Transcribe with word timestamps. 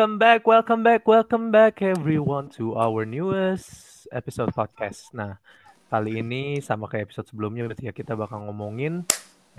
welcome 0.00 0.16
back, 0.16 0.48
welcome 0.48 0.80
back, 0.80 1.02
welcome 1.04 1.46
back 1.52 1.84
everyone 1.84 2.48
to 2.48 2.72
our 2.72 3.04
newest 3.04 4.08
episode 4.08 4.48
podcast. 4.56 5.12
Nah, 5.12 5.36
kali 5.92 6.24
ini 6.24 6.56
sama 6.64 6.88
kayak 6.88 7.12
episode 7.12 7.28
sebelumnya 7.28 7.68
berarti 7.68 7.84
ya 7.84 7.92
kita 7.92 8.16
bakal 8.16 8.48
ngomongin 8.48 9.04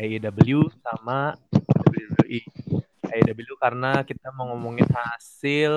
AEW 0.01 0.65
sama 0.81 1.37
WWE. 1.77 2.41
AEW 3.05 3.53
karena 3.61 4.01
kita 4.01 4.33
mau 4.33 4.49
ngomongin 4.49 4.89
hasil 4.89 5.73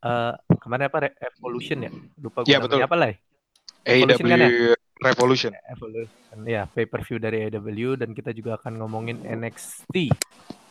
uh, 0.00 0.32
kemarin 0.56 0.88
apa 0.88 0.98
Re- 1.04 1.16
Evolution 1.20 1.84
ya? 1.84 1.92
Lupa 2.24 2.40
gue 2.40 2.56
Iya, 2.56 2.64
namanya 2.64 2.72
betul. 2.72 2.88
apa 2.88 2.96
lah? 2.96 3.08
ya? 3.12 3.16
Evolution 3.84 4.24
kan 4.24 4.38
ya? 4.40 4.48
AEW 4.48 4.72
Revolution. 5.04 5.52
Evolution 5.68 6.36
ya 6.48 6.62
pay 6.72 6.88
per 6.88 7.04
view 7.04 7.20
dari 7.20 7.52
AEW 7.52 8.00
dan 8.00 8.16
kita 8.16 8.32
juga 8.32 8.56
akan 8.56 8.80
ngomongin 8.80 9.20
NXT. 9.28 10.08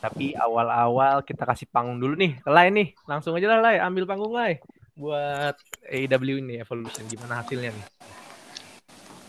Tapi 0.04 0.36
awal-awal 0.36 1.24
kita 1.24 1.48
kasih 1.48 1.64
panggung 1.72 1.96
dulu 1.96 2.12
nih 2.12 2.36
ke 2.44 2.50
Lai 2.52 2.68
nih. 2.68 2.92
Langsung 3.08 3.32
aja 3.40 3.56
lah 3.56 3.64
Lai, 3.64 3.80
ambil 3.80 4.04
panggung 4.04 4.36
Lai 4.36 4.60
buat 4.92 5.56
AEW 5.88 6.44
ini 6.44 6.60
Evolution 6.60 7.08
gimana 7.08 7.40
hasilnya 7.40 7.72
nih? 7.72 7.86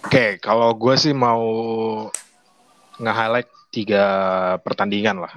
Oke, 0.03 0.25
kalau 0.43 0.75
gue 0.75 0.99
sih 0.99 1.15
mau 1.15 1.47
nge-highlight 2.99 3.47
tiga 3.71 4.05
pertandingan 4.67 5.23
lah. 5.23 5.31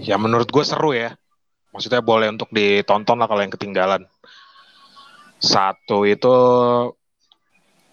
Ya 0.00 0.16
menurut 0.16 0.48
gue 0.48 0.64
seru 0.64 0.96
ya. 0.96 1.12
Maksudnya 1.76 2.00
boleh 2.00 2.32
untuk 2.32 2.48
ditonton 2.48 3.20
lah 3.20 3.28
kalau 3.28 3.44
yang 3.44 3.52
ketinggalan. 3.52 4.08
Satu 5.36 6.08
itu 6.08 6.32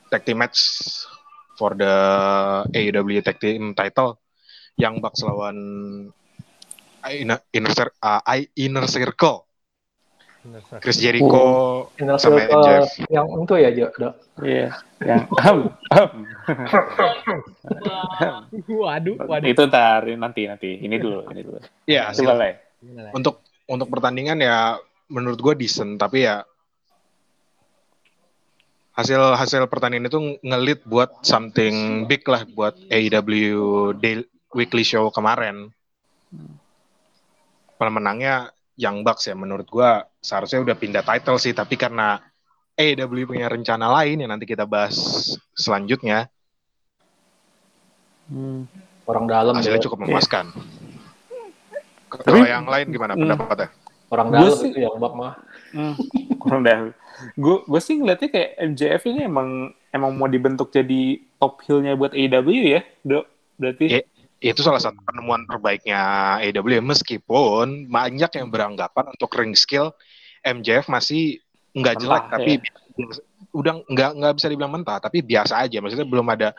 tag 0.08 0.24
team 0.24 0.40
match 0.40 0.64
for 1.60 1.76
the 1.76 1.96
AEW 2.72 3.20
tag 3.20 3.36
team 3.36 3.76
title 3.76 4.16
yang 4.80 5.04
Bucks 5.04 5.28
lawan 5.28 5.60
Inner, 7.12 7.40
inner, 7.52 7.72
uh, 8.00 8.22
Inner 8.56 8.86
Circle. 8.88 9.44
Chris 10.84 11.00
Jericho 11.00 11.88
Inner 11.96 12.20
sama 12.20 12.44
Circle 12.44 12.64
MJF. 12.68 13.08
yang 13.08 13.28
itu 13.32 13.54
ya, 13.56 13.70
Jo. 13.72 13.88
Do. 13.96 14.10
Iya, 14.44 14.68
yang 15.00 15.24
ahem, 15.40 15.58
ahem. 15.88 16.10
Waduh, 18.68 19.16
waduh. 19.24 19.48
itu 19.48 19.64
ntar 19.72 20.04
nanti 20.20 20.44
nanti. 20.44 20.84
Ini 20.84 21.00
dulu, 21.00 21.32
ini 21.32 21.42
dulu. 21.48 21.64
Iya, 21.88 22.12
hasil- 22.12 22.28
Coba 22.28 22.44
lah. 22.44 22.60
Gimana, 22.84 23.08
Lai? 23.08 23.14
untuk 23.16 23.40
untuk 23.72 23.88
pertandingan 23.88 24.44
ya 24.44 24.76
menurut 25.08 25.40
gue 25.40 25.54
decent 25.64 25.96
tapi 25.96 26.28
ya 26.28 26.44
hasil 28.94 29.40
hasil 29.40 29.72
pertandingan 29.72 30.12
itu 30.12 30.20
ngelit 30.44 30.84
buat 30.84 31.24
something 31.24 32.04
big 32.06 32.28
lah 32.28 32.44
buat 32.52 32.76
AEW 32.92 33.96
Daily 34.04 34.28
Weekly 34.52 34.84
Show 34.84 35.10
kemarin 35.10 35.72
pemenangnya 37.76 38.50
Young 38.74 39.02
Bucks 39.02 39.26
ya 39.26 39.34
menurut 39.34 39.66
gue 39.66 39.90
seharusnya 40.18 40.60
udah 40.60 40.74
pindah 40.74 41.02
title 41.02 41.38
sih 41.38 41.52
tapi 41.52 41.76
karena 41.76 42.18
AEW 42.74 43.28
punya 43.28 43.46
rencana 43.46 43.86
lain 43.92 44.18
yang 44.18 44.30
nanti 44.30 44.46
kita 44.46 44.66
bahas 44.66 44.98
selanjutnya 45.54 46.28
Hmm. 48.24 48.66
Orang 49.04 49.28
dalam 49.28 49.52
hasilnya 49.54 49.78
ya. 49.78 49.86
cukup 49.86 50.00
memuaskan 50.02 50.48
kalau 52.08 52.40
yang 52.42 52.64
lain 52.64 52.88
gimana 52.88 53.14
Hmm. 53.14 53.28
pendapatnya 53.28 53.70
Orang 54.08 54.30
Gua 54.30 54.46
dalam 54.46 54.54
sih- 54.56 54.70
itu 54.70 54.80
yang 54.80 54.96
bak 54.96 55.14
mah. 55.14 55.34
Hmm, 55.74 55.94
kurang 56.38 56.62
dah. 56.62 56.94
Gue 57.34 57.66
gue 57.66 57.82
sih 57.82 57.98
ngeliatnya 57.98 58.30
kayak 58.30 58.50
MJF 58.64 59.02
ini 59.08 59.26
emang 59.26 59.50
emang 59.90 60.14
mau 60.14 60.30
dibentuk 60.30 60.70
jadi 60.70 61.18
top 61.36 61.66
heel-nya 61.66 61.94
buat 61.94 62.14
AEW 62.14 62.48
ya, 62.70 62.86
dok. 63.02 63.26
Berarti 63.58 63.86
Iya. 63.90 64.02
Itu 64.44 64.60
salah 64.60 64.78
satu 64.78 65.00
penemuan 65.02 65.48
terbaiknya 65.48 66.02
AEW 66.44 66.84
meskipun 66.84 67.88
banyak 67.88 68.32
yang 68.34 68.52
beranggapan 68.52 69.08
untuk 69.08 69.32
ring 69.34 69.56
skill 69.56 69.96
MJF 70.44 70.92
masih 70.92 71.40
nggak 71.72 71.96
Mentah, 71.96 72.04
jelek 72.04 72.24
tapi 72.30 72.52
ya. 72.60 73.06
udah 73.50 73.74
nggak 73.88 74.12
nggak 74.20 74.34
bisa 74.36 74.48
dibilang 74.52 74.74
mentah 74.74 75.00
tapi 75.00 75.24
biasa 75.24 75.64
aja 75.64 75.80
maksudnya 75.80 76.04
belum 76.04 76.28
ada 76.28 76.52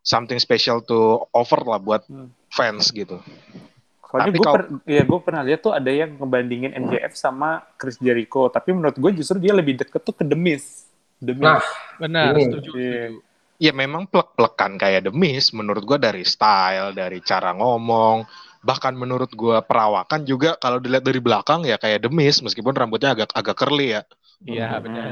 something 0.00 0.36
special 0.36 0.78
to 0.78 0.98
offer 1.32 1.58
lah 1.58 1.80
buat 1.80 2.04
Hmm. 2.04 2.28
fans 2.48 2.92
gitu 2.92 3.16
soalnya 4.04 4.28
tapi 4.28 4.36
gue 4.36 4.44
kalau- 4.44 4.56
per, 4.60 4.64
ya 4.84 5.02
gue 5.02 5.20
pernah 5.24 5.42
lihat 5.42 5.60
tuh 5.64 5.72
ada 5.72 5.88
yang 5.88 6.20
ngebandingin 6.20 6.76
MJF 6.76 7.16
sama 7.16 7.64
Chris 7.80 7.96
Jericho, 7.96 8.52
tapi 8.52 8.76
menurut 8.76 8.92
gue 8.92 9.10
justru 9.16 9.40
dia 9.40 9.56
lebih 9.56 9.80
deket 9.80 10.04
tuh 10.04 10.12
ke. 10.12 10.20
The 10.20 10.36
Miz. 10.36 10.84
Nah, 11.24 11.64
Benar, 11.96 12.36
Ini. 12.36 12.44
setuju, 12.44 12.70
Iya. 12.76 13.08
setuju. 13.08 13.31
Ya 13.62 13.70
memang 13.70 14.10
plek-plekan 14.10 14.74
kayak 14.74 15.06
The 15.06 15.12
Miz 15.14 15.54
menurut 15.54 15.86
gua 15.86 16.02
dari 16.02 16.26
style 16.26 16.90
dari 16.98 17.22
cara 17.22 17.54
ngomong 17.54 18.26
bahkan 18.66 18.94
menurut 18.98 19.30
gua 19.38 19.62
perawakan 19.62 20.26
juga 20.26 20.58
kalau 20.58 20.82
dilihat 20.82 21.06
dari 21.06 21.22
belakang 21.22 21.62
ya 21.62 21.78
kayak 21.78 22.02
The 22.02 22.10
Miz 22.10 22.42
meskipun 22.42 22.74
rambutnya 22.74 23.14
agak 23.14 23.30
agak 23.38 23.54
curly 23.54 23.94
ya 23.94 24.02
Iya, 24.42 24.74
Hmm. 24.74 24.82
benar. 24.82 25.10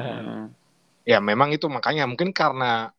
ya 1.06 1.22
memang 1.22 1.54
itu 1.54 1.70
makanya 1.70 2.02
mungkin 2.10 2.34
karena 2.34 2.90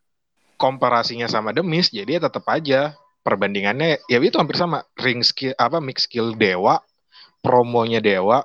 komparasinya 0.56 1.28
sama 1.28 1.52
The 1.52 1.60
Miz 1.68 1.92
jadi 1.92 2.16
ya 2.18 2.32
tetap 2.32 2.48
aja 2.48 2.96
perbandingannya 3.22 4.08
ya 4.08 4.18
itu 4.24 4.40
hampir 4.40 4.56
sama 4.56 4.88
ring 4.98 5.22
skill 5.22 5.52
apa 5.60 5.78
mix 5.84 6.08
skill 6.10 6.34
dewa 6.34 6.80
promonya 7.44 8.00
dewa 8.00 8.42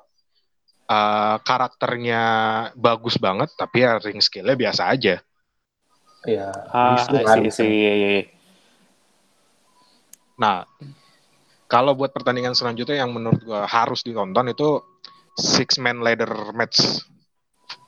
eh, 0.90 1.36
karakternya 1.40 2.22
bagus 2.76 3.16
banget 3.22 3.54
tapi 3.54 3.86
ya 3.86 4.02
ring 4.02 4.18
skillnya 4.18 4.58
biasa 4.58 4.90
aja 4.90 5.22
ya. 6.28 6.50
Ah, 6.69 6.98
Itu 6.98 7.16
I 7.16 7.25
kan. 7.25 7.37
see, 7.38 7.47
I 7.47 7.53
see, 7.54 7.70
iya, 7.70 7.92
iya, 7.94 8.09
iya. 8.19 8.25
nah 10.37 10.69
kalau 11.64 11.97
buat 11.97 12.12
pertandingan 12.12 12.53
selanjutnya 12.53 13.00
yang 13.00 13.10
menurut 13.10 13.41
gua 13.41 13.64
harus 13.64 14.04
ditonton 14.04 14.53
itu 14.53 14.84
six 15.32 15.81
man 15.81 16.04
ladder 16.04 16.28
match 16.53 17.03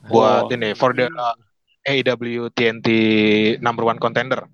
buat 0.09 0.49
Oh. 0.49 0.53
ini 0.53 0.73
for 0.73 0.91
the 0.91 1.05
AEW 1.85 2.49
TNT 2.51 2.87
number 3.59 3.85
one 3.85 3.97
contender 3.97 4.49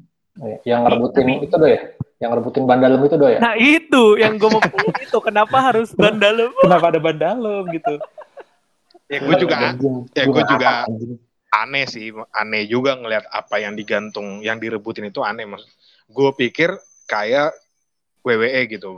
Yang 0.67 0.79
ngerebutin 0.83 1.25
itu 1.39 1.55
do 1.55 1.63
ya. 1.63 1.79
Yang 2.19 2.29
ngerebutin 2.35 2.63
ban 2.67 2.83
dalam 2.83 2.99
itu 2.99 3.15
do 3.15 3.27
ya. 3.31 3.39
Nah 3.39 3.55
itu 3.55 4.19
yang 4.19 4.35
gue 4.35 4.49
mau 4.51 4.59
ngomong 4.59 4.95
itu 5.07 5.17
kenapa 5.23 5.57
harus 5.63 5.95
ban 5.95 6.19
dalam? 6.19 6.51
Kenapa 6.59 6.91
ada 6.91 6.99
ban 6.99 7.15
dalam 7.15 7.63
gitu? 7.71 7.95
ya 9.07 9.21
gue 9.21 9.35
juga 9.39 9.55
ya, 10.11 10.23
nggak 10.27 10.45
juga-. 10.49 10.83
Aneh 11.55 11.85
sih 11.87 12.11
aneh 12.35 12.67
juga 12.67 12.99
ngelihat 12.99 13.31
apa 13.31 13.63
yang 13.63 13.79
digantung 13.79 14.43
yang 14.43 14.59
direbutin 14.59 15.07
itu 15.07 15.23
aneh 15.23 15.47
mas 15.47 15.63
gue 16.11 16.29
pikir 16.35 16.75
kayak 17.07 17.55
WWE 18.25 18.61
gitu 18.67 18.89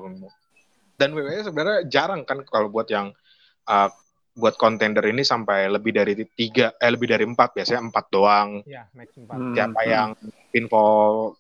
dan 0.97 1.13
WWE 1.13 1.45
sebenarnya 1.45 1.79
jarang 1.85 2.25
kan 2.25 2.41
kalau 2.47 2.73
buat 2.73 2.89
yang 2.89 3.13
uh, 3.69 3.89
buat 4.37 4.53
kontender 4.57 5.01
ini 5.09 5.25
sampai 5.25 5.65
lebih 5.65 5.97
dari 5.97 6.13
tiga 6.37 6.73
eh 6.77 6.93
lebih 6.93 7.09
dari 7.09 7.25
empat 7.25 7.57
biasanya 7.57 7.89
empat 7.89 8.05
doang 8.13 8.61
Ya, 8.69 8.85
max 8.93 9.09
4. 9.17 9.25
Hmm, 9.33 9.53
siapa 9.57 9.81
hmm. 9.81 9.89
yang 9.89 10.09
pinfall 10.53 11.33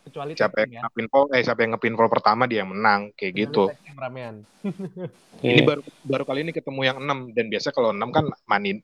Kecuali 0.00 0.32
siapa 0.32 0.64
yang 0.64 0.88
ngepinfall 0.88 1.28
eh 1.36 1.44
siapa 1.44 1.60
yang 1.60 1.76
ngepinfall 1.76 2.08
pertama 2.08 2.48
dia 2.48 2.64
yang 2.64 2.72
menang 2.72 3.12
kayak 3.12 3.32
ya. 3.36 3.40
gitu 3.44 3.64
ramean. 4.00 4.48
ini 5.44 5.60
Iya. 5.60 5.64
baru 5.68 5.82
baru 6.08 6.24
kali 6.24 6.40
ini 6.48 6.52
ketemu 6.56 6.80
yang 6.88 6.98
enam 7.04 7.28
dan 7.36 7.52
biasa 7.52 7.68
kalau 7.76 7.92
enam 7.92 8.08
kan 8.08 8.24
money 8.48 8.80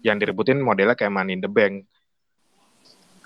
yang 0.00 0.16
direbutin 0.16 0.60
modelnya 0.60 0.96
kayak 0.96 1.12
money 1.12 1.36
in 1.36 1.42
the 1.44 1.50
bank 1.50 1.84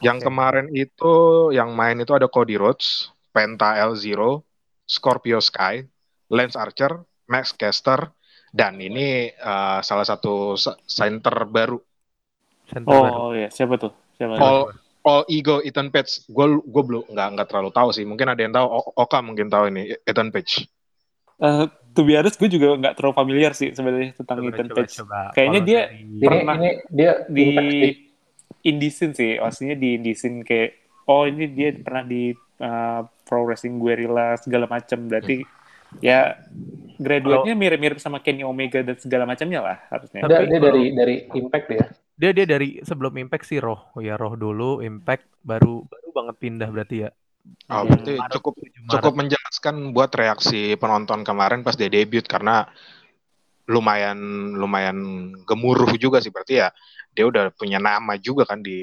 yang 0.03 0.19
Oke. 0.19 0.27
kemarin 0.27 0.67
itu 0.75 1.15
yang 1.55 1.73
main 1.73 1.97
itu 2.03 2.13
ada 2.13 2.27
Cody 2.27 2.59
Rhodes 2.59 3.09
Penta 3.31 3.79
L 3.79 3.95
Zero 3.95 4.43
Scorpio 4.85 5.39
Sky 5.39 5.87
Lance 6.29 6.59
Archer 6.59 6.99
Max 7.31 7.55
Caster 7.55 8.11
dan 8.55 8.79
ini 8.79 9.31
eh, 9.31 9.79
salah 9.83 10.07
satu 10.07 10.55
center 10.87 11.47
baru 11.47 11.79
Center 12.65 12.97
baru. 12.97 13.19
Oh 13.29 13.33
iya, 13.37 13.53
siapa 13.53 13.77
tuh? 13.77 13.93
Siapa? 14.17 14.41
All 14.41 14.73
All 15.05 15.23
Ego 15.29 15.61
Ethan 15.61 15.93
Page 15.93 16.25
gue 16.33 16.47
gue 16.65 16.83
belum 16.83 17.05
nggak 17.13 17.29
nggak 17.37 17.49
terlalu 17.53 17.71
tahu 17.77 17.89
sih 17.93 18.09
mungkin 18.09 18.33
ada 18.33 18.41
yang 18.41 18.57
tahu 18.57 18.67
Oka 18.97 19.21
mungkin 19.21 19.53
tahu 19.53 19.69
ini 19.69 19.93
Ethan 20.09 20.33
Page 20.33 20.65
Eh, 21.35 21.67
to 21.95 22.03
be 22.03 22.13
honest, 22.15 22.37
gue 22.37 22.51
juga 22.51 22.75
nggak 22.75 22.95
terlalu 22.99 23.15
familiar 23.15 23.53
sih 23.55 23.71
sebenarnya 23.71 24.13
tentang 24.15 24.39
Coba, 24.39 24.49
Ethan 24.51 24.67
coba, 24.67 24.77
Page. 24.83 24.93
coba. 24.99 25.21
Kayaknya 25.33 25.61
dia 25.63 25.81
dari- 25.87 26.03
Ini 26.05 26.27
Pernah. 26.27 26.57
ini 26.57 26.71
dia 26.91 27.13
Di 27.25 27.43
impact 27.47 27.73
sih. 29.15 29.31
Maksudnya 29.39 29.77
di 29.77 29.89
Indie 29.95 30.17
scene 30.17 30.39
kayak, 30.43 30.71
oh 31.07 31.25
ini 31.25 31.45
dia 31.49 31.69
pernah 31.77 32.03
di 32.03 32.33
uh, 32.59 33.01
Pro 33.23 33.45
Wrestling 33.45 33.79
Guerrilla 33.79 34.35
segala 34.37 34.67
macam. 34.67 35.07
Berarti 35.07 35.45
ya 36.03 36.35
graduate-nya 36.99 37.55
mirip-mirip 37.55 37.99
sama 38.03 38.19
Kenny 38.19 38.43
Omega 38.43 38.83
dan 38.83 38.99
segala 38.99 39.25
macamnya 39.25 39.61
lah 39.63 39.77
harusnya. 39.91 40.27
Dia, 40.27 40.43
Tapi 40.43 40.45
dia 40.51 40.61
dari 40.61 40.83
dari 40.91 41.15
impact 41.31 41.67
ya. 41.71 41.87
dia 42.15 42.31
dia 42.31 42.47
dari 42.47 42.79
sebelum 42.83 43.15
Impact 43.19 43.45
sih 43.47 43.59
Roh. 43.59 43.91
Oh 43.95 44.03
ya 44.03 44.15
Roh 44.15 44.35
dulu 44.35 44.83
Impact 44.83 45.27
baru 45.43 45.83
baru 45.87 46.09
banget 46.15 46.37
pindah 46.39 46.69
berarti 46.71 46.97
ya. 47.07 47.11
Oh, 47.65 47.85
Hmm. 47.85 47.89
berarti 47.93 48.15
Maret, 48.17 48.33
cukup 48.37 48.55
7 48.57 48.65
Maret. 48.73 48.93
cukup 48.93 49.13
menjelaskan 49.17 49.75
buat 49.93 50.11
reaksi 50.13 50.61
penonton 50.77 51.21
kemarin 51.23 51.61
pas 51.61 51.77
dia 51.77 51.89
debut 51.89 52.25
karena 52.25 52.69
lumayan 53.65 54.17
lumayan 54.53 54.97
gemuruh 55.49 55.89
juga 55.97 56.21
sih 56.21 56.29
berarti 56.29 56.61
ya 56.61 56.69
dia 57.17 57.25
udah 57.25 57.49
punya 57.57 57.81
nama 57.81 58.17
juga 58.17 58.45
kan 58.45 58.61
di 58.61 58.81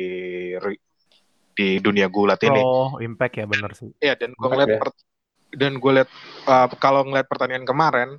di 1.52 1.78
dunia 1.78 2.08
gulat 2.08 2.42
ini. 2.42 2.58
Oh, 2.58 2.98
Impact 2.98 3.36
ya 3.38 3.46
bener 3.46 3.72
sih. 3.76 3.92
Iya 4.00 4.18
dan 4.18 4.34
gue 4.34 4.48
ngeliat 4.48 4.70
ya. 4.72 4.80
dan 5.52 5.74
gue 5.78 5.92
liat 5.92 6.10
uh, 6.48 6.68
kalau 6.80 7.04
ngeliat 7.04 7.28
pertandingan 7.28 7.68
kemarin 7.68 8.10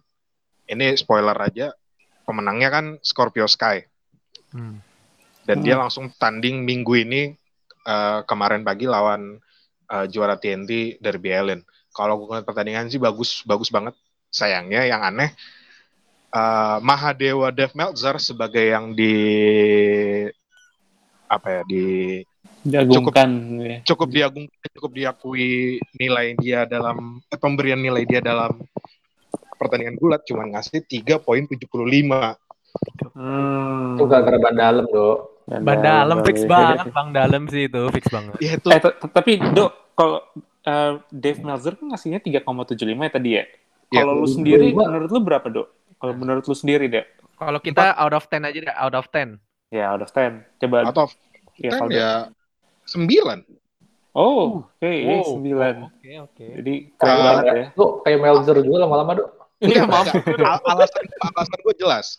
ini 0.68 0.94
spoiler 0.94 1.34
aja 1.34 1.72
pemenangnya 2.22 2.68
kan 2.70 2.84
Scorpio 3.02 3.48
Sky 3.48 3.82
Hmm. 4.52 4.78
dan 5.42 5.64
dia 5.64 5.74
Hmm. 5.74 5.88
langsung 5.88 6.12
tanding 6.14 6.62
minggu 6.62 6.92
ini 6.92 7.22
eh, 7.82 8.20
kemarin 8.28 8.62
pagi 8.62 8.84
lawan 8.84 9.40
eh, 9.92 10.06
juara 10.08 10.34
TNT 10.34 10.96
Derby 10.98 11.30
Allen. 11.30 11.60
Kalau 11.92 12.16
gue 12.16 12.26
ngeliat 12.26 12.48
pertandingan 12.48 12.88
sih 12.88 12.96
bagus 12.96 13.44
bagus 13.44 13.68
banget. 13.68 13.92
Sayangnya 14.28 14.88
yang 14.88 15.04
aneh 15.04 15.30
eh, 16.32 16.78
Mahadewa 16.80 17.52
Dev 17.52 17.76
Meltzer 17.76 18.16
sebagai 18.16 18.64
yang 18.64 18.96
di 18.96 19.14
apa 21.28 21.48
ya 21.48 21.62
di 21.64 21.84
Diagungkan. 22.62 23.30
ya. 23.58 23.76
cukup 23.82 24.08
diagung 24.08 24.46
cukup 24.70 24.94
diakui 24.94 25.82
nilai 25.98 26.38
dia 26.38 26.62
dalam 26.62 27.18
eh, 27.26 27.34
pemberian 27.34 27.74
nilai 27.74 28.06
dia 28.06 28.22
dalam 28.22 28.54
pertandingan 29.58 29.98
gulat 29.98 30.22
cuma 30.22 30.46
ngasih 30.46 30.84
3.75 30.86 32.38
Hmm. 33.12 34.00
Itu 34.00 34.08
gara-gara 34.08 34.40
ban 34.40 34.56
dalam, 34.56 34.88
Dok. 34.88 35.44
Ban 35.44 35.78
dalam 35.84 36.24
fix 36.24 36.48
banget, 36.48 36.88
Bang 36.88 37.12
Dalam 37.12 37.44
sih 37.44 37.68
itu 37.68 37.82
fix 37.92 38.08
banget. 38.08 38.32
ya 38.40 38.56
itu 38.56 38.68
Eh, 38.72 38.80
tapi 39.12 39.36
Dok, 39.36 39.72
kalau 39.92 40.18
eh, 40.62 40.92
Dave 41.08 41.40
Meltzer 41.40 41.74
kan 41.74 41.86
ngasihnya 41.88 42.20
3,75 42.20 42.46
ya 42.98 43.10
tadi 43.10 43.30
ya. 43.32 43.44
Iya. 43.88 44.00
Kalau 44.00 44.12
lu 44.16 44.26
sendiri, 44.26 44.72
Gua- 44.72 44.88
menurut 44.88 45.10
lu 45.10 45.20
berapa, 45.20 45.46
Dok? 45.46 45.68
Kalau 45.96 46.14
menurut 46.16 46.44
lu 46.44 46.54
sendiri, 46.54 46.86
deh. 46.86 47.04
Kalau 47.36 47.58
kita 47.58 47.92
out 47.92 48.14
of 48.14 48.24
10 48.26 48.42
aja 48.42 48.58
deh, 48.62 48.74
out 48.74 48.94
of 48.94 49.06
10. 49.08 49.36
Ya, 49.68 49.90
out 49.90 50.00
of 50.00 50.10
10. 50.10 50.44
Coba. 50.58 50.86
atau 50.86 51.06
ya, 51.56 51.70
kan 51.70 51.78
kalau 51.80 51.92
ya 51.92 52.10
9 52.88 53.44
Oh, 54.12 54.68
oke, 54.68 54.84
Wow. 54.84 55.40
9. 55.40 55.88
Oke, 55.88 56.10
oke. 56.20 56.44
Jadi 56.60 56.74
keren 56.94 57.10
Ah, 57.10 57.24
banget 57.24 57.44
ya. 57.48 57.66
Lu 57.72 57.84
kayak 58.00 58.18
Melzer 58.20 58.56
juga 58.60 58.76
lama-lama, 58.84 59.12
Dok. 59.16 59.28
Iya, 59.62 59.82
maaf. 59.86 60.10
Al- 60.12 60.64
alasan 60.68 61.04
alasan 61.22 61.58
gue 61.60 61.74
jelas 61.78 62.18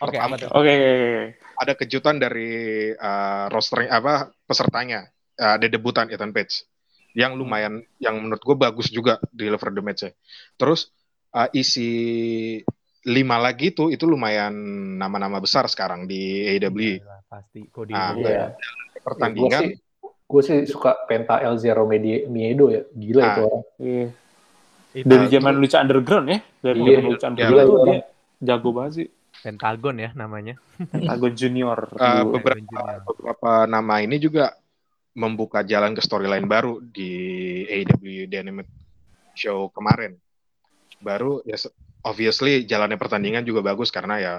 Oke, 0.00 0.14
tuh? 0.14 0.24
Oke, 0.24 0.46
oke, 0.46 0.72
oke. 0.72 0.74
ada 1.58 1.72
kejutan 1.74 2.16
dari 2.16 2.50
uh, 2.90 3.50
roster 3.50 3.84
apa 3.84 4.32
pesertanya 4.46 5.04
uh, 5.36 5.58
ada 5.58 5.66
debutan 5.66 6.08
Ethan 6.08 6.30
Page 6.30 6.64
yang 7.14 7.34
lumayan 7.34 7.80
yang 7.96 8.18
menurut 8.18 8.42
gue 8.42 8.56
bagus 8.58 8.90
juga 8.90 9.22
di 9.30 9.46
level 9.46 9.70
the 9.70 9.82
match 9.82 10.02
terus 10.58 10.90
uh, 11.30 11.46
isi 11.50 12.58
lima 13.04 13.36
lagi 13.36 13.70
itu 13.70 13.88
itu 13.88 14.02
lumayan 14.04 14.50
nama-nama 14.96 15.38
besar 15.38 15.68
sekarang 15.68 16.04
di 16.04 16.42
AEW 16.50 16.98
Iyalah, 16.98 17.20
pasti 17.28 17.60
Cody 17.68 17.92
Ah, 17.92 18.12
Rhodes. 18.12 18.26
Iya. 18.26 18.46
pertandingan 19.00 19.62
Gue 20.24 20.40
sih, 20.40 20.64
sih 20.64 20.72
suka 20.72 21.04
Penta 21.04 21.36
El 21.38 21.60
Zero 21.60 21.84
Miedo 21.84 22.72
ya. 22.72 22.80
Gila 22.88 23.20
Ah. 23.20 23.28
itu 23.28 23.40
orang. 23.44 23.62
Iya. 23.76 24.06
Dari 25.04 25.26
zaman 25.28 25.54
lucha 25.60 25.78
underground 25.84 26.26
ya. 26.32 26.38
Dari 26.64 26.78
Iya, 26.80 26.88
zaman 26.96 27.04
lucha 27.12 27.20
iya. 27.20 27.28
underground 27.28 27.52
Gila 27.52 27.62
tuh 27.62 27.76
itu 27.76 27.84
dia 27.84 28.00
jago 28.40 28.68
banget 28.72 28.92
sih. 28.96 29.06
Pentagon 29.44 29.96
ya 30.00 30.10
namanya. 30.16 30.54
Pentagon 30.80 31.32
Junior. 31.36 31.78
Uh, 31.92 32.22
beberapa 32.24 32.56
Junior. 32.56 32.96
beberapa 33.04 33.50
nama 33.68 33.94
ini 34.00 34.16
juga 34.16 34.56
membuka 35.14 35.62
jalan 35.62 35.94
ke 35.94 36.02
storyline 36.02 36.44
baru 36.50 36.82
di 36.82 37.10
AEW 37.70 38.26
Dynamite 38.26 38.70
Show 39.34 39.70
kemarin. 39.70 40.18
Baru 40.98 41.42
ya 41.46 41.54
obviously 42.02 42.66
jalannya 42.66 42.98
pertandingan 42.98 43.46
juga 43.46 43.62
bagus 43.62 43.94
karena 43.94 44.18
ya 44.18 44.34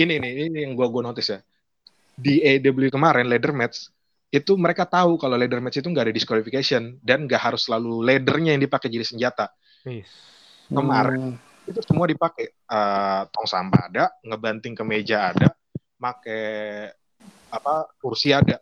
ini 0.00 0.16
nih 0.16 0.32
ini 0.48 0.58
yang 0.64 0.72
gua 0.72 0.88
gua 0.88 1.12
notice 1.12 1.28
ya. 1.36 1.40
Di 2.18 2.42
AEW 2.42 2.90
kemarin 2.90 3.28
ladder 3.28 3.54
match 3.54 3.92
itu 4.28 4.52
mereka 4.60 4.84
tahu 4.84 5.16
kalau 5.16 5.40
ladder 5.40 5.60
match 5.60 5.80
itu 5.80 5.88
nggak 5.88 6.10
ada 6.10 6.14
disqualification 6.14 7.00
dan 7.00 7.24
nggak 7.24 7.40
harus 7.40 7.64
selalu 7.64 8.04
laddernya 8.04 8.56
yang 8.56 8.62
dipakai 8.64 8.88
jadi 8.92 9.06
senjata. 9.06 9.52
Wis. 9.86 10.08
kemarin. 10.68 11.36
Hmm. 11.36 11.68
Itu 11.68 11.80
semua 11.84 12.04
dipakai. 12.04 12.48
Eh, 12.48 13.22
tong 13.32 13.48
sampah 13.48 13.88
ada, 13.88 14.04
ngebanting 14.20 14.76
ke 14.76 14.84
meja 14.84 15.32
ada, 15.32 15.48
make 15.96 16.40
apa 17.48 17.88
kursi 17.96 18.36
ada. 18.36 18.60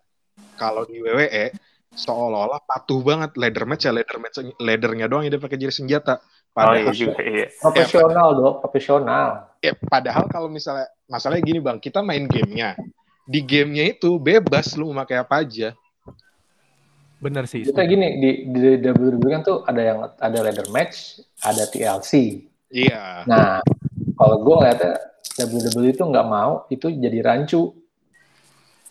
Kalau 0.56 0.88
di 0.88 0.98
WWE 0.98 1.52
seolah-olah 1.96 2.60
patuh 2.64 3.00
banget 3.00 3.36
ladder 3.40 3.64
match 3.64 3.88
ya 3.88 3.92
ladder 3.92 4.18
match 4.20 4.36
laddernya 4.60 5.06
doang 5.08 5.24
yang 5.24 5.36
dipakai 5.36 5.56
jadi 5.56 5.72
senjata. 5.72 6.20
Oh 6.56 6.64
Padahal, 6.64 6.88
iya 6.88 6.92
juga, 6.96 7.20
iya. 7.20 7.46
Profesional, 7.60 8.28
Dok. 8.32 8.54
Profesional. 8.64 9.28
ya, 9.60 9.76
padahal 9.76 10.24
kalau 10.24 10.48
misalnya 10.48 10.88
masalahnya 11.04 11.44
gini 11.44 11.60
bang, 11.60 11.76
kita 11.76 12.00
main 12.00 12.24
gamenya, 12.24 12.80
di 13.28 13.44
gamenya 13.44 13.92
itu 13.92 14.16
bebas 14.16 14.72
lu 14.72 14.88
mau 14.88 15.04
pakai 15.04 15.20
apa 15.20 15.44
aja. 15.44 15.76
Bener 17.20 17.44
sih. 17.44 17.60
Kita 17.60 17.84
gini, 17.84 18.20
di, 18.20 18.30
di 18.56 18.88
WWE 18.88 19.28
kan 19.28 19.42
tuh 19.44 19.58
ada 19.68 19.80
yang 19.84 19.98
ada 20.16 20.38
ladder 20.40 20.68
match, 20.72 21.20
ada 21.44 21.68
TLC. 21.68 22.40
Iya. 22.72 23.28
Nah, 23.28 23.60
kalau 24.16 24.40
gue 24.40 24.54
ngeliatnya 24.56 24.92
WWE 25.44 25.92
itu 25.92 26.04
nggak 26.08 26.28
mau 26.28 26.64
itu 26.72 26.88
jadi 26.88 27.20
rancu. 27.20 27.72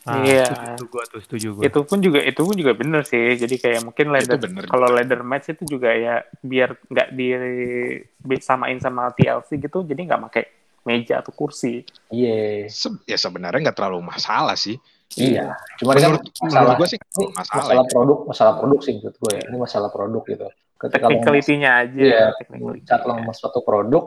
Ah, 0.05 0.21
Iya. 0.21 0.45
Setuju 0.45 0.83
gua 0.85 1.03
tuh, 1.09 1.19
setuju 1.25 1.47
gua. 1.57 1.63
Itu 1.65 1.79
pun 1.81 1.97
juga 1.97 2.19
itu 2.21 2.41
pun 2.45 2.53
juga 2.53 2.73
bener 2.77 3.01
sih. 3.03 3.33
Jadi 3.35 3.55
kayak 3.57 3.81
mungkin 3.81 4.13
ladder 4.13 4.37
Itu 4.37 4.45
bener. 4.45 4.63
kalau 4.69 4.87
ladder 4.87 5.21
match 5.25 5.49
itu 5.49 5.65
juga 5.65 5.89
ya 5.89 6.21
biar 6.39 6.77
nggak 6.85 7.07
di 7.11 7.27
samain 8.37 8.77
sama 8.77 9.09
TLC 9.11 9.57
gitu. 9.57 9.81
Jadi 9.81 10.05
nggak 10.05 10.21
pakai 10.29 10.43
meja 10.85 11.25
atau 11.25 11.33
kursi. 11.33 11.81
Iya, 12.13 12.69
Se- 12.69 13.01
ya 13.09 13.17
sebenarnya 13.17 13.65
nggak 13.65 13.77
terlalu 13.77 14.05
masalah 14.05 14.53
sih. 14.53 14.77
iya. 15.17 15.57
Cuma 15.81 15.97
ini 15.97 16.01
kan 16.01 16.09
Menurut, 16.13 16.25
masalah 16.37 16.61
menurut 16.61 16.77
gue 16.77 16.87
sih 16.89 16.99
ini 17.01 17.25
masalah. 17.33 17.61
masalah 17.65 17.85
produk, 17.89 18.17
masalah 18.29 18.53
produk 18.61 18.79
sih 18.85 18.93
menurut 19.01 19.17
gue 19.17 19.31
ya. 19.33 19.43
Ini 19.49 19.57
masalah 19.57 19.89
produk 19.89 20.23
gitu. 20.25 20.47
Ketika 20.75 20.85
lo 20.85 21.09
Technicality-nya 21.09 21.69
aja. 21.81 21.97
Iya, 21.97 22.25
saat 22.85 23.01
lo 23.09 23.13
suatu 23.33 23.59
produk, 23.65 24.03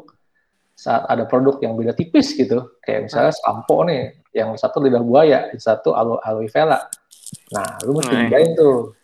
saat 0.78 1.02
ada 1.10 1.24
produk 1.26 1.58
yang 1.58 1.74
beda 1.74 1.90
tipis 1.90 2.38
gitu, 2.38 2.78
kayak 2.86 3.10
misalnya 3.10 3.34
sampo 3.34 3.82
nih, 3.82 4.14
yang 4.38 4.54
satu 4.54 4.78
lidah 4.78 5.02
buaya, 5.02 5.50
yang 5.50 5.58
satu 5.58 5.92
aloe, 5.92 6.22
aloe 6.22 6.46
vera. 6.46 6.86
Nah, 7.50 7.82
lu 7.82 7.92
mesti 7.92 8.08
Hmm. 8.08 8.24
bedain 8.26 8.50
tuh. 8.54 8.94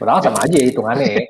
Padahal 0.00 0.24
sama 0.24 0.40
aja 0.40 0.56
hitungannya. 0.56 1.28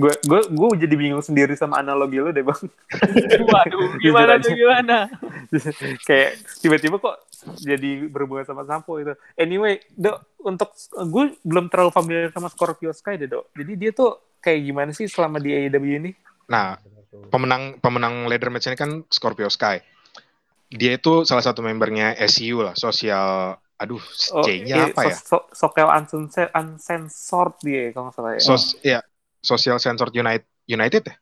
gue 0.00 0.12
gue 0.24 0.40
gue 0.48 0.68
jadi 0.80 0.94
bingung 0.96 1.20
sendiri 1.20 1.52
sama 1.52 1.84
analogi 1.84 2.16
lu 2.16 2.32
deh 2.32 2.40
bang 2.40 2.62
Waduh, 3.52 4.00
gimana 4.00 4.40
tuh 4.40 4.56
gimana? 4.56 5.04
kayak 6.08 6.30
tiba-tiba 6.58 6.96
kok 6.96 7.28
jadi 7.60 8.08
berhubungan 8.08 8.48
sama 8.48 8.64
sampo 8.64 8.96
itu 8.96 9.12
anyway 9.36 9.76
dok 9.92 10.16
untuk 10.40 10.72
gue 10.96 11.36
belum 11.44 11.68
terlalu 11.68 11.92
familiar 11.92 12.32
sama 12.32 12.48
Scorpio 12.48 12.90
Sky 12.90 13.20
deh 13.20 13.28
dok 13.28 13.52
jadi 13.52 13.72
dia 13.76 13.90
tuh 13.92 14.16
kayak 14.40 14.60
gimana 14.64 14.90
sih 14.90 15.04
selama 15.04 15.36
di 15.36 15.52
AEW 15.52 15.84
ini 15.98 16.10
Nah, 16.46 16.78
pemenang 17.28 17.76
pemenang 17.78 18.30
ladder 18.30 18.48
match 18.48 18.70
ini 18.70 18.78
kan 18.78 19.02
Scorpio 19.10 19.50
Sky. 19.50 19.82
Dia 20.66 20.98
itu 20.98 21.22
salah 21.22 21.44
satu 21.44 21.62
membernya 21.62 22.18
SU 22.26 22.62
lah, 22.62 22.74
sosial 22.74 23.54
aduh 23.76 24.00
C-nya 24.16 24.64
iya, 24.64 24.84
apa 24.88 25.12
ya? 25.12 25.16
so, 25.20 25.44
so, 25.52 25.68
Sokel 25.68 25.84
Uncensored, 25.84 26.48
Uncensored 26.56 27.60
dia 27.60 27.92
kalau 27.92 28.08
nggak 28.08 28.16
salah 28.16 28.30
ya 28.32 28.40
Sos 28.40 28.64
ya, 28.80 29.00
Social 29.44 29.76
Censored 29.76 30.16
United 30.16 30.48
United 30.64 31.02
ya? 31.04 31.14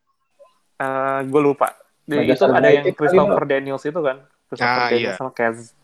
gue 1.27 1.43
lupa 1.43 1.75
Jadi 2.07 2.31
itu 2.31 2.31
Manchester 2.31 2.49
ada 2.55 2.69
yang 2.71 2.87
Christopher 2.95 3.45
Daniels 3.49 3.83
itu 3.83 4.01
kan 4.01 4.17
Christopher 4.47 4.79
Ah, 4.79 4.87
Daniels 4.87 5.03
iya. 5.03 5.19
sama 5.19 5.33
Kaz 5.35 5.75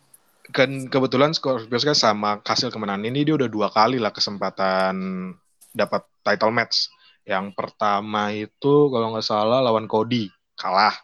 Kan 0.50 0.90
kebetulan 0.90 1.30
Scorpio 1.30 1.78
Sky 1.78 1.94
sama 1.94 2.42
hasil 2.42 2.74
kemenangan 2.74 3.06
ini 3.06 3.22
dia 3.22 3.38
udah 3.38 3.46
dua 3.46 3.70
kali 3.70 4.02
lah 4.02 4.10
kesempatan 4.10 4.94
dapat 5.70 6.02
title 6.26 6.50
match. 6.50 6.90
Yang 7.22 7.54
pertama 7.54 8.34
itu 8.34 8.90
kalau 8.90 9.14
nggak 9.14 9.22
salah 9.22 9.62
lawan 9.62 9.86
Cody 9.86 10.26
kalah. 10.58 10.98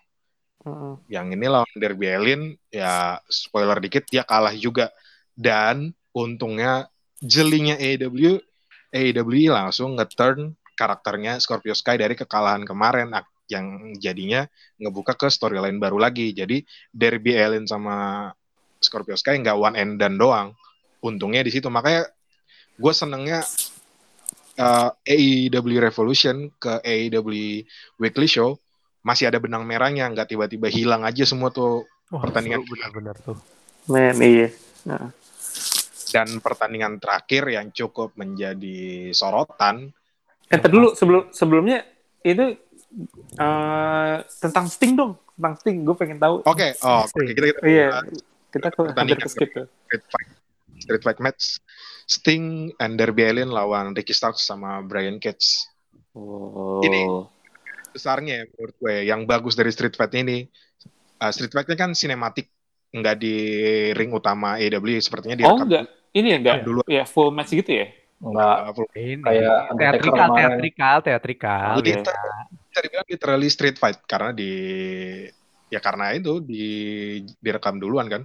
Mm-mm. 0.66 0.99
Yang 1.06 1.26
ini 1.38 1.46
lawan 1.46 1.75
Derby 1.78 2.06
Allin 2.11 2.42
ya 2.75 3.23
spoiler 3.30 3.78
dikit 3.78 4.02
dia 4.11 4.26
kalah 4.26 4.52
juga. 4.58 4.90
Dan 5.38 5.94
untungnya 6.11 6.90
jelinya 7.23 7.78
AEW 7.78 8.42
AEW 8.90 9.54
langsung 9.54 9.94
nge-turn 9.94 10.58
karakternya 10.75 11.38
Scorpio 11.38 11.73
Sky 11.73 11.96
dari 11.96 12.18
kekalahan 12.18 12.66
kemarin 12.66 13.14
yang 13.46 13.94
jadinya 13.96 14.44
ngebuka 14.82 15.14
ke 15.14 15.30
storyline 15.30 15.78
baru 15.78 16.02
lagi. 16.02 16.35
Jadi 16.35 16.66
Derby 16.90 17.38
Allin 17.38 17.64
sama 17.64 18.28
Scorpio 18.82 19.14
Sky 19.14 19.38
nggak 19.38 19.56
one 19.56 19.76
and 19.78 20.02
done 20.02 20.18
doang. 20.18 20.50
Untungnya 20.99 21.46
di 21.46 21.54
situ 21.54 21.70
makanya 21.70 22.11
gue 22.76 22.92
senengnya 22.92 23.46
uh, 24.58 24.90
AEW 25.06 25.78
Revolution 25.78 26.50
ke 26.58 26.82
AEW 26.82 27.62
Weekly 28.02 28.26
Show 28.26 28.58
masih 29.06 29.30
ada 29.30 29.38
benang 29.38 29.62
merahnya 29.62 30.02
nggak 30.08 30.26
tiba-tiba 30.28 30.66
hilang 30.66 31.00
aja 31.00 31.22
semua 31.22 31.48
tuh 31.48 31.86
Wah, 32.08 32.18
Pertandingan. 32.20 32.62
benar-benar 32.62 33.14
tuh. 33.20 33.38
men 33.86 34.18
iya 34.18 34.50
Nah. 34.82 35.10
dan 36.08 36.38
pertandingan 36.38 36.98
terakhir 36.98 37.46
yang 37.48 37.70
cukup 37.70 38.14
menjadi 38.14 38.78
sorotan 39.12 39.94
Eh, 40.46 40.58
dulu 40.60 40.90
sebelum 40.92 41.30
sebelumnya 41.30 41.82
itu 42.20 42.54
eh, 43.36 44.14
tentang 44.36 44.66
Sting 44.66 44.94
dong, 44.94 45.18
tentang 45.32 45.54
Sting. 45.56 45.82
Gue 45.82 45.96
pengen 45.96 46.16
tahu. 46.16 46.38
oke 46.40 46.68
oh 46.80 47.02
oke 47.02 47.10
Sting. 47.12 47.26
kita, 47.28 47.46
kita 47.48 47.60
Iya, 47.64 47.88
kita 48.48 48.66
ke 48.68 48.78
hampir 48.80 48.86
Pertandingan. 48.88 49.20
ke 49.20 49.28
skip 49.28 49.50
tuh. 49.52 49.66
street 49.84 50.04
fight 50.06 50.28
street 50.78 51.02
fight 51.02 51.18
match 51.20 51.42
Sting 52.04 52.44
and 52.76 52.94
Darby 52.94 53.22
Allin 53.25 53.50
lawan 53.50 53.90
Ricky 53.90 54.12
Starks 54.12 54.42
sama 54.42 54.78
Brian 54.80 55.18
Cage 55.18 55.66
Oh. 56.12 56.80
Ini. 56.80 57.02
Besarnya 57.96 58.32
ya 58.34 58.44
menurut 58.46 58.76
gue 58.76 58.96
yang 59.02 59.24
bagus 59.24 59.52
dari 59.52 59.68
street 59.68 59.96
fight 59.96 60.12
ini 60.14 60.44
uh, 61.16 61.32
Street 61.32 61.48
Fight-nya 61.48 61.76
kan 61.78 61.90
sinematik, 61.92 62.52
nggak 62.92 63.16
di 63.16 63.34
ring 63.92 64.12
utama 64.12 64.56
AEW 64.56 65.00
sepertinya 65.00 65.32
Oh 65.34 65.56
direkam 65.56 65.64
enggak, 65.64 65.84
ini 66.12 66.26
ya 66.28 66.36
enggak, 66.36 66.56
dulu. 66.60 66.80
ya 66.86 67.04
full 67.04 67.32
match 67.32 67.50
gitu 67.50 67.72
ya? 67.72 67.86
Enggak. 68.16 68.56
Uh, 68.58 68.72
full- 68.72 68.92
Ini 68.92 69.20
Kayak 69.20 69.56
teatrikal, 69.72 70.28
teatrikal, 70.30 70.96
teatrikal. 71.00 71.70
Oke. 71.76 71.88
ya. 71.90 72.00
bisa 72.66 72.80
dibilang 72.82 73.08
literally 73.08 73.48
street 73.48 73.76
fight 73.76 73.96
karena 74.04 74.30
di 74.30 74.52
ya 75.66 75.80
karena 75.80 76.12
itu 76.12 76.38
di 76.38 76.66
direkam 77.38 77.76
duluan 77.76 78.06
kan. 78.06 78.22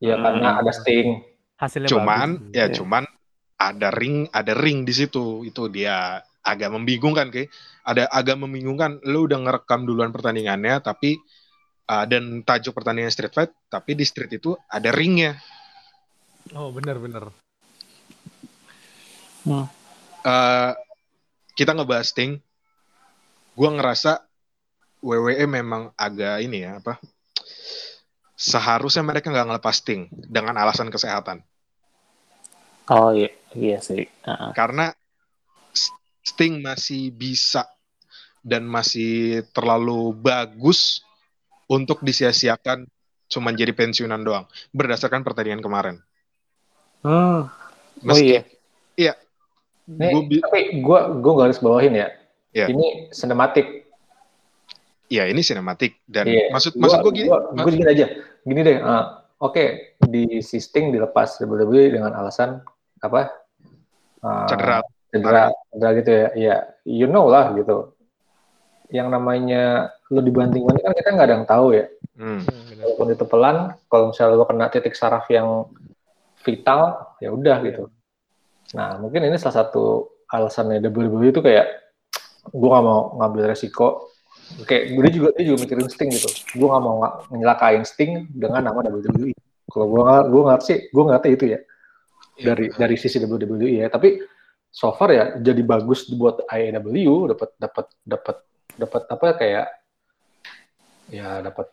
Ya 0.00 0.16
Hmm. 0.16 0.24
karena 0.24 0.48
ada 0.58 0.72
Sting. 0.72 1.20
Hasilnya 1.54 1.88
cuman 1.88 2.28
bagus. 2.40 2.50
ya 2.50 2.66
Iya. 2.66 2.74
cuman 2.74 3.04
ada 3.54 3.88
ring 3.92 4.26
ada 4.28 4.52
ring 4.52 4.82
di 4.82 4.90
situ 4.90 5.44
itu 5.44 5.68
dia 5.68 6.18
agak 6.42 6.70
membingungkan 6.74 7.30
kayak 7.30 7.50
ada 7.86 8.06
agak 8.10 8.38
membingungkan 8.38 8.98
lu 9.06 9.26
udah 9.30 9.38
ngerekam 9.42 9.86
duluan 9.86 10.10
pertandingannya 10.10 10.82
tapi 10.82 11.18
uh, 11.86 12.04
dan 12.06 12.42
tajuk 12.42 12.74
pertandingan 12.74 13.10
street 13.10 13.34
fight 13.34 13.50
tapi 13.70 13.94
di 13.94 14.02
street 14.02 14.38
itu 14.42 14.54
ada 14.68 14.90
ringnya 14.90 15.38
Oh, 16.58 16.74
bener-bener. 16.74 17.30
Hmm. 19.46 19.66
Uh, 20.26 20.72
kita 21.54 21.70
ngebahas 21.74 22.10
Sting 22.10 22.38
gua 23.54 23.70
ngerasa 23.74 24.22
WWE 25.02 25.46
memang 25.46 25.90
agak 25.94 26.42
ini 26.42 26.62
ya 26.66 26.78
apa 26.78 26.98
seharusnya 28.34 29.06
mereka 29.06 29.30
nggak 29.30 29.48
ngelepas 29.54 29.76
Sting 29.78 30.10
dengan 30.10 30.58
alasan 30.58 30.90
kesehatan 30.90 31.42
Oh 32.90 33.14
iya, 33.14 33.30
iya 33.54 33.78
sih. 33.78 34.02
Heeh. 34.26 34.50
karena 34.54 34.90
S- 34.90 35.01
Sting 36.22 36.62
masih 36.62 37.10
bisa 37.10 37.66
dan 38.42 38.66
masih 38.66 39.42
terlalu 39.50 40.14
bagus 40.14 41.02
untuk 41.66 42.02
disia-siakan 42.02 42.86
cuma 43.26 43.48
jadi 43.50 43.72
pensiunan 43.72 44.20
doang 44.20 44.44
berdasarkan 44.70 45.22
pertandingan 45.22 45.62
kemarin. 45.64 45.96
Hmm. 47.02 47.48
Oh 48.02 48.06
Meski 48.06 48.42
iya. 48.94 49.14
Nih, 49.82 50.14
gua 50.14 50.46
tapi 50.46 50.60
gua 50.78 51.00
gua 51.18 51.34
garis 51.42 51.58
bawahin 51.58 51.98
ya. 51.98 52.08
Iya. 52.54 52.70
Ini 52.70 53.10
sinematik. 53.10 53.82
ya 55.12 55.28
ini 55.28 55.44
sinematik 55.44 56.00
dan 56.08 56.24
Iya. 56.24 56.48
maksud 56.54 56.72
Gua- 56.72 56.82
maksud 56.88 56.98
gue 57.04 57.12
gini, 57.20 57.28
gua 57.28 57.68
gini 57.68 57.84
aja. 57.84 58.06
Gini 58.48 58.60
deh. 58.64 58.78
ah, 58.80 59.22
Oke, 59.42 59.98
di 59.98 60.38
sisting 60.38 60.94
dilepas 60.94 61.42
WWE 61.42 61.98
dengan 61.98 62.14
alasan 62.14 62.62
apa? 63.02 63.26
Ah, 64.22 64.46
cedera. 64.46 64.78
Cedera, 65.12 65.52
cedera 65.70 65.90
gitu 66.00 66.10
ya. 66.10 66.26
Ya, 66.34 66.56
you 66.88 67.06
know 67.06 67.28
lah 67.28 67.52
gitu. 67.52 67.92
Yang 68.88 69.08
namanya 69.12 69.92
lu 70.08 70.20
dibanting-banting 70.24 70.84
kan 70.84 70.94
kita 70.96 71.08
nggak 71.12 71.26
ada 71.28 71.34
yang 71.36 71.48
tahu 71.48 71.66
ya. 71.76 71.86
Hmm. 72.16 72.40
Walaupun 72.80 73.08
itu 73.14 73.24
pelan, 73.28 73.56
kalau 73.86 74.10
misalnya 74.10 74.36
lu 74.40 74.44
kena 74.48 74.66
titik 74.72 74.96
saraf 74.96 75.28
yang 75.28 75.68
vital, 76.42 77.12
ya 77.22 77.30
udah 77.30 77.56
gitu. 77.62 77.88
Nah, 78.74 78.96
mungkin 78.98 79.28
ini 79.28 79.36
salah 79.36 79.64
satu 79.64 80.08
alasannya 80.32 80.80
WWE 80.80 81.28
itu 81.28 81.40
kayak 81.44 81.66
gue 82.48 82.68
nggak 82.68 82.84
mau 82.84 83.20
ngambil 83.20 83.52
resiko. 83.52 84.08
Kayak 84.68 84.92
dia 84.92 85.12
juga 85.12 85.28
dia 85.36 85.44
juga 85.48 85.58
mikirin 85.64 85.88
Sting 85.88 86.10
gitu. 86.12 86.28
Gue 86.56 86.66
nggak 86.68 86.82
mau 86.82 86.96
nga- 87.04 87.16
nyelakain 87.32 87.84
Sting 87.84 88.32
dengan 88.32 88.64
nama 88.64 88.80
WWE. 88.84 89.32
Kalau 89.68 89.86
gue 89.88 90.00
nggak 90.04 90.22
gue 90.28 90.42
ngerti 90.48 90.74
gue 90.92 91.04
ngerti 91.08 91.28
itu 91.32 91.44
ya 91.56 91.60
dari 92.42 92.66
dari 92.76 92.96
sisi 93.00 93.16
WWE 93.22 93.84
ya. 93.84 93.88
Tapi 93.88 94.20
so 94.72 94.90
far 94.96 95.12
ya 95.12 95.36
jadi 95.36 95.60
bagus 95.60 96.08
buat 96.08 96.48
AEW 96.48 97.36
dapat 97.36 97.52
dapat 97.60 97.86
dapat 98.02 98.36
dapat 98.72 99.02
apa 99.12 99.26
kayak 99.36 99.66
ya 101.12 101.44
dapat 101.44 101.68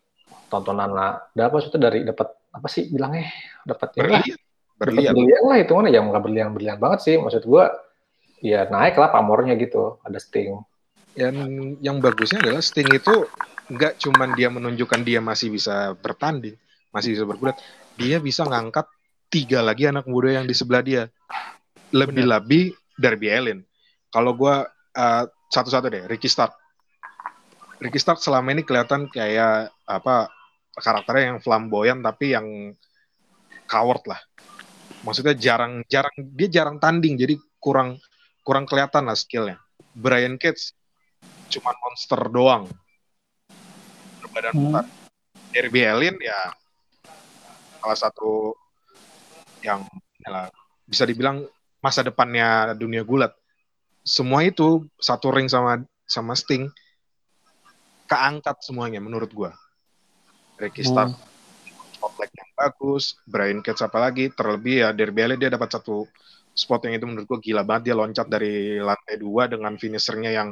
tontonan 0.52 0.92
lah. 0.92 1.12
Dapat 1.32 1.52
maksudnya 1.54 1.82
dari 1.88 2.00
dapat 2.04 2.28
apa 2.50 2.68
sih 2.68 2.90
bilangnya? 2.90 3.30
Dapat 3.64 3.90
ya 3.96 4.02
lah. 4.04 4.22
Berlian. 4.26 4.38
Berlian. 4.80 5.14
Berlian 5.14 5.44
lah 5.46 5.58
itu 5.62 5.72
mana 5.78 5.90
yang 5.94 6.06
nggak 6.10 6.24
berlian 6.24 6.50
berlian 6.52 6.78
banget 6.82 7.00
sih. 7.06 7.16
Maksud 7.22 7.46
gua 7.46 7.72
ya 8.42 8.66
naik 8.68 8.98
lah 8.98 9.14
pamornya 9.14 9.56
gitu 9.56 10.02
ada 10.04 10.18
Sting. 10.18 10.60
Dan 11.14 11.36
yang 11.80 12.02
bagusnya 12.04 12.42
adalah 12.44 12.64
Sting 12.64 12.90
itu 12.92 13.30
nggak 13.70 14.02
cuman 14.02 14.34
dia 14.34 14.50
menunjukkan 14.50 15.06
dia 15.06 15.22
masih 15.22 15.54
bisa 15.54 15.94
bertanding 16.02 16.58
masih 16.90 17.14
bisa 17.14 17.22
bergulat 17.22 17.54
dia 18.02 18.18
bisa 18.18 18.42
ngangkat 18.42 18.90
tiga 19.30 19.62
lagi 19.62 19.86
anak 19.86 20.10
muda 20.10 20.42
yang 20.42 20.50
di 20.50 20.58
sebelah 20.58 20.82
dia. 20.82 21.04
Lebih-lebih 21.94 22.79
Darby 23.00 23.32
Allin. 23.32 23.64
Kalau 24.12 24.36
gua 24.36 24.68
uh, 25.00 25.24
satu-satu 25.48 25.88
deh 25.88 26.04
Ricky 26.12 26.28
Stark. 26.28 26.52
Ricky 27.80 27.96
Stark 27.96 28.20
selama 28.20 28.52
ini 28.52 28.68
kelihatan 28.68 29.08
kayak 29.08 29.72
apa 29.88 30.28
karakternya 30.76 31.36
yang 31.36 31.40
flamboyan 31.40 32.04
tapi 32.04 32.36
yang 32.36 32.76
coward 33.72 34.04
lah. 34.04 34.20
Maksudnya 35.08 35.32
jarang 35.40 35.88
jarang 35.88 36.12
dia 36.36 36.52
jarang 36.52 36.76
tanding 36.76 37.16
jadi 37.16 37.40
kurang 37.64 37.96
kurang 38.44 38.68
kelihatan 38.68 39.08
lah 39.08 39.16
skillnya. 39.16 39.56
Brian 39.96 40.36
Cage 40.36 40.76
cuman 41.50 41.76
monster 41.80 42.22
doang. 42.28 42.64
Berbadan 44.20 44.54
Hmm. 44.54 44.64
besar. 44.76 44.86
Darby 45.50 45.82
Allin 45.82 46.16
ya 46.22 46.54
salah 47.80 47.98
satu 47.98 48.54
yang 49.64 49.88
ya, 50.22 50.52
bisa 50.86 51.08
dibilang 51.08 51.48
masa 51.80 52.04
depannya 52.04 52.76
dunia 52.76 53.04
gulat. 53.04 53.36
Semua 54.04 54.44
itu 54.48 54.88
satu 55.00 55.32
ring 55.32 55.52
sama 55.52 55.84
sama 56.08 56.34
Sting 56.34 56.72
keangkat 58.10 58.58
semuanya 58.64 59.00
menurut 59.04 59.30
gua. 59.32 59.52
Ricky 60.60 60.84
Stark 60.84 61.16
spotlight 61.96 62.32
yang 62.36 62.52
bagus 62.56 63.16
Brian 63.28 63.60
Cage 63.64 63.80
apa 63.84 64.00
lagi 64.00 64.28
terlebih 64.32 64.84
ya 64.84 64.90
Darby 64.92 65.24
Allin 65.24 65.40
dia 65.40 65.52
dapat 65.52 65.72
satu 65.72 66.04
spot 66.52 66.84
yang 66.88 67.00
itu 67.00 67.06
menurut 67.08 67.28
gua 67.28 67.40
gila 67.40 67.64
banget. 67.64 67.92
Dia 67.92 67.96
loncat 67.96 68.28
dari 68.28 68.80
lantai 68.80 69.16
dua 69.20 69.48
dengan 69.48 69.76
finishernya 69.80 70.32
yang 70.36 70.50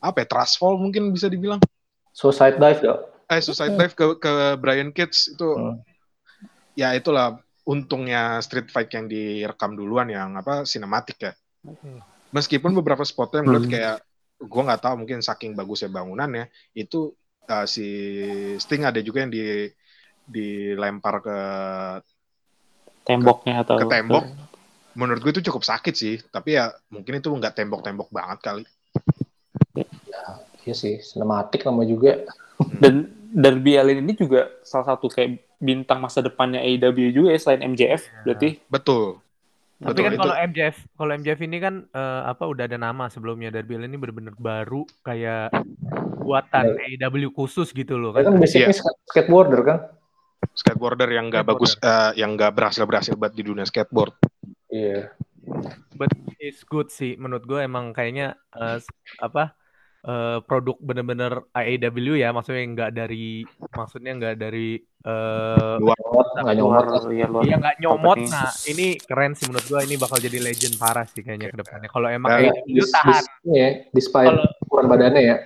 apa 0.00 0.24
ya 0.24 0.26
trust 0.28 0.60
fall 0.60 0.76
mungkin 0.76 1.12
bisa 1.12 1.28
dibilang. 1.28 1.60
Suicide 2.10 2.58
dive 2.58 2.82
ya 2.84 2.96
eh 3.30 3.38
suicide 3.38 3.78
dive 3.78 3.94
ke 3.94 4.04
ke 4.18 4.32
Brian 4.58 4.90
Cage 4.90 5.38
itu 5.38 5.48
Hmm. 5.54 5.78
ya 6.74 6.98
itulah 6.98 7.38
untungnya 7.68 8.40
street 8.40 8.72
fight 8.72 8.90
yang 8.92 9.06
direkam 9.06 9.76
duluan 9.76 10.08
yang 10.08 10.36
apa 10.36 10.64
sinematik 10.64 11.18
ya. 11.20 11.32
Hmm. 11.60 12.00
meskipun 12.32 12.72
beberapa 12.72 13.04
spotnya 13.04 13.44
menurut 13.44 13.68
Hmm. 13.68 13.74
kayak 13.76 13.96
gua 14.48 14.62
nggak 14.72 14.80
tahu 14.80 14.94
mungkin 15.04 15.20
saking 15.20 15.52
bagusnya 15.52 15.92
bangunannya 15.92 16.48
itu 16.72 17.12
uh, 17.52 17.66
si 17.68 17.84
Sting 18.56 18.88
ada 18.88 18.96
juga 19.04 19.28
yang 19.28 19.32
di 19.34 19.68
dilempar 20.24 21.20
ke 21.20 21.38
Temboknya 23.04 23.66
atau 23.66 23.76
ke 23.80 23.84
tembok. 23.90 24.24
Menurut 24.94 25.20
gue 25.22 25.32
itu 25.34 25.42
cukup 25.50 25.66
sakit 25.66 25.94
sih 25.96 26.16
tapi 26.30 26.54
ya 26.54 26.70
mungkin 26.92 27.18
itu 27.18 27.28
nggak 27.28 27.58
tembok-tembok 27.58 28.08
banget 28.12 28.38
kali. 28.40 28.64
Iya 30.62 30.74
sih 30.76 31.00
sinematik 31.00 31.64
nama 31.66 31.82
juga. 31.82 32.28
Dan 32.78 33.08
Darby 33.32 33.80
Allin 33.80 34.04
ini 34.04 34.14
juga 34.14 34.52
salah 34.62 34.94
satu 34.94 35.08
kayak 35.08 35.40
bintang 35.60 36.00
masa 36.00 36.18
depannya 36.18 36.58
AEW 36.58 37.12
juga 37.12 37.28
ya 37.30 37.38
selain 37.38 37.62
MJF 37.68 38.08
berarti. 38.24 38.58
betul. 38.66 39.20
Tapi 39.80 39.96
Betul, 39.96 40.04
kan 40.04 40.14
kalau 40.18 40.36
MJF, 40.36 40.76
kalau 40.92 41.10
MJF 41.14 41.40
ini 41.40 41.56
kan 41.56 41.74
eh, 41.86 42.22
apa 42.26 42.44
udah 42.44 42.68
ada 42.68 42.76
nama 42.76 43.08
sebelumnya. 43.08 43.48
Darby 43.48 43.80
Allin 43.80 43.88
ini 43.88 43.96
benar-benar 43.96 44.36
baru 44.36 44.84
kayak 45.00 45.56
buatan 46.20 46.76
AEW 46.76 47.32
khusus 47.32 47.72
gitu 47.72 47.96
loh 47.96 48.12
kan. 48.12 48.28
kan. 48.28 48.36
basicnya 48.36 48.72
skate- 48.72 49.00
skateboarder 49.08 49.60
kan? 49.64 49.78
Skateboarder 50.52 51.08
yang 51.08 51.32
nggak 51.32 51.44
bagus 51.46 51.76
eh, 51.76 52.12
yang 52.16 52.36
nggak 52.36 52.52
berhasil 52.52 52.84
berhasil 52.84 53.16
banget 53.16 53.40
di 53.40 53.44
dunia 53.48 53.64
skateboard. 53.64 54.12
Iya. 54.68 55.16
But 55.96 56.12
it's 56.36 56.60
good 56.62 56.92
sih 56.92 57.16
menurut 57.16 57.44
gue 57.44 57.64
emang 57.64 57.92
kayaknya 57.92 58.36
eh, 58.52 58.84
s- 58.84 58.88
apa 59.16 59.56
eh, 60.00 60.38
produk 60.40 60.76
bener-bener 60.78 61.44
AEW 61.50 62.16
ya 62.16 62.30
maksudnya 62.30 62.64
nggak 62.66 62.90
dari 62.94 63.44
maksudnya 63.70 64.12
nggak 64.16 64.36
dari 64.36 64.80
eh 65.00 65.76
nyomot 65.76 66.26
nggak 66.36 66.56
nyomot. 66.56 66.84
Luar, 66.84 67.04
ya, 67.10 67.26
luar. 67.26 67.42
Iya 67.44 67.54
nggak 67.56 67.76
nyomot. 67.78 68.18
Nah 68.26 68.48
ini 68.64 68.86
keren 68.96 69.32
sih 69.32 69.44
menurut 69.44 69.66
gua 69.66 69.80
ini 69.80 69.94
bakal 69.94 70.16
jadi 70.16 70.38
legend 70.38 70.76
parah 70.76 71.04
sih 71.04 71.20
kayaknya 71.20 71.48
ke 71.48 71.58
depannya. 71.58 71.88
Kalau 71.88 72.08
emang 72.08 72.30
Nah, 72.30 72.40
AEW 72.44 72.76
dis- 72.76 72.92
tahan, 72.92 73.22
dis- 73.22 73.30
ya, 73.46 73.68
despite 73.90 74.28
Kalau- 74.28 74.48
ukuran 74.62 74.86
badannya 74.86 75.22
ya 75.22 75.36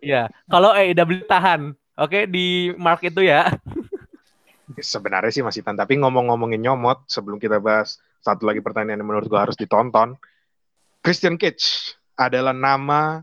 iya. 0.00 0.22
Kalau 0.46 0.70
AEW 0.70 1.22
tahan, 1.24 1.60
oke 1.96 2.20
di 2.26 2.46
mark 2.74 3.02
itu 3.02 3.22
ya. 3.22 3.50
sebenarnya 4.76 5.30
sih 5.30 5.40
masih 5.40 5.62
tan 5.62 5.72
tapi 5.72 5.96
ngomong-ngomongin 5.96 6.58
nyomot 6.60 7.06
sebelum 7.06 7.38
kita 7.38 7.56
bahas 7.56 7.96
satu 8.18 8.44
lagi 8.44 8.58
pertanyaan 8.58 8.98
yang 8.98 9.08
menurut 9.08 9.26
gua 9.26 9.46
harus 9.46 9.54
ditonton 9.54 10.18
Christian 11.00 11.38
Cage 11.38 11.94
adalah 12.12 12.50
nama 12.50 13.22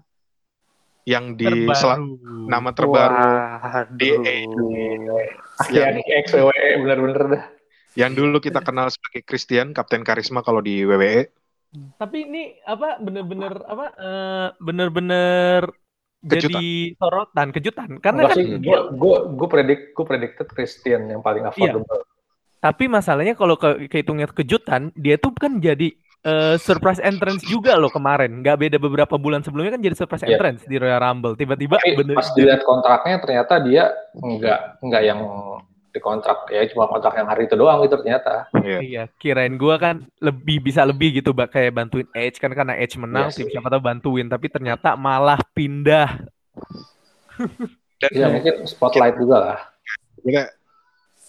yang 1.03 1.35
di 1.35 1.45
sel- 1.71 1.99
Terbaru. 1.99 2.47
nama 2.47 2.69
terbaru. 2.71 3.15
Di 3.93 4.09
akhirnya 5.59 6.03
ex 6.17 6.31
WWE 6.31 6.69
bener-bener 6.81 7.23
dah. 7.29 7.43
Yang 7.93 8.11
dulu 8.17 8.37
kita 8.39 8.59
kenal 8.59 8.89
sebagai 8.89 9.21
Christian 9.21 9.69
Kapten 9.71 10.01
Karisma 10.01 10.41
kalau 10.41 10.59
di 10.59 10.81
E. 10.81 10.85
WWE 10.85 11.29
Tapi 11.73 12.17
ini 12.23 12.43
apa 12.63 12.97
bener-bener 12.97 13.53
apa 13.65 13.85
eh, 13.93 14.47
bener-bener 14.57 15.61
jadi 16.23 16.93
sorotan 16.95 17.51
kejutan. 17.51 17.89
Karena 17.99 18.29
Enggak 18.29 18.37
kan 18.37 18.45
gue 18.61 18.79
gue 18.95 19.17
gue 19.35 19.47
predict 19.49 19.83
gue 19.91 20.05
predicted 20.07 20.47
Christian 20.49 21.09
yang 21.09 21.19
paling 21.19 21.43
affordable. 21.43 22.05
tapi 22.57 22.87
masalahnya 22.87 23.35
kalau 23.35 23.59
ke 23.59 23.91
kehitungnya 23.91 24.31
kejutan 24.31 24.87
dia 24.95 25.19
tuh 25.19 25.35
kan 25.35 25.59
jadi 25.59 25.91
eh, 26.23 26.55
surprise 26.57 26.99
entrance 26.99 27.43
juga 27.43 27.75
loh 27.75 27.87
kemarin 27.87 28.39
nggak 28.39 28.57
beda 28.57 28.77
beberapa 28.79 29.15
bulan 29.15 29.43
sebelumnya 29.43 29.75
kan 29.75 29.83
jadi 29.83 29.95
surprise 29.95 30.23
Iya. 30.23 30.35
entrance 30.35 30.63
di 30.63 30.75
Royal 30.75 30.99
Rumble 30.99 31.35
tiba-tiba 31.35 31.77
Tapi 31.77 31.95
bener 31.95 32.15
pas 32.15 32.31
dilihat 32.31 32.63
kontraknya 32.63 33.19
ternyata 33.19 33.53
dia 33.59 33.91
enggak 34.15 34.79
enggak 34.79 35.03
yang 35.03 35.19
dikontrak 35.93 36.49
ya 36.49 36.65
cuma 36.73 36.89
kontrak 36.89 37.13
yang 37.13 37.29
hari 37.29 37.45
itu 37.45 37.53
doang 37.53 37.85
gitu 37.85 38.01
ternyata. 38.01 38.49
Iya. 38.57 38.79
Iya, 38.81 39.03
kirain 39.21 39.53
gua 39.61 39.77
kan 39.77 40.01
lebih 40.17 40.57
bisa 40.65 40.81
lebih 40.81 41.21
gitu, 41.21 41.37
Mbak, 41.37 41.53
kayak 41.53 41.69
bantuin 41.69 42.09
Edge 42.17 42.41
kan 42.41 42.49
karena 42.49 42.73
Edge 42.73 42.97
menang, 42.97 43.29
Iya 43.29 43.37
tim 43.37 43.45
sih. 43.45 43.53
siapa 43.53 43.69
tahu 43.69 43.77
bantuin, 43.77 44.25
tapi 44.25 44.49
ternyata 44.49 44.97
malah 44.97 45.37
pindah. 45.53 46.17
Dan 48.01 48.09
Ya 48.09 48.25
mungkin 48.25 48.65
spotlight 48.65 49.21
juga 49.21 49.37
lah. 49.37 49.59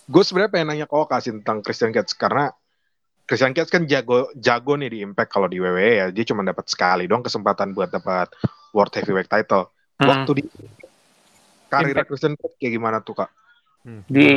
gue 0.05 0.23
sebenarnya 0.25 0.49
pengen 0.49 0.69
nanya 0.73 0.87
ke 0.89 0.97
Oka 0.97 1.21
sih 1.21 1.33
tentang 1.33 1.61
Christian 1.61 1.93
Cage 1.93 2.17
karena 2.17 2.49
Christian 3.25 3.57
Cage 3.57 3.73
kan 3.73 3.83
jago 3.89 4.29
jago 4.37 4.77
nih 4.77 4.91
di 4.93 4.99
Impact 5.01 5.31
kalau 5.33 5.49
di 5.49 5.57
WWE 5.57 5.91
ya 5.97 6.07
dia 6.13 6.25
cuma 6.29 6.45
dapat 6.45 6.69
sekali 6.69 7.09
doang 7.09 7.25
kesempatan 7.25 7.73
buat 7.73 7.89
dapat 7.89 8.29
World 8.77 8.93
Heavyweight 8.93 9.33
Title. 9.33 9.73
Hmm. 9.97 10.09
Waktu 10.13 10.31
di 10.39 10.43
karir 11.73 11.97
Impact. 11.97 12.09
Christian 12.13 12.35
Cage 12.37 12.57
kayak 12.61 12.73
gimana 12.77 12.99
tuh 13.01 13.25
kak? 13.25 13.31
Hmm, 13.85 14.05
di 14.05 14.29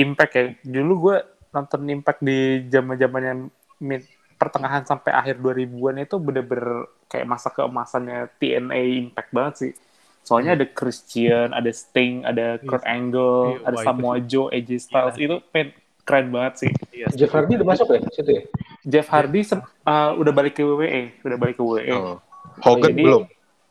Impact 0.00 0.32
ya. 0.32 0.44
Dulu 0.64 0.92
gue 0.96 1.16
nonton 1.52 1.80
Impact 1.92 2.20
di 2.24 2.64
zaman-zamannya 2.72 3.34
mid 3.84 4.02
pertengahan 4.40 4.88
sampai 4.88 5.12
akhir 5.12 5.36
2000-an 5.36 6.00
itu 6.00 6.16
bener-bener 6.16 6.88
kayak 7.12 7.28
masa 7.28 7.52
keemasannya 7.52 8.32
TNA 8.40 8.80
Impact 9.04 9.30
banget 9.36 9.54
sih. 9.60 9.72
Soalnya 10.24 10.56
ada 10.56 10.64
Christian, 10.68 11.52
ada 11.52 11.68
Sting, 11.72 12.24
ada 12.24 12.60
Kurt 12.60 12.84
Angle, 12.84 13.60
Iya, 13.60 13.68
ada 13.68 13.76
wah, 13.76 13.82
itu 13.82 13.88
Samoa 13.88 14.16
Joe, 14.24 14.48
AJ 14.52 14.70
Styles 14.88 15.16
itu 15.16 15.36
pen- 15.48 15.76
keren 16.02 16.28
banget 16.30 16.54
sih. 16.66 16.70
Pak? 16.72 16.88
Iya, 16.90 17.06
Jeff 17.14 17.32
Hardy 17.32 17.52
udah 17.60 17.68
masuk 17.68 17.86
ya 17.90 18.00
situ 18.10 18.30
ya? 18.30 18.42
Jeff 18.82 19.06
Hardy 19.08 19.40
se- 19.44 19.60
uh, 19.60 20.10
udah 20.16 20.32
balik 20.32 20.56
ke 20.56 20.62
WWE, 20.62 21.14
udah 21.22 21.38
balik 21.38 21.54
ke 21.56 21.62
WWE. 21.62 21.92
Oh. 21.92 22.16
Hogan 22.60 22.92
jadi- 22.92 23.04
belum. 23.04 23.22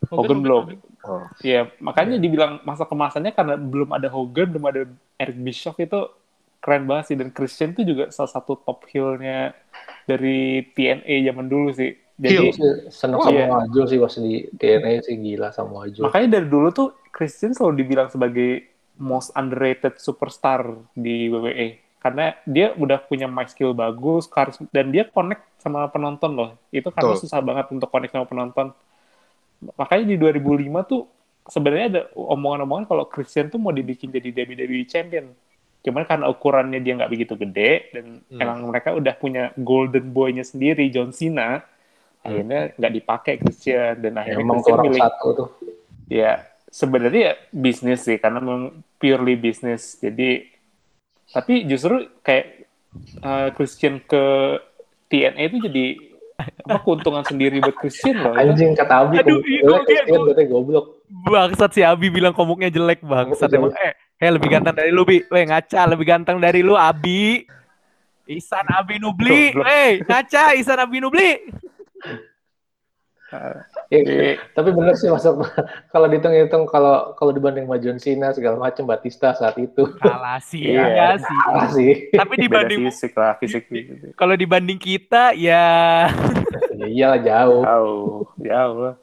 Hogan 0.10 0.40
belum. 0.40 0.64
Oh. 1.04 1.24
Iya, 1.42 1.72
makanya 1.80 2.20
dibilang 2.20 2.60
masa 2.64 2.84
kemasannya 2.84 3.32
karena 3.32 3.56
belum 3.56 3.90
ada 3.92 4.08
Hogan, 4.08 4.52
belum 4.52 4.66
ada 4.68 4.82
Eric 5.16 5.38
Bischoff 5.40 5.80
itu 5.80 6.12
keren 6.60 6.84
banget 6.84 7.12
sih 7.12 7.16
dan 7.16 7.32
Christian 7.32 7.72
itu 7.72 7.88
juga 7.88 8.12
salah 8.12 8.32
satu 8.32 8.60
top 8.60 8.84
heel-nya 8.92 9.56
dari 10.04 10.60
TNA 10.76 11.24
zaman 11.24 11.48
dulu 11.48 11.72
sih. 11.72 11.96
Jadi 12.20 12.52
Heel? 12.52 12.92
Seneng 12.92 13.24
Wah, 13.24 13.32
sama 13.32 13.40
iya. 13.40 13.48
Wajul 13.48 13.84
sih 13.88 13.96
pas 13.96 14.12
di 14.20 14.44
TNA 14.52 14.92
sih 15.08 15.16
gila 15.16 15.56
sama 15.56 15.88
Wajul. 15.88 16.04
makanya 16.04 16.28
dari 16.36 16.48
dulu 16.52 16.68
tuh 16.70 16.88
Christian 17.16 17.56
selalu 17.56 17.80
dibilang 17.80 18.12
sebagai 18.12 18.68
most 19.00 19.32
underrated 19.40 19.96
superstar 20.04 20.68
di 20.92 21.32
WWE 21.32 21.80
karena 22.00 22.32
dia 22.48 22.72
udah 22.74 23.00
punya 23.04 23.28
mic 23.28 23.52
skill 23.52 23.76
bagus, 23.76 24.26
karisma 24.26 24.66
dan 24.72 24.88
dia 24.90 25.04
connect 25.04 25.44
sama 25.60 25.86
penonton 25.88 26.32
loh. 26.32 26.50
Itu 26.72 26.90
karena 26.90 27.12
Betul. 27.14 27.22
susah 27.28 27.40
banget 27.40 27.66
untuk 27.70 27.92
connect 27.92 28.16
sama 28.16 28.24
penonton. 28.24 28.72
Makanya 29.76 30.06
di 30.08 30.16
2005 30.16 30.64
tuh 30.88 31.02
sebenarnya 31.46 31.88
ada 31.90 32.02
omongan-omongan 32.16 32.86
kalau 32.88 33.04
Christian 33.06 33.52
tuh 33.52 33.60
mau 33.60 33.76
dibikin 33.76 34.08
jadi 34.08 34.32
WWE 34.32 34.88
champion. 34.88 35.36
Cuman 35.80 36.04
karena 36.04 36.28
ukurannya 36.28 36.80
dia 36.80 36.96
nggak 36.96 37.12
begitu 37.12 37.34
gede 37.36 37.72
dan 37.92 38.06
Hmm. 38.28 38.40
emang 38.40 38.58
mereka 38.68 38.96
udah 38.96 39.14
punya 39.16 39.44
golden 39.56 40.12
boy-nya 40.12 40.44
sendiri 40.44 40.88
John 40.88 41.12
Cena, 41.12 41.64
akhirnya 42.20 42.72
nggak 42.76 42.94
dipakai 42.96 43.34
Christian 43.40 44.00
dan 44.00 44.16
akhirnya 44.16 44.44
Emang 44.44 44.60
tuh 44.60 44.76
Christian 44.76 44.86
milih 44.88 45.02
satu 45.04 45.28
tuh. 45.36 45.50
ya 46.08 46.32
sebenarnya 46.68 47.22
ya 47.22 47.34
bisnis 47.50 48.04
sih 48.04 48.16
karena 48.16 48.40
memang 48.40 48.64
purely 48.96 49.34
bisnis 49.34 49.96
jadi 49.98 50.48
tapi 51.30 51.66
justru 51.70 52.10
kayak 52.26 52.70
uh, 53.22 53.50
Christian 53.54 54.02
ke 54.02 54.24
TNA 55.10 55.42
itu 55.50 55.58
jadi 55.70 55.86
apa 56.40 56.80
keuntungan 56.82 57.24
sendiri 57.28 57.60
buat 57.60 57.76
Christian 57.76 58.24
loh 58.24 58.34
ya. 58.34 58.48
Anjing 58.48 58.72
kata 58.74 58.94
Abi, 59.04 59.16
Aduh, 59.20 59.44
iya, 59.44 59.62
Christian 59.84 60.22
berarti 60.24 60.44
goblok. 60.48 60.86
Bangsat 61.10 61.72
si 61.76 61.82
Abi 61.84 62.08
bilang 62.08 62.32
komuknya 62.32 62.72
jelek 62.72 63.04
bangsat 63.04 63.52
emang. 63.52 63.76
Eh, 63.76 63.94
eh 64.24 64.30
lebih 64.32 64.48
ganteng 64.48 64.78
dari 64.78 64.92
lu, 64.94 65.04
Bi. 65.04 65.26
Weh, 65.28 65.44
ngaca 65.50 65.82
lebih 65.90 66.06
ganteng 66.08 66.38
dari 66.40 66.62
lu, 66.64 66.80
Abi. 66.80 67.44
Isan 68.30 68.66
Abi 68.70 69.02
Nubli. 69.02 69.52
Weh, 69.58 70.06
ngaca 70.06 70.54
Isan 70.54 70.80
Abi 70.80 71.02
Nubli. 71.02 71.50
Ya, 73.90 74.06
Jadi, 74.06 74.38
tapi 74.54 74.70
bener 74.70 74.94
sih 74.94 75.10
masuk 75.10 75.42
kalau 75.94 76.06
dihitung-hitung 76.06 76.70
kalau 76.70 77.18
kalau 77.18 77.34
dibanding 77.34 77.66
sama 77.66 77.82
John 77.82 77.98
Cena 77.98 78.30
segala 78.30 78.62
macam 78.62 78.86
Batista 78.86 79.34
saat 79.34 79.58
itu 79.58 79.82
Kalah 79.98 80.38
sih, 80.38 80.62
Iya. 80.62 80.86
ya 80.94 81.10
sih. 81.18 81.38
kalah 81.42 81.70
sih. 81.74 81.92
Tapi 82.14 82.34
beda 82.38 82.44
dibanding 82.70 82.80
fisik 82.86 83.14
lah 83.18 83.34
fisik 83.42 83.66
gitu. 83.66 84.14
kalau 84.14 84.38
dibanding 84.38 84.78
kita 84.78 85.34
ya 85.34 86.06
ya 86.78 86.86
iyalah 86.86 87.18
jauh. 87.18 87.62
jauh 87.66 88.06
jauh 88.38 88.78
lah 88.78 88.96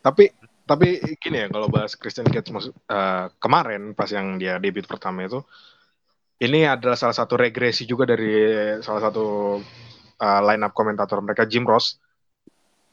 Tapi 0.00 0.32
tapi 0.64 0.86
gini 1.20 1.44
ya 1.44 1.46
kalau 1.52 1.68
bahas 1.68 1.92
Christian 1.92 2.24
Cage 2.24 2.48
maksud 2.48 2.72
eh, 2.72 3.24
kemarin 3.36 3.92
pas 3.92 4.08
yang 4.08 4.40
dia 4.40 4.56
debut 4.56 4.88
pertama 4.88 5.20
itu 5.20 5.44
ini 6.40 6.64
adalah 6.64 6.96
salah 6.96 7.12
satu 7.12 7.36
regresi 7.36 7.84
juga 7.84 8.08
dari 8.08 8.32
salah 8.80 9.04
satu 9.04 9.60
eh, 10.16 10.40
line 10.48 10.64
up 10.64 10.72
komentator 10.72 11.20
mereka 11.20 11.44
Jim 11.44 11.68
Ross 11.68 12.00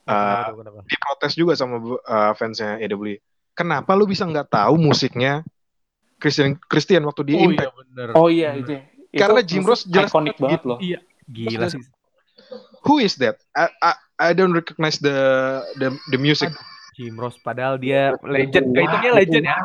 Eh, 0.08 0.44
kenapa? 0.56 0.80
diprotes 0.84 1.34
juga 1.36 1.54
sama 1.54 1.76
eh, 2.00 2.32
fansnya 2.34 2.80
AEW. 2.80 3.20
Kenapa 3.52 3.92
lu 3.92 4.06
bisa 4.06 4.24
nggak 4.24 4.48
tahu 4.48 4.78
musiknya 4.78 5.42
Christian 6.16 6.56
Christian 6.64 7.04
waktu 7.04 7.22
di 7.24 7.34
Oh 7.34 7.42
iya 7.44 7.46
Impact? 7.46 7.74
bener. 7.76 8.08
oh 8.14 8.28
iya 8.28 8.50
Bener. 8.54 8.64
itu 8.64 8.74
Karena 9.14 9.40
itu 9.40 9.50
Jim 9.50 9.64
Ross 9.64 9.82
jelas 9.84 10.10
ikonik 10.10 10.36
banget 10.36 10.52
gitu. 10.56 10.68
loh 10.68 10.80
Iya, 10.80 11.00
gila 11.26 11.66
sih. 11.68 11.82
Who 12.84 12.98
is 12.98 13.18
that? 13.18 13.36
I, 13.52 13.68
I, 13.82 13.92
I 14.18 14.30
don't 14.32 14.54
recognize 14.54 14.98
the 14.98 15.18
the 15.76 15.92
the 16.08 16.18
music. 16.18 16.54
Jim 16.94 17.14
Ross 17.14 17.38
padahal 17.38 17.78
dia 17.78 18.16
legend, 18.20 18.72
kehitungnya 18.72 19.12
legend 19.14 19.46
ya. 19.46 19.58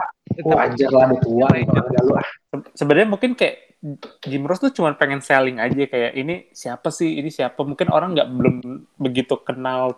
Wajar 0.42 0.90
lah 0.90 1.06
dia 1.08 1.20
tua. 1.20 1.48
Ah. 1.48 2.24
Se- 2.48 2.68
sebenarnya 2.74 3.08
mungkin 3.08 3.32
kayak 3.32 3.56
Jim 4.22 4.44
Ross 4.44 4.60
tuh 4.60 4.70
cuma 4.70 4.92
pengen 4.92 5.20
selling 5.20 5.56
aja 5.56 5.84
kayak 5.84 6.12
ini 6.12 6.48
siapa 6.50 6.88
sih 6.88 7.16
ini 7.16 7.28
siapa 7.28 7.60
mungkin 7.60 7.88
orang 7.88 8.12
nggak 8.12 8.28
belum 8.30 8.54
begitu 8.96 9.40
kenal 9.40 9.96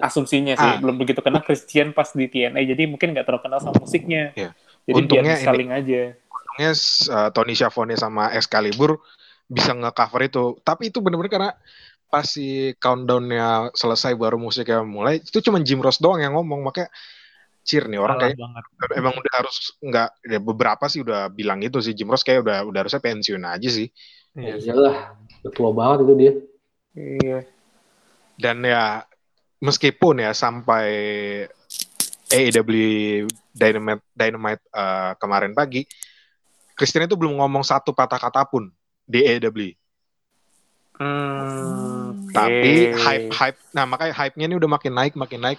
asumsinya 0.00 0.54
sih 0.54 0.70
Ah. 0.70 0.78
belum 0.78 0.96
begitu 0.98 1.20
kenal 1.20 1.42
Christian 1.42 1.92
pas 1.92 2.10
di 2.10 2.26
TNA 2.26 2.60
jadi 2.64 2.82
mungkin 2.86 3.14
nggak 3.14 3.26
terlalu 3.26 3.42
kenal 3.46 3.58
sama 3.62 3.76
musiknya 3.78 4.32
Iya. 4.34 4.50
jadi 4.84 4.94
Untungnya 4.98 5.34
biar 5.36 5.44
selling 5.46 5.70
aja 5.72 6.00
Untungnya 6.28 6.72
uh, 7.10 7.28
Tony 7.34 7.52
Schiavone 7.54 7.94
sama 7.96 8.30
Excalibur 8.34 9.02
bisa 9.44 9.74
nge-cover 9.74 10.20
itu. 10.24 10.44
Tapi 10.62 10.88
itu 10.88 10.98
bener-bener 11.02 11.28
karena 11.28 11.50
pas 12.08 12.22
si 12.24 12.72
countdown-nya 12.78 13.74
selesai 13.74 14.14
baru 14.14 14.38
musiknya 14.38 14.86
mulai, 14.86 15.18
itu 15.18 15.42
cuma 15.42 15.58
Jim 15.60 15.82
Ross 15.82 15.98
doang 15.98 16.22
yang 16.22 16.38
ngomong. 16.38 16.62
Makanya 16.62 16.88
cheer 17.66 17.88
nih 17.90 17.98
orang 17.98 18.20
kayak 18.22 18.36
banget. 18.38 18.64
emang 18.94 19.14
udah 19.18 19.32
harus 19.34 19.74
nggak 19.82 20.08
ya 20.30 20.38
beberapa 20.38 20.84
sih 20.86 21.00
udah 21.02 21.26
bilang 21.32 21.58
itu 21.64 21.80
sih 21.82 21.90
Jim 21.96 22.06
Ross 22.06 22.22
kayak 22.22 22.44
udah 22.46 22.58
udah 22.70 22.78
harusnya 22.86 23.02
pensiun 23.02 23.42
aja 23.44 23.68
sih. 23.68 23.88
Iya 24.38 24.54
Ya 24.62 24.72
iyalah, 24.72 24.96
udah 25.42 25.52
tua 25.52 25.70
banget 25.74 25.98
itu 26.06 26.14
dia. 26.14 26.32
iya 26.94 27.38
Dan 28.38 28.62
ya 28.62 29.02
meskipun 29.64 30.20
ya 30.20 30.36
sampai 30.36 30.86
AEW 32.28 33.24
Dynamite 33.56 34.04
Dynamite 34.12 34.64
uh, 34.76 35.16
kemarin 35.16 35.56
pagi, 35.56 35.88
Christian 36.76 37.08
itu 37.08 37.16
belum 37.16 37.40
ngomong 37.40 37.64
satu 37.64 37.96
patah 37.96 38.20
kata 38.20 38.44
pun 38.44 38.68
di 39.08 39.24
AEW. 39.24 39.72
Hmm, 40.94 42.30
Tapi 42.30 42.94
hype 42.94 43.34
hype 43.34 43.58
nah 43.74 43.82
makanya 43.82 44.14
hype-nya 44.14 44.46
ini 44.46 44.54
udah 44.54 44.70
makin 44.78 44.94
naik 44.94 45.18
makin 45.18 45.42
naik 45.42 45.58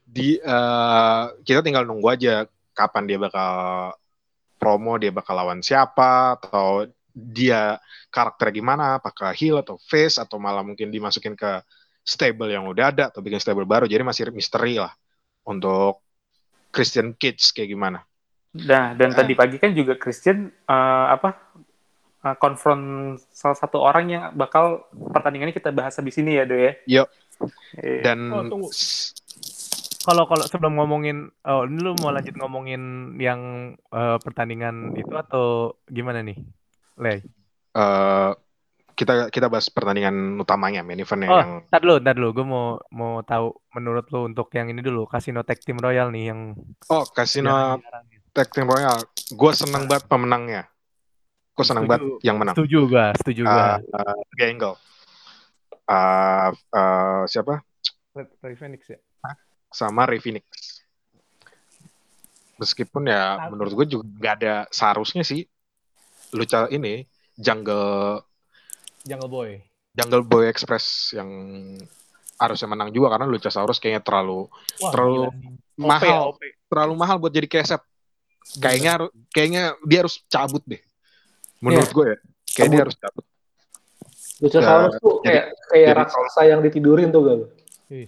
di 0.00 0.40
eh, 0.40 1.22
kita 1.44 1.60
tinggal 1.60 1.84
nunggu 1.84 2.08
aja 2.08 2.48
kapan 2.72 3.04
dia 3.04 3.20
bakal 3.20 3.52
promo 4.56 4.96
dia 4.96 5.12
bakal 5.12 5.36
lawan 5.36 5.60
siapa 5.60 6.40
atau 6.40 6.88
dia 7.12 7.76
karakternya 8.08 8.56
gimana 8.56 8.84
apakah 8.96 9.36
heel 9.36 9.60
atau 9.60 9.76
face 9.76 10.16
atau 10.16 10.40
malah 10.40 10.64
mungkin 10.64 10.88
dimasukin 10.88 11.36
ke 11.36 11.60
stable 12.02 12.50
yang 12.50 12.66
udah 12.66 12.90
ada 12.90 13.08
atau 13.08 13.22
bikin 13.22 13.38
stable 13.38 13.66
baru 13.66 13.86
jadi 13.86 14.02
masih 14.02 14.28
misteri 14.30 14.78
lah 14.78 14.90
untuk 15.46 16.02
Christian 16.70 17.14
Kids 17.14 17.50
kayak 17.50 17.70
gimana 17.70 18.00
Nah, 18.52 18.92
dan 18.92 19.16
Ah. 19.16 19.24
tadi 19.24 19.32
pagi 19.32 19.56
kan 19.56 19.72
juga 19.72 19.96
Christian 19.96 20.44
eh, 20.44 21.06
apa 21.08 21.40
eh, 22.20 22.36
konfront 22.36 23.16
salah 23.32 23.56
satu 23.56 23.80
orang 23.80 24.04
yang 24.12 24.24
bakal 24.36 24.84
pertandingannya 24.92 25.56
kita 25.56 25.72
bahas 25.72 25.96
habis 25.96 26.20
ini 26.20 26.36
ya, 26.36 26.44
Do 26.44 26.60
ya. 26.60 26.72
Yuk. 26.84 27.08
Iya. 27.80 28.00
dan 28.04 28.18
Oh. 28.28 28.68
Kalau 30.02 30.26
kalau 30.26 30.44
sebelum 30.44 30.76
ngomongin, 30.76 31.30
oh 31.46 31.62
ini 31.62 31.78
lu 31.78 31.94
mau 32.02 32.10
lanjut 32.10 32.34
ngomongin 32.36 33.14
yang 33.16 33.40
eh, 33.88 34.18
pertandingan 34.20 34.98
itu 35.00 35.14
atau 35.16 35.78
gimana 35.88 36.20
nih, 36.20 36.36
Lay? 37.00 37.22
eh, 37.72 38.30
kita 38.92 39.28
kita 39.32 39.46
bahas 39.48 39.66
pertandingan 39.72 40.38
utamanya 40.38 40.84
main 40.84 41.00
eventnya 41.00 41.28
Oh, 41.28 41.38
yang 41.40 41.52
ntar 41.68 41.80
dulu, 41.80 41.96
ntar 42.00 42.14
dulu. 42.16 42.28
Gue 42.36 42.46
mau 42.46 42.66
mau 42.92 43.12
tahu 43.24 43.52
menurut 43.74 44.06
lo 44.12 44.28
untuk 44.28 44.48
yang 44.54 44.68
ini 44.68 44.80
dulu, 44.84 45.08
Casino 45.08 45.42
Tag 45.42 45.60
Team 45.60 45.80
Royal 45.80 46.12
nih 46.12 46.32
yang 46.32 46.54
oh 46.88 47.04
Casino. 47.10 47.80
Tag 48.32 48.48
Team 48.48 48.64
Royal. 48.64 48.96
Gue 49.32 49.52
seneng 49.52 49.84
banget 49.84 50.08
pemenangnya. 50.08 50.62
Gue 51.52 51.64
seneng 51.68 51.84
banget 51.84 52.08
yang 52.24 52.40
menang. 52.40 52.56
Setuju 52.56 52.88
gua, 52.88 53.12
setuju 53.12 53.44
gua. 53.44 53.76
Uh, 53.92 54.00
uh. 54.00 54.76
Uh, 55.82 56.48
uh, 56.72 57.22
siapa? 57.28 57.60
Ray 58.16 58.56
Phoenix 58.56 58.88
ya. 58.88 58.98
Sama 59.68 60.08
Ray 60.08 60.20
Phoenix. 60.20 60.44
Meskipun 62.56 63.08
ya 63.08 63.36
Tapi- 63.36 63.50
menurut 63.52 63.72
gue 63.74 63.86
juga 63.98 64.04
gak 64.20 64.34
ada 64.40 64.54
seharusnya 64.70 65.24
sih 65.26 65.44
luca 66.32 66.68
ini 66.72 67.04
Jungle 67.36 68.22
Jungle 69.02 69.28
Boy. 69.28 69.50
Jungle 69.92 70.22
Boy 70.22 70.44
Express 70.46 71.12
yang 71.12 71.28
harusnya 72.34 72.66
menang 72.66 72.90
juga 72.90 73.12
karena 73.12 73.26
Luchasaurus 73.26 73.76
kayaknya 73.76 74.00
terlalu 74.00 74.48
Wah, 74.80 74.90
Terlalu 74.90 75.20
gila 75.30 75.30
mahal 75.78 76.18
OP, 76.26 76.34
OP. 76.34 76.42
terlalu 76.66 76.92
mahal 76.96 77.16
buat 77.16 77.30
jadi 77.30 77.46
keset 77.46 77.82
kayaknya 78.56 78.92
kayaknya 79.30 79.62
dia 79.82 79.98
harus 80.00 80.18
cabut 80.26 80.58
deh 80.64 80.82
menurut 81.58 81.86
gue 81.86 82.06
ya 82.08 82.16
kayak 82.50 82.68
dia 82.68 82.80
harus 82.82 82.96
cabut 82.96 83.24
Luchasaurus 84.40 84.94
tuh 84.98 85.20
jadi- 85.20 85.24
kayak 85.24 85.44
kayak 85.70 85.86
jadi- 85.86 85.98
raksasa 85.98 86.40
yang 86.44 86.60
ditidurin 86.60 87.08
tuh 87.08 87.20
gak? 87.22 87.36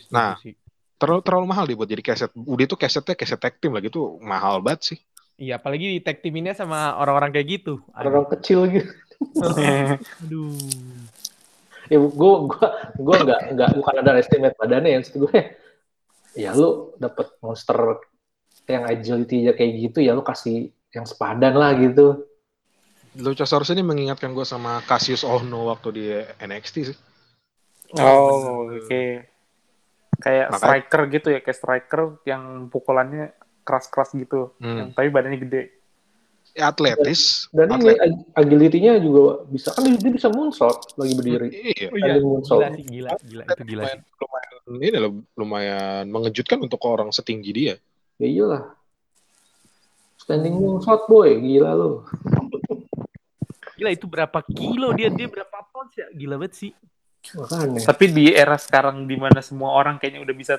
Nah. 0.08 0.34
terlalu 0.96 1.20
terlalu 1.20 1.46
mahal 1.46 1.64
dia 1.64 1.76
buat 1.76 1.86
jadi 1.86 2.02
keset 2.02 2.30
udah 2.32 2.64
itu 2.64 2.74
kesetnya 2.74 3.14
keset 3.14 3.36
tag 3.36 3.54
team 3.58 3.70
lagi 3.70 3.86
tuh 3.86 4.16
mahal 4.18 4.58
banget 4.58 4.94
sih 4.94 4.98
Iya, 5.34 5.58
apalagi 5.58 5.90
di 5.90 6.00
tag 6.00 6.22
team-nya 6.22 6.54
sama 6.54 6.94
orang-orang 6.94 7.34
kayak 7.34 7.58
gitu. 7.58 7.82
Orang 7.90 8.30
kecil 8.30 8.70
gitu. 8.70 8.86
Aduh. 10.24 10.54
Ya 11.86 11.98
gue 12.00 12.10
gue 12.48 12.66
gue 12.96 13.16
nggak 13.22 13.40
nggak 13.54 13.70
bukan 13.76 13.94
ada 14.00 14.16
estimate 14.16 14.56
badannya 14.56 14.90
yang 14.96 15.04
situ 15.04 15.28
gue. 15.28 15.38
Ya 16.34 16.50
lu 16.50 16.96
dapet 16.96 17.30
monster 17.38 18.00
yang 18.64 18.84
agility 18.84 19.44
kayak 19.52 19.72
gitu 19.78 19.98
ya 20.00 20.16
lu 20.16 20.24
kasih 20.24 20.72
yang 20.90 21.04
sepadan 21.04 21.52
lah 21.52 21.76
gitu. 21.76 22.24
Luchasaurus 23.14 23.70
ini 23.70 23.84
mengingatkan 23.84 24.32
gue 24.32 24.42
sama 24.42 24.82
Cassius 24.82 25.22
Ohno 25.22 25.70
waktu 25.70 25.88
di 25.92 26.04
NXT 26.40 26.76
sih 26.84 26.98
Oh, 27.94 28.66
oke. 28.66 29.02
Kayak 30.18 30.46
Makanya- 30.50 30.58
striker 30.58 31.02
gitu 31.10 31.28
ya, 31.30 31.38
kayak 31.38 31.58
striker 31.58 32.00
yang 32.26 32.66
pukulannya 32.66 33.30
keras-keras 33.62 34.18
gitu, 34.18 34.50
Hmm. 34.58 34.76
yang 34.78 34.88
tapi 34.90 35.14
badannya 35.14 35.38
gede. 35.38 35.62
Ya, 36.54 36.70
atletis 36.70 37.50
Dan 37.50 37.66
ini 37.82 37.98
atlet- 37.98 38.22
agility-nya 38.38 39.02
juga 39.02 39.42
bisa 39.50 39.74
kan 39.74 39.82
dia 39.90 40.10
bisa 40.14 40.30
moonsault 40.30 40.94
lagi 40.94 41.12
berdiri. 41.18 41.48
iya 41.50 41.88
Oh 41.90 41.98
iya, 41.98 42.14
moonsault. 42.22 42.62
gila 42.62 42.70
sih, 42.78 42.84
gila, 42.86 43.10
gila, 43.26 43.42
itu 43.50 43.62
gila 43.66 43.82
sih. 43.82 43.98
lumayan, 43.98 44.00
lumayan 44.22 44.52
ini 44.78 44.98
loh 45.02 45.12
lumayan 45.34 46.04
mengejutkan 46.14 46.58
untuk 46.62 46.78
orang 46.86 47.10
setinggi 47.10 47.50
dia 47.50 47.74
Ya 48.22 48.26
iyalah. 48.30 48.62
Standing 50.22 50.54
moonsault 50.62 51.10
boy, 51.10 51.34
gila 51.42 51.74
lu. 51.74 52.06
Gila 53.74 53.90
itu 53.90 54.06
berapa 54.06 54.38
kilo 54.54 54.94
dia, 54.94 55.10
dia 55.10 55.26
berapa 55.26 55.58
pounds 55.74 55.98
ya? 55.98 56.06
Gila 56.14 56.38
banget 56.38 56.54
sih. 56.54 56.70
Makanya. 57.32 57.80
Tapi 57.88 58.04
di 58.12 58.24
era 58.30 58.60
sekarang 58.60 59.08
di 59.08 59.16
mana 59.16 59.40
semua 59.40 59.72
orang 59.72 59.96
kayaknya 59.96 60.20
udah 60.28 60.34
bisa 60.36 60.54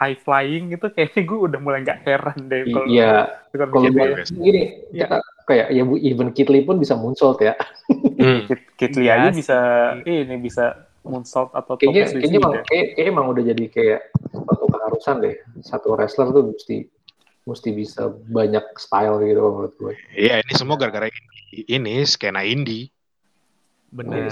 high 0.00 0.16
flying 0.16 0.72
gitu, 0.72 0.88
kayaknya 0.88 1.22
gue 1.28 1.38
udah 1.52 1.58
mulai 1.60 1.84
nggak 1.84 2.00
heran 2.08 2.38
deh 2.48 2.62
kalau 2.72 2.86
Iya, 2.88 3.12
kalau 3.52 3.84
gitu 3.84 3.98
ya. 4.00 4.24
gini, 4.32 4.62
Iya. 4.90 5.04
kita 5.06 5.16
kayak 5.44 5.66
ya 5.76 5.82
Bu 5.84 5.94
even 6.00 6.32
Kitli 6.32 6.64
pun 6.64 6.80
bisa 6.80 6.96
moonsault 6.96 7.44
ya. 7.44 7.52
Hmm. 8.16 8.48
Kit, 8.48 8.60
Kitli 8.80 9.04
Iya 9.04 9.28
aja 9.28 9.30
bisa 9.36 9.58
ini 10.08 10.36
bisa 10.40 10.88
moonsault 11.04 11.52
atau 11.52 11.76
Kayaknya 11.76 12.16
kayaknya 12.16 12.38
emang 12.40 12.54
ya. 12.56 12.62
kayak, 12.64 12.86
kayak 12.96 13.06
emang 13.12 13.26
udah 13.28 13.42
jadi 13.44 13.64
kayak 13.68 14.00
suatu 14.32 14.64
keharusan 14.72 15.16
deh. 15.20 15.36
Satu 15.60 15.86
wrestler 15.92 16.32
tuh 16.32 16.44
mesti 16.48 16.76
mesti 17.44 17.68
bisa 17.76 18.08
banyak 18.08 18.64
style 18.80 19.20
gitu 19.20 19.40
menurut 19.44 19.74
gue. 19.76 19.92
Iya, 20.16 20.40
ini 20.40 20.52
semua 20.56 20.80
gara-gara 20.80 21.12
ini, 21.12 21.60
ini 21.68 21.92
skena 22.08 22.40
indie. 22.40 22.88
Bener. 23.94 24.26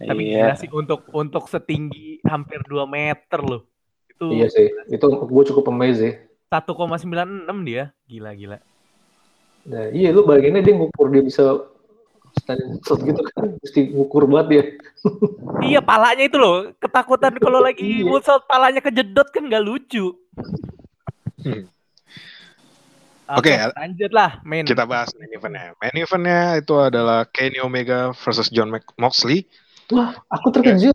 Tapi 0.00 0.22
Iya. 0.24 0.40
gila 0.40 0.54
sih 0.56 0.70
untuk 0.72 1.04
untuk 1.12 1.44
setinggi 1.46 2.24
hampir 2.24 2.64
2 2.64 2.88
meter 2.88 3.44
loh. 3.44 3.68
Itu 4.08 4.32
Iya 4.32 4.48
sih, 4.48 4.72
itu 4.88 5.04
gue 5.04 5.44
cukup 5.52 5.68
amazed 5.68 6.00
sih. 6.00 6.14
1,96 6.48 7.60
dia. 7.62 7.92
Gila 8.08 8.32
gila. 8.32 8.58
Nah, 9.64 9.88
iya 9.92 10.12
lu 10.12 10.24
bayanginnya 10.24 10.64
dia 10.64 10.74
ngukur 10.76 11.12
dia 11.12 11.20
bisa 11.20 11.60
standing 12.40 12.80
shot 12.82 13.00
gitu 13.00 13.20
kan, 13.32 13.52
mesti 13.60 13.92
ngukur 13.92 14.24
banget 14.24 14.46
dia. 14.48 14.64
Iya, 15.64 15.80
palanya 15.80 16.24
itu 16.24 16.36
loh. 16.36 16.72
Ketakutan 16.76 17.36
kalau 17.36 17.60
lagi 17.60 17.84
Iya. 17.84 18.04
moonsault 18.04 18.44
palanya 18.44 18.80
kejedot 18.80 19.28
kan 19.28 19.44
gak 19.48 19.64
lucu. 19.64 20.12
Hmm. 21.40 21.68
Oke, 23.24 23.56
Oke, 23.56 23.72
lanjut 23.74 24.10
lah 24.12 24.30
main. 24.42 24.64
Kita 24.64 24.84
bahas 24.84 25.08
main 25.16 25.32
eventnya. 25.32 25.72
Main 25.78 25.96
eventnya 25.96 26.40
itu 26.58 26.74
adalah 26.76 27.24
Kenny 27.24 27.56
Omega 27.58 28.12
versus 28.14 28.48
John 28.48 28.68
Mc- 28.68 28.92
Moxley. 28.94 29.48
Wah, 29.88 30.12
aku 30.28 30.48
terkejut. 30.50 30.92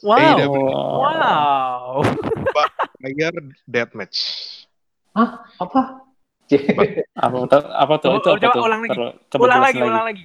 Wow. 0.00 0.16
AEW. 0.16 0.54
Wow. 0.96 2.04
Player 2.96 3.32
Deathmatch. 3.64 4.16
Hah? 5.12 5.44
Apa? 5.56 6.04
Apa? 7.16 7.56
Apa 7.70 7.94
tuh? 7.96 8.08
Coba- 8.10 8.18
Itu 8.18 8.28
apa 8.28 8.38
coba 8.38 8.54
tuh? 8.54 8.64
ulang 8.64 8.80
lagi. 8.82 8.96
Coba 9.28 9.42
ulang 9.42 9.60
lagi, 9.62 9.78
ulang 9.78 10.04
lagi. 10.04 10.24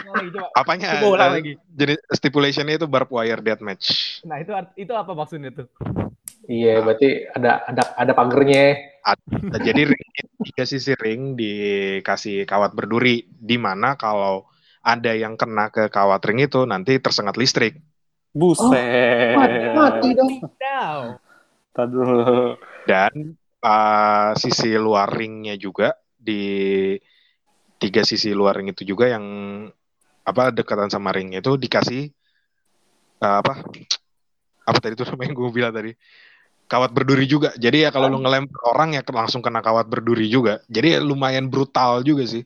Ulang 0.00 0.14
lagi 0.16 0.30
coba. 0.30 0.46
Apanya? 0.54 0.88
Coba 0.94 1.08
ulang 1.10 1.28
Eh, 1.30 1.36
lagi. 1.36 1.52
Jadi 1.70 1.94
stipulationnya 2.10 2.74
itu 2.74 2.86
barbed 2.86 3.12
wire 3.12 3.40
deathmatch. 3.40 3.84
Nah, 4.24 4.36
itu 4.36 4.52
itu 4.76 4.92
apa 4.92 5.12
maksudnya 5.12 5.50
tuh? 5.50 5.68
Iya, 6.48 6.80
berarti 6.80 7.28
ada 7.36 7.64
ada 7.68 7.82
ada 7.96 8.12
pagernya. 8.16 8.64
Nah, 9.00 9.60
jadi 9.60 9.88
ring, 9.88 10.04
tiga 10.44 10.64
sisi 10.68 10.92
ring 10.96 11.36
dikasih 11.36 12.44
kawat 12.44 12.72
berduri. 12.76 13.28
Di 13.28 13.56
mana 13.56 13.96
kalau 13.96 14.48
ada 14.80 15.12
yang 15.12 15.36
kena 15.36 15.68
ke 15.68 15.88
kawat 15.92 16.24
ring 16.24 16.44
itu 16.44 16.64
nanti 16.64 17.00
tersengat 17.00 17.36
listrik. 17.36 17.80
Buset. 18.30 19.36
Mati, 19.36 19.58
mati 19.74 20.08
dong. 20.16 20.30
Dan 22.84 23.12
uh, 23.64 24.30
sisi 24.36 24.76
luar 24.76 25.08
ringnya 25.12 25.56
juga 25.56 25.96
di 26.16 26.96
tiga 27.80 28.04
sisi 28.04 28.36
luar 28.36 28.60
ring 28.60 28.76
itu 28.76 28.84
juga 28.84 29.08
yang 29.08 29.24
apa 30.20 30.52
dekatan 30.52 30.92
sama 30.92 31.16
ring 31.16 31.32
itu 31.32 31.56
dikasih 31.56 32.12
uh, 33.24 33.40
apa 33.40 33.64
apa 34.68 34.78
tadi 34.78 34.94
itu 34.94 35.04
namanya 35.08 35.32
gue 35.32 35.48
bilang 35.48 35.72
tadi 35.72 35.92
kawat 36.72 36.90
berduri 36.96 37.24
juga 37.34 37.48
jadi 37.64 37.76
ya 37.84 37.88
kalau 37.94 38.06
lu 38.12 38.18
ngelempar 38.22 38.60
orang 38.72 38.88
ya 38.96 39.00
langsung 39.20 39.42
kena 39.46 39.60
kawat 39.66 39.86
berduri 39.92 40.26
juga 40.36 40.52
jadi 40.74 40.86
ya 40.94 40.98
lumayan 41.10 41.46
brutal 41.52 41.92
juga 42.08 42.24
sih 42.32 42.42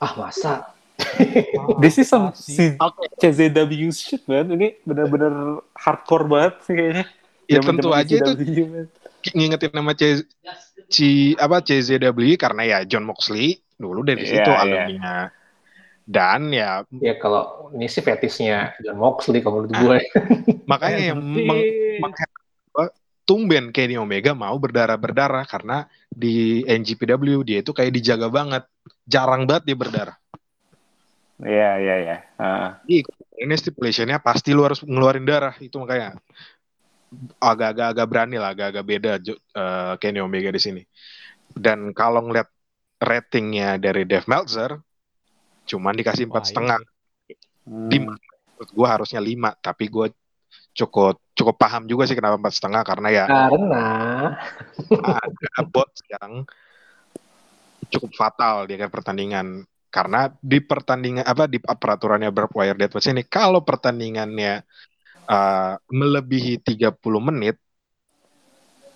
Ah, 0.00 0.12
masa? 0.18 0.74
This 1.82 1.98
is 1.98 2.08
some 2.08 2.30
si 2.34 2.78
CZW 3.18 3.90
shit 3.90 4.22
man. 4.30 4.46
Ini 4.54 4.78
benar-benar 4.86 5.34
hardcore 5.74 6.26
banget 6.30 6.54
sih 6.66 6.74
kayaknya. 6.78 7.04
ya 7.50 7.60
Zaman-zaman 7.60 7.74
tentu 7.76 7.88
aja 7.92 8.14
itu 8.20 8.32
man. 8.70 8.86
ngingetin 9.36 9.72
nama 9.72 9.92
C, 9.96 10.02
C 10.92 10.96
apa 11.40 11.56
CZW 11.64 12.36
karena 12.36 12.62
ya 12.64 12.78
John 12.90 13.04
Moxley 13.08 13.60
dulu 13.80 14.00
dari 14.04 14.24
Iya, 14.24 14.30
situ 14.30 14.50
iya. 14.52 14.60
alumninya 14.62 15.14
dan 16.04 16.40
ya 16.52 16.84
Ya 17.00 17.14
kalau 17.18 17.72
ini 17.74 17.88
sih 17.88 18.04
fetisnya 18.04 18.76
John 18.84 18.98
Moxley 19.00 19.40
kalau 19.40 19.64
menurut 19.64 19.72
gue. 19.74 19.98
makanya 20.70 21.00
yang 21.12 21.20
meng, 21.20 21.60
tumben 23.24 23.72
Kenny 23.72 23.96
Omega 23.96 24.36
mau 24.36 24.54
berdarah-berdarah 24.56 25.48
karena 25.48 25.88
di 26.08 26.62
NGPW 26.64 27.42
dia 27.44 27.58
itu 27.64 27.72
kayak 27.72 27.92
dijaga 27.92 28.28
banget. 28.28 28.64
Jarang 29.08 29.48
banget 29.48 29.64
dia 29.68 29.76
berdarah. 29.76 30.16
Iya, 31.42 31.70
iya, 31.82 31.94
iya. 31.98 32.16
Ini 33.34 33.54
stipulationnya 33.58 34.22
pasti 34.22 34.54
lu 34.54 34.62
harus 34.62 34.84
ngeluarin 34.86 35.26
darah. 35.26 35.56
Itu 35.58 35.82
makanya 35.82 36.14
agak-agak 37.42 37.86
agak 37.96 38.06
berani 38.06 38.36
lah, 38.38 38.54
agak-agak 38.54 38.84
beda 38.84 39.12
eh, 39.26 39.94
Kenny 39.98 40.20
Omega 40.22 40.54
di 40.54 40.60
sini. 40.62 40.82
Dan 41.50 41.90
kalau 41.96 42.22
ngeliat 42.28 42.48
ratingnya 43.02 43.76
dari 43.80 44.06
Dave 44.06 44.26
Meltzer, 44.30 44.78
cuman 45.66 45.94
dikasih 45.96 46.30
empat 46.30 46.44
Wah, 46.44 46.48
setengah. 46.48 46.78
Hmm. 47.64 47.88
Lima. 47.90 48.14
Menurut 48.54 48.70
gue 48.70 48.88
harusnya 48.88 49.20
lima, 49.20 49.50
tapi 49.58 49.90
gue 49.90 50.14
cukup 50.74 51.18
cukup 51.34 51.58
paham 51.58 51.90
juga 51.90 52.06
sih 52.06 52.14
kenapa 52.14 52.38
empat 52.38 52.54
setengah 52.54 52.82
karena 52.86 53.08
ya 53.10 53.24
Karena 53.26 53.86
ada 55.18 55.60
bot 55.66 55.90
yang 56.06 56.46
cukup 57.90 58.10
fatal 58.14 58.66
di 58.70 58.78
akhir 58.78 58.90
pertandingan. 58.90 59.66
Karena 59.90 60.26
di 60.26 60.58
pertandingan 60.58 61.22
apa 61.22 61.46
di 61.46 61.62
peraturannya 61.62 62.34
barbed 62.34 62.58
wire 62.58 62.74
deathmatch 62.74 63.14
ini 63.14 63.22
kalau 63.30 63.62
pertandingannya 63.62 64.66
uh, 65.30 65.78
melebihi 65.86 66.58
30 66.66 66.98
menit 67.22 67.54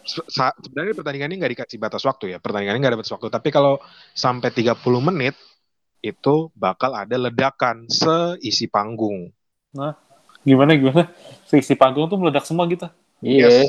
sebenarnya 0.09 0.97
pertandingan 0.97 1.29
ini 1.31 1.37
nggak 1.39 1.53
dikasih 1.55 1.79
batas 1.79 2.03
waktu 2.03 2.35
ya. 2.35 2.39
Pertandingan 2.43 2.75
ini 2.75 2.81
nggak 2.83 2.93
ada 2.97 3.01
batas 3.05 3.15
waktu. 3.15 3.29
Tapi 3.31 3.49
kalau 3.55 3.79
sampai 4.11 4.51
30 4.51 4.75
menit 4.99 5.39
itu 6.03 6.51
bakal 6.59 6.95
ada 6.95 7.15
ledakan 7.15 7.87
seisi 7.87 8.67
panggung. 8.67 9.31
Nah, 9.75 9.95
gimana 10.49 10.73
gimana? 10.73 11.13
Si 11.45 11.75
panggung 11.77 12.09
tuh 12.09 12.17
meledak 12.17 12.49
semua 12.49 12.65
gitu. 12.67 12.89
Iya. 13.21 13.69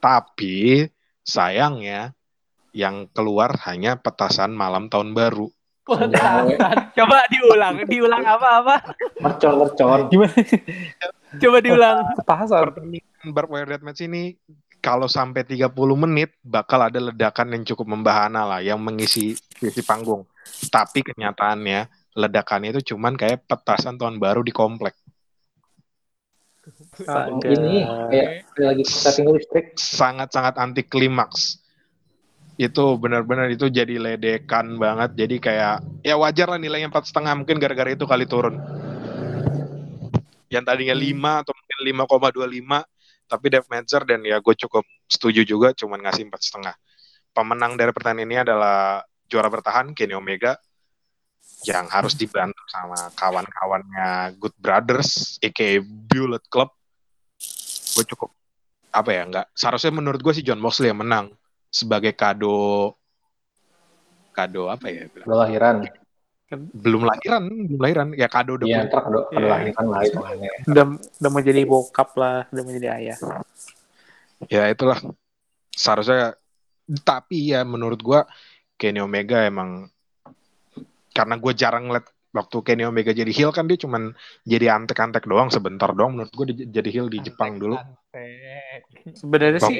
Tapi 0.00 0.88
sayangnya 1.20 2.16
yang 2.72 3.10
keluar 3.12 3.52
hanya 3.68 4.00
petasan 4.00 4.56
malam 4.56 4.88
tahun 4.88 5.12
baru. 5.12 5.52
Coba 5.88 7.24
diulang, 7.32 7.80
diulang 7.88 8.20
apa-apa? 8.20 8.92
Mercon, 9.24 9.54
mercon. 9.56 10.00
Gimana? 10.12 10.36
Coba 11.40 11.56
diulang. 11.64 11.96
Petasan. 12.20 12.60
Pertandingan 12.72 13.28
Barbed 13.32 13.68
Deathmatch 13.72 14.04
ini 14.04 14.36
kalau 14.78 15.10
sampai 15.10 15.42
30 15.42 15.74
menit 15.96 16.36
bakal 16.44 16.86
ada 16.86 17.00
ledakan 17.00 17.56
yang 17.56 17.64
cukup 17.66 17.88
membahana 17.88 18.46
lah 18.46 18.60
yang 18.62 18.78
mengisi 18.78 19.34
isi 19.64 19.82
panggung. 19.82 20.28
Tapi 20.70 21.02
kenyataannya 21.02 22.12
ledakannya 22.14 22.78
itu 22.78 22.94
cuman 22.94 23.16
kayak 23.18 23.48
petasan 23.48 23.98
tahun 23.98 24.20
baru 24.22 24.44
di 24.44 24.52
komplek. 24.54 24.94
Yang 26.96 27.58
Ini 27.58 27.76
kayak, 28.10 28.28
lagi 28.58 28.84
setting 28.88 29.28
listrik. 29.30 29.76
Sangat-sangat 29.76 30.56
anti 30.56 30.82
klimaks. 30.82 31.60
Itu 32.58 32.98
benar-benar 32.98 33.46
itu 33.52 33.70
jadi 33.70 34.00
ledekan 34.00 34.80
banget. 34.80 35.14
Jadi 35.14 35.36
kayak 35.38 35.84
ya 36.02 36.18
wajar 36.18 36.50
lah 36.50 36.58
nilainya 36.58 36.90
empat 36.90 37.06
setengah 37.06 37.36
mungkin 37.38 37.62
gara-gara 37.62 37.94
itu 37.94 38.02
kali 38.02 38.26
turun. 38.26 38.58
Yang 40.48 40.64
tadinya 40.64 40.96
5 40.96 41.44
atau 41.44 41.52
mungkin 41.54 41.78
5,25 42.08 43.28
tapi 43.28 43.46
Dev 43.52 43.68
Matcher 43.68 44.02
dan 44.08 44.24
ya 44.24 44.40
gue 44.40 44.54
cukup 44.56 44.82
setuju 45.04 45.44
juga 45.44 45.76
cuman 45.76 46.00
ngasih 46.08 46.26
empat 46.26 46.40
setengah. 46.40 46.74
Pemenang 47.36 47.76
dari 47.76 47.92
pertandingan 47.92 48.28
ini 48.32 48.36
adalah 48.40 49.04
juara 49.28 49.52
bertahan 49.52 49.92
Kenny 49.92 50.16
Omega 50.16 50.56
yang 51.68 51.86
harus 51.92 52.16
dibantu 52.16 52.58
sama 52.72 53.12
kawan-kawannya 53.18 54.40
Good 54.40 54.56
Brothers, 54.56 55.36
aka 55.44 55.78
Bullet 55.84 56.42
Club. 56.48 56.72
Gue 57.98 58.06
cukup 58.06 58.30
apa 58.88 59.10
ya 59.10 59.22
nggak 59.26 59.46
seharusnya 59.52 59.90
menurut 59.90 60.22
gue 60.22 60.30
si 60.32 60.46
John 60.46 60.62
Moxley 60.62 60.88
yang 60.94 61.02
menang 61.02 61.34
sebagai 61.68 62.14
kado 62.14 62.94
kado 64.30 64.70
apa 64.70 64.86
ya? 64.86 65.10
Udah 65.26 65.38
lahiran. 65.44 65.82
belum 66.48 67.04
lahiran 67.04 67.42
belum 67.68 67.80
lahiran 67.82 68.06
ya 68.16 68.24
kado 68.30 68.56
udah 68.56 68.66
ntar 68.88 69.04
kado, 69.04 69.28
kado 69.28 69.36
Iya. 69.36 69.50
lahiran 69.52 69.84
lah 69.90 70.00
itu. 70.06 70.18
Udah, 70.64 70.84
udah 70.96 71.28
mau 71.34 71.42
jadi 71.44 71.60
bokap 71.68 72.10
lah, 72.16 72.48
udah 72.48 72.62
mau 72.64 72.72
jadi 72.72 72.88
ayah. 73.02 73.18
ya 74.46 74.70
itulah 74.70 75.02
seharusnya 75.74 76.38
tapi 77.04 77.50
ya 77.52 77.66
menurut 77.66 77.98
gua 78.00 78.24
Kenny 78.78 79.02
Omega 79.02 79.42
emang 79.44 79.90
karena 81.10 81.34
gue 81.34 81.52
jarang 81.52 81.90
ngeliat 81.90 82.06
waktu 82.28 82.56
Kenny 82.60 82.84
Omega 82.84 83.10
jadi 83.10 83.28
heel 83.28 83.50
kan 83.50 83.64
dia 83.64 83.80
cuman 83.80 84.12
jadi 84.44 84.68
antek-antek 84.70 85.24
doang 85.24 85.48
sebentar 85.48 85.88
doang 85.90 86.12
menurut 86.12 86.28
gue 86.30 86.44
dia 86.52 86.80
jadi 86.80 86.88
heel 86.92 87.08
di 87.08 87.18
Jepang 87.20 87.56
dulu 87.56 87.76
Sebenarnya 89.08 89.60
sih 89.60 89.78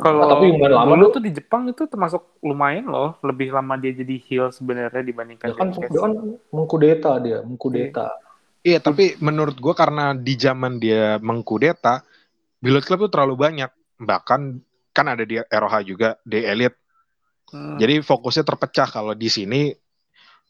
kalau 0.00 0.24
Oh, 0.24 0.28
tapi 0.32 0.48
lama 0.56 0.96
dulu 0.96 1.04
lu. 1.04 1.12
tuh 1.12 1.20
di 1.20 1.30
Jepang 1.30 1.68
itu 1.68 1.84
termasuk 1.84 2.40
lumayan 2.40 2.88
loh, 2.88 3.20
lebih 3.20 3.52
lama 3.52 3.76
dia 3.76 3.92
jadi 3.92 4.16
heel 4.16 4.48
sebenarnya 4.48 5.04
dibandingkan 5.04 5.52
Dia 5.52 5.56
kan, 5.56 5.68
dia 5.70 5.88
kan 5.92 6.12
mengkudeta 6.48 7.20
dia, 7.20 7.38
mengkudeta. 7.44 8.08
iya 8.60 8.80
tapi 8.80 9.20
menurut 9.20 9.60
gua 9.60 9.76
karena 9.76 10.16
di 10.16 10.36
zaman 10.36 10.80
dia 10.80 11.20
mengkudeta 11.20 12.00
Bullet 12.56 12.84
Club 12.84 13.08
tuh 13.08 13.12
terlalu 13.12 13.36
banyak 13.36 13.68
bahkan 13.98 14.60
kan 14.90 15.06
ada 15.06 15.24
di 15.24 15.36
ROH 15.36 15.74
juga 15.84 16.16
di 16.24 16.40
Elite 16.40 16.76
Hmm. 17.50 17.82
Jadi 17.82 17.98
fokusnya 17.98 18.46
terpecah 18.46 18.86
kalau 18.86 19.10
di 19.10 19.26
sini 19.26 19.74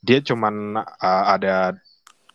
dia 0.00 0.18
cuman 0.24 0.80
uh, 0.80 1.24
ada 1.28 1.76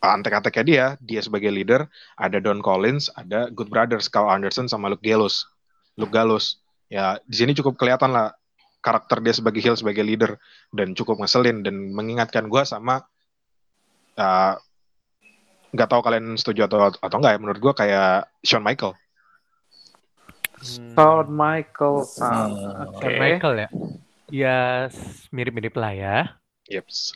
uh, 0.02 0.12
antek-anteknya 0.14 0.64
dia, 0.64 0.86
dia 1.02 1.20
sebagai 1.22 1.50
leader, 1.50 1.86
ada 2.14 2.38
Don 2.38 2.62
Collins, 2.62 3.10
ada 3.18 3.50
Good 3.50 3.70
Brothers, 3.70 4.06
Carl 4.06 4.30
Anderson 4.30 4.70
sama 4.70 4.90
Luke 4.90 5.02
Gallows. 5.02 5.46
Luke 5.98 6.14
Gallows. 6.14 6.62
Ya, 6.86 7.18
di 7.26 7.34
sini 7.34 7.50
cukup 7.58 7.74
kelihatan 7.74 8.14
lah 8.14 8.30
karakter 8.78 9.18
dia 9.18 9.34
sebagai 9.34 9.58
heel 9.58 9.74
sebagai 9.74 10.06
leader 10.06 10.38
dan 10.70 10.94
cukup 10.94 11.18
ngeselin 11.18 11.66
dan 11.66 11.90
mengingatkan 11.90 12.46
gua 12.46 12.62
sama 12.62 13.02
uh, 14.14 14.54
nggak 15.74 15.88
tahu 15.90 16.00
kalian 16.06 16.38
setuju 16.38 16.70
atau 16.70 16.94
atau 16.94 17.16
enggak 17.18 17.34
ya 17.34 17.38
menurut 17.42 17.58
gua 17.58 17.74
kayak 17.74 18.30
Shawn 18.46 18.62
Michael. 18.62 18.94
Shawn 20.62 21.26
Michaels. 21.34 22.14
Ah, 22.22 22.46
Hmm. 22.46 22.94
Shawn 23.02 23.16
Michael 23.18 23.54
ya? 23.58 23.68
Ya 24.30 24.58
mirip-mirip 25.34 25.74
lah 25.74 25.90
ya. 25.90 26.16
Yeps. 26.70 27.14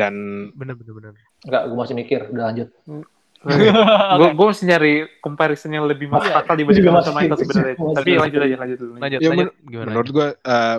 Dan 0.00 0.14
Bener-bener. 0.52 0.92
bener. 0.94 1.12
Enggak, 1.42 1.62
gue 1.62 1.76
masih 1.76 1.94
mikir. 1.94 2.20
Udah 2.26 2.44
lanjut. 2.48 2.68
Gue 3.40 4.28
gue 4.30 4.46
masih 4.46 4.66
nyari 4.66 4.92
comparison 5.18 5.68
yang 5.70 5.84
lebih 5.84 6.08
masuk 6.08 6.28
Iya, 6.28 6.40
akal 6.40 6.54
dibanding 6.54 6.84
masih- 6.86 7.00
Shawn 7.02 7.16
Michaels 7.16 7.40
sebenarnya. 7.42 7.74
masih- 7.74 7.96
Tapi 7.96 8.10
lanjut 8.14 8.40
aja, 8.42 8.56
lanjut 8.58 8.78
dulu. 8.78 8.92
Lanjut, 8.94 9.18
Ya, 9.18 9.28
lanjut. 9.30 9.52
Gimana? 9.62 9.86
menurut 9.86 10.08
gue 10.10 10.28
uh, 10.46 10.78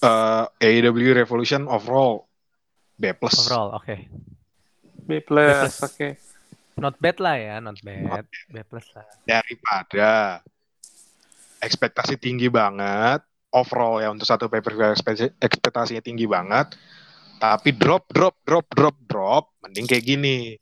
uh, 0.00 0.44
AEW 0.58 1.08
Revolution 1.14 1.62
overall 1.66 2.26
B 2.96 3.10
plus. 3.12 3.38
Overall, 3.40 3.70
oke. 3.76 3.96
B 5.00 5.10
plus, 5.20 5.72
oke. 5.80 6.08
Not 6.74 6.98
bad 6.98 7.16
lah 7.18 7.36
ya, 7.36 7.54
not 7.58 7.78
bad. 7.80 8.26
B 8.48 8.56
plus 8.64 8.86
lah. 8.92 9.06
daripada 9.22 10.42
ekspektasi 11.60 12.14
tinggi 12.16 12.48
banget 12.48 13.22
overall 13.48 13.98
ya 13.98 14.08
untuk 14.08 14.24
satu 14.24 14.48
pay 14.48 14.58
per 14.58 14.72
view 14.72 14.88
ekspektasi- 14.88 15.38
ekspektasinya 15.38 16.00
tinggi 16.00 16.26
banget 16.26 16.74
tapi 17.42 17.74
drop 17.74 18.06
drop 18.06 18.38
drop 18.46 18.66
drop 18.70 18.94
drop 19.02 19.44
mending 19.66 19.90
kayak 19.90 20.06
gini 20.06 20.54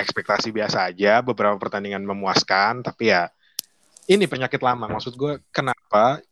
ekspektasi 0.00 0.48
biasa 0.48 0.88
aja 0.88 1.20
beberapa 1.20 1.60
pertandingan 1.60 2.00
memuaskan 2.08 2.80
tapi 2.80 3.12
ya 3.12 3.28
ini 4.08 4.24
penyakit 4.24 4.64
lama 4.64 4.88
maksud 4.88 5.12
gue 5.12 5.44
kenapa 5.52 6.24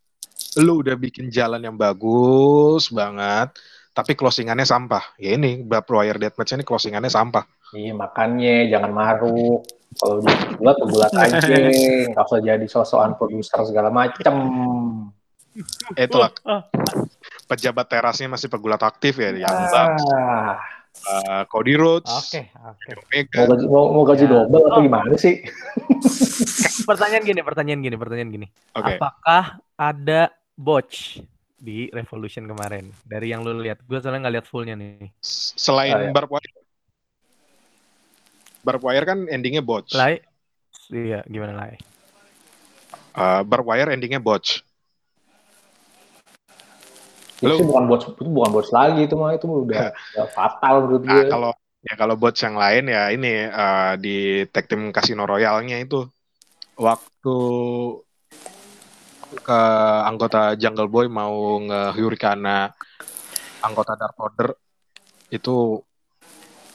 lu 0.57 0.81
udah 0.81 0.96
bikin 0.96 1.29
jalan 1.29 1.61
yang 1.61 1.77
bagus 1.77 2.88
banget 2.88 3.53
tapi 3.92 4.16
closingannya 4.16 4.64
sampah 4.64 5.05
ya 5.20 5.37
ini 5.37 5.61
Barbed 5.61 5.92
Wire 5.92 6.16
Deathmatch 6.16 6.57
ini 6.57 6.64
closingannya 6.64 7.12
sampah 7.12 7.44
Iya, 7.75 7.99
makanya 7.99 8.62
jangan 8.70 8.94
maruk. 8.94 9.66
Kalau 9.99 10.22
udah 10.22 10.35
bulat, 10.55 10.77
bulat 10.87 11.12
aja. 11.27 11.51
Nggak 12.14 12.25
usah 12.31 12.38
jadi 12.38 12.66
sosokan 12.70 13.18
produser 13.18 13.59
segala 13.66 13.90
macem. 13.90 14.35
Eh, 15.99 16.07
itulah 16.07 16.31
Ah. 16.46 16.62
Pejabat 17.47 17.87
terasnya 17.87 18.29
masih 18.29 18.47
pegulat 18.47 18.83
aktif 18.83 19.17
ya 19.17 19.31
yang 19.33 19.47
Ah, 19.47 20.59
uh, 21.13 21.43
Cody 21.47 21.77
Rhodes, 21.77 22.09
Oke, 22.09 22.49
oke. 22.57 22.89
Omega. 22.99 23.37
mau 23.39 23.47
gaji, 23.47 23.65
mau, 23.69 23.85
mau 23.93 24.05
gaji 24.05 24.25
Ya. 24.25 24.31
double 24.43 24.65
atau 24.65 24.81
gimana 24.81 25.13
sih? 25.15 25.45
Pertanyaan 26.89 27.23
gini, 27.23 27.41
pertanyaan 27.41 27.81
gini, 27.81 27.97
pertanyaan 27.97 28.31
gini. 28.33 28.47
Oke, 28.73 28.97
Apakah 28.97 29.45
ada 29.77 30.33
botch 30.57 31.21
di 31.55 31.93
Revolution 31.93 32.49
kemarin? 32.49 32.89
Dari 33.05 33.29
yang 33.29 33.45
lu 33.45 33.61
lihat, 33.61 33.85
gue 33.85 33.99
soalnya 33.99 34.27
nggak 34.27 34.35
lihat 34.41 34.47
fullnya 34.49 34.75
nih. 34.75 35.13
Selain 35.55 35.93
Ah, 35.93 36.01
ya. 36.01 36.11
Barbed 36.11 36.33
Wire, 36.33 36.51
Barbed 38.65 38.83
Wire 38.83 39.07
kan 39.07 39.19
endingnya 39.29 39.63
botch. 39.63 39.95
Lai, 39.95 40.19
iya 40.91 41.23
gimana 41.25 41.55
Lai? 41.55 41.75
Uh, 43.13 43.45
Barbed 43.45 43.69
Wire 43.69 43.93
endingnya 43.93 44.19
botch. 44.19 44.65
Itu 47.44 47.49
Lu- 47.49 47.59
sih 47.59 47.66
bukan 47.68 47.85
bot, 47.90 48.01
itu 48.09 48.31
bukan 48.37 48.51
bot 48.55 48.66
lagi 48.77 49.01
itu 49.07 49.14
mah 49.20 49.31
itu 49.37 49.46
udah, 49.64 49.83
udah 50.12 50.27
fatal 50.37 50.75
menurut 50.85 51.05
Nah, 51.07 51.22
gue. 51.22 51.27
kalau 51.31 51.51
ya 51.87 51.92
kalau 52.01 52.14
botch 52.20 52.40
yang 52.46 52.57
lain 52.62 52.83
ya 52.94 53.01
ini 53.14 53.29
uh, 53.61 53.94
di 54.05 54.09
tag 54.53 54.64
team 54.70 54.83
Casino 54.96 55.22
Royale-nya 55.31 55.77
itu 55.85 55.96
waktu 56.87 57.31
ke 59.46 59.59
anggota 60.11 60.38
Jungle 60.61 60.88
Boy 60.94 61.07
mau 61.18 61.35
nge-hurricane 61.66 62.57
anggota 63.66 63.92
Dark 64.01 64.16
Order 64.27 64.49
itu 65.37 65.51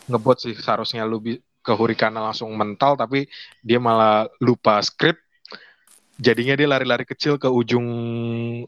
ngebot 0.09 0.37
sih 0.43 0.53
seharusnya 0.57 1.03
lu 1.07 1.17
bi- 1.25 1.41
ke 1.61 1.71
Hurricane 1.77 2.17
langsung 2.17 2.49
mental 2.57 2.97
tapi 2.97 3.29
dia 3.61 3.77
malah 3.77 4.25
lupa 4.41 4.81
script 4.81 5.21
jadinya 6.21 6.53
dia 6.53 6.69
lari-lari 6.69 7.01
kecil 7.01 7.41
ke 7.41 7.49
ujung 7.49 7.87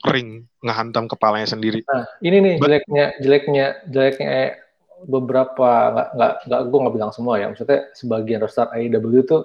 ring 0.01 0.49
ngehantam 0.65 1.05
kepalanya 1.05 1.53
sendiri. 1.53 1.85
Nah, 1.85 2.09
ini 2.25 2.37
nih 2.41 2.53
But- 2.57 2.65
jeleknya 2.65 3.05
jeleknya 3.21 3.65
jeleknya 3.85 4.29
eh, 4.33 4.51
beberapa 5.05 5.69
nggak 5.93 6.07
nggak 6.17 6.33
nggak 6.49 6.61
gue 6.65 6.79
nggak 6.81 6.95
bilang 6.97 7.11
semua 7.13 7.37
ya. 7.37 7.45
Maksudnya 7.53 7.93
sebagian 7.93 8.41
roster 8.41 8.65
AEW 8.73 9.21
itu 9.21 9.37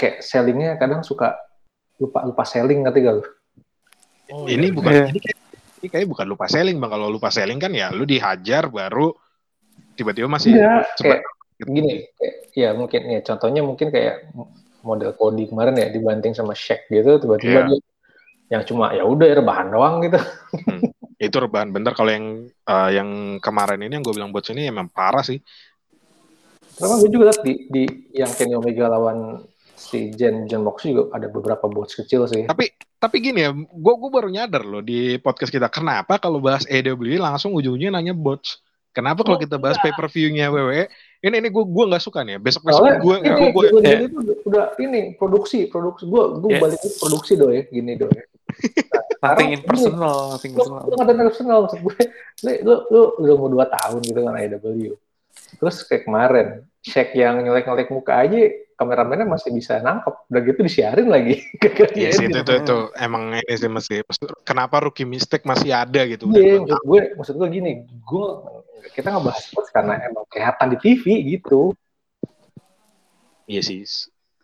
kayak 0.00 0.24
sellingnya 0.24 0.80
kadang 0.80 1.04
suka 1.04 1.36
lupa 2.00 2.24
lupa 2.24 2.48
selling 2.48 2.80
ngerti 2.88 3.00
gak 3.04 3.14
lu? 3.20 3.24
Oh, 4.32 4.46
ini 4.48 4.72
bukan 4.72 4.92
Iya. 4.94 5.04
ini 5.12 5.20
kayak 5.20 5.38
ini 5.84 5.88
kayak 5.92 6.06
bukan 6.08 6.26
lupa 6.30 6.48
selling 6.48 6.80
bang. 6.80 6.90
Kalau 6.96 7.12
lupa 7.12 7.28
selling 7.28 7.60
kan 7.60 7.72
ya 7.76 7.92
lu 7.92 8.08
dihajar 8.08 8.72
baru 8.72 9.12
tiba-tiba 10.00 10.30
masih 10.32 10.56
Iya, 10.56 10.88
cepet 10.96 11.20
kayak 11.20 11.68
gini, 11.68 11.92
kayak, 12.16 12.34
ya 12.56 12.68
mungkin 12.72 13.00
ya 13.04 13.20
contohnya 13.20 13.60
mungkin 13.60 13.92
kayak 13.92 14.32
model 14.82 15.12
Cody 15.12 15.46
kemarin 15.46 15.74
ya 15.74 15.88
dibanting 15.88 16.32
sama 16.32 16.52
Shaq 16.52 16.88
gitu 16.88 17.18
tiba-tiba 17.18 17.60
Iya. 17.62 17.68
dia 17.70 17.80
yang 18.50 18.62
cuma 18.64 18.90
ya 18.90 19.02
udah 19.02 19.30
rebahan 19.32 19.70
doang 19.70 20.02
gitu. 20.02 20.18
itu 21.16 21.36
rebahan 21.36 21.70
bener 21.70 21.92
kalau 21.92 22.10
yang 22.10 22.26
eh, 22.48 22.90
yang 22.92 23.08
kemarin 23.38 23.78
ini 23.78 23.92
yang 23.92 24.02
gue 24.02 24.12
bilang 24.12 24.30
bot 24.30 24.42
ini 24.46 24.66
emang 24.66 24.88
parah 24.88 25.22
sih 25.22 25.38
Karena 26.74 26.96
gue 26.96 27.10
juga 27.12 27.24
liat 27.28 27.40
di, 27.40 27.54
di 27.68 27.82
yang 28.12 28.32
Kenny 28.32 28.56
Omega 28.56 28.88
lawan 28.88 29.44
si 29.76 30.08
Jen 30.10 30.44
John 30.44 30.64
Moxley 30.64 30.92
juga 30.92 31.12
ada 31.12 31.28
beberapa 31.28 31.68
bots 31.68 31.92
kecil 31.92 32.24
sih. 32.24 32.48
Tapi 32.48 32.72
tapi 32.96 33.16
gini 33.20 33.40
ya, 33.40 33.52
gue 33.52 33.94
gue 33.96 34.10
baru 34.10 34.28
nyadar 34.28 34.64
loh 34.64 34.80
di 34.80 35.16
podcast 35.16 35.52
kita. 35.52 35.68
Kenapa 35.68 36.16
kalau 36.16 36.40
bahas 36.40 36.64
AEW 36.64 37.16
langsung 37.16 37.52
ujung-ujungnya 37.52 37.92
nanya 37.92 38.12
bots? 38.12 38.60
Kenapa 38.92 39.20
kalau 39.22 39.36
Oh, 39.36 39.40
kita 39.40 39.56
bahas 39.56 39.76
enggak. 39.76 39.92
pay 39.92 40.00
per 40.00 40.08
view-nya 40.08 40.48
WWE? 40.48 40.84
Ini 41.20 41.36
ini 41.36 41.48
gue 41.52 41.64
gue 41.68 41.84
nggak 41.84 42.02
suka 42.02 42.24
nih. 42.24 42.40
Besok 42.40 42.64
besok 42.64 42.80
Soalnya 42.80 42.98
gue 43.04 43.14
ini 43.20 43.28
gue 43.28 43.48
gue 43.52 43.64
gue 43.68 43.80
ya. 43.84 43.98
itu 44.08 44.18
udah, 44.48 44.64
ini 44.80 45.00
produksi 45.20 45.68
produksi 45.68 46.08
gue 46.08 46.22
gue 46.40 46.50
Yes. 46.56 46.60
balik 46.64 46.80
produksi 46.96 47.32
doy 47.36 47.58
gini 47.68 47.92
doy. 48.00 48.08
Nothing 49.20 49.20
Sekarang 49.20 49.48
impersonal, 49.52 50.16
nothing 50.32 50.52
Lu 50.52 50.58
personal. 50.64 50.80
lu 50.88 50.94
ngatain 50.96 51.20
personal 51.28 51.58
maksud 51.68 51.80
gue. 51.84 51.96
Lu, 52.40 52.50
lu, 52.64 52.72
lu 52.88 53.00
udah 53.20 53.34
mau 53.36 53.48
dua 53.52 53.66
tahun 53.68 54.00
gitu 54.00 54.20
kan 54.24 54.32
AEW. 54.32 54.96
Terus 55.60 55.76
kayak 55.84 56.08
kemarin 56.08 56.46
Shaq 56.80 57.12
yang 57.12 57.44
nyelek-nyelek 57.44 57.92
muka 57.92 58.16
aja 58.16 58.48
kameramennya 58.80 59.28
masih 59.28 59.52
bisa 59.52 59.76
nangkep. 59.84 60.24
Udah 60.32 60.40
gitu 60.40 60.60
disiarin 60.64 61.12
lagi. 61.12 61.36
Iya 62.00 62.16
sih 62.16 62.32
itu, 62.32 62.40
itu 62.40 62.52
itu 62.64 62.76
emang 62.96 63.36
ini 63.36 63.54
sih 63.60 63.68
mesti 63.68 64.00
kenapa 64.40 64.80
rookie 64.80 65.04
mistake 65.04 65.44
masih 65.44 65.68
ada 65.76 66.00
gitu 66.08 66.24
Iya, 66.32 66.64
maksud 66.64 66.80
gue, 66.88 67.00
maksud 67.20 67.34
gue 67.36 67.48
gini, 67.52 67.72
gue 67.84 68.26
kita 68.90 69.08
ngebahas 69.10 69.40
sports 69.44 69.70
karena 69.70 70.00
emang 70.02 70.24
kelihatan 70.28 70.66
di 70.72 70.78
TV 70.78 71.04
gitu. 71.36 71.76
Iya 73.44 73.60
sih 73.60 73.82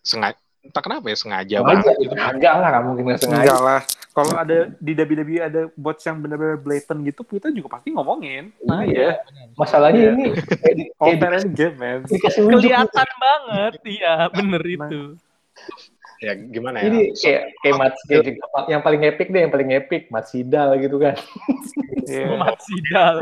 sengaja 0.02 0.38
entah 0.66 0.82
kenapa 0.82 1.06
ya 1.06 1.14
sengaja 1.14 1.56
Sengaja 1.62 1.62
banget 1.62 1.94
gitu. 2.02 2.10
gitu. 2.10 2.14
Enggak 2.18 2.54
lah, 2.58 2.68
nggak 2.74 2.82
mungkin 2.82 3.02
nggak 3.06 3.20
sengaja. 3.22 3.38
Enggak 3.42 3.60
lah. 3.62 3.80
Kalau 4.10 4.32
ada 4.34 4.56
di 4.80 4.92
WWE 4.96 5.38
ada 5.44 5.60
bots 5.76 6.02
yang 6.02 6.18
benar-benar 6.18 6.56
blatant 6.58 7.00
gitu, 7.04 7.20
kita 7.22 7.52
juga 7.52 7.68
pasti 7.78 7.92
ngomongin. 7.92 8.48
Nah, 8.64 8.80
Iya. 8.82 9.20
ya. 9.20 9.50
Masalahnya 9.54 10.16
Iya. 10.16 10.32
ini 10.72 11.14
parent 11.20 11.46
game, 11.52 11.76
man. 11.76 12.00
gitu. 12.08 12.48
Kelihatan 12.48 13.08
banget, 13.20 13.72
iya 13.84 14.26
bener 14.32 14.62
Nah. 14.64 14.72
itu. 14.88 15.02
Ya 16.16 16.32
gimana 16.32 16.80
ya? 16.80 16.88
Ini 16.88 17.00
kayak 17.12 17.42
kayak 17.60 17.74
Mat, 17.76 17.94
kayak 18.08 18.24
yang 18.72 18.80
paling 18.80 19.02
epic 19.04 19.28
deh, 19.28 19.40
yang 19.44 19.52
paling 19.52 19.70
epic 19.76 20.02
Matsidal 20.08 20.80
gitu 20.80 20.96
kan. 20.96 21.14
Iya. 22.08 22.26
Umat 22.40 22.56
Sidal. 22.58 23.20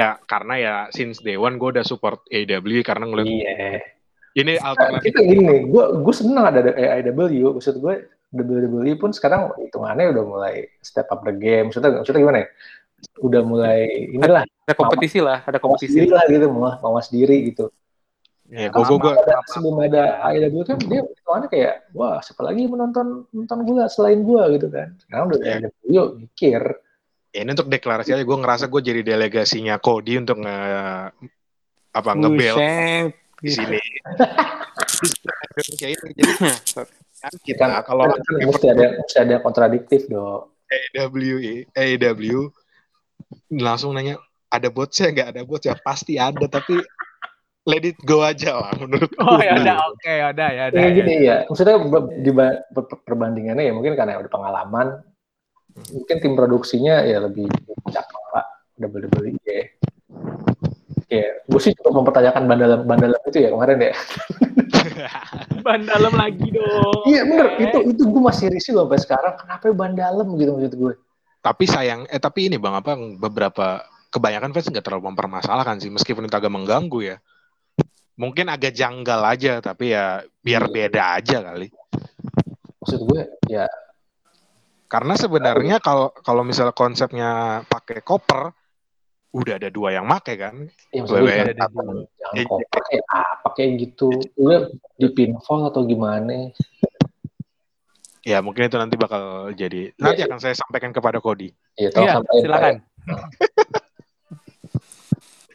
Ya 0.00 0.16
karena 0.24 0.54
ya 0.56 0.74
since 0.88 1.20
day 1.20 1.36
one 1.36 1.60
gue 1.60 1.76
udah 1.76 1.84
support 1.84 2.24
AEW 2.32 2.80
karena 2.80 3.04
ngeliat 3.04 3.28
Iya. 3.28 3.84
ini 4.32 4.56
alternatif 4.56 5.12
Kita 5.12 5.20
gini, 5.20 5.68
gue 5.68 5.84
gue 6.00 6.14
seneng 6.16 6.44
ada 6.46 6.60
AEW, 6.72 7.52
maksud 7.52 7.76
gue 7.76 7.94
WWE 8.30 8.94
pun 8.96 9.10
sekarang 9.10 9.50
hitungannya 9.58 10.14
udah 10.14 10.22
mulai 10.24 10.54
step 10.80 11.10
up 11.10 11.26
the 11.26 11.34
game. 11.34 11.68
Maksudnya, 11.68 11.98
maksudnya 11.98 12.20
gimana 12.22 12.38
ya? 12.40 12.48
Udah 13.18 13.42
mulai 13.42 13.78
inilah 14.14 14.46
Ada 14.46 14.74
kompetisi 14.78 15.18
lah, 15.18 15.42
ada 15.42 15.58
kompetisi. 15.58 16.06
lah 16.06 16.22
gitu, 16.30 16.46
mawas, 16.48 16.78
mawas 16.78 17.06
diri 17.10 17.50
gitu. 17.50 17.68
ya 18.50 18.66
gue 18.66 18.82
gue 18.82 18.98
gue 18.98 19.14
sebelum 19.46 19.78
ada 19.78 20.26
AEW 20.26 20.66
kan 20.66 20.74
dia 20.82 21.06
hitungannya 21.06 21.46
kayak 21.46 21.74
wah 21.94 22.18
siapa 22.18 22.42
lagi 22.42 22.66
menonton 22.66 23.22
nonton 23.30 23.58
gula 23.62 23.86
selain 23.86 24.26
gua 24.26 24.50
gitu 24.50 24.66
kan. 24.66 24.90
Sekarang 24.98 25.30
udah 25.30 25.38
Iya. 25.38 25.54
AEW 25.70 25.86
yuk 25.86 26.08
mikir. 26.18 26.62
Ya 27.30 27.40
ini 27.46 27.50
untuk 27.54 27.70
deklarasi 27.70 28.14
aja. 28.14 28.24
Gue 28.26 28.38
ngerasa 28.38 28.66
gue 28.66 28.80
jadi 28.82 29.00
delegasinya 29.02 29.78
Cody 29.78 30.18
untuk 30.18 30.42
nge 30.42 30.58
apa 31.90 32.10
ngebel 32.14 32.56
di 33.42 33.50
sini. 33.50 33.78
Ini 35.58 35.72
jadi 35.74 35.94
kan 37.20 37.34
kita 37.44 37.64
Kan, 37.68 37.84
kalau 37.84 38.08
kan, 38.08 38.20
kan 38.24 38.34
mesti 38.48 38.66
ada 38.72 38.86
mesti 38.96 39.18
ada 39.20 39.36
kontradiktif 39.44 40.08
dong. 40.08 40.48
AEW 40.70 41.66
AEW 41.74 42.48
langsung 43.50 43.92
nanya 43.92 44.16
ada 44.50 44.70
botnya 44.70 45.10
nggak 45.10 45.28
ada 45.34 45.42
bot 45.46 45.62
ya 45.62 45.74
pasti 45.78 46.18
ada 46.18 46.46
tapi 46.46 46.82
let 47.68 47.84
it 47.84 47.98
go 48.02 48.24
aja 48.24 48.56
lah 48.56 48.72
menurut 48.78 49.10
Oh 49.20 49.38
ya 49.38 49.54
udah 49.58 49.76
oke 49.92 50.10
ya 50.10 50.26
udah 50.32 50.48
ya 50.50 50.64
udah. 50.72 50.78
Kayak 50.80 50.90
ya. 50.90 50.96
gini 50.96 51.14
ya, 51.22 51.36
maksudnya 51.46 51.76
di 52.24 52.30
ba- 52.32 52.60
per- 52.72 53.02
perbandingannya 53.04 53.64
ya 53.68 53.72
mungkin 53.74 53.94
karena 53.94 54.18
udah 54.18 54.32
pengalaman, 54.32 54.86
mungkin 55.94 56.16
tim 56.20 56.32
produksinya 56.34 57.02
ya 57.06 57.22
lebih 57.24 57.46
cakep 57.90 58.22
pak 58.32 58.46
WWE 58.80 59.30
ya. 59.44 59.62
Ya, 61.10 61.26
gue 61.42 61.58
sih 61.58 61.74
cukup 61.74 62.06
mempertanyakan 62.06 62.46
bandalam 62.46 62.80
bandalam 62.86 63.18
itu 63.26 63.42
ya 63.42 63.50
kemarin 63.50 63.90
ya. 63.90 63.92
Ban 65.66 65.82
dalam 65.82 66.14
lagi 66.14 66.54
dong. 66.54 67.02
Iya 67.02 67.26
bener, 67.26 67.46
itu 67.58 67.78
itu 67.90 68.02
gue 68.06 68.22
masih 68.22 68.46
risih 68.46 68.78
loh 68.78 68.86
sampai 68.86 69.00
sekarang. 69.02 69.34
Kenapa 69.34 69.74
ban 69.74 69.92
dalam 69.98 70.38
gitu 70.38 70.54
maksud 70.54 70.74
gue? 70.78 70.94
tapi 71.40 71.64
sayang 71.64 72.04
eh 72.12 72.20
tapi 72.20 72.52
ini 72.52 72.60
bang 72.60 72.76
apa 72.76 72.92
beberapa 73.16 73.80
kebanyakan 74.12 74.52
fans 74.52 74.68
nggak 74.68 74.84
terlalu 74.84 75.08
mempermasalahkan 75.12 75.80
sih 75.80 75.88
meskipun 75.88 76.28
itu 76.28 76.36
agak 76.36 76.52
mengganggu 76.52 77.00
ya 77.00 77.16
mungkin 78.20 78.52
agak 78.52 78.76
janggal 78.76 79.20
aja 79.24 79.64
tapi 79.64 79.96
ya 79.96 80.20
biar 80.44 80.68
Iya. 80.68 80.72
beda 80.72 81.02
aja 81.16 81.36
kali 81.40 81.68
Maksud 82.80 83.00
gue 83.08 83.22
ya 83.48 83.64
karena 84.90 85.14
sebenarnya 85.14 85.78
kalau 85.78 86.10
kalau 86.10 86.42
misalnya 86.42 86.74
konsepnya 86.74 87.30
pakai 87.64 88.02
koper 88.02 88.50
udah 89.30 89.54
ada 89.62 89.70
dua 89.70 89.94
yang 89.94 90.02
make 90.04 90.34
kan 90.34 90.66
ya 90.90 91.06
ada 91.06 91.54
dua. 91.70 92.02
jangan 92.18 92.34
Iya. 92.34 92.44
koper 92.50 92.80
kayak 92.82 93.04
apa 93.06 93.48
kayak 93.54 93.70
gitu. 93.78 94.10
Gue 94.34 94.56
di 94.98 95.06
pinfall 95.08 95.70
atau 95.70 95.86
gimana? 95.86 96.50
ya 98.20 98.44
mungkin 98.44 98.68
itu 98.68 98.76
nanti 98.76 99.00
bakal 99.00 99.48
jadi 99.56 99.96
nanti 99.96 100.20
akan 100.20 100.36
saya 100.36 100.52
sampaikan 100.52 100.92
kepada 100.92 101.24
Cody 101.24 101.48
Iya, 101.72 101.88
tolong 101.88 102.04
Iya, 102.04 102.14
sampaikan, 102.20 102.42
silakan. 102.44 102.74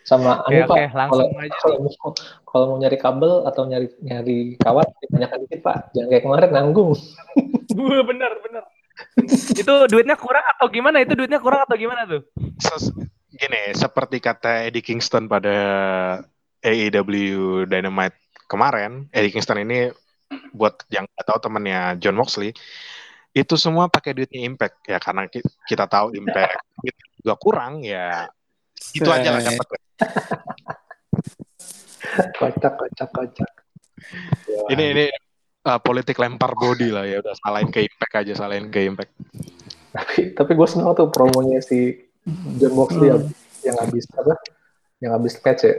Sama 0.05 0.45
anu 0.45 0.61
oke, 0.61 0.69
Pak, 0.69 0.77
langsung 0.93 1.29
kalau 1.33 1.41
aja. 1.41 1.57
kalau 1.59 1.77
mau 1.81 2.09
kalau 2.45 2.65
mau 2.69 2.77
nyari 2.77 2.97
kabel 2.97 3.33
atau 3.43 3.63
nyari 3.65 3.87
nyari 3.99 4.37
kawat 4.61 4.85
ditanyakan 5.01 5.37
dikit 5.45 5.59
Pak. 5.61 5.77
Jangan 5.93 6.07
kayak 6.09 6.23
kemarin 6.23 6.49
nanggung. 6.53 6.93
Gue 7.73 7.99
bener 8.09 8.31
bener. 8.45 8.63
itu 9.61 9.73
duitnya 9.91 10.15
kurang 10.15 10.45
atau 10.55 10.67
gimana? 10.71 11.03
Itu 11.03 11.13
duitnya 11.19 11.39
kurang 11.43 11.67
atau 11.67 11.75
gimana 11.75 12.07
tuh? 12.07 12.21
Ses- 12.59 12.95
gini 13.35 13.75
seperti 13.75 14.23
kata 14.23 14.63
Eddie 14.71 14.79
Kingston 14.79 15.27
pada 15.27 15.55
AEW 16.63 17.67
Dynamite 17.67 18.15
kemarin 18.47 19.11
Eddie 19.11 19.35
Kingston 19.35 19.59
ini 19.59 19.91
buat 20.55 20.87
yang 20.87 21.03
nggak 21.03 21.25
tahu 21.27 21.39
temennya 21.43 21.99
John 21.99 22.15
Moxley 22.15 22.55
itu 23.35 23.59
semua 23.59 23.91
pakai 23.91 24.15
duitnya 24.15 24.47
Impact 24.47 24.87
ya 24.87 24.97
karena 25.03 25.27
ki- 25.27 25.43
kita 25.67 25.83
tahu 25.83 26.15
Impact 26.15 26.55
duit 26.79 26.95
juga 27.19 27.35
kurang 27.35 27.83
ya 27.83 28.31
itu 28.95 29.07
aja 29.11 29.35
lah 29.35 29.43
dapat 29.43 29.67
Kocak 32.15 32.73
kocak 32.79 33.09
kocak. 33.11 33.51
Ini 34.71 34.83
ini 34.93 35.05
uh, 35.65 35.79
politik 35.81 36.21
lempar 36.21 36.53
body 36.53 36.93
lah 36.93 37.03
ya 37.09 37.19
udah 37.19 37.35
salahin 37.41 37.69
ke 37.73 37.83
Impact 37.83 38.13
aja 38.21 38.33
salahin 38.37 38.69
ke 38.69 38.85
Impact 38.85 39.11
tapi 39.95 40.35
tapi 40.35 40.51
gue 40.53 40.67
seneng 40.67 40.91
tuh 40.91 41.07
promonya 41.07 41.63
si 41.63 42.05
John 42.59 42.73
Moxley 42.75 43.07
yang, 43.13 43.23
yang 43.63 43.77
habis 43.79 44.03
apa? 44.17 44.33
Yang 44.99 45.11
habis 45.15 45.33
match 45.39 45.63
ya. 45.63 45.75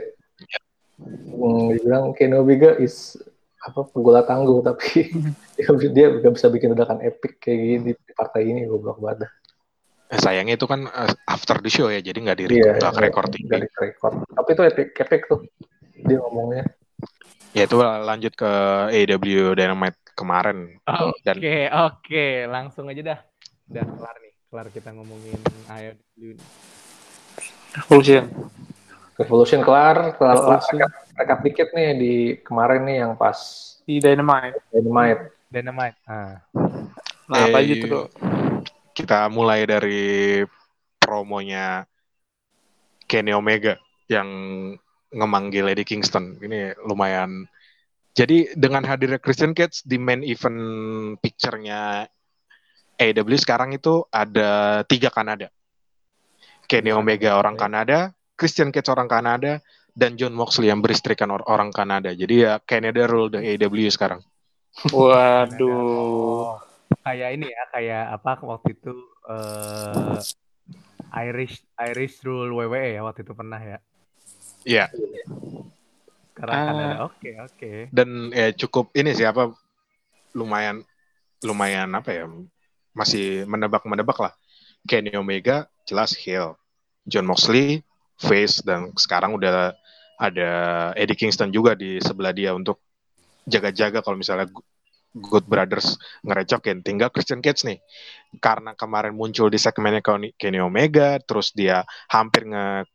Hmm, 0.97 1.69
dia 1.69 1.81
bilang 1.85 2.17
Kenny 2.17 2.33
Omega 2.33 2.73
is 2.81 3.19
apa 3.61 3.85
penggula 3.93 4.23
tangguh 4.25 4.63
tapi 4.63 5.11
dia, 5.59 5.69
dia 5.91 6.07
gak 6.23 6.33
bisa 6.33 6.47
bikin 6.49 6.73
ledakan 6.73 7.03
epic 7.03 7.37
kayak 7.43 7.59
gini 7.61 7.91
di 7.93 8.13
partai 8.15 8.49
ini 8.49 8.65
goblok 8.65 8.97
banget. 8.97 9.29
Eh, 10.07 10.17
sayangnya 10.23 10.55
itu 10.55 10.65
kan 10.65 10.87
uh, 10.87 11.11
after 11.27 11.59
the 11.59 11.67
show 11.67 11.91
ya 11.91 11.99
jadi 11.99 12.15
nggak 12.15 12.37
di 12.39 12.43
Iya, 12.47 12.79
nggak 12.79 12.95
iya, 12.95 13.03
record 13.03 13.27
nggak 13.27 13.61
di-record. 13.67 14.13
Tapi 14.23 14.49
itu 14.55 14.63
epic, 14.63 14.87
epic 15.03 15.21
tuh 15.27 15.43
dia 16.07 16.17
ngomongnya. 16.23 16.63
Ya 17.57 17.65
itu 17.65 17.77
lanjut 17.81 18.33
ke 18.37 18.51
AEW 18.93 19.57
Dynamite 19.57 19.97
kemarin 20.13 20.77
Oke 20.85 21.21
dan 21.25 21.35
oke, 21.89 22.25
langsung 22.45 22.85
aja 22.89 23.01
dah. 23.01 23.19
Udah 23.67 23.83
kelar 23.83 24.15
nih, 24.21 24.33
kelar 24.47 24.67
kita 24.69 24.89
ngomongin 24.93 25.39
AEW. 25.67 26.37
Revolution. 27.75 28.23
Revolution 29.17 29.59
kelar, 29.65 30.13
kelar 30.15 30.37
Revolution. 30.37 30.77
rekap, 30.77 30.91
rekap 31.17 31.39
dikit 31.41 31.69
nih 31.73 31.89
di 31.97 32.13
kemarin 32.45 32.81
nih 32.85 32.97
yang 33.01 33.13
pas 33.13 33.37
Di 33.83 33.97
Dynamite. 33.97 34.57
Dynamite. 34.69 35.23
Dynamite. 35.47 35.97
Ah. 36.05 36.43
Nah, 37.27 37.39
apa 37.47 37.57
aja 37.59 37.73
Eh, 37.73 37.87
tuh, 37.87 38.07
kita 38.91 39.27
mulai 39.27 39.63
dari 39.63 40.43
promonya 40.97 41.87
Kenny 43.07 43.31
Omega 43.31 43.79
yang 44.07 44.27
ngemanggil 45.11 45.71
Eddie 45.71 45.87
Kingston. 45.87 46.39
Ini 46.41 46.75
lumayan. 46.83 47.47
Jadi 48.17 48.49
dengan 48.57 48.81
hadirnya 48.81 49.21
Christian 49.21 49.53
Cage 49.53 49.85
di 49.85 50.01
main 50.01 50.25
event 50.25 50.59
picture-nya 51.21 52.09
AEW 52.97 53.37
sekarang 53.37 53.77
itu 53.77 54.01
ada 54.09 54.81
tiga 54.89 55.13
Kanada. 55.13 55.53
Kenny 56.65 56.91
Omega 56.91 57.37
orang 57.37 57.55
Kanada, 57.55 58.11
Christian 58.33 58.73
Cage 58.73 58.89
orang 58.89 59.07
Kanada, 59.07 59.61
dan 59.93 60.17
John 60.17 60.33
Moxley 60.33 60.69
yang 60.69 60.81
beristrikan 60.81 61.29
or- 61.29 61.45
orang 61.45 61.69
Kanada. 61.69 62.13
Jadi 62.13 62.45
ya 62.45 62.57
Canada 62.61 63.05
rule 63.05 63.33
the 63.33 63.41
AEW 63.41 63.89
sekarang. 63.89 64.21
Waduh. 64.93 65.73
Oh, 65.73 66.61
kayak 67.01 67.33
ini 67.33 67.49
ya, 67.49 67.63
kayak 67.73 68.05
apa 68.21 68.31
waktu 68.45 68.77
itu 68.77 68.93
eh 69.25 70.21
Irish 71.17 71.65
Irish 71.81 72.21
rule 72.21 72.53
WWE 72.53 72.99
ya 72.99 73.01
waktu 73.01 73.25
itu 73.25 73.33
pernah 73.33 73.57
ya. 73.57 73.77
Iya. 74.65 74.89
Sekarang 76.33 76.53
Ah. 76.53 76.65
Kanada. 76.69 76.95
Oke, 77.09 77.29
oke. 77.41 77.71
Dan 77.89 78.29
ya 78.29 78.53
cukup 78.53 78.93
ini 78.93 79.13
sih 79.17 79.25
apa 79.25 79.53
lumayan 80.37 80.85
lumayan 81.41 81.89
apa 81.97 82.09
ya 82.13 82.25
masih 82.93 83.45
menebak-menebak 83.49 84.17
lah. 84.21 84.33
Kenny 84.85 85.13
Omega 85.17 85.65
jelas 85.85 86.13
heel. 86.17 86.57
John 87.07 87.25
Moxley 87.25 87.81
face 88.19 88.59
dan 88.65 88.91
sekarang 88.99 89.37
udah 89.37 89.71
ada 90.17 90.49
Eddie 90.97 91.15
Kingston 91.15 91.53
juga 91.53 91.77
di 91.77 92.01
sebelah 92.03 92.33
dia 92.33 92.51
untuk 92.51 92.81
jaga-jaga 93.47 94.03
kalau 94.03 94.19
misalnya 94.19 94.49
Good 95.15 95.47
Brothers 95.47 95.95
ngerecokin. 96.21 96.83
Tinggal 96.83 97.09
Christian 97.09 97.39
Cage 97.41 97.63
nih. 97.65 97.79
Karena 98.43 98.75
kemarin 98.75 99.15
muncul 99.15 99.47
di 99.47 99.57
segmennya 99.57 100.03
Kenny 100.03 100.35
Kenny 100.35 100.59
Omega, 100.59 101.17
terus 101.23 101.55
dia 101.55 101.81
hampir 102.11 102.45
nge 102.45 102.85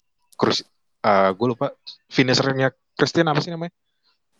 krus, 1.02 1.30
gue 1.34 1.46
lupa 1.50 1.74
finishernya 2.06 2.70
Christian 2.94 3.28
apa 3.28 3.42
sih 3.42 3.50
namanya? 3.50 3.74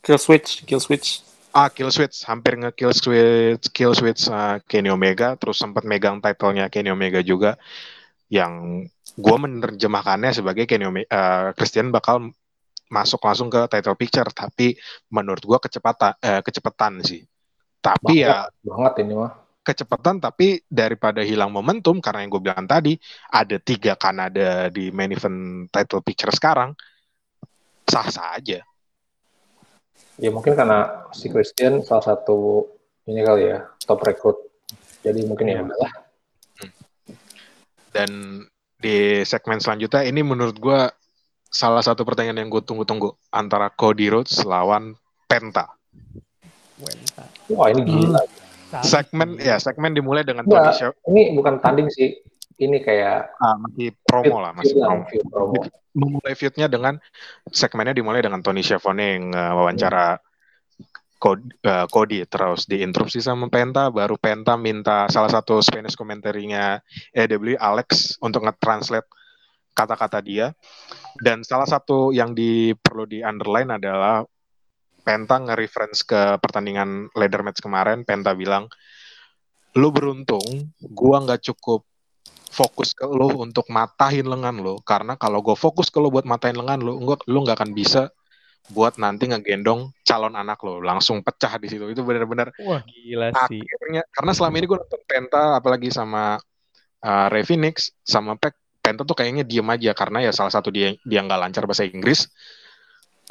Kill 0.03 0.19
switch, 0.19 0.63
kill 0.67 0.83
switch. 0.83 1.23
Ah, 1.53 1.69
kill 1.69 1.93
switch, 1.93 2.25
hampir 2.25 2.57
nge 2.57 2.73
kill 2.73 2.97
switch, 2.97 3.69
kill 3.77 3.93
switch 3.93 4.25
uh, 4.33 4.57
Kenny 4.65 4.89
Omega, 4.89 5.37
terus 5.37 5.61
sempat 5.61 5.85
megang 5.85 6.17
title-nya 6.17 6.73
Kenny 6.73 6.89
Omega 6.89 7.21
juga, 7.21 7.61
yang 8.33 8.81
gue 9.13 9.37
menerjemahkannya 9.37 10.33
sebagai 10.33 10.65
Kenny 10.65 10.89
Omega, 10.89 11.13
uh, 11.13 11.49
Christian 11.53 11.93
bakal 11.93 12.33
masuk 12.89 13.21
langsung 13.25 13.53
ke 13.53 13.69
title 13.69 13.97
picture, 13.97 14.29
tapi 14.33 14.77
menurut 15.09 15.41
gue 15.41 15.59
kecepatan, 15.61 16.13
eh, 16.21 16.41
kecepatan 16.45 17.01
sih. 17.01 17.25
Tapi 17.81 18.21
ya 18.21 18.47
banget 18.61 19.05
ini 19.05 19.17
mah. 19.17 19.42
Kecepatan, 19.63 20.19
tapi 20.19 20.61
daripada 20.67 21.23
hilang 21.23 21.55
momentum 21.55 22.03
karena 22.03 22.27
yang 22.27 22.31
gue 22.35 22.43
bilang 22.43 22.67
tadi 22.67 22.99
ada 23.31 23.57
tiga 23.63 23.95
Kanada 23.95 24.67
di 24.69 24.91
main 24.91 25.15
event 25.15 25.71
title 25.71 26.03
picture 26.03 26.35
sekarang, 26.35 26.75
sah 27.87 28.07
sah 28.11 28.35
aja. 28.37 28.61
Ya 30.19 30.31
mungkin 30.35 30.53
karena 30.59 31.09
si 31.15 31.31
Christian 31.31 31.81
salah 31.87 32.05
satu 32.15 32.69
ini 33.07 33.23
kali 33.23 33.55
ya 33.55 33.65
top 33.87 34.03
recruit. 34.03 34.39
Jadi 35.03 35.27
mungkin 35.27 35.51
ya 35.51 35.63
udahlah. 35.63 35.93
Dan 37.91 38.11
di 38.79 39.23
segmen 39.23 39.63
selanjutnya 39.63 40.03
ini 40.03 40.27
menurut 40.27 40.59
gue 40.59 40.81
salah 41.47 41.83
satu 41.85 42.03
pertanyaan 42.03 42.43
yang 42.43 42.51
gue 42.51 42.63
tunggu-tunggu 42.65 43.15
antara 43.31 43.71
Cody 43.71 44.11
Rhodes 44.11 44.43
lawan 44.43 44.99
Penta. 45.27 45.71
Wah 47.53 47.69
ini 47.71 47.83
gila. 47.87 48.23
Sadis 48.27 48.52
Segmen 48.81 49.37
ya 49.37 49.61
segmen 49.61 49.93
dimulai 49.93 50.25
dengan. 50.25 50.49
Tony 50.49 50.73
Schiavone 50.73 51.05
Ini 51.13 51.23
bukan 51.37 51.55
tanding 51.61 51.93
sih. 51.93 52.17
Ini 52.57 52.79
kayak 52.81 53.37
ah, 53.43 53.57
masih 53.59 53.91
promo 54.07 54.39
lah 54.39 54.55
masih 54.57 54.79
feud 54.79 54.85
promo. 54.87 55.05
feud 55.11 55.25
promo. 55.29 55.61
Memulai 55.93 56.33
feudnya 56.33 56.67
dengan 56.73 56.97
segmennya 57.53 57.93
dimulai 57.93 58.25
dengan 58.25 58.41
Tony 58.41 58.65
Schiavone 58.65 59.05
yang 59.05 59.25
uh, 59.35 59.53
wawancara 59.61 60.17
Cody, 61.23 61.55
uh, 61.69 61.87
Cody 61.87 62.25
terus 62.27 62.67
diinterupsi 62.67 63.23
sama 63.23 63.47
Penta 63.47 63.93
baru 63.95 64.19
Penta 64.19 64.59
minta 64.59 65.07
salah 65.07 65.31
satu 65.31 65.63
Spanish 65.63 65.95
komentarinya 65.95 66.83
AEW 67.15 67.61
Alex 67.61 68.19
untuk 68.19 68.43
nge-translate 68.43 69.07
kata-kata 69.71 70.19
dia 70.19 70.51
dan 71.23 71.47
salah 71.47 71.65
satu 71.65 72.11
yang 72.11 72.35
di 72.35 72.75
perlu 72.75 73.07
di 73.09 73.23
underline 73.23 73.79
adalah 73.79 74.27
Penta 75.03 75.39
nge-reference 75.43 76.07
ke 76.07 76.39
pertandingan 76.39 77.11
ladder 77.19 77.43
match 77.43 77.59
kemarin 77.59 78.07
Penta 78.07 78.33
bilang 78.33 78.71
lu 79.75 79.89
beruntung 79.91 80.71
gua 80.79 81.23
nggak 81.27 81.43
cukup 81.53 81.83
fokus 82.53 82.93
ke 82.93 83.09
lu 83.09 83.41
untuk 83.41 83.65
matahin 83.73 84.29
lengan 84.29 84.61
lu 84.61 84.77
karena 84.85 85.17
kalau 85.17 85.41
gue 85.41 85.57
fokus 85.57 85.89
ke 85.89 85.97
lu 85.97 86.13
buat 86.13 86.29
matahin 86.29 86.61
lengan 86.61 86.85
lu 86.85 87.01
enggak 87.01 87.25
lu 87.25 87.41
nggak 87.41 87.57
akan 87.57 87.73
bisa 87.73 88.13
buat 88.71 88.95
nanti 89.01 89.27
ngegendong 89.27 89.91
calon 90.07 90.39
anak 90.39 90.61
lo 90.63 90.79
langsung 90.79 91.25
pecah 91.25 91.59
di 91.59 91.67
situ. 91.67 91.83
Itu 91.91 92.07
benar-benar 92.07 92.55
Wah, 92.63 92.85
gila 92.87 93.35
sih. 93.51 93.59
akhirnya 93.59 94.07
karena 94.13 94.33
selama 94.37 94.55
ini 94.61 94.67
gue 94.71 94.79
nonton 94.79 95.03
Penta 95.03 95.59
apalagi 95.59 95.91
sama 95.91 96.39
uh, 97.03 97.27
Ray 97.33 97.43
Phoenix 97.43 97.91
sama 98.07 98.39
Peck 98.39 98.55
Penta 98.79 99.03
tuh 99.03 99.17
kayaknya 99.19 99.43
diem 99.43 99.67
aja 99.67 99.91
karena 99.97 100.23
ya 100.23 100.31
salah 100.31 100.53
satu 100.53 100.71
dia 100.71 100.95
dia 101.03 101.21
nggak 101.25 101.41
lancar 101.41 101.65
bahasa 101.67 101.89
Inggris 101.89 102.31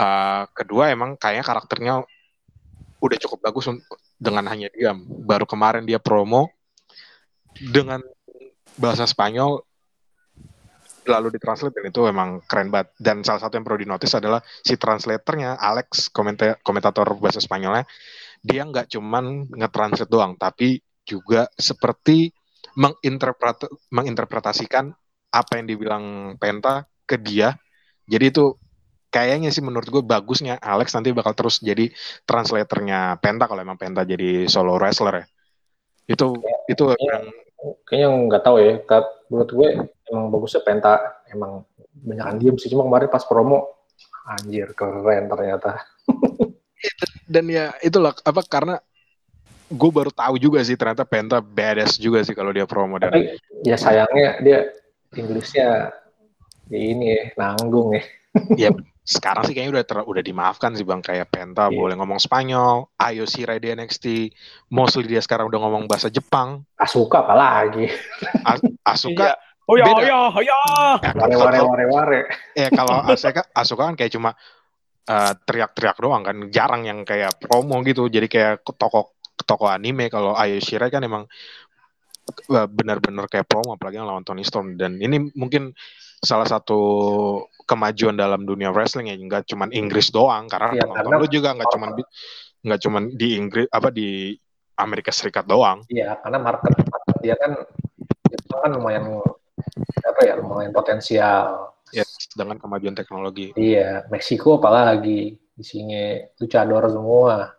Uh, 0.02 0.50
kedua 0.58 0.90
emang 0.90 1.14
kayaknya 1.14 1.46
karakternya 1.46 1.94
udah 2.98 3.18
cukup 3.22 3.46
bagus 3.46 3.70
un- 3.70 3.86
dengan 4.18 4.50
hanya 4.50 4.74
diam. 4.74 5.06
Baru 5.06 5.46
kemarin 5.46 5.86
dia 5.86 6.02
promo 6.02 6.50
dengan 7.54 8.02
bahasa 8.82 9.06
Spanyol 9.06 9.62
lalu 11.06 11.38
ditranslate 11.38 11.74
dan 11.78 11.86
itu 11.94 12.02
emang 12.10 12.42
keren 12.50 12.74
banget. 12.74 12.98
Dan 12.98 13.22
salah 13.22 13.46
satu 13.46 13.62
yang 13.62 13.66
perlu 13.66 13.78
dinotis 13.82 14.14
adalah 14.18 14.42
si 14.66 14.74
translatornya 14.74 15.62
Alex 15.62 16.10
komenta- 16.10 16.58
komentator 16.66 17.06
bahasa 17.22 17.38
Spanyolnya 17.38 17.86
dia 18.42 18.66
nggak 18.66 18.90
cuman 18.98 19.54
nge-translate 19.54 20.10
doang 20.10 20.34
tapi 20.34 20.82
juga 21.06 21.46
seperti 21.54 22.34
menginterpret 22.74 23.70
menginterpretasikan 23.94 24.90
apa 25.30 25.52
yang 25.62 25.66
dibilang 25.70 26.06
Penta 26.42 26.90
ke 27.06 27.22
dia. 27.22 27.54
Jadi 28.10 28.26
itu 28.34 28.58
kayaknya 29.12 29.52
sih 29.52 29.60
menurut 29.60 29.92
gue 29.92 30.02
bagusnya 30.02 30.56
Alex 30.64 30.96
nanti 30.96 31.12
bakal 31.12 31.36
terus 31.36 31.60
jadi 31.60 31.92
translatornya 32.24 33.20
Penta 33.20 33.46
kalau 33.46 33.62
emang 33.62 33.78
Penta 33.78 34.08
jadi 34.08 34.48
solo 34.48 34.80
wrestler 34.80 35.22
ya 35.22 35.26
itu 36.10 36.28
itu 36.72 36.84
yang 36.98 37.28
Kayaknya 37.86 38.08
nggak 38.10 38.44
tahu 38.44 38.58
ya. 38.58 38.74
Kat- 38.90 39.14
Menurut 39.32 39.52
gue 39.54 39.70
emang 40.12 40.26
bagusnya 40.28 40.62
Penta 40.66 41.00
emang 41.30 41.64
banyak 41.94 42.42
diem 42.42 42.58
sih. 42.58 42.68
Cuma 42.68 42.84
kemarin 42.84 43.08
pas 43.08 43.24
promo 43.24 43.70
anjir 44.28 44.74
keren 44.76 45.30
ternyata. 45.30 45.80
dan 47.32 47.46
ya 47.48 47.72
itulah 47.86 48.12
apa 48.26 48.42
karena 48.44 48.76
gue 49.72 49.92
baru 49.94 50.12
tahu 50.12 50.36
juga 50.42 50.60
sih 50.66 50.76
ternyata 50.76 51.08
Penta 51.08 51.40
badass 51.40 51.96
juga 51.96 52.26
sih 52.26 52.36
kalau 52.36 52.52
dia 52.52 52.68
promo 52.68 53.00
dan 53.00 53.14
Tapi 53.14 53.40
ya 53.64 53.78
sayangnya 53.78 54.42
dia 54.44 54.60
Inggrisnya 55.16 55.96
ya 56.72 56.80
ini 56.80 57.06
ya, 57.14 57.24
nanggung 57.40 57.96
ya. 57.96 58.04
ya 58.58 58.70
sekarang 59.02 59.44
sih 59.44 59.54
kayaknya 59.54 59.82
udah 59.82 59.86
ter- 59.86 60.08
udah 60.08 60.24
dimaafkan 60.24 60.72
sih 60.74 60.86
bang. 60.86 61.02
Kayak 61.02 61.28
Penta 61.30 61.68
Iya. 61.68 61.74
boleh 61.74 61.96
ngomong 61.98 62.22
Spanyol, 62.22 62.86
Ayo 62.96 63.26
Shirai 63.26 63.58
di 63.58 63.70
NXT, 63.70 64.30
mostly 64.70 65.06
dia 65.06 65.20
sekarang 65.20 65.50
udah 65.50 65.60
ngomong 65.60 65.90
bahasa 65.90 66.08
Jepang, 66.08 66.62
Asuka 66.78 67.22
apalagi. 67.22 67.90
Asuka 68.82 69.38
Oh 69.70 69.78
ya, 69.80 69.88
oh 69.88 70.04
ya, 70.04 70.18
oh 70.28 70.42
ya. 70.44 70.58
ya, 71.00 71.12
Ware 71.16 71.32
kalau- 71.32 71.72
ware 71.72 71.86
ware 71.88 71.88
ware. 71.88 72.22
ya 72.54 72.68
kalau 72.70 73.08
Asuka 73.08 73.42
Asuka 73.52 73.84
kan 73.88 73.96
kayak 73.96 74.12
cuma 74.12 74.36
eh, 75.02 75.34
teriak-teriak 75.48 75.98
doang 75.98 76.22
kan. 76.22 76.36
Jarang 76.52 76.84
yang 76.84 77.02
kayak 77.02 77.40
promo 77.40 77.80
gitu. 77.82 78.06
Jadi 78.06 78.28
kayak 78.28 78.62
toko 78.78 79.16
toko 79.42 79.66
anime. 79.66 80.08
Kalau 80.08 80.36
Ayo 80.36 80.60
Shirai 80.60 80.92
kan 80.92 81.02
emang 81.02 81.24
eh, 82.52 82.68
benar-benar 82.68 83.26
kayak 83.26 83.48
promo. 83.48 83.74
Apalagi 83.74 83.98
yang 83.98 84.10
lawan 84.12 84.22
Tony 84.22 84.44
Storm. 84.44 84.76
Dan 84.76 85.00
ini 85.00 85.32
mungkin 85.34 85.72
salah 86.22 86.46
satu 86.46 86.80
kemajuan 87.66 88.14
dalam 88.14 88.46
dunia 88.46 88.70
wrestling 88.70 89.10
ya 89.10 89.18
nggak 89.18 89.50
cuman 89.50 89.74
Inggris 89.74 90.14
doang 90.14 90.46
karena 90.46 90.70
Iya, 90.72 90.82
penonton 90.86 91.02
karena- 91.10 91.20
lu 91.20 91.28
juga 91.28 91.50
nggak 91.58 91.70
cuman 91.72 91.90
di- 91.98 92.10
nggak 92.62 92.80
cuman 92.80 93.04
di 93.12 93.28
Inggris 93.36 93.68
apa 93.68 93.90
di 93.90 94.38
Amerika 94.78 95.10
Serikat 95.10 95.46
doang 95.46 95.82
Iya, 95.90 96.22
karena 96.22 96.38
market, 96.38 96.74
market 96.78 97.16
dia 97.22 97.36
kan 97.36 97.52
itu 98.30 98.54
kan 98.54 98.70
lumayan 98.70 99.18
apa 100.02 100.20
ya 100.22 100.34
lumayan 100.38 100.72
potensial. 100.72 101.74
ya 101.92 102.06
dengan 102.32 102.56
kemajuan 102.56 102.96
teknologi 102.96 103.52
Iya, 103.54 104.08
Meksiko 104.08 104.56
apalagi 104.56 105.36
di 105.36 105.64
sini 105.66 106.22
luchador 106.40 106.88
semua. 106.88 107.52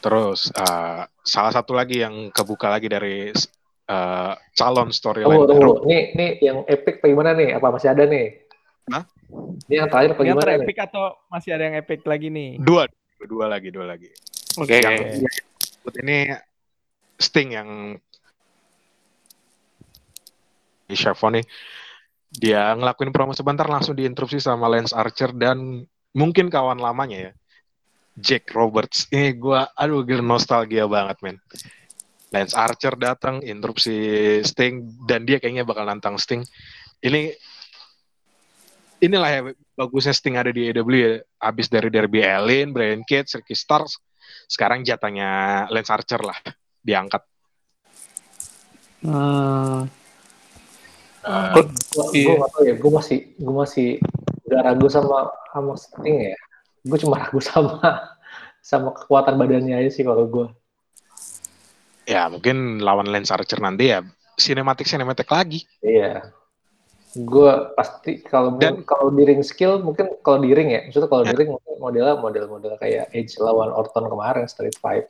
terus 0.00 0.50
eh, 0.50 1.00
salah 1.22 1.52
satu 1.52 1.72
lagi 1.72 2.00
yang 2.00 2.28
kebuka 2.30 2.68
lagi 2.68 2.88
dari 2.88 3.30
eh, 3.84 4.32
calon 4.56 4.88
storyline 4.90 5.44
baru 5.44 5.48
tunggu. 5.50 5.72
Nih, 5.88 6.02
nih 6.16 6.30
yang 6.40 6.58
epic 6.64 7.00
apa 7.02 7.06
gimana 7.10 7.30
nih? 7.36 7.48
Apa 7.56 7.66
masih 7.74 7.88
ada 7.92 8.04
nih? 8.08 8.26
Hah? 8.92 9.04
Ini 9.66 9.74
yang 9.80 9.88
terakhir 9.88 10.10
apa 10.14 10.22
Yang 10.22 10.28
gimana 10.30 10.44
nih? 10.44 10.56
terepic 10.60 10.78
atau 10.78 11.04
masih 11.32 11.50
ada 11.56 11.62
yang 11.66 11.76
epic 11.80 12.00
lagi 12.04 12.28
nih? 12.28 12.50
dua 12.60 12.84
dua 13.24 13.48
lagi 13.48 13.72
dua 13.72 13.88
lagi 13.88 14.12
Oke. 14.60 14.84
yang 14.84 15.00
Oke. 15.88 15.98
ini 16.04 16.28
Sting 17.16 17.56
yang 17.56 17.96
di 20.84 20.92
Schiavone 20.92 21.40
dia 22.28 22.76
ngelakuin 22.76 23.14
promo 23.16 23.32
sebentar 23.32 23.64
langsung 23.64 23.96
diinterupsi 23.96 24.36
sama 24.42 24.68
Lance 24.68 24.92
Archer 24.92 25.32
dan 25.32 25.88
mungkin 26.12 26.52
kawan 26.52 26.76
lamanya 26.76 27.30
ya 27.30 27.32
Jack 28.20 28.52
Roberts 28.52 29.08
ini 29.08 29.32
gua 29.32 29.72
aduh 29.72 30.04
gila 30.04 30.20
nostalgia 30.20 30.84
banget 30.84 31.16
men 31.24 31.36
Lance 32.34 32.58
Archer 32.58 32.98
datang 32.98 33.38
interupsi 33.40 33.94
Sting 34.42 35.06
dan 35.06 35.22
dia 35.22 35.38
kayaknya 35.38 35.62
bakal 35.62 35.86
nantang 35.86 36.18
Sting 36.18 36.42
ini 36.98 37.30
inilah 38.98 39.30
ya 39.30 39.40
bagusnya 39.72 40.10
Sting 40.10 40.34
ada 40.34 40.50
di 40.50 40.66
AEW 40.66 40.90
ya 40.90 41.12
habis 41.38 41.70
dari 41.70 41.86
Derby 41.94 42.26
Allin, 42.26 42.74
Brian 42.74 43.06
Cage, 43.06 43.38
Ricky 43.38 43.54
Starks 43.54 44.02
sekarang 44.50 44.82
jatahnya 44.82 45.30
Lance 45.70 45.92
Archer 45.94 46.18
lah 46.18 46.36
diangkat 46.82 47.22
Hmm. 49.04 49.84
Eh, 51.20 51.60
Gue 51.92 52.24
Iya. 52.24 52.40
tahu 52.48 52.62
ya. 52.64 52.74
Gue 52.80 52.88
masih 52.88 53.18
gue 53.36 53.52
masih 53.54 53.88
Gak 54.44 54.60
ragu 54.64 54.88
sama 54.88 55.28
sama 55.52 55.72
Sting 55.76 56.32
ya. 56.32 56.36
Gue 56.80 56.96
cuma 56.96 57.20
ragu 57.20 57.36
sama 57.44 57.80
sama 58.64 58.96
kekuatan 58.96 59.36
badannya 59.36 59.76
aja 59.76 59.92
sih 59.92 60.08
kalau 60.08 60.24
gue. 60.24 60.48
Ya 62.04 62.28
mungkin 62.28 62.80
lawan 62.80 63.08
Lance 63.08 63.32
Archer 63.32 63.60
nanti 63.60 63.88
ya 63.90 64.04
sinematik 64.36 64.84
sinematik 64.84 65.28
lagi. 65.28 65.64
Iya. 65.80 66.32
Gue 67.14 67.52
pasti 67.78 68.20
kalau 68.26 68.58
Dan- 68.58 68.82
kalau 68.82 69.14
di 69.14 69.22
ring 69.22 69.40
skill 69.46 69.78
mungkin 69.80 70.18
kalau 70.20 70.42
di 70.42 70.50
ring 70.50 70.74
ya, 70.74 70.82
maksudnya 70.84 71.06
kalau 71.06 71.22
di 71.22 71.30
Ya. 71.30 71.38
ring 71.38 71.50
mungkin 71.54 71.74
modelnya 71.78 72.18
model-model 72.18 72.74
kayak 72.74 73.14
Edge 73.14 73.38
lawan 73.38 73.70
Orton 73.70 74.10
kemarin 74.10 74.50
Street 74.50 74.74
Fight. 74.76 75.06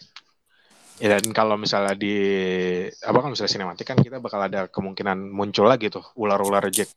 Ya 1.02 1.16
dan 1.16 1.26
kalau 1.34 1.58
misalnya 1.58 1.96
di 1.98 2.14
apa 3.02 3.18
kan 3.18 3.32
misalnya 3.32 3.50
sinematik 3.50 3.88
kan 3.88 3.98
kita 3.98 4.22
bakal 4.22 4.38
ada 4.38 4.70
kemungkinan 4.70 5.16
muncul 5.32 5.66
lagi 5.66 5.90
tuh 5.90 6.04
ular-ular 6.14 6.62
Jack. 6.70 6.92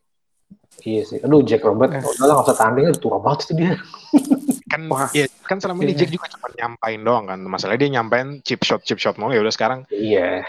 Iya 0.85 1.01
sih. 1.07 1.17
Aduh 1.23 1.41
Jack 1.41 1.65
Robert, 1.65 1.89
Eh. 1.89 2.03
udah 2.05 2.25
lah 2.27 2.33
nggak 2.37 2.47
usah 2.51 2.57
tanding, 2.59 2.85
tua 3.01 3.17
banget 3.17 3.39
sih 3.49 3.55
dia. 3.57 3.73
Kan 4.67 4.81
Wah. 4.87 5.07
ya 5.11 5.25
kan 5.43 5.57
selama 5.57 5.79
ini 5.81 5.95
Iya. 5.95 5.99
Jack 6.03 6.09
juga 6.11 6.27
cuma 6.29 6.47
nyampain 6.51 6.99
doang 6.99 7.25
kan. 7.25 7.39
Masalahnya 7.39 7.79
dia 7.79 7.91
nyampain 7.95 8.27
chip 8.41 8.61
shot 8.61 8.83
chip 8.83 8.97
shot 8.97 9.15
mulu 9.15 9.31
ya 9.31 9.39
udah 9.39 9.51
sekarang 9.51 9.79
Iya. 9.89 10.43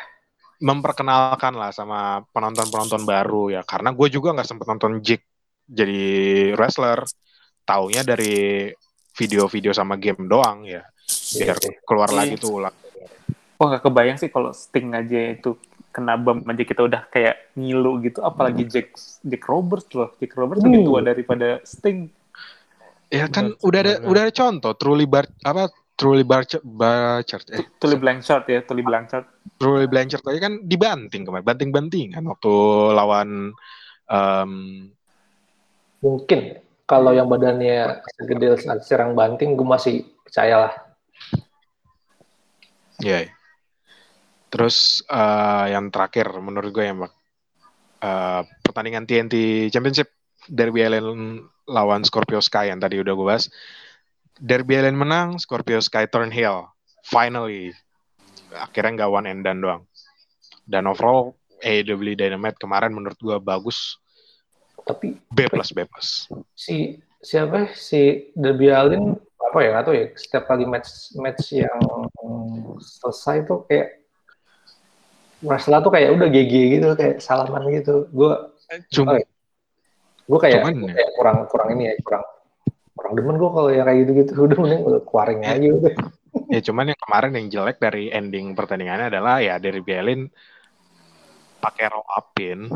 memperkenalkan 0.58 1.54
lah 1.54 1.70
sama 1.70 2.00
penonton-penonton 2.28 3.06
baru 3.06 3.46
ya 3.48 3.62
karena 3.62 3.94
gue 3.94 4.08
juga 4.08 4.34
nggak 4.34 4.48
sempet 4.48 4.66
nonton 4.66 4.98
Jack 4.98 5.22
jadi 5.64 6.02
wrestler 6.54 7.06
taunya 7.62 8.02
dari 8.02 8.66
video-video 9.12 9.70
sama 9.70 9.94
game 9.94 10.26
doang 10.26 10.66
ya 10.66 10.82
Iya 11.30 11.54
biar 11.54 11.56
keluar 11.82 12.10
Iya. 12.10 12.16
lagi 12.16 12.34
tuh 12.36 12.58
ulang 12.58 12.74
Wah 13.54 13.66
gak 13.70 13.84
kebayang 13.84 14.14
sih 14.16 14.30
kalau 14.30 14.50
Sting 14.50 14.90
aja 14.92 15.34
itu 15.34 15.54
kena 15.88 16.14
bom 16.14 16.42
aja 16.42 16.62
kita 16.62 16.78
udah 16.80 17.06
kayak 17.06 17.54
ngilu 17.54 17.98
gitu. 18.00 18.22
Apalagi 18.22 18.62
Jack 18.64 18.94
Jack 19.18 19.42
Roberts 19.44 19.90
loh. 19.90 20.14
Jack 20.14 20.30
Roberts 20.32 20.62
lebih 20.62 20.82
Hmm. 20.82 20.86
tua 20.86 21.00
daripada 21.02 21.58
Sting. 21.62 22.06
Ya 23.08 23.26
kan 23.28 23.56
Benar, 23.56 23.64
udah 23.64 23.80
ada 23.80 23.94
udah 24.04 24.22
ada 24.28 24.32
contoh 24.32 24.72
Truly 24.76 25.08
Bar 25.08 25.24
apa 25.44 25.72
Truly 25.98 26.22
Barchard 26.22 26.62
Barchard 26.62 27.46
eh 27.50 27.66
Tully 27.82 27.98
Blanchard 27.98 28.44
ya, 28.46 28.62
Tully 28.62 28.86
Blanchard. 28.86 29.26
Truly 29.58 29.90
Blanchard 29.90 30.22
tadi 30.22 30.38
kan 30.38 30.62
dibanting 30.62 31.26
kemarin 31.26 31.42
banting-bantingan 31.42 32.22
waktu 32.22 32.54
lawan 32.94 33.50
em, 34.06 34.52
Mungkin 35.98 36.62
kalau 36.86 37.10
yang 37.12 37.26
badannya 37.28 38.00
segede 38.16 38.56
serang 38.86 39.12
banting, 39.12 39.58
gue 39.58 39.66
masih 39.66 40.08
percaya 40.24 40.56
lah. 40.64 40.72
ya 42.98 43.22
ya. 43.22 43.30
terus 44.50 45.06
eh, 45.06 45.64
yang 45.70 45.92
terakhir 45.92 46.34
menurut 46.42 46.70
gue 46.74 46.82
yang 46.82 46.98
eh, 48.02 48.40
pertandingan 48.62 49.06
TNT 49.06 49.68
Championship 49.70 50.17
Derby 50.48 50.84
Allen 50.84 51.44
lawan 51.68 52.02
Scorpio 52.02 52.40
Sky 52.40 52.72
yang 52.72 52.80
tadi 52.80 52.98
udah 52.98 53.12
gue 53.12 53.26
bahas. 53.28 53.52
Derby 54.38 54.80
Allen 54.80 54.96
menang, 54.96 55.36
Scorpio 55.36 55.78
Sky 55.84 56.08
turn 56.08 56.32
heel. 56.32 56.68
Finally. 57.04 57.76
Akhirnya 58.56 59.04
nggak 59.04 59.12
one 59.12 59.28
and 59.28 59.44
done 59.44 59.60
doang. 59.60 59.82
Dan 60.64 60.88
overall 60.88 61.36
AEW 61.60 62.16
Dynamite 62.16 62.56
kemarin 62.56 62.94
menurut 62.94 63.18
gue 63.20 63.36
bagus. 63.40 64.00
Tapi 64.88 65.20
B 65.28 65.38
plus 65.52 65.70
B 65.74 65.84
plus. 65.84 66.32
si 66.56 66.96
siapa 67.20 67.68
si 67.76 68.32
Derby 68.32 68.72
Allin 68.72 69.18
apa 69.42 69.58
ya 69.64 69.80
tahu 69.84 69.94
ya 69.96 70.06
setiap 70.16 70.44
kali 70.48 70.64
match 70.64 71.12
match 71.18 71.56
yang 71.56 71.80
selesai 72.78 73.44
tuh 73.48 73.64
kayak 73.66 74.06
wrestler 75.42 75.80
tuh 75.82 75.92
kayak 75.92 76.14
udah 76.14 76.28
GG 76.30 76.54
gitu 76.78 76.86
kayak 76.94 77.20
salaman 77.20 77.68
gitu 77.74 78.06
gue 78.12 78.32
Cuma 78.92 79.16
Oh, 79.16 79.24
gue 80.28 80.38
kayak, 80.38 80.60
Cuman 80.60 80.74
gua 80.76 80.88
ya. 80.88 80.94
kayak 80.94 81.10
kurang 81.16 81.36
kurang 81.48 81.68
ini 81.72 81.82
ya 81.88 81.94
kurang 82.00 82.24
kurang 82.92 83.12
demen 83.14 83.36
gue 83.36 83.50
kalau 83.50 83.68
yang 83.70 83.86
kayak 83.86 83.98
gitu 84.04 84.10
gitu 84.14 84.30
udah 84.46 84.56
mending 84.58 84.82
udah 84.84 85.00
keluarin 85.02 85.38
Ya. 85.40 85.54
aja 85.54 85.68
udah 85.72 85.92
ya 86.48 86.60
cuman 86.62 86.84
yang 86.86 87.00
kemarin 87.00 87.32
yang 87.34 87.46
jelek 87.48 87.76
dari 87.78 88.04
ending 88.08 88.52
pertandingannya 88.52 89.08
adalah 89.08 89.40
ya 89.40 89.56
Derby 89.56 89.92
Allen 89.92 90.22
pakai 91.58 91.88
roll 91.88 92.04
upin 92.06 92.68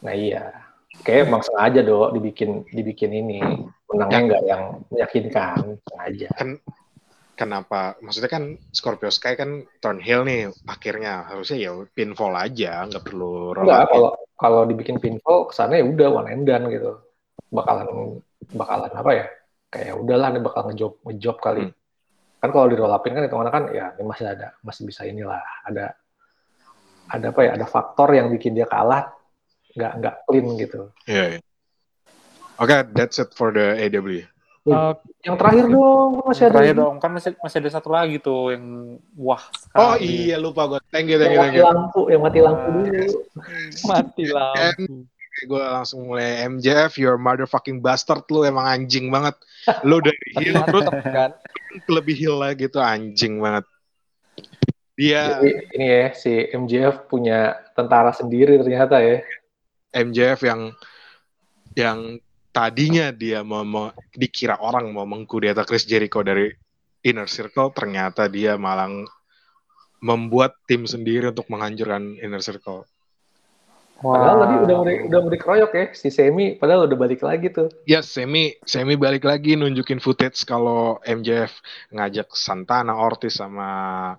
nah 0.00 0.12
iya 0.12 0.52
kayak 1.00 1.26
emang 1.26 1.40
sengaja 1.40 1.80
dong 1.80 2.12
dibikin 2.12 2.66
dibikin 2.68 3.10
ini 3.10 3.40
menangnya 3.86 4.14
Ya. 4.14 4.26
nggak 4.26 4.42
yang 4.44 4.62
meyakinkan 4.90 5.58
sengaja 5.80 6.28
kan 6.34 6.48
kenapa 7.34 7.80
maksudnya 7.98 8.28
kan 8.28 8.44
Scorpio 8.70 9.08
Sky 9.08 9.34
kan 9.34 9.50
turn 9.78 9.98
heel 9.98 10.22
nih 10.22 10.50
akhirnya 10.66 11.24
harusnya 11.24 11.58
ya 11.60 11.72
pinfall 11.88 12.34
aja 12.34 12.84
nggak 12.84 13.04
perlu 13.04 13.54
roll 13.54 13.66
upin. 13.66 13.86
kalau 13.88 14.10
kalau 14.34 14.66
dibikin 14.66 14.98
pinfall 14.98 15.50
kesannya 15.50 15.82
ya 15.82 15.86
udah 15.86 16.08
one 16.10 16.28
and 16.30 16.44
done 16.44 16.66
gitu. 16.70 16.98
Bakalan 17.54 18.18
bakalan 18.54 18.92
apa 18.92 19.10
ya? 19.14 19.26
Kayak 19.70 19.94
udahlah 19.98 20.28
nih 20.34 20.42
bakal 20.42 20.62
ngejob 20.70 20.92
ngejob 21.06 21.36
kali. 21.38 21.64
Hmm. 21.70 21.74
Kan 22.42 22.50
kalau 22.52 22.66
di 22.68 22.76
roll 22.76 22.92
upin 22.92 23.14
kan 23.16 23.24
hitungannya 23.24 23.52
kan 23.54 23.64
ya 23.72 23.86
ini 23.96 24.04
masih 24.04 24.26
ada 24.28 24.52
masih 24.60 24.82
bisa 24.84 25.06
inilah 25.06 25.40
ada 25.64 25.94
ada 27.08 27.26
apa 27.30 27.40
ya? 27.46 27.50
Ada 27.56 27.66
faktor 27.66 28.08
yang 28.14 28.28
bikin 28.28 28.58
dia 28.58 28.66
kalah 28.66 29.14
nggak 29.74 29.92
nggak 30.02 30.14
clean 30.26 30.46
gitu. 30.58 30.80
Iya, 31.06 31.38
iya. 31.38 31.40
Oke, 32.62 32.86
that's 32.94 33.18
it 33.18 33.34
for 33.34 33.50
the 33.50 33.74
AW. 33.74 34.33
Uh, 34.64 34.96
Yang 35.20 35.36
terakhir 35.44 35.64
dong 35.68 36.10
masih 36.24 36.44
ada 36.48 36.52
Terakhir 36.56 36.76
dong, 36.80 36.94
kan 36.96 37.10
masih 37.12 37.30
masih 37.36 37.58
ada 37.60 37.70
satu 37.76 37.88
lagi 37.92 38.16
tuh 38.16 38.56
yang 38.56 38.64
wah 39.12 39.44
Oh 39.76 39.92
sekali. 39.92 40.32
iya 40.32 40.40
lupa 40.40 40.64
gue. 40.64 40.80
Thank 40.88 41.12
you, 41.12 41.20
thank 41.20 41.36
yang 41.36 41.36
you, 41.36 41.40
thank 41.44 41.52
mati 41.52 41.60
you. 41.60 41.68
lampu, 41.68 42.00
yang 42.08 42.22
mati 42.24 42.40
lampu 42.40 42.68
dulu. 42.72 43.06
mati 43.92 44.24
lampu. 44.32 44.84
Gue 45.44 45.60
langsung 45.60 46.08
mulai 46.08 46.48
MJF, 46.48 46.96
your 46.96 47.20
motherfucking 47.20 47.84
bastard 47.84 48.24
lu 48.32 48.48
emang 48.48 48.64
anjing 48.64 49.12
banget. 49.12 49.36
Lu 49.84 50.00
dari 50.00 50.16
heel 50.40 50.56
terus 50.64 50.88
kan 50.88 51.30
lebih 52.00 52.16
heel 52.16 52.40
lagi 52.40 52.64
tuh 52.72 52.80
anjing 52.80 53.44
banget. 53.44 53.68
Dia 54.96 55.42
Jadi 55.42 55.50
ini 55.76 55.86
ya 55.90 56.08
si 56.16 56.32
MJF 56.54 57.10
punya 57.10 57.60
tentara 57.76 58.16
sendiri 58.16 58.56
ternyata 58.62 59.02
ya. 59.02 59.20
MJF 59.92 60.40
yang 60.46 60.72
yang 61.74 61.98
tadinya 62.54 63.10
dia 63.10 63.42
mau, 63.42 63.66
mau 63.66 63.90
dikira 64.14 64.62
orang 64.62 64.94
mau 64.94 65.02
mengkudeta 65.02 65.66
Chris 65.66 65.90
Jericho 65.90 66.22
dari 66.22 66.46
inner 67.02 67.26
circle 67.26 67.74
ternyata 67.74 68.30
dia 68.30 68.54
malah 68.54 68.88
membuat 69.98 70.62
tim 70.70 70.86
sendiri 70.86 71.34
untuk 71.34 71.50
menghancurkan 71.50 72.14
inner 72.22 72.38
circle. 72.38 72.86
Padahal 73.94 74.36
tadi 74.44 74.54
udah 74.68 74.76
udah 75.08 75.18
mau 75.22 75.30
dikeroyok 75.32 75.72
ya 75.72 75.86
si 75.96 76.12
Semi 76.12 76.60
padahal 76.60 76.90
udah 76.90 76.98
balik 76.98 77.24
lagi 77.24 77.48
tuh. 77.48 77.72
Ya, 77.88 78.04
Semi 78.04 78.52
Semi 78.66 79.00
balik 79.00 79.24
lagi 79.24 79.56
nunjukin 79.56 80.02
footage 80.02 80.44
kalau 80.44 81.00
MJF 81.08 81.54
ngajak 81.94 82.28
Santana 82.36 83.00
Ortiz 83.00 83.40
sama 83.40 84.12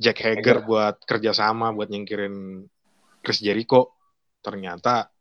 Jack 0.00 0.24
Hager 0.24 0.64
Hager. 0.64 0.66
buat 0.66 0.96
kerjasama 1.04 1.74
buat 1.76 1.92
nyingkirin 1.92 2.64
Chris 3.20 3.44
Jericho. 3.44 3.92
Ternyata 4.40 5.12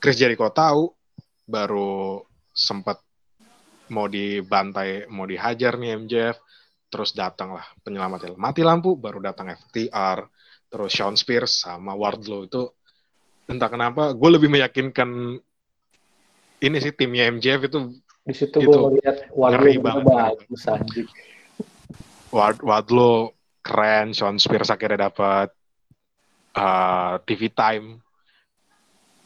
Chris 0.00 0.16
Jericho 0.16 0.48
tahu 0.48 1.03
baru 1.44 2.24
sempat 2.50 3.00
mau 3.92 4.08
dibantai, 4.08 5.04
mau 5.12 5.28
dihajar 5.28 5.76
nih 5.76 6.00
MJF, 6.00 6.36
terus 6.88 7.12
datang 7.12 7.56
lah 7.58 7.66
penyelamatnya. 7.84 8.36
Mati 8.38 8.64
lampu, 8.64 8.96
baru 8.96 9.20
datang 9.20 9.52
FTR, 9.52 10.24
terus 10.72 10.90
Sean 10.90 11.14
Spears 11.14 11.64
sama 11.64 11.92
Wardlow 11.92 12.48
itu 12.48 12.62
entah 13.44 13.68
kenapa 13.68 14.16
gue 14.16 14.30
lebih 14.32 14.48
meyakinkan 14.48 15.36
ini 16.64 16.76
sih 16.80 16.96
timnya 16.96 17.28
MJF 17.28 17.68
itu 17.68 17.78
Di 18.24 18.32
situ 18.32 18.56
Gitu. 18.56 18.72
gue 18.72 19.04
Wardlow 19.36 19.52
Ngeri 19.60 19.74
udah 19.76 19.84
banget. 20.00 20.04
bagus 20.48 20.62
anjing. 20.64 21.08
Ward 22.32 22.58
Wardlow 22.64 23.36
keren, 23.64 24.12
Sean 24.12 24.36
Spears 24.40 24.72
akhirnya 24.72 25.08
dapat 25.12 25.52
uh, 26.56 27.20
TV 27.24 27.48
time. 27.52 28.03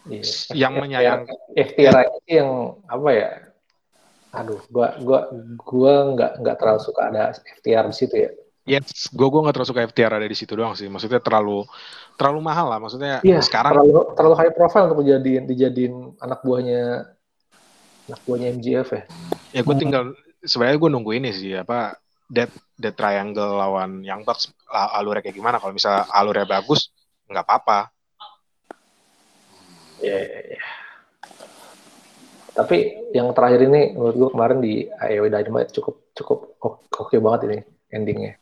Iya. 0.08 0.24
Yang 0.56 0.72
menyayang 0.80 1.22
FTR 1.52 1.96
itu 2.08 2.30
yang 2.40 2.50
apa 2.88 3.08
ya? 3.12 3.30
Aduh, 4.32 4.60
gua 4.72 4.96
gua 5.00 5.20
gua 5.64 5.94
nggak 6.16 6.32
nggak 6.44 6.56
terlalu 6.56 6.80
suka 6.84 7.00
ada 7.12 7.32
FTR 7.32 7.84
di 7.88 7.96
situ 7.96 8.16
ya. 8.16 8.30
Yes, 8.68 9.08
gue 9.08 9.24
gue 9.24 9.40
nggak 9.40 9.56
terlalu 9.56 9.70
suka 9.72 9.88
FTR 9.88 10.12
ada 10.20 10.28
di 10.28 10.36
situ 10.36 10.52
doang 10.52 10.76
sih. 10.76 10.92
Maksudnya 10.92 11.24
terlalu 11.24 11.64
terlalu 12.20 12.44
mahal 12.44 12.68
lah. 12.68 12.76
Maksudnya 12.76 13.24
Iya, 13.24 13.40
sekarang 13.40 13.72
terlalu 13.72 14.12
terlalu 14.12 14.34
high 14.36 14.52
profile 14.52 14.92
untuk 14.92 15.00
dijadiin 15.08 15.48
dijadiin 15.48 15.94
anak 16.20 16.44
buahnya 16.44 17.08
anak 18.12 18.20
buahnya 18.28 18.46
MJF 18.60 18.88
ya. 18.92 19.02
ya 19.56 19.60
gue 19.64 19.76
tinggal 19.80 20.12
sebenarnya 20.44 20.76
gue 20.84 20.90
nunggu 20.92 21.12
ini 21.16 21.32
sih 21.32 21.56
apa 21.56 21.96
Dead 22.28 22.52
Dead 22.76 22.92
Triangle 22.92 23.56
lawan 23.56 24.04
Young 24.04 24.28
Bucks 24.28 24.52
alurnya 24.68 25.24
kayak 25.24 25.36
gimana. 25.40 25.56
Kalau 25.56 25.72
misalnya 25.72 26.04
alurnya 26.12 26.44
bagus 26.44 26.92
nggak 27.24 27.44
apa-apa. 27.48 27.88
Iya, 29.98 30.18
iya, 30.18 30.40
iya. 30.54 30.62
Tapi 32.54 32.76
yang 33.14 33.30
terakhir 33.30 33.70
ini 33.70 33.94
menurut 33.94 34.16
gua 34.18 34.30
kemarin 34.34 34.58
di 34.58 34.90
AEW 34.90 35.30
Dynamite 35.30 35.70
cukup 35.78 36.10
cukup 36.14 36.38
oke 36.90 37.16
banget 37.22 37.40
ini 37.46 37.58
endingnya. 37.94 38.32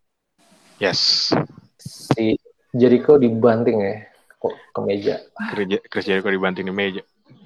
Yes, 0.80 1.32
Si 1.80 2.36
Jericho 2.72 3.16
dibanting 3.20 3.80
ya 3.80 4.08
kok 4.40 4.52
ke 4.72 4.80
meja. 4.84 5.16
Chris 5.88 6.04
Jericho 6.08 6.32
dibanting 6.32 6.68
di 6.68 6.72
meja, 6.72 7.02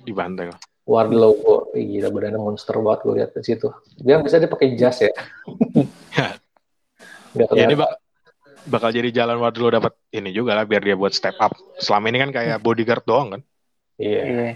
dibantai. 0.07 0.51
Wardlow 0.87 1.33
kok 1.39 1.63
gila 1.75 2.09
badannya 2.11 2.41
monster 2.43 2.75
banget 2.83 3.01
gue 3.07 3.15
lihat 3.19 3.31
di 3.35 3.43
situ. 3.47 3.69
Dia 4.03 4.19
bisa 4.19 4.43
dia 4.43 4.51
pakai 4.51 4.75
jas 4.75 4.99
ya. 5.07 5.11
Nggak 7.31 7.47
Ya 7.55 7.63
ini 7.67 7.75
bak- 7.79 7.95
bakal 8.67 8.91
jadi 8.91 9.11
jalan 9.15 9.39
Wardlow 9.39 9.71
dapat 9.71 9.95
ini 10.11 10.35
juga 10.35 10.59
lah 10.59 10.67
biar 10.67 10.83
dia 10.83 10.99
buat 10.99 11.15
step 11.15 11.39
up. 11.39 11.55
Selama 11.79 12.11
ini 12.11 12.19
kan 12.27 12.31
kayak 12.35 12.59
bodyguard 12.59 13.07
doang 13.07 13.29
kan. 13.39 13.43
Iya. 14.01 14.23
Iya. 14.25 14.51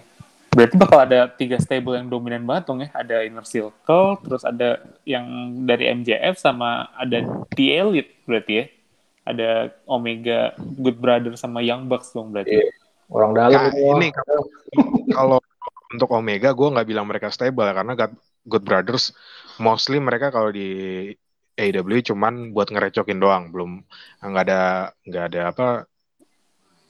Berarti 0.54 0.74
bakal 0.78 0.98
ada 1.02 1.26
tiga 1.28 1.58
stable 1.58 1.98
yang 1.98 2.06
dominan 2.08 2.46
banget 2.46 2.64
dong 2.70 2.80
ya. 2.80 2.88
Ada 2.94 3.26
Inner 3.26 3.44
Circle, 3.44 4.22
terus 4.22 4.42
ada 4.46 4.80
yang 5.02 5.26
dari 5.66 5.90
MJF 5.90 6.38
sama 6.38 6.88
ada 6.94 7.26
The 7.52 7.66
Elite 7.74 8.12
berarti 8.24 8.52
ya. 8.54 8.64
Ada 9.24 9.48
Omega, 9.88 10.54
Good 10.56 11.00
Brother 11.00 11.34
sama 11.34 11.60
Young 11.60 11.90
Bucks 11.90 12.14
dong 12.14 12.30
berarti. 12.30 12.56
Iya. 12.56 12.70
Orang 13.12 13.36
dalam 13.36 13.52
Nah, 13.52 13.68
ini 13.74 14.08
Kalau 15.12 15.38
untuk 15.92 16.08
Omega 16.14 16.50
gue 16.54 16.68
nggak 16.72 16.88
bilang 16.88 17.06
mereka 17.06 17.28
stable 17.28 17.66
ya, 17.66 17.74
karena 17.74 17.92
God, 17.98 18.12
Good 18.46 18.64
Brothers 18.64 19.14
mostly 19.58 19.98
mereka 19.98 20.30
kalau 20.30 20.50
di 20.50 21.10
AEW 21.54 22.02
cuman 22.02 22.50
buat 22.50 22.70
ngerecokin 22.70 23.22
doang, 23.22 23.54
belum 23.54 23.82
nggak 24.22 24.44
ada 24.50 24.90
nggak 25.06 25.24
ada 25.30 25.40
apa 25.54 25.66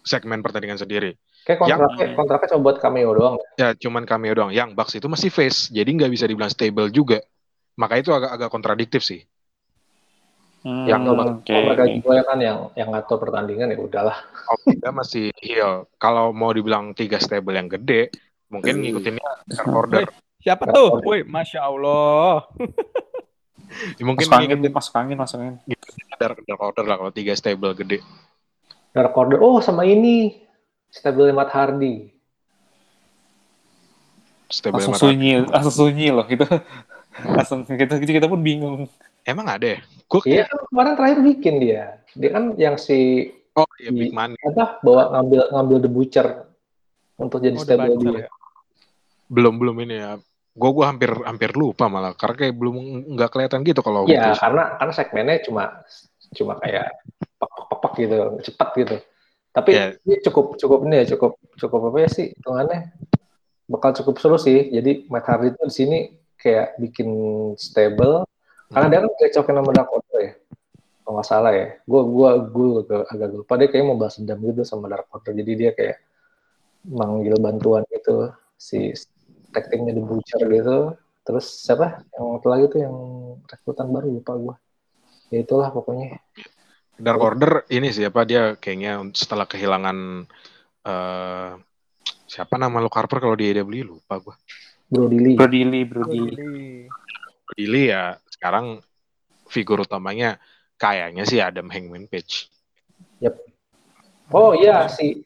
segmen 0.05 0.41
pertandingan 0.41 0.81
sendiri. 0.81 1.17
Kayak 1.45 1.59
kontraknya, 1.61 2.05
Yang- 2.09 2.17
kontraknya 2.17 2.49
cuma 2.57 2.63
buat 2.65 2.77
cameo 2.81 3.11
doang. 3.13 3.37
Ya 3.61 3.69
cuman 3.77 4.03
cameo 4.09 4.33
doang. 4.33 4.51
Yang 4.51 4.71
Bucks 4.73 4.95
itu 4.97 5.07
masih 5.13 5.29
face, 5.29 5.69
jadi 5.69 5.87
nggak 5.87 6.11
bisa 6.11 6.25
dibilang 6.25 6.49
stable 6.49 6.89
juga. 6.89 7.21
Maka 7.77 8.01
itu 8.01 8.11
agak 8.17 8.33
agak 8.33 8.49
kontradiktif 8.49 9.05
sih. 9.05 9.21
Hmm, 10.65 10.89
Yang 10.89 11.01
kalau 11.05 11.25
kalau 11.45 11.61
mereka 11.69 11.85
juga 11.93 12.25
kan 12.25 12.39
yang 12.41 12.59
yang 12.73 12.89
nggak 12.89 13.05
tahu 13.05 13.21
pertandingan 13.21 13.69
ya 13.69 13.77
udahlah. 13.77 14.17
Omega 14.49 14.89
masih 14.97 15.29
heel. 15.45 15.85
Kalau 16.01 16.33
mau 16.33 16.49
dibilang 16.49 16.97
tiga 16.97 17.21
stable 17.21 17.53
yang 17.53 17.69
gede, 17.69 18.09
mungkin 18.49 18.81
ngikutinnya 18.81 19.45
Dark 19.45 19.69
Order. 19.69 20.09
Siapa 20.41 20.65
tuh? 20.73 21.05
Woi, 21.05 21.21
masya 21.25 21.69
Allah. 21.69 22.49
Mungkin 23.99 24.29
Masuk 24.31 24.39
angin, 24.39 24.59
masuk 24.71 24.95
angin, 24.95 25.17
masuk 25.19 25.37
angin. 25.41 25.57
Dark, 26.15 26.39
Dark 26.47 26.63
Order 26.63 26.85
lah 26.87 26.97
kalau 27.01 27.11
tiga 27.11 27.35
stable 27.35 27.75
gede. 27.75 27.99
Dark 28.95 29.11
Order. 29.19 29.43
Oh 29.43 29.59
sama 29.59 29.83
ini 29.83 30.44
stable 30.95 31.35
Matt 31.35 31.51
Hardy. 31.51 32.15
Stable 34.47 34.79
Langsung 34.79 34.95
Matt 34.95 35.03
sunyi, 35.03 35.31
langsung 35.43 35.75
sunyi 35.75 36.07
loh 36.15 36.27
itu. 36.31 36.47
Langsung 37.35 37.67
kita 37.67 37.99
kita 37.99 38.27
pun 38.31 38.43
bingung. 38.43 38.87
Emang 39.27 39.47
ada 39.51 39.79
ya? 39.79 39.81
Gue 40.07 40.21
Iya 40.27 40.45
kan 40.47 40.59
kemarin 40.71 40.93
terakhir 40.95 41.19
bikin 41.23 41.55
dia. 41.59 41.99
Dia 42.15 42.31
kan 42.31 42.45
yang 42.55 42.77
si 42.79 43.31
Oh 43.55 43.67
iya 43.79 43.95
Big 43.95 44.11
Man. 44.11 44.35
apa 44.35 44.83
bawa 44.83 45.15
ngambil 45.15 45.41
ngambil 45.55 45.77
The 45.87 45.91
Butcher 45.91 46.27
untuk 47.15 47.39
jadi 47.39 47.55
Oh, 47.55 47.63
stable 47.63 47.95
Butcher 47.99 48.15
dia. 48.15 48.23
ya. 48.27 48.31
Belum 49.31 49.55
belum 49.59 49.77
ini 49.87 49.95
ya. 49.99 50.19
Gue 50.55 50.71
gua 50.71 50.91
hampir 50.91 51.11
hampir 51.27 51.51
lupa 51.55 51.91
malah 51.91 52.15
karena 52.15 52.35
kayak 52.39 52.55
belum 52.55 52.75
nggak 53.15 53.31
kelihatan 53.31 53.63
gitu 53.67 53.83
kalau 53.83 54.07
Iya, 54.07 54.39
karena 54.39 54.79
karena 54.79 54.93
segmennya 54.95 55.37
cuma 55.47 55.63
cuma 56.35 56.53
kayak 56.63 56.95
pek 57.39 57.79
pek 57.83 57.93
gitu, 58.07 58.17
cepat 58.51 58.69
gitu. 58.79 58.97
Tapi 59.55 59.71
Iya. 59.71 59.87
ini 60.03 60.17
cukup 60.27 60.59
cukup 60.59 60.79
ini 60.91 61.07
ya, 61.07 61.15
cukup 61.15 61.39
cukup 61.55 61.81
apa 61.95 61.99
ya 62.03 62.09
sih 62.11 62.27
hitungannya 62.35 62.91
bakal 63.71 63.95
cukup 63.95 64.15
seru 64.19 64.37
sih. 64.37 64.75
Jadi 64.75 65.07
Matt 65.07 65.31
Hardy 65.31 65.55
itu 65.55 65.63
di 65.63 65.75
sini 65.75 65.99
kayak 66.37 66.77
bikin 66.83 67.09
stable 67.57 68.27
karena 68.75 68.87
dia 68.91 68.99
kan 69.07 69.13
cocokin 69.15 69.57
sama 69.63 69.71
Dark 69.71 69.91
Order 69.95 70.19
ya. 70.21 70.33
Kalau 71.05 71.13
nggak 71.21 71.29
salah 71.29 71.53
ya. 71.55 71.67
Gue 71.87 72.03
gua 72.03 72.31
gua 72.51 72.83
agak, 72.83 73.03
agak 73.13 73.29
lupa 73.31 73.53
dia 73.61 73.69
kayak 73.71 73.85
mau 73.87 73.97
balas 73.97 74.19
dendam 74.19 74.41
gitu 74.43 74.63
sama 74.67 74.91
Dark 74.91 75.07
Order. 75.15 75.33
Jadi 75.37 75.53
dia 75.55 75.71
kayak 75.71 75.97
manggil 76.85 77.39
bantuan 77.41 77.87
gitu 77.89 78.35
si 78.59 78.93
tag 79.55 79.71
teamnya 79.71 79.95
The 79.95 80.03
Butcher 80.03 80.43
gitu. 80.51 80.99
Terus 81.25 81.47
siapa? 81.63 82.05
Yang 82.13 82.45
lagi 82.45 82.65
tuh 82.69 82.81
yang 82.83 82.97
rekrutan 83.49 83.89
baru 83.89 84.09
lupa 84.19 84.33
gue. 84.37 84.57
Ya 85.33 85.39
itulah 85.41 85.73
pokoknya. 85.73 86.21
Dark 86.95 87.21
Order 87.21 87.67
ini 87.75 87.91
siapa 87.91 88.23
dia 88.23 88.55
kayaknya 88.55 89.03
setelah 89.15 89.47
kehilangan 89.51 90.29
eh 90.85 91.51
siapa 92.25 92.55
nama 92.59 92.83
Luke 92.83 92.99
Harper 92.99 93.23
kalau 93.23 93.37
di 93.39 93.51
AEW 93.51 93.95
lupa 93.95 94.19
gue. 94.19 94.37
Brody 94.91 95.19
Lee. 95.19 95.37
Brody 95.39 95.63
Lee, 95.63 95.85
Brody 95.87 96.19
Lee. 96.19 96.87
Billy 97.55 97.93
ya 97.93 98.19
sekarang 98.27 98.81
figur 99.47 99.85
utamanya 99.85 100.41
kayaknya 100.81 101.29
sih 101.29 101.39
Adam 101.39 101.69
Hangman 101.69 102.09
Page. 102.09 102.49
Oh 104.33 104.57
iya 104.57 104.89
si 104.89 105.23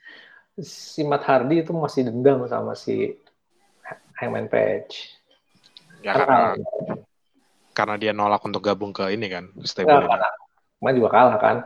si 0.59 1.07
Matt 1.07 1.23
Hardy 1.25 1.63
itu 1.63 1.71
masih 1.71 2.11
dendam 2.11 2.43
sama 2.51 2.75
si 2.75 3.15
Hangman 4.19 4.51
Page. 4.51 5.15
Ya 6.03 6.13
karena 6.15 6.59
karena 7.73 7.95
dia 7.95 8.11
nolak 8.11 8.43
untuk 8.43 8.67
gabung 8.67 8.91
ke 8.91 9.15
ini 9.15 9.31
kan 9.31 9.55
stable 9.63 10.03
ini. 10.03 10.11
karena 10.11 10.31
kemarin 10.79 10.97
juga 10.99 11.11
kalah 11.11 11.37
kan. 11.39 11.57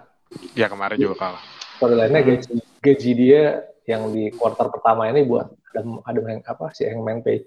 Ya 0.56 0.66
kemarin 0.66 0.98
juga 0.98 1.16
kalah. 1.20 1.42
Storyline-nya 1.76 2.22
gaji, 2.24 2.52
gaji 2.80 3.10
dia 3.12 3.42
yang 3.84 4.08
di 4.14 4.32
quarter 4.32 4.70
pertama 4.72 5.10
ini 5.10 5.26
buat 5.26 5.52
Adam 5.72 6.00
Adam 6.04 6.24
Hang, 6.28 6.40
apa 6.48 6.72
si 6.72 6.88
Hangman 6.88 7.20
Page. 7.20 7.44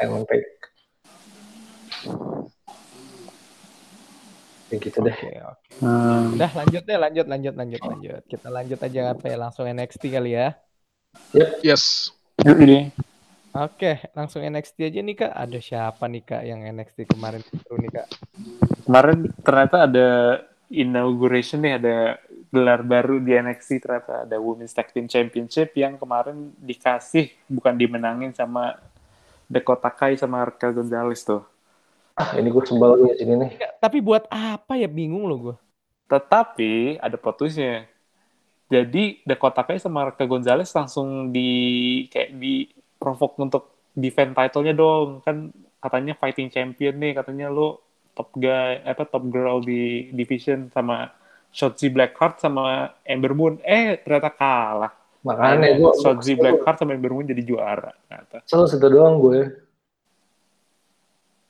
Hangman 0.00 0.24
Page. 0.28 0.48
Ya 4.68 4.76
gitu 4.76 4.98
deh. 5.00 5.16
Oke, 5.16 5.32
oke. 5.40 5.68
Hmm. 5.80 6.36
Udah 6.36 6.52
lanjut 6.52 6.82
deh, 6.84 6.98
lanjut, 7.00 7.26
lanjut, 7.30 7.54
lanjut, 7.56 7.80
lanjut. 7.80 8.22
Kita 8.28 8.48
lanjut 8.52 8.78
aja 8.84 9.00
apa 9.16 9.24
ya, 9.24 9.36
langsung 9.40 9.64
NXT 9.64 10.02
kali 10.12 10.36
ya. 10.36 10.52
Yes. 11.64 12.12
Yuk, 12.44 12.58
ini. 12.60 12.92
Oke, 13.56 14.04
langsung 14.12 14.44
NXT 14.44 14.92
aja 14.92 15.00
nih 15.00 15.16
kak. 15.24 15.32
Ada 15.32 15.58
siapa 15.58 16.04
nih 16.04 16.22
kak 16.22 16.42
yang 16.44 16.60
NXT 16.68 17.08
kemarin 17.08 17.40
seru 17.40 17.80
nih 17.80 17.90
kak? 17.96 18.06
Kemarin 18.84 19.18
ternyata 19.40 19.88
ada 19.88 20.08
inauguration 20.68 21.64
nih, 21.64 21.80
ada 21.80 21.96
gelar 22.48 22.80
baru 22.80 23.20
di 23.20 23.36
NXT 23.36 23.84
ternyata 23.84 24.24
ada 24.24 24.36
Women's 24.40 24.72
Tag 24.72 24.88
Team 24.92 25.04
Championship 25.08 25.76
yang 25.76 26.00
kemarin 26.00 26.52
dikasih 26.60 27.32
bukan 27.48 27.76
dimenangin 27.76 28.32
sama 28.32 28.76
Dakota 29.48 29.88
Kai 29.88 30.16
sama 30.16 30.44
Raquel 30.44 30.76
Gonzalez 30.76 31.24
tuh. 31.24 31.44
Ah, 32.18 32.36
ini 32.36 32.52
gue 32.52 32.62
sebel 32.66 32.88
lagi 32.98 33.04
di 33.14 33.16
sini 33.24 33.34
nih. 33.36 33.50
Tapi 33.80 33.98
buat 34.04 34.28
apa 34.28 34.76
ya 34.76 34.90
bingung 34.90 35.24
loh 35.24 35.38
gue. 35.38 35.56
Tetapi 36.08 37.00
ada 37.00 37.16
plot 37.16 37.36
twistnya. 37.40 37.88
Jadi 38.68 39.24
Dakota 39.24 39.64
Kai 39.64 39.80
sama 39.80 40.12
Raquel 40.12 40.28
Gonzalez 40.28 40.68
langsung 40.76 41.32
di 41.32 41.48
kayak 42.12 42.36
di 42.36 42.68
provoke 43.00 43.40
untuk 43.40 43.88
defend 43.96 44.36
title-nya 44.36 44.76
dong. 44.76 45.24
Kan 45.24 45.48
katanya 45.80 46.12
fighting 46.18 46.52
champion 46.52 47.00
nih, 47.00 47.16
katanya 47.16 47.48
lo 47.48 47.87
top 48.18 48.34
guy 48.34 48.82
apa 48.82 49.06
top 49.06 49.30
girl 49.30 49.62
di 49.62 50.10
division 50.10 50.66
sama 50.74 51.14
Shotzi 51.54 51.88
Blackheart 51.88 52.42
sama 52.42 52.92
Ember 53.06 53.32
Moon. 53.32 53.62
Eh 53.62 54.02
ternyata 54.02 54.34
kalah. 54.34 54.92
Makanya 55.22 55.78
gue 55.78 55.92
Shotzi 56.02 56.34
Blackheart 56.34 56.82
sama 56.82 56.98
Ember 56.98 57.14
Moon 57.14 57.26
jadi 57.26 57.42
juara. 57.46 57.94
Ternyata. 58.06 58.42
Selalu 58.44 58.66
situ 58.68 58.86
doang 58.90 59.16
gue. 59.22 59.40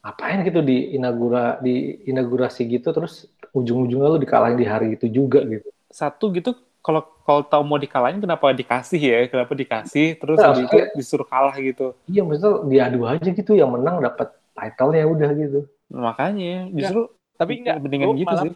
Apain 0.04 0.40
gitu 0.46 0.62
di 0.62 0.94
inaugura 0.94 1.58
di 1.58 2.04
inaugurasi 2.06 2.64
gitu 2.70 2.94
terus 2.94 3.28
ujung-ujungnya 3.50 4.08
lu 4.08 4.20
dikalahin 4.22 4.56
di 4.56 4.66
hari 4.68 4.94
itu 4.94 5.10
juga 5.10 5.42
gitu. 5.44 5.68
Satu 5.90 6.30
gitu 6.32 6.54
kalau 6.80 7.04
kalau 7.26 7.42
tahu 7.44 7.62
mau 7.66 7.76
dikalahin 7.76 8.22
kenapa 8.22 8.54
dikasih 8.54 9.00
ya? 9.02 9.18
Kenapa 9.28 9.52
dikasih 9.52 10.16
terus 10.16 10.38
Nah, 10.38 10.54
itu 10.54 10.78
disuruh 10.94 11.26
kalah 11.26 11.58
gitu. 11.58 11.92
Iya 12.08 12.22
maksudnya 12.24 12.64
diadu 12.70 13.00
aja 13.04 13.28
gitu 13.28 13.52
yang 13.58 13.74
menang 13.74 14.00
dapat 14.00 14.32
title-nya 14.54 15.04
udah 15.04 15.30
gitu. 15.34 15.60
Makanya 15.88 16.68
justru 16.72 17.08
Tapi 17.38 17.62
enggak, 17.62 17.78
mendingan 17.80 18.18
gitu 18.18 18.28
malah, 18.28 18.44
sih. 18.44 18.52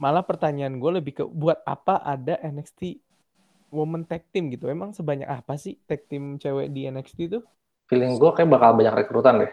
malah 0.00 0.24
pertanyaan 0.24 0.80
gue 0.80 0.90
lebih 0.98 1.12
ke 1.20 1.24
buat 1.28 1.60
apa 1.68 2.00
ada 2.00 2.40
NXT 2.40 2.96
Women 3.70 4.08
Tag 4.08 4.24
Team 4.32 4.48
gitu? 4.48 4.66
Emang 4.72 4.96
sebanyak 4.96 5.28
apa 5.28 5.58
sih 5.60 5.76
tag 5.84 6.06
team 6.08 6.40
cewek 6.40 6.72
di 6.72 6.88
NXT 6.88 7.18
itu? 7.28 7.38
Feeling 7.86 8.16
gue 8.16 8.30
kayak 8.32 8.48
bakal 8.48 8.72
banyak 8.72 8.94
rekrutan 8.94 9.44
deh. 9.44 9.52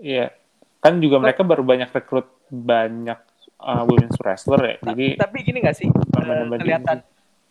Iya. 0.00 0.32
Kan 0.80 1.02
juga 1.02 1.18
mereka 1.20 1.42
baru 1.42 1.62
banyak 1.66 1.90
rekrut 1.90 2.26
banyak 2.48 3.18
uh, 3.60 3.82
women's 3.84 4.16
wrestler 4.22 4.62
ya. 4.62 4.76
Jadi 4.94 5.18
Tapi 5.18 5.36
gini 5.44 5.58
gak 5.60 5.76
sih? 5.76 5.88
eh, 5.90 6.44
kelihatan 6.58 6.98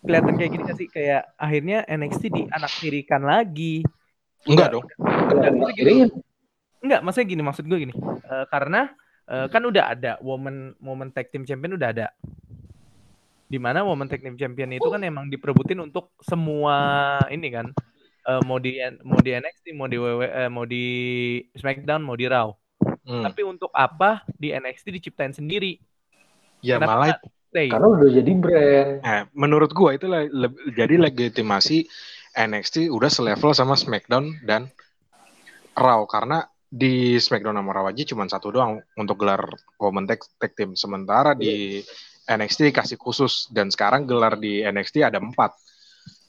kelihatan 0.04 0.34
kayak 0.40 0.52
gini 0.52 0.64
gak 0.66 0.78
sih? 0.80 0.88
Kayak 0.90 1.22
akhirnya 1.38 1.78
NXT 1.86 2.24
dianak 2.34 2.72
tirikan 2.82 3.22
lagi. 3.28 3.84
Enggak 4.48 4.80
dong. 4.80 4.86
Enggak, 5.04 5.52
Enggak, 5.52 5.52
maksudnya 5.54 5.76
gini, 5.76 5.94
Kirim. 6.02 6.10
Enggak, 6.88 7.02
maksudnya 7.04 7.28
gini, 7.28 7.44
maksud 7.44 7.64
gue 7.68 7.80
gini. 7.84 7.94
Eh, 8.24 8.46
karena 8.48 8.90
eh, 9.28 9.48
kan 9.52 9.62
udah 9.62 9.84
ada 9.92 10.12
woman 10.24 10.74
woman 10.80 11.12
tag 11.12 11.30
team 11.30 11.44
champion 11.44 11.76
udah 11.76 11.90
ada. 11.92 12.08
Di 13.48 13.60
mana 13.60 13.84
woman 13.84 14.08
tag 14.08 14.24
team 14.24 14.40
champion 14.40 14.72
itu 14.72 14.88
kan 14.88 15.04
emang 15.04 15.28
diperebutin 15.28 15.84
untuk 15.84 16.16
semua 16.24 17.20
ini 17.28 17.48
kan. 17.52 17.68
Eh, 18.28 18.42
mau 18.44 18.60
di 18.60 18.76
mau 19.08 19.20
di 19.24 19.32
NXT, 19.32 19.66
mau 19.72 19.88
di 19.88 19.96
WWE, 19.96 20.28
eh, 20.28 20.50
mau 20.52 20.66
di 20.68 20.86
SmackDown, 21.56 22.04
mau 22.04 22.16
di 22.16 22.28
Raw. 22.28 22.52
Hmm. 23.08 23.24
Tapi 23.24 23.42
untuk 23.48 23.72
apa 23.72 24.28
di 24.36 24.52
NXT 24.52 24.92
diciptain 24.92 25.32
sendiri? 25.32 25.80
Ya 26.60 26.76
Kenapa 26.76 26.92
malah 26.92 27.18
stay? 27.48 27.72
Karena 27.72 27.88
udah 27.88 28.10
jadi 28.12 28.32
brand. 28.36 28.90
Nah, 29.00 29.22
menurut 29.32 29.72
gua 29.72 29.96
itu 29.96 30.12
le- 30.12 30.28
le- 30.28 30.60
jadi 30.76 31.00
legitimasi 31.00 31.88
NXT 32.36 32.92
udah 32.92 33.08
selevel 33.08 33.56
sama 33.56 33.80
SmackDown 33.80 34.44
dan 34.44 34.68
Raw 35.78 36.04
karena 36.10 36.46
di 36.68 37.16
SmackDown 37.16 37.56
sama 37.56 37.72
Raw 37.72 37.88
aja 37.88 38.04
cuma 38.04 38.28
satu 38.28 38.52
doang 38.52 38.84
untuk 39.00 39.24
gelar 39.24 39.40
Women 39.80 40.04
Tag, 40.04 40.20
tag 40.36 40.52
Team. 40.54 40.76
Sementara 40.76 41.32
di 41.32 41.80
NXT 42.28 42.76
dikasih 42.76 43.00
khusus 43.00 43.48
dan 43.56 43.72
sekarang 43.72 44.04
gelar 44.04 44.36
di 44.36 44.60
NXT 44.60 45.00
ada 45.08 45.18
empat. 45.18 45.56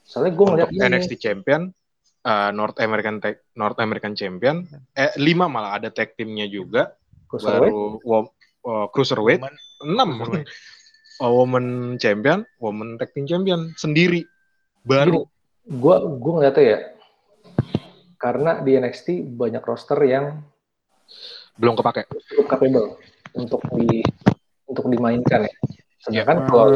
Soalnya 0.06 0.32
gue 0.38 0.46
ngeliat 0.46 0.70
Untuk 0.70 0.78
ini, 0.80 0.90
NXT 0.94 1.12
Champion, 1.18 1.62
uh, 2.24 2.50
North 2.54 2.78
American 2.78 3.18
Tag, 3.18 3.42
North 3.58 3.76
American 3.82 4.14
Champion, 4.14 4.62
eh 4.94 5.10
lima 5.18 5.50
malah 5.50 5.76
ada 5.76 5.90
tag 5.90 6.14
teamnya 6.14 6.46
juga. 6.46 6.94
Cruiserweight, 7.28 7.74
Baru 7.74 8.00
wo- 8.06 8.32
uh, 8.64 8.86
Cruiserweight 8.88 9.42
Woman- 9.42 9.60
enam. 9.84 10.08
Cruiserweight. 10.22 10.48
Uh, 11.18 11.32
Woman 11.42 11.66
Champion, 11.98 12.46
Woman 12.62 12.96
Tag 12.96 13.10
Team 13.12 13.26
Champion 13.26 13.74
sendiri. 13.76 14.22
Baru 14.86 15.26
gue 15.68 15.96
gue 16.00 16.32
ngeliatnya 16.32 16.64
ya, 16.64 16.78
karena 18.18 18.58
di 18.60 18.74
NXT 18.74 19.22
banyak 19.24 19.62
roster 19.62 19.98
yang 20.02 20.42
belum 21.54 21.78
kepake. 21.78 22.06
cukup 22.34 22.46
capable 22.50 22.88
untuk 23.34 23.62
di 23.78 24.02
untuk 24.66 24.90
dimainkan 24.90 25.46
ya. 25.46 25.54
Sedangkan 26.02 26.38
Ya. 26.42 26.46
kalau 26.50 26.66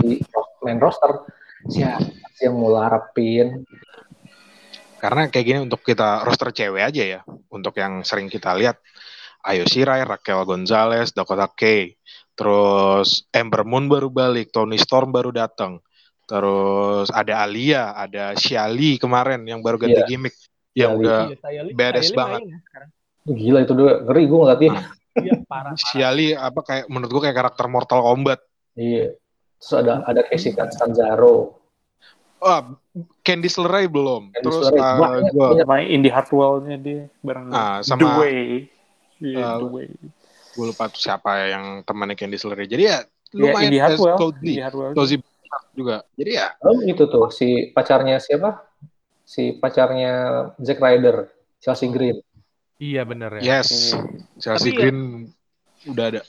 di 0.00 0.22
main 0.62 0.78
roster 0.80 1.26
siapa 1.68 2.06
sih 2.34 2.48
yang 2.48 2.56
mau 2.56 2.72
larapin? 2.72 3.66
Karena 4.96 5.28
kayak 5.28 5.46
gini 5.46 5.58
untuk 5.64 5.80
kita 5.82 6.24
roster 6.24 6.52
cewek 6.52 6.82
aja 6.84 7.02
ya. 7.18 7.20
Untuk 7.50 7.76
yang 7.76 8.04
sering 8.04 8.28
kita 8.28 8.52
lihat 8.56 8.78
Ayo 9.40 9.64
Shirai, 9.64 10.04
Raquel 10.04 10.44
Gonzalez, 10.44 11.16
Dakota 11.16 11.48
Kai, 11.48 11.96
terus 12.36 13.24
Ember 13.32 13.64
Moon 13.64 13.88
baru 13.88 14.12
balik, 14.12 14.52
Tony 14.52 14.76
Storm 14.76 15.08
baru 15.08 15.32
datang, 15.32 15.80
terus 16.28 17.08
ada 17.08 17.40
Alia, 17.40 17.96
ada 17.96 18.36
Xiali 18.36 19.00
kemarin 19.00 19.40
yang 19.48 19.64
baru 19.64 19.80
ganti 19.80 19.96
Iya. 19.96 20.08
gimmick, 20.12 20.36
yang 20.72 20.96
udah 20.96 21.28
Iya, 21.28 21.36
Sayali- 21.38 21.72
beres 21.74 22.08
Sayali 22.08 22.16
banget. 22.16 22.40
ya. 22.46 22.58
Gila 23.30 23.58
itu 23.62 23.72
dua 23.74 23.92
ngeri 24.02 24.22
gue 24.24 24.38
ngeliatnya. 24.38 24.70
Ah. 24.72 24.86
Iya, 25.10 25.34
parah. 25.44 25.74
parah. 25.74 25.74
Xiali 25.76 26.26
apa 26.32 26.60
kayak 26.62 26.84
menurut 26.86 27.10
gua 27.10 27.22
kayak 27.26 27.36
karakter 27.36 27.66
Mortal 27.66 28.00
Kombat. 28.00 28.40
Iya. 28.74 29.18
Terus 29.58 29.72
ada 29.74 29.92
ada 30.06 30.20
Casey 30.22 30.54
Catanzaro. 30.54 31.58
Wah, 32.40 32.72
Candice 33.20 33.58
LeRae 33.60 33.84
belum. 33.84 34.30
Candice 34.32 34.40
terus 34.40 34.70
LeRae. 34.70 34.80
uh, 34.80 34.96
Banyak, 34.96 35.32
gua. 35.34 35.48
Sama 35.58 35.76
Indie 35.82 36.08
Hartwell-nya 36.08 36.76
dia 36.78 37.00
bareng 37.20 37.50
Ah, 37.50 37.82
The 37.82 37.90
sama- 37.90 38.16
Way. 38.16 38.70
Iya, 39.20 39.44
Uh, 39.44 39.58
The 39.58 39.68
Way. 39.68 39.88
gua 40.50 40.64
lupa 40.70 40.84
tuh 40.88 41.00
siapa 41.02 41.30
yang 41.44 41.64
temannya 41.82 42.14
Candice 42.14 42.46
LeRae. 42.46 42.64
Jadi 42.64 42.82
ya 42.86 42.98
Ya, 43.30 43.36
lumayan 43.36 43.68
Indie 43.68 43.82
Hartwell. 43.82 44.16
Cody, 44.16 44.46
Indie 44.48 44.64
Hartwell. 44.64 44.92
Cozy 44.94 45.16
juga. 45.72 45.96
Jadi 46.14 46.30
ya 46.32 46.46
Oh, 46.62 46.78
itu 46.80 47.02
tuh 47.04 47.28
si 47.28 47.46
pacarnya 47.70 48.18
siapa? 48.18 48.62
Si 49.30 49.54
pacarnya 49.54 50.12
Zack 50.58 50.82
Ryder, 50.82 51.30
Chelsea 51.62 51.86
Green. 51.86 52.18
Iya 52.82 53.06
bener 53.06 53.38
ya. 53.38 53.62
yes, 53.62 53.94
Iya. 53.94 54.02
Chelsea 54.42 54.58
Tapi 54.66 54.74
ya- 54.74 54.78
Green 54.82 54.98
udah 55.86 56.04
ada. 56.10 56.20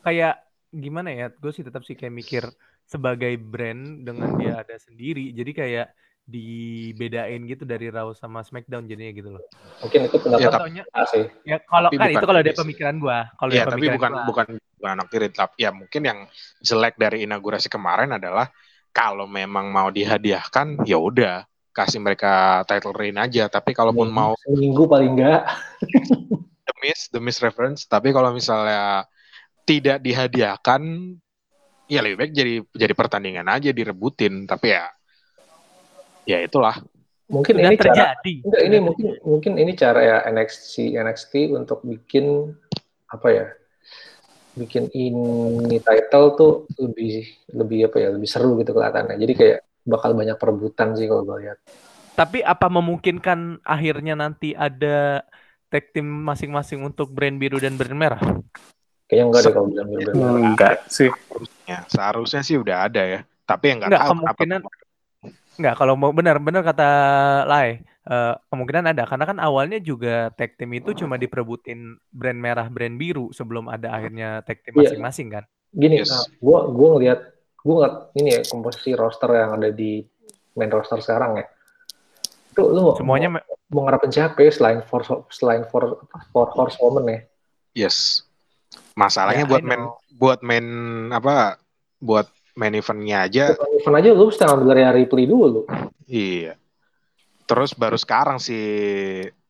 Kayak 0.00 0.34
gimana 0.70 1.12
ya? 1.12 1.26
Gue 1.28 1.52
sih 1.52 1.60
tetap 1.60 1.84
sih 1.84 1.92
kayak 1.92 2.14
mikir 2.14 2.44
sebagai 2.84 3.36
brand 3.36 4.00
dengan 4.00 4.40
dia 4.40 4.56
ada 4.56 4.76
sendiri. 4.78 5.36
Jadi 5.36 5.52
kayak 5.52 5.92
dibedain 6.24 7.44
gitu 7.44 7.68
dari 7.68 7.92
Raw 7.92 8.16
sama 8.16 8.40
SmackDown 8.40 8.88
jadinya 8.88 9.12
gitu 9.12 9.28
loh. 9.28 9.44
Mungkin 9.84 10.08
itu 10.08 10.16
Ya, 10.16 10.22
pendapat 10.22 10.40
tapi- 10.40 10.52
Contohnya 10.56 10.82
sih. 11.12 11.24
ya 11.44 11.56
kalau 11.60 11.88
Tapi 11.92 11.96
kan 11.96 12.00
bukan 12.00 12.16
itu 12.16 12.26
kalau 12.26 12.40
sih. 12.40 12.56
pemikiran 12.56 12.94
gua, 12.96 13.18
kalau 13.34 13.50
Iya, 13.52 13.58
dari 13.58 13.68
tapi 13.68 13.76
pemikiran 13.76 13.96
bukan 14.00 14.12
gua. 14.14 14.24
bukan 14.24 14.46
bukan 14.74 14.90
anak 14.90 15.06
tiri, 15.12 15.28
tapi 15.28 15.56
ya 15.58 15.70
mungkin 15.70 16.00
yang 16.00 16.18
jelek 16.58 16.94
dari 16.96 17.18
inaugurasi 17.22 17.68
kemarin 17.68 18.10
adalah 18.10 18.48
kalau 18.90 19.28
memang 19.28 19.68
mau 19.68 19.88
dihadiahkan, 19.88 20.80
ya 20.84 20.96
udah 20.96 21.44
kasih 21.74 21.98
mereka 21.98 22.62
title 22.70 22.94
reign 22.94 23.18
aja. 23.18 23.50
Tapi 23.50 23.74
kalaupun 23.74 24.08
mau 24.08 24.38
seminggu 24.46 24.86
paling 24.86 25.18
enggak. 25.18 25.42
the 26.64 26.74
miss, 26.80 27.10
the 27.10 27.20
miss 27.20 27.42
reference, 27.42 27.84
tapi 27.90 28.14
kalau 28.14 28.30
misalnya 28.30 29.04
tidak 29.66 29.98
dihadiahkan, 30.00 30.82
ya 31.90 32.00
lebih 32.00 32.16
baik 32.22 32.32
jadi 32.32 32.54
jadi 32.70 32.94
pertandingan 32.94 33.50
aja 33.50 33.74
direbutin. 33.74 34.46
Tapi 34.46 34.70
ya, 34.70 34.86
ya 36.24 36.38
itulah. 36.40 36.78
Mungkin 37.26 37.56
Sudah 37.56 37.66
ini 37.72 37.76
cara 37.76 37.86
terjadi. 37.90 38.34
enggak 38.46 38.62
ini 38.62 38.76
mungkin 38.78 39.06
mungkin 39.24 39.52
ini 39.58 39.72
cara 39.74 40.00
ya 40.00 40.16
NXT 40.30 40.94
NXT 40.94 41.32
untuk 41.56 41.82
bikin 41.82 42.54
apa 43.10 43.28
ya? 43.32 43.46
Bikin 44.54 44.86
ini 44.94 45.82
title 45.82 46.26
tuh 46.38 46.52
lebih 46.78 47.26
lebih 47.50 47.90
apa 47.90 47.96
ya? 47.98 48.08
Lebih 48.14 48.28
seru 48.30 48.54
gitu 48.62 48.70
kelihatannya. 48.70 49.18
Jadi 49.18 49.32
kayak 49.34 49.58
bakal 49.84 50.16
banyak 50.16 50.36
perebutan 50.40 50.96
sih 50.96 51.06
kalau 51.06 51.22
gue 51.28 51.48
lihat. 51.48 51.58
Tapi 52.14 52.40
apa 52.40 52.66
memungkinkan 52.70 53.60
akhirnya 53.62 54.14
nanti 54.16 54.56
ada 54.56 55.22
tag 55.68 55.90
team 55.92 56.06
masing-masing 56.06 56.80
untuk 56.82 57.10
brand 57.10 57.36
biru 57.36 57.60
dan 57.60 57.74
brand 57.76 57.94
merah? 57.94 58.22
Kayaknya 59.04 59.24
enggak 59.28 59.42
deh 59.44 59.52
kalau 59.52 59.68
bilang 59.68 59.88
biru 59.92 60.00
dan 60.08 60.14
merah. 60.14 60.40
Enggak 60.40 60.74
sih. 60.88 61.10
Ya, 61.68 61.84
seharusnya 61.90 62.40
sih 62.40 62.56
udah 62.56 62.86
ada 62.88 63.02
ya. 63.02 63.20
Tapi 63.44 63.64
yang 63.68 63.78
nggak 63.84 63.90
Nggak, 63.92 64.02
tahu 64.02 64.12
kemungkinan- 64.16 64.64
Enggak, 65.54 65.74
kalau 65.78 65.94
mau 65.94 66.10
benar-benar 66.10 66.66
kata 66.66 66.90
Lai, 67.46 67.78
eh, 67.82 68.34
kemungkinan 68.50 68.90
ada 68.90 69.06
karena 69.06 69.24
kan 69.26 69.38
awalnya 69.38 69.78
juga 69.78 70.30
tag 70.34 70.58
team 70.58 70.74
itu 70.74 70.94
cuma 70.98 71.14
diperebutin 71.14 71.94
brand 72.10 72.38
merah, 72.38 72.66
brand 72.66 72.98
biru 72.98 73.30
sebelum 73.30 73.70
ada 73.70 73.94
akhirnya 73.94 74.42
tag 74.42 74.62
team 74.66 74.74
Iya. 74.78 74.90
masing-masing 74.90 75.28
kan. 75.30 75.44
Gini, 75.74 76.02
Yes. 76.02 76.10
nah, 76.10 76.26
gua 76.38 76.70
gua 76.70 76.88
ngelihat 76.98 77.33
gua 77.64 77.72
ngeliat 77.80 77.96
ini 78.20 78.28
ya 78.36 78.40
komposisi 78.44 78.92
roster 78.92 79.30
yang 79.32 79.56
ada 79.56 79.72
di 79.72 80.04
main 80.54 80.68
roster 80.70 81.00
sekarang 81.00 81.40
ya. 81.40 81.46
Itu 82.52 82.70
lu 82.70 82.94
Semuanya 82.94 83.40
mau, 83.72 83.82
ngarepin 83.88 84.12
siapa 84.12 84.38
ya 84.44 84.52
selain 84.52 84.84
for 84.86 85.02
selain 85.32 85.66
for 85.72 86.04
for 86.30 86.46
horsewoman 86.52 87.08
ya? 87.08 87.18
Yes. 87.74 88.22
Masalahnya 88.94 89.42
Ya, 89.42 89.50
buat 89.50 89.64
main 89.66 89.82
buat 90.14 90.38
main 90.46 90.66
apa? 91.10 91.58
Buat 91.98 92.30
main 92.54 92.70
eventnya 92.78 93.26
aja, 93.26 93.50
Event 93.50 93.96
aja 93.98 94.08
lu 94.14 94.30
mesti 94.30 94.44
ngambil 94.46 94.66
dari 94.70 94.82
Ripley 95.02 95.26
dulu. 95.26 95.66
iya. 96.06 96.54
Terus 97.50 97.74
baru 97.74 97.98
sekarang 97.98 98.38
si 98.38 98.54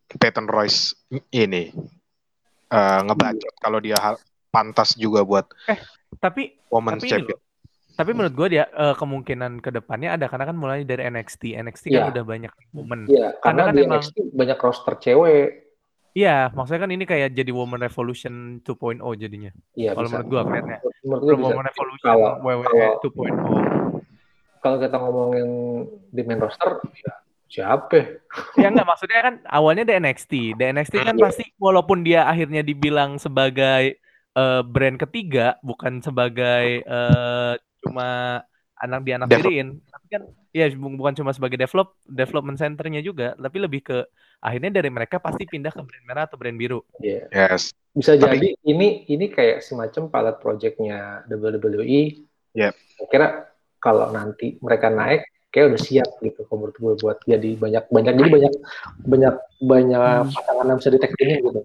Peyton 0.08 0.48
Royce 0.48 0.96
ini 1.34 1.68
eh 2.72 3.00
ngebacot 3.04 3.54
kalau 3.60 3.78
dia 3.78 3.98
pantas 4.48 4.96
juga 4.96 5.20
buat 5.22 5.46
Tapi 6.16 6.56
Women's 6.72 7.04
tapi 7.04 7.10
Champion. 7.12 7.36
loh, 7.36 7.40
tapi 7.94 8.10
menurut 8.10 8.34
gue 8.34 8.48
dia 8.52 8.64
eh, 8.66 8.94
kemungkinan 8.94 9.58
ke 9.58 9.70
depannya 9.70 10.14
ada 10.14 10.26
karena 10.26 10.46
kan 10.46 10.56
mulai 10.56 10.82
dari 10.82 11.02
NXT. 11.04 11.54
NXT 11.54 11.84
kan 11.88 11.94
Iya. 11.94 12.10
udah 12.10 12.24
banyak 12.24 12.52
women. 12.70 13.00
Iya, 13.06 13.28
karena 13.38 13.60
kan 13.64 13.74
di 13.74 13.82
emang- 13.82 14.02
NXT 14.02 14.16
banyak 14.30 14.58
roster 14.58 14.94
cewek. 14.98 15.48
Iya, 16.14 16.54
maksudnya 16.54 16.86
kan 16.86 16.94
ini 16.94 17.04
kayak 17.04 17.34
jadi 17.34 17.50
Women 17.50 17.82
Revolution 17.82 18.34
2.0 18.62 19.02
jadinya. 19.18 19.50
Iya, 19.74 19.98
Kalau 19.98 20.06
menurut 20.06 20.28
gua 20.30 20.42
kelihatannya. 20.46 20.78
Menurut 21.02 21.26
bisa. 21.26 21.42
Women 21.42 21.64
Revolution 21.66 22.06
Kalau- 22.06 22.34
WWE 22.38 22.62
kalau- 22.64 22.98
2.0. 23.02 24.02
Kalau 24.58 24.76
kita 24.78 24.96
ngomongin 24.96 25.48
di 26.08 26.22
main 26.22 26.38
roster, 26.38 26.70
ya 26.96 27.12
siapa? 27.44 27.98
Ya 28.56 28.70
enggak 28.70 28.86
maksudnya 28.86 29.20
kan 29.20 29.34
awalnya 29.44 29.82
di 29.82 29.92
NXT. 29.92 30.32
Di 30.54 30.64
NXT 30.64 30.94
kan 31.02 31.14
Iya. 31.14 31.24
pasti 31.26 31.44
walaupun 31.56 32.00
dia 32.00 32.24
akhirnya 32.24 32.62
dibilang 32.62 33.18
sebagai 33.18 33.98
eh, 34.34 34.62
brand 34.62 34.98
ketiga 34.98 35.58
bukan 35.62 35.98
sebagai 35.98 36.82
eh, 36.82 37.52
cuma 37.84 38.40
anak 38.74 39.00
di 39.06 39.12
anak 39.14 39.28
tiriin, 39.30 39.78
tapi 39.86 40.06
kan 40.10 40.22
ya 40.50 40.66
bu- 40.74 40.98
bukan 40.98 41.14
cuma 41.14 41.30
sebagai 41.30 41.56
develop 41.56 41.94
development 42.04 42.58
centernya 42.58 43.00
juga, 43.00 43.32
tapi 43.34 43.56
lebih 43.58 43.80
ke 43.80 43.98
akhirnya 44.40 44.74
dari 44.74 44.90
mereka 44.90 45.16
pasti 45.16 45.46
pindah 45.46 45.70
ke 45.70 45.80
brand 45.80 46.04
merah 46.04 46.24
atau 46.26 46.36
brand 46.36 46.52
biru. 46.52 46.82
Iya. 46.98 47.30
Yes. 47.30 47.70
Bisa 47.94 48.18
Tapi- 48.18 48.34
jadi 48.42 48.48
ini 48.66 49.06
ini 49.06 49.30
kayak 49.30 49.62
semacam 49.62 50.10
pilot 50.10 50.36
projectnya 50.42 51.22
WWE. 51.30 52.26
Yep. 52.52 52.74
Saya 52.74 53.06
kira 53.08 53.28
kalau 53.78 54.10
nanti 54.10 54.58
mereka 54.58 54.90
naik, 54.90 55.22
kayak 55.48 55.70
udah 55.70 55.80
siap 55.80 56.08
gitu 56.18 56.42
menurut 56.50 56.74
gue 56.74 56.92
buat 56.98 57.18
jadi 57.22 57.50
banyak 57.54 57.84
banyak 57.88 58.12
jadi 58.18 58.30
banyak 58.30 58.52
banyak 59.06 59.34
banyak 59.62 60.02
Hmm. 60.26 60.34
pasangan 60.34 60.66
yang 60.66 60.78
bisa 60.82 60.90
ditekinin 60.90 61.38
gitu. 61.40 61.60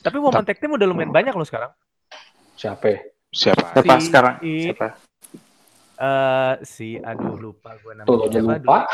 Tapi 0.00 0.16
woman 0.22 0.46
tag 0.46 0.56
team 0.56 0.70
udah 0.70 0.86
lumayan 0.86 1.10
banyak 1.10 1.34
loh 1.34 1.44
sekarang. 1.44 1.74
Siapa? 2.54 2.86
ya? 2.86 2.98
Siapa? 3.34 3.74
Siapa 3.74 3.94
Si- 3.98 4.06
sekarang? 4.06 4.34
si- 4.38 4.70
Siapa? 4.70 4.88
Eh 5.94 6.54
si 6.62 6.96
aduh 6.96 7.36
lupa 7.36 7.78
gue 7.78 7.92
namanya 7.94 8.08
Tuh 8.08 8.18
siapa 8.28 8.52
lupa. 8.56 8.78
aduh. 8.80 8.82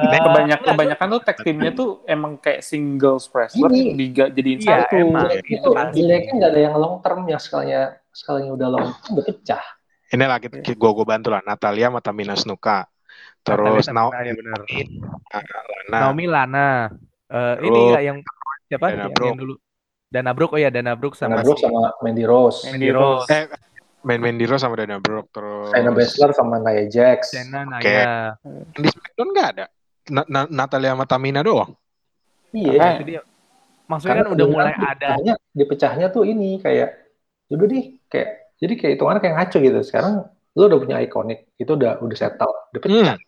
Eh, 0.00 0.16
Kebanyak, 0.16 0.58
enggak, 0.58 0.72
kebanyakan 0.72 1.06
tuh 1.06 1.20
tag 1.20 1.36
teamnya 1.44 1.70
tuh 1.70 1.90
emang 2.08 2.32
kayak 2.34 2.64
singles 2.64 3.28
wrestler 3.28 3.68
diga, 3.68 4.32
jadiin 4.32 4.58
Iya, 4.58 4.88
satu. 4.88 4.96
emang. 4.96 5.28
Itu 5.28 5.44
itu 5.52 5.68
pasti. 5.70 5.94
jeleknya 6.00 6.32
nggak 6.40 6.50
ada 6.50 6.60
yang 6.60 6.74
long 6.74 6.96
term 6.98 7.20
yang 7.28 7.36
sekalinya 7.36 7.82
sekalinya 8.10 8.50
udah 8.56 8.68
long 8.70 8.86
term 8.96 9.12
udah 9.12 9.24
pecah. 9.28 9.62
Ini 10.10 10.24
lagi 10.24 10.46
gue 10.50 10.90
gue 10.90 11.06
bantu 11.06 11.28
lah. 11.28 11.44
Natalia 11.44 11.86
sama 11.86 12.00
Tamina 12.00 12.32
Snuka. 12.32 12.88
Terus 13.40 13.84
Tamina, 13.86 14.24
ya 14.24 14.32
benar. 14.32 14.60
Lana. 14.64 15.98
Naomi 16.00 16.24
Lana. 16.26 16.68
Eh, 17.28 17.54
ini 17.62 17.78
nggak 17.92 18.02
yang 18.02 18.18
siapa? 18.66 18.86
Dana 18.90 19.02
yang, 19.04 19.12
yang 19.12 19.38
dulu. 19.38 19.54
Dana 20.10 20.30
Brooke, 20.34 20.56
oh 20.56 20.60
ya 20.60 20.74
Dana 20.74 20.98
Brooke 20.98 21.14
sama 21.14 21.38
Brooke 21.38 21.60
si 21.60 21.68
sama 21.68 21.94
Mandy 22.02 22.26
Rose, 22.26 22.66
Mandy 22.66 22.90
Rose, 22.90 23.30
Eh, 23.30 23.46
main 24.00 24.20
Mandy 24.20 24.44
Rose 24.48 24.64
sama 24.64 24.80
Dana 24.80 24.96
Brooke 24.96 25.28
terus. 25.32 25.70
Shayna 25.72 25.90
Baszler 25.92 26.30
sama 26.32 26.56
Nia 26.60 26.84
Jax. 26.88 27.36
Shayna 27.36 27.68
Oke. 27.68 27.84
Naya. 27.84 28.34
Di 28.72 28.88
SmackDown 28.88 29.28
nggak 29.32 29.48
ada. 29.56 29.64
Na- 30.10 30.28
Na- 30.28 30.50
Natalia 30.50 30.96
sama 30.96 31.04
Tamina 31.04 31.40
doang. 31.44 31.76
Iya. 32.56 32.98
Itu 32.98 33.04
dia. 33.04 33.22
Maksudnya 33.90 34.22
kan 34.22 34.28
udah 34.32 34.46
mulai 34.46 34.72
ada. 34.72 34.86
dipecahnya, 34.86 35.34
dipecahnya 35.50 36.06
tuh 36.14 36.22
ini 36.22 36.62
kayak 36.62 36.94
udah 37.50 37.66
nih 37.66 37.84
kayak 38.06 38.28
jadi 38.62 38.72
kayak 38.78 38.92
hitungannya 38.96 39.20
kayak 39.20 39.34
ngaco 39.36 39.56
gitu. 39.58 39.78
Sekarang 39.82 40.12
lu 40.54 40.62
udah 40.66 40.78
punya 40.78 40.96
ikonik, 41.02 41.50
itu 41.58 41.70
udah 41.74 41.98
udah 41.98 42.16
settle, 42.16 42.54
udah 42.70 42.80
pecah. 42.80 43.18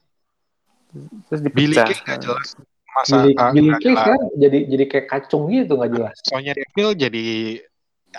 Terus 1.28 1.40
Billy 1.50 1.74
dipecah. 1.74 1.86
Kay 1.90 1.98
nggak 2.06 2.20
jelas 2.22 2.48
masa 2.92 3.24
Billy, 3.24 3.32
Billy 3.34 3.68
nggak 3.72 3.80
Kay 3.80 3.94
sekarang 3.96 4.22
jadi 4.36 4.58
jadi 4.68 4.84
kayak 4.86 5.06
kacung 5.08 5.42
gitu 5.48 5.72
nggak 5.74 5.90
jelas. 5.96 6.16
Sonya 6.28 6.52
Deville 6.54 6.94
jadi 6.94 7.24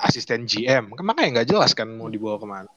asisten 0.02 0.50
GM 0.50 0.94
kan 0.94 1.06
makanya 1.06 1.42
nggak 1.42 1.50
jelas 1.54 1.72
kan 1.78 1.86
mau 1.86 2.10
dibawa 2.10 2.38
ke 2.42 2.48
mana 2.48 2.72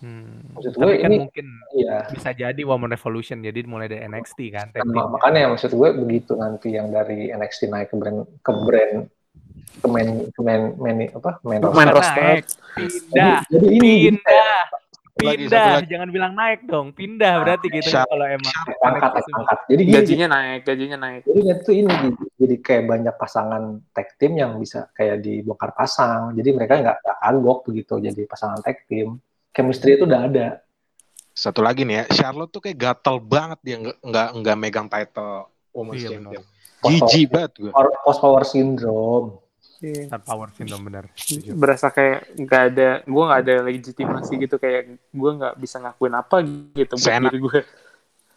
Hmm. 0.00 0.56
Maksud 0.56 0.80
Tapi 0.80 0.80
gue 0.80 0.96
kan 0.96 1.10
ini 1.12 1.16
mungkin 1.28 1.46
iya. 1.76 2.08
bisa 2.08 2.32
jadi 2.32 2.60
Woman 2.64 2.88
Revolution 2.88 3.44
jadi 3.44 3.60
mulai 3.68 3.84
dari 3.84 4.08
NXT 4.08 4.38
kan. 4.48 4.72
Nah, 4.72 5.12
makanya 5.12 5.52
maksud 5.52 5.76
gue 5.76 5.88
begitu 5.92 6.32
nanti 6.40 6.72
yang 6.72 6.88
dari 6.88 7.28
NXT 7.28 7.68
naik 7.68 7.92
ke 7.92 7.96
brand 8.00 8.24
ke 8.40 8.52
brand 8.64 9.12
ke 9.80 9.86
main 9.92 10.08
ke 10.32 10.40
main, 10.40 10.72
main 10.80 10.96
apa 11.12 11.36
main 11.44 11.60
roster. 11.92 12.16
Main 12.16 12.44
pindah, 12.80 13.44
Jadi, 13.44 13.52
jadi 13.52 13.66
ini 13.68 13.90
jadi 13.92 14.08
pindah, 14.16 14.60
pindah. 15.20 15.48
satu 15.52 15.70
lagi. 15.76 15.88
Jangan 15.92 16.08
bilang 16.08 16.32
naik 16.32 16.60
dong, 16.64 16.86
pindah 16.90 17.34
berarti 17.44 17.66
gitu 17.68 17.90
Sharp. 17.92 18.08
kalau 18.08 18.26
emang 18.26 18.54
angkat 18.80 19.10
NXT 19.12 19.30
angkat. 19.36 19.58
Jadi 19.68 19.82
gini, 19.84 19.94
Gajinya 19.94 20.26
naik, 20.32 20.60
gajinya 20.64 20.98
naik. 20.98 21.20
jadi 21.28 21.40
itu 21.52 21.70
ini 21.72 21.88
jadi, 21.88 22.08
jadi 22.40 22.56
kayak 22.58 22.84
banyak 22.88 23.14
pasangan 23.14 23.62
tag 23.92 24.08
team 24.16 24.32
yang 24.34 24.52
bisa 24.56 24.88
kayak 24.92 25.20
dibongkar 25.20 25.70
pasang. 25.72 26.32
Jadi 26.32 26.48
mereka 26.50 26.72
nggak 26.80 26.98
kagok 27.02 27.58
begitu 27.68 27.94
jadi 27.98 28.22
pasangan 28.24 28.58
tag 28.60 28.82
team. 28.88 29.20
Chemistry 29.50 29.98
itu 29.98 30.06
udah 30.06 30.22
ada. 30.24 30.48
satu 31.30 31.62
lagi 31.64 31.88
nih 31.88 32.04
ya 32.04 32.04
Charlotte 32.20 32.52
tuh 32.52 32.60
kayak 32.60 32.76
gatel 32.76 33.16
banget 33.16 33.58
dia 33.64 33.76
nggak 33.80 33.96
nggak 34.02 34.28
nggak 34.42 34.56
megang 34.60 34.88
title 34.90 35.48
Women's 35.72 36.02
Iya, 36.04 36.10
Champion 36.18 36.42
jijik 36.80 37.26
banget 37.28 37.52
gue 37.60 37.70
post 38.04 38.20
power 38.20 38.44
syndrome. 38.44 39.36
Star 39.80 40.20
Power 40.20 40.52
Syndrome 40.52 40.84
benar. 40.92 41.04
Berasa 41.56 41.88
kayak 41.88 42.36
nggak 42.36 42.62
ada, 42.72 42.88
gue 43.02 43.22
nggak 43.24 43.40
ada 43.40 43.54
legitimasi 43.64 44.32
gitu 44.36 44.56
kayak 44.60 45.00
gue 45.08 45.30
nggak 45.40 45.54
bisa 45.56 45.80
ngakuin 45.80 46.14
apa 46.14 46.36
gitu 46.76 46.94
buat 46.94 47.04
Seenak. 47.04 47.32
diri 47.32 47.40
gue. 47.40 47.60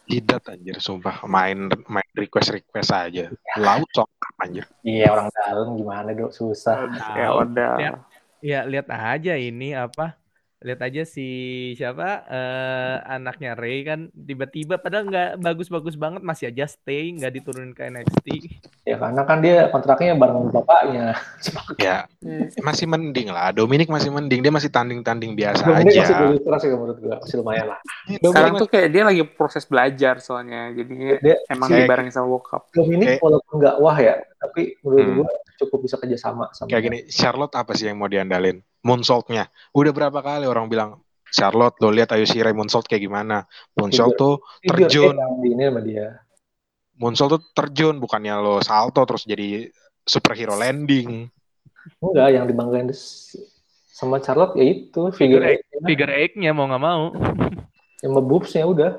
jidat 0.04 0.44
anjir 0.52 0.76
sumpah 0.84 1.24
main 1.24 1.72
main 1.88 2.04
request 2.12 2.52
request 2.52 2.92
aja 2.92 3.32
laut 3.56 3.88
sok 3.96 4.12
anjir 4.36 4.68
Iya 4.84 5.08
orang 5.08 5.32
dalam 5.32 5.80
gimana 5.80 6.12
dok 6.12 6.28
susah. 6.28 6.92
Ya 7.16 7.32
udah. 7.32 7.72
Lihat. 7.80 7.96
Ya 8.44 8.60
lihat 8.68 8.92
aja 8.92 9.32
ini 9.40 9.72
apa 9.72 10.12
lihat 10.64 10.80
aja 10.80 11.04
si 11.04 11.28
siapa 11.74 12.24
eh, 12.24 12.96
anaknya 13.06 13.52
Ray 13.52 13.84
kan 13.84 14.00
tiba-tiba 14.10 14.76
padahal 14.76 15.04
nggak 15.04 15.30
bagus-bagus 15.38 15.92
banget 15.94 16.20
masih 16.20 16.48
aja 16.48 16.64
stay 16.64 17.12
nggak 17.12 17.32
diturunin 17.32 17.70
ke 17.70 17.84
NXT 17.84 18.26
Ya 18.82 18.96
karena 18.96 19.22
kan 19.22 19.38
dia 19.38 19.68
kontraknya 19.68 20.12
bareng 20.14 20.48
bapaknya. 20.48 21.12
ya 21.78 22.08
masih 22.58 22.84
mending 22.86 23.28
lah 23.28 23.52
Dominic 23.52 23.86
masih 23.86 24.08
mending 24.08 24.40
dia 24.40 24.48
masih 24.48 24.68
tanding-tanding 24.68 25.32
biasa 25.34 25.60
Dominic 25.62 25.92
masih 25.92 26.00
aja 26.02 26.14
belum 26.18 26.40
keras 26.40 26.62
ya 26.62 26.72
menurut 26.72 26.98
gue 26.98 27.12
masih 27.14 27.36
lumayan 27.38 27.66
lah. 27.68 27.80
Sekarang 28.18 28.52
tuh 28.56 28.68
kayak 28.70 28.88
dia 28.88 29.02
lagi 29.04 29.22
proses 29.26 29.64
belajar 29.64 30.14
soalnya, 30.18 30.72
jadi 30.72 30.96
Dia 31.18 31.36
emang 31.46 31.68
kayak- 31.68 31.84
dibarengin 31.84 32.08
sama 32.10 32.28
Wokap. 32.30 32.72
Dominic 32.72 33.08
Kayak- 33.10 33.22
walaupun 33.22 33.54
nggak 33.58 33.76
wah 33.78 33.96
ya, 33.96 34.14
tapi 34.38 34.62
menurut 34.80 35.04
Hmm. 35.04 35.16
gue 35.18 35.28
cukup 35.56 35.78
bisa 35.82 35.96
kerjasama 35.96 36.48
sama. 36.50 36.66
kayak 36.66 36.82
gini 36.82 36.98
Charlotte 37.06 37.52
apa 37.52 37.72
sih 37.72 37.86
yang 37.86 37.96
mau 37.96 38.08
diandalin 38.08 38.64
moonsaultnya. 38.84 39.48
Udah 39.72 39.92
berapa 39.96 40.20
kali 40.20 40.44
orang 40.44 40.68
bilang 40.68 41.00
Charlotte 41.32 41.80
lo 41.82 41.90
lihat 41.90 42.14
Ayu 42.14 42.28
Shirai 42.28 42.54
moonsault 42.54 42.86
kayak 42.86 43.02
gimana? 43.02 43.42
Moonsault 43.74 44.14
tuh 44.14 44.34
terjun. 44.62 45.16
ini 45.42 45.64
sama 45.66 45.80
dia. 45.82 46.20
moonsault 46.94 47.30
tuh 47.34 47.42
terjun 47.58 47.98
bukannya 47.98 48.38
lo 48.38 48.62
salto 48.62 49.02
terus 49.02 49.26
jadi 49.26 49.66
superhero 50.06 50.54
landing. 50.54 51.26
Enggak, 51.98 52.28
yang 52.30 52.46
dibanggain 52.46 52.86
sama 53.90 54.22
Charlotte 54.22 54.54
ya 54.54 54.64
itu 54.68 55.10
figure 55.10 55.42
Figure 55.42 55.44
eight 55.48 55.62
figure 55.82 56.12
eight-nya 56.14 56.54
mau 56.54 56.70
nggak 56.70 56.84
mau. 56.84 57.10
Yang 57.98 58.12
boobsnya 58.22 58.62
udah. 58.68 58.92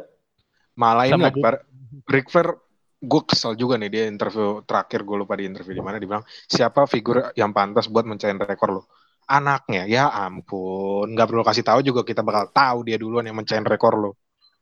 malah 0.75 1.07
ini 1.07 1.15
Sama 1.15 1.25
lagi 1.31 1.39
bar- 1.39 1.63
Ric 2.03 2.27
Flair 2.27 2.59
gue 2.99 3.21
kesel 3.23 3.55
juga 3.55 3.79
nih 3.79 3.88
dia 3.88 4.03
interview 4.11 4.59
terakhir 4.67 5.07
gue 5.07 5.15
lupa 5.23 5.39
di 5.39 5.47
interview 5.47 5.77
di 5.77 5.83
mana 5.83 5.95
dia 6.01 6.09
bilang 6.09 6.25
siapa 6.51 6.83
figur 6.83 7.31
yang 7.39 7.55
pantas 7.55 7.88
buat 7.88 8.03
mencahin 8.03 8.36
rekor 8.41 8.75
lo 8.75 8.83
anaknya 9.26 9.89
ya 9.89 10.09
ampun 10.09 11.13
nggak 11.13 11.28
perlu 11.28 11.43
kasih 11.45 11.65
tahu 11.65 11.80
juga 11.82 12.01
kita 12.05 12.21
bakal 12.21 12.49
tahu 12.53 12.78
dia 12.86 12.97
duluan 13.01 13.26
yang 13.26 13.38
mencahin 13.38 13.65
rekor 13.65 13.93
lo 13.97 14.11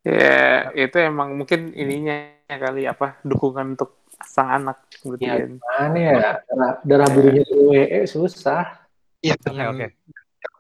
Ya 0.02 0.74
itu 0.74 0.98
emang 0.98 1.38
mungkin 1.38 1.78
ininya 1.78 2.34
kali 2.50 2.90
apa 2.90 3.22
dukungan 3.22 3.78
untuk 3.78 4.02
sang 4.26 4.50
anak 4.50 4.90
berarti 5.06 5.26
Ya, 5.30 5.38
kan. 5.38 5.52
Mana 5.62 5.98
ya? 6.02 6.14
Darah, 6.50 6.74
darah 6.82 7.10
birunya 7.14 7.46
WWE 7.46 8.10
susah. 8.10 8.82
Iya 9.22 9.38
oke 9.38 9.62
oke 9.62 9.86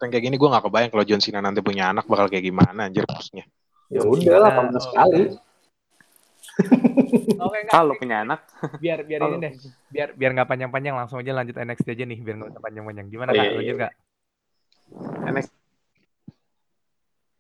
yang 0.02 0.12
kayak 0.14 0.24
gini 0.26 0.36
gue 0.38 0.50
nggak 0.50 0.66
kebayang 0.66 0.92
kalau 0.94 1.06
John 1.06 1.22
Cena 1.22 1.40
nanti 1.42 1.62
punya 1.62 1.94
anak 1.94 2.06
bakal 2.10 2.26
kayak 2.30 2.46
gimana 2.46 2.90
anjir 2.90 3.06
bosnya 3.06 3.46
Ya 3.92 4.08
udah 4.08 4.38
lah, 4.40 4.52
Nah, 4.56 4.72
18 4.72 4.88
oh, 4.88 4.94
kali. 4.96 5.22
oke 7.46 7.58
nggak 7.58 7.74
Kalau 7.74 7.94
punya 7.98 8.22
anak, 8.24 8.40
biar 8.78 9.00
biar 9.04 9.20
ini 9.26 9.38
deh 9.40 9.54
biar 9.90 10.08
biar 10.14 10.32
nggak 10.36 10.50
panjang-panjang 10.50 10.96
langsung 10.96 11.18
aja 11.20 11.32
lanjut 11.34 11.56
NXT 11.58 11.88
aja 11.92 12.04
nih 12.06 12.20
biar 12.22 12.36
nggak 12.38 12.62
panjang-panjang 12.62 13.06
gimana 13.10 13.30
Oh, 13.32 13.36
kak 13.36 13.44
iya, 13.44 13.52
lanjut 13.58 13.76
iya. 13.76 13.84
kak 13.84 13.94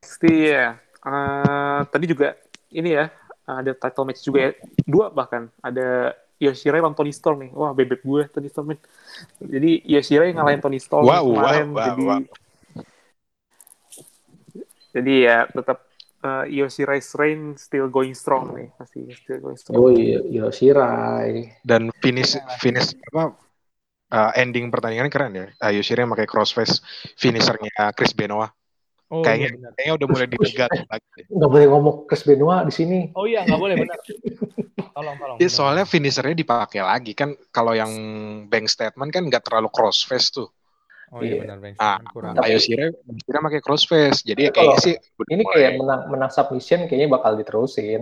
NXT 0.01 0.23
ya. 0.29 0.65
Eh, 1.01 1.79
tadi 1.89 2.05
juga 2.05 2.37
ini 2.69 2.93
ya 2.93 3.09
ada 3.43 3.71
title 3.73 4.05
match 4.05 4.21
juga 4.21 4.39
ya 4.47 4.51
dua 4.85 5.09
bahkan 5.09 5.49
ada 5.59 6.13
Yoshirai 6.37 6.81
lawan 6.81 6.97
Tony 6.97 7.13
Storm 7.13 7.45
nih. 7.45 7.51
Wah 7.53 7.69
bebek 7.69 8.01
gue 8.01 8.25
Tony 8.29 8.49
Storm. 8.49 8.73
nih. 8.73 8.79
Jadi 9.41 9.71
Yoshirai 9.85 10.33
ngalahin 10.33 10.57
Tony 10.57 10.81
Storm 10.81 11.05
Wow, 11.05 11.25
kemarin. 11.37 11.67
wow, 11.69 11.77
wow, 11.77 11.85
jadi 11.85 12.01
wow. 12.01 12.21
jadi 14.91 15.13
ya 15.21 15.37
tetap 15.47 15.77
uh, 16.21 16.43
Yoshirai's 16.45 17.11
reign 17.13 17.53
still 17.55 17.87
going 17.87 18.13
strong 18.13 18.53
nih 18.53 18.69
pasti 18.75 19.05
still 19.11 19.39
going 19.39 19.57
strong. 19.57 19.75
Oh 19.75 19.89
iya, 19.89 20.21
Yoshirai. 20.21 21.61
dan 21.61 21.89
finish 21.99 22.33
finish 22.57 22.93
apa 23.11 23.35
uh, 24.09 24.31
ending 24.35 24.69
pertandingan 24.69 25.09
keren 25.09 25.33
ya 25.33 25.45
Ayu 25.61 25.81
Shirai 25.81 26.05
pakai 26.05 26.25
crossface 26.25 26.79
finishernya 27.15 27.69
Chris 27.93 28.11
Benoit 28.11 28.51
oh 29.11 29.19
Kayaknya- 29.21 29.51
iya 29.59 29.69
kayaknya 29.75 29.93
udah 29.99 30.07
mulai 30.07 30.27
dipegat 30.27 30.71
lagi. 30.91 31.27
Nggak 31.27 31.49
boleh 31.51 31.67
ngomong 31.67 31.95
Chris 32.07 32.23
Benoit 32.23 32.63
di 32.63 32.73
sini. 32.73 32.99
oh 33.11 33.27
iya 33.27 33.43
nggak 33.43 33.59
boleh 33.59 33.75
benar 33.75 33.99
tolong 34.95 35.15
tolong 35.19 35.37
Ya, 35.39 35.47
soalnya 35.47 35.83
finishernya 35.83 36.35
dipakai 36.35 36.79
lagi 36.79 37.11
kan 37.11 37.31
kalau 37.49 37.71
yang 37.71 37.91
bank 38.47 38.67
statement 38.67 39.11
kan 39.11 39.23
nggak 39.27 39.43
terlalu 39.43 39.67
crossface 39.71 40.31
tuh. 40.31 40.47
Oh 41.11 41.19
iya 41.19 41.27
Iya. 41.27 41.41
benar 41.43 41.57
Bang. 41.59 41.75
Ah, 41.77 41.99
kurang 42.07 42.33
Tapi- 42.33 42.47
Ayu 42.47 42.57
Shirai 42.57 42.89
Shirai 43.21 43.41
pakai 43.43 43.61
crossface. 43.61 44.19
Jadi 44.23 44.41
ya 44.47 44.51
kalau 44.51 44.73
kayaknya 44.73 44.79
sih 44.81 44.95
Ini 45.27 45.43
mulai- 45.43 45.53
kayak 45.53 45.71
menang 45.77 46.01
menang 46.07 46.31
submission 46.31 46.79
kayaknya 46.85 47.09
bakal 47.09 47.31
diterusin. 47.35 48.01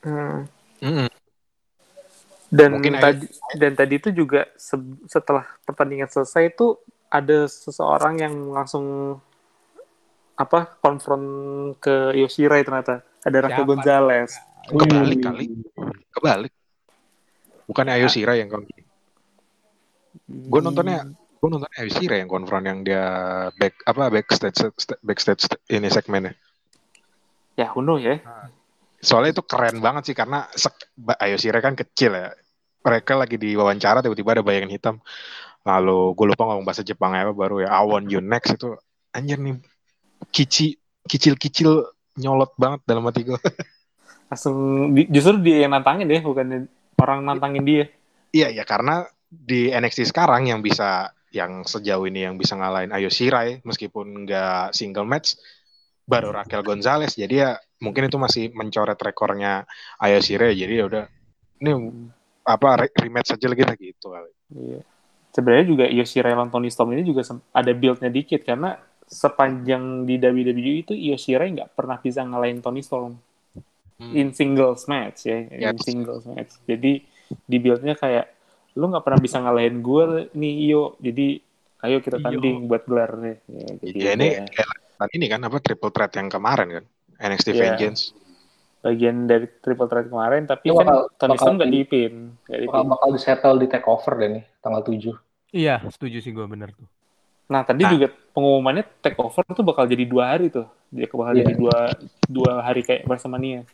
Hmm. 0.00 0.46
Mm-mm. 0.78 1.08
Dan 2.48 2.70
Mungkin 2.78 2.96
ayo- 2.96 3.02
tadi 3.02 3.26
dan 3.54 3.72
tadi 3.74 3.94
itu 3.98 4.08
juga 4.10 4.46
se- 4.54 4.78
setelah 5.04 5.44
pertandingan 5.62 6.08
selesai 6.08 6.48
itu 6.48 6.78
ada 7.08 7.44
seseorang 7.44 8.14
yang 8.16 8.34
langsung 8.48 9.18
apa 10.32 10.78
konfront 10.78 11.26
ke 11.76 12.14
Yoshirai 12.14 12.62
ternyata 12.62 13.02
ada 13.20 13.38
Siapa? 13.44 13.66
Gonzalez. 13.66 14.30
Kebalik 14.64 15.18
kali. 15.18 15.44
Kebalik. 16.08 16.52
Bukan 17.66 17.86
Ayu 17.86 18.06
Shirai 18.06 18.40
yang 18.40 18.48
konfront. 18.48 18.86
Gue 20.24 20.60
nontonnya 20.60 21.04
gue 21.38 21.48
nonton 21.48 21.70
Shirai 21.70 22.20
yang 22.20 22.30
konfront 22.30 22.66
yang 22.66 22.82
dia 22.82 23.04
back 23.54 23.86
apa 23.86 24.10
backstage 24.10 24.58
backstage 25.00 25.46
ini 25.70 25.86
segmennya. 25.86 26.34
ya 27.58 27.70
Huno 27.74 27.98
ya. 27.98 28.18
Soalnya 28.98 29.38
itu 29.38 29.42
keren 29.46 29.78
banget 29.78 30.10
sih 30.10 30.16
karena 30.18 30.46
sek, 30.54 30.74
Ayo 31.22 31.38
Shirai 31.38 31.62
kan 31.62 31.78
kecil 31.78 32.14
ya. 32.14 32.34
Mereka 32.82 33.14
lagi 33.18 33.38
di 33.38 33.54
wawancara 33.54 34.02
tiba-tiba 34.02 34.38
ada 34.38 34.42
bayangan 34.42 34.70
hitam. 34.70 34.94
Lalu 35.66 36.14
gue 36.14 36.26
lupa 36.34 36.42
ngomong 36.46 36.66
bahasa 36.66 36.82
Jepang 36.82 37.14
apa 37.14 37.34
baru 37.34 37.62
ya. 37.62 37.70
I 37.70 37.82
want 37.86 38.10
you 38.10 38.22
next 38.22 38.54
itu 38.54 38.74
anjir 39.14 39.38
nih 39.38 39.58
kici 40.34 40.78
kicil-kicil 41.06 41.94
nyolot 42.18 42.54
banget 42.58 42.82
dalam 42.86 43.06
hati 43.06 43.22
gue. 43.26 43.38
Langsung 44.30 44.56
justru 45.08 45.40
dia 45.40 45.66
yang 45.66 45.72
nantangin 45.74 46.10
deh 46.10 46.20
bukan 46.22 46.66
orang 46.98 47.22
nantangin 47.22 47.64
dia. 47.64 47.84
Iya 48.34 48.52
ya 48.52 48.64
karena 48.66 49.06
di 49.28 49.70
NXT 49.72 50.10
sekarang 50.10 50.48
yang 50.48 50.60
bisa 50.60 51.12
yang 51.38 51.62
sejauh 51.62 52.04
ini 52.04 52.26
yang 52.26 52.34
bisa 52.34 52.58
ngalahin 52.58 52.90
Ayo 52.90 53.06
Shirai 53.08 53.62
meskipun 53.62 54.26
nggak 54.26 54.74
single 54.74 55.06
match 55.06 55.38
baru 56.04 56.34
Raquel 56.34 56.66
Gonzalez 56.66 57.14
jadi 57.14 57.34
ya 57.34 57.50
mungkin 57.78 58.10
itu 58.10 58.18
masih 58.18 58.50
mencoret 58.52 58.98
rekornya 58.98 59.62
Ayo 60.02 60.18
Shirai 60.18 60.58
jadi 60.58 60.82
ya 60.82 60.84
udah 60.90 61.04
ini 61.62 61.70
apa 62.42 62.68
re- 62.80 62.94
rematch 62.96 63.34
aja 63.34 63.46
lagi 63.46 63.60
lah 63.60 63.76
gitu 63.76 64.06
kali. 64.08 64.32
Iya. 64.56 64.80
Sebenarnya 65.28 65.66
juga 65.68 65.84
Yoshirai 65.84 66.32
lawan 66.32 66.48
Tony 66.48 66.72
Storm 66.72 66.96
ini 66.96 67.04
juga 67.04 67.20
ada 67.52 67.72
build-nya 67.76 68.08
dikit 68.08 68.40
karena 68.42 68.80
sepanjang 69.04 70.08
di 70.08 70.16
WWE 70.16 70.72
itu 70.82 70.94
Yoshirai 70.96 71.52
nggak 71.52 71.76
pernah 71.76 72.00
bisa 72.00 72.24
ngalahin 72.24 72.64
Tony 72.64 72.80
Storm 72.80 73.20
Hmm. 73.98 74.14
in 74.14 74.30
singles 74.30 74.86
match 74.86 75.26
ya, 75.26 75.42
Ya. 75.50 75.74
in 75.74 75.78
singles 75.82 76.22
match. 76.22 76.54
Jadi 76.70 77.02
di 77.26 77.56
build-nya 77.58 77.98
kayak 77.98 78.30
lu 78.78 78.84
nggak 78.86 79.02
pernah 79.02 79.18
bisa 79.18 79.36
ngalahin 79.36 79.76
gue 79.78 80.04
nih 80.32 80.54
Iyo 80.64 80.94
jadi 80.98 81.42
ayo 81.80 81.98
kita 81.98 82.16
Iyo. 82.16 82.24
tanding 82.30 82.56
buat 82.64 82.82
gelar 82.84 83.10
nih 83.16 83.36
ya, 83.44 83.68
jadi 83.80 83.98
Ya 83.98 84.10
ini 84.14 84.26
ya, 84.32 84.42
kayak 84.46 84.68
ini 85.12 85.26
kan 85.26 85.40
apa 85.40 85.58
triple 85.58 85.90
threat 85.90 86.12
yang 86.12 86.28
kemarin 86.28 86.68
kan 86.72 86.84
NXT 87.20 87.48
Iya. 87.48 87.60
Vengeance. 87.66 88.02
bagian 88.78 89.26
dari 89.26 89.50
triple 89.56 89.84
threat 89.84 90.06
kemarin 90.06 90.46
tapi 90.46 90.70
Itu 90.70 90.78
kan 90.78 90.86
bakal- 90.86 91.10
Tony 91.12 91.28
bakal 91.28 91.44
Storm 91.44 91.56
nggak 91.58 91.68
di- 91.68 91.76
dipin 91.76 92.12
bakal, 92.38 92.58
dipin 92.60 92.86
bakal 92.88 93.08
disettle 93.12 93.56
di 93.56 93.66
take 93.66 93.86
over 93.86 94.12
deh 94.14 94.30
nih 94.32 94.44
tanggal 94.58 94.80
7 94.80 95.18
Iya, 95.50 95.74
setuju 95.88 96.18
sih 96.20 96.30
gue 96.30 96.46
bener 96.46 96.70
tuh. 96.70 96.86
nah 97.48 97.64
tadi 97.64 97.80
Nah. 97.80 97.90
juga 97.90 98.06
pengumumannya 98.30 98.84
take 99.00 99.16
over 99.16 99.42
tuh 99.48 99.64
bakal 99.64 99.84
jadi 99.84 100.04
dua 100.04 100.30
hari 100.30 100.46
tuh 100.48 100.68
dia 100.88 101.08
bakal 101.08 101.32
Iya. 101.32 101.42
jadi 101.42 101.54
dua 101.56 101.76
dua 102.28 102.52
hari 102.60 102.80
kayak 102.82 103.02
WrestleMania 103.02 103.66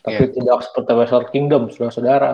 tapi 0.00 0.32
tidak 0.32 0.58
seperti 0.62 0.90
Wrestle 0.90 1.28
Kingdom 1.28 1.68
saudara-saudara 1.68 2.32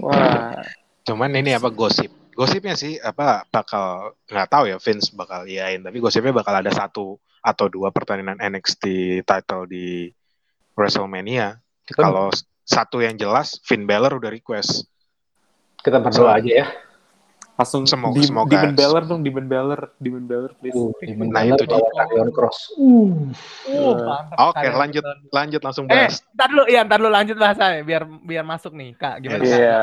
wah 0.00 0.58
Cuman 1.06 1.30
ini 1.38 1.54
apa 1.54 1.70
gosip. 1.70 2.10
Gosipnya 2.36 2.76
sih 2.76 3.00
apa 3.00 3.46
bakal 3.48 4.12
nggak 4.28 4.48
tahu 4.50 4.64
ya 4.68 4.76
Vince 4.76 5.14
bakal 5.16 5.48
iain 5.48 5.80
tapi 5.80 6.02
gosipnya 6.02 6.36
bakal 6.36 6.52
ada 6.52 6.68
satu 6.68 7.16
atau 7.40 7.66
dua 7.70 7.94
pertandingan 7.94 8.42
NXT 8.42 8.84
title 9.24 9.64
di 9.70 10.10
WrestleMania. 10.76 11.56
Kalau 11.94 12.28
satu 12.66 13.00
yang 13.00 13.14
jelas 13.14 13.62
Finn 13.62 13.86
Balor 13.86 14.18
udah 14.18 14.28
request. 14.34 14.90
kita 15.86 16.02
berdoa 16.02 16.34
aja 16.42 16.50
ya 16.50 16.66
langsung 17.56 17.82
Semoga- 17.84 18.14
di, 18.14 18.22
semoga- 18.22 18.52
Demon 18.52 18.74
Balor 18.74 19.02
dong 19.04 19.20
Demon 19.20 19.46
Balor 19.46 19.80
Demon 19.96 20.24
Balor 20.24 20.50
please 20.54 20.72
uh, 20.72 20.92
Demon 21.00 21.26
Nah, 21.26 21.40
Balor 21.42 21.56
itu 21.56 21.64
dia. 21.66 21.88
Karrion 21.90 22.30
Cross 22.30 22.58
uh, 22.70 22.76
Uh, 22.76 23.08
Eh, 23.66 23.96
mantap 23.98 24.36
Oke, 24.46 24.60
sekali. 24.60 24.76
lanjut. 24.76 25.04
Lanjut 25.30 25.60
langsung 25.60 25.84
Eh, 25.84 25.90
bahas. 25.90 26.20
ntar 26.30 26.48
dulu, 26.48 26.64
ya 26.66 26.80
ntar 26.82 26.96
dulu 26.96 27.10
lanjut 27.10 27.36
bahasanya 27.36 27.80
biar 27.82 28.02
biar 28.22 28.44
masuk 28.44 28.72
nih, 28.72 28.92
Kak. 28.94 29.14
Gimana? 29.18 29.40
Yes. 29.40 29.52
Iya, 29.54 29.80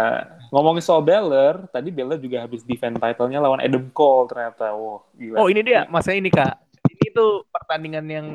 ngomongin 0.49 0.82
soal 0.82 1.01
Balor, 1.01 1.67
tadi 1.67 1.89
Balor 1.89 2.17
juga 2.17 2.38
habis 2.39 2.61
defend 2.61 2.95
title-nya 2.95 3.39
lawan 3.39 3.57
Adam 3.57 3.89
Cole 3.89 4.26
ternyata. 4.28 4.71
Wow, 4.71 5.09
gila. 5.11 5.36
Oh, 5.36 5.47
ini 5.47 5.61
dia, 5.61 5.84
masa 5.88 6.11
ini, 6.11 6.30
Kak. 6.30 6.53
Ini 6.86 7.09
tuh 7.11 7.43
pertandingan 7.49 8.05
yang 8.05 8.28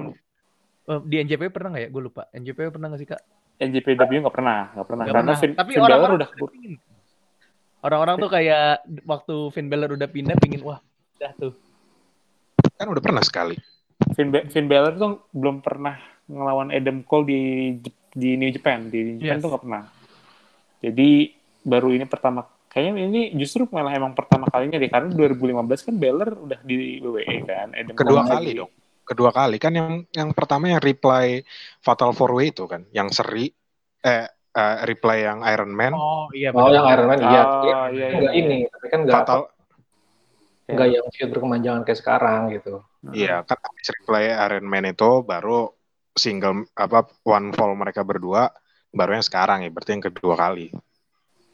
eh, 0.84 1.01
di 1.03 1.16
NJP 1.20 1.49
pernah 1.49 1.70
nggak 1.70 1.84
ya? 1.84 1.89
Gue 1.89 2.03
lupa. 2.03 2.26
NJP 2.28 2.59
pernah 2.70 2.86
nggak 2.89 3.01
sih, 3.01 3.09
Kak? 3.09 3.22
NJPW 3.57 3.99
nggak 4.20 4.34
pernah, 4.34 4.59
nggak 4.72 4.84
pernah. 4.84 5.03
Nggak 5.03 5.14
Karena 5.14 5.22
pernah. 5.24 5.41
Finn, 5.41 5.53
Tapi 5.55 5.70
Finn 5.70 5.80
Balor 5.80 5.91
orang-orang 5.93 6.16
udah 6.16 6.28
tuh 6.28 6.49
pingin. 6.49 6.72
Orang-orang 7.89 8.20
tuh 8.20 8.28
kayak 8.28 8.84
waktu 9.03 9.34
Finn 9.51 9.66
Balor 9.66 9.97
udah 9.97 10.07
pindah 10.07 10.36
pingin 10.36 10.61
wah 10.61 10.76
udah 11.16 11.32
tuh. 11.34 11.53
Kan 12.76 12.86
udah 12.86 13.01
pernah 13.01 13.24
sekali. 13.24 13.57
Finn, 14.12 14.28
Ba- 14.28 14.45
Finn 14.47 14.68
Balor 14.68 14.95
tuh 14.95 15.24
belum 15.32 15.59
pernah 15.59 15.97
ngelawan 16.28 16.68
Adam 16.68 17.01
Cole 17.03 17.24
di 17.24 17.41
di 18.09 18.36
New 18.36 18.53
Japan, 18.53 18.86
di 18.86 19.01
New 19.03 19.16
Japan 19.18 19.36
Yes. 19.36 19.43
tuh 19.43 19.49
nggak 19.51 19.62
pernah. 19.64 19.82
Jadi 20.78 21.09
baru 21.64 21.89
ini 21.91 22.05
pertama 22.05 22.41
kayaknya 22.68 23.03
ini 23.03 23.20
justru 23.34 23.66
malah 23.72 23.91
emang 23.91 24.12
pertama 24.12 24.47
kalinya 24.47 24.76
deh 24.76 24.86
karena 24.86 25.09
2015 25.11 25.86
kan 25.89 25.95
Balor 25.97 26.30
udah 26.45 26.61
di 26.62 27.01
WWE 27.01 27.36
kan. 27.43 27.68
Adam 27.72 27.95
Kedua 27.97 28.22
Cole 28.22 28.30
kali 28.30 28.47
lagi. 28.47 28.61
dong. 28.61 28.70
Kedua 29.03 29.30
kali 29.32 29.57
kan 29.57 29.72
yang 29.72 29.91
yang 30.12 30.30
pertama 30.36 30.68
yang 30.68 30.84
reply 30.84 31.41
Fatal 31.80 32.12
Four 32.12 32.36
Way 32.36 32.53
itu 32.53 32.68
kan, 32.68 32.84
yang 32.93 33.09
seri 33.09 33.49
eh 33.99 34.28
eh, 34.59 34.77
reply 34.85 35.19
yang 35.23 35.39
Iron 35.45 35.71
Man, 35.71 35.95
Oh, 35.95 36.27
iya 36.33 36.51
oh 36.51 36.67
yang 36.69 36.83
Iron 36.85 37.07
Man 37.07 37.19
iya 37.21 37.43
Oh, 37.43 37.63
iya, 37.63 37.77
iya, 37.89 38.07
nggak 38.13 38.35
iya. 38.35 38.41
ini 38.43 38.59
tapi 38.67 38.87
kan 38.89 39.01
nggak 39.07 39.15
Fatal 39.17 39.41
nggak 40.69 40.89
yang 40.91 41.07
feud 41.09 41.29
berkemanjangan 41.33 41.83
kayak 41.83 41.99
sekarang 41.99 42.41
gitu 42.53 42.83
Iya, 43.09 43.41
kan 43.41 43.57
habis 43.57 43.89
replay 43.89 44.27
Iron 44.29 44.67
Man 44.67 44.85
itu 44.85 45.23
baru 45.23 45.71
single 46.13 46.67
apa 46.75 47.07
one 47.23 47.55
fall 47.55 47.73
mereka 47.73 48.03
berdua 48.03 48.51
baru 48.91 49.15
yang 49.15 49.23
sekarang 49.23 49.63
ya, 49.63 49.71
berarti 49.71 49.95
yang 49.95 50.03
kedua 50.03 50.35
kali. 50.35 50.75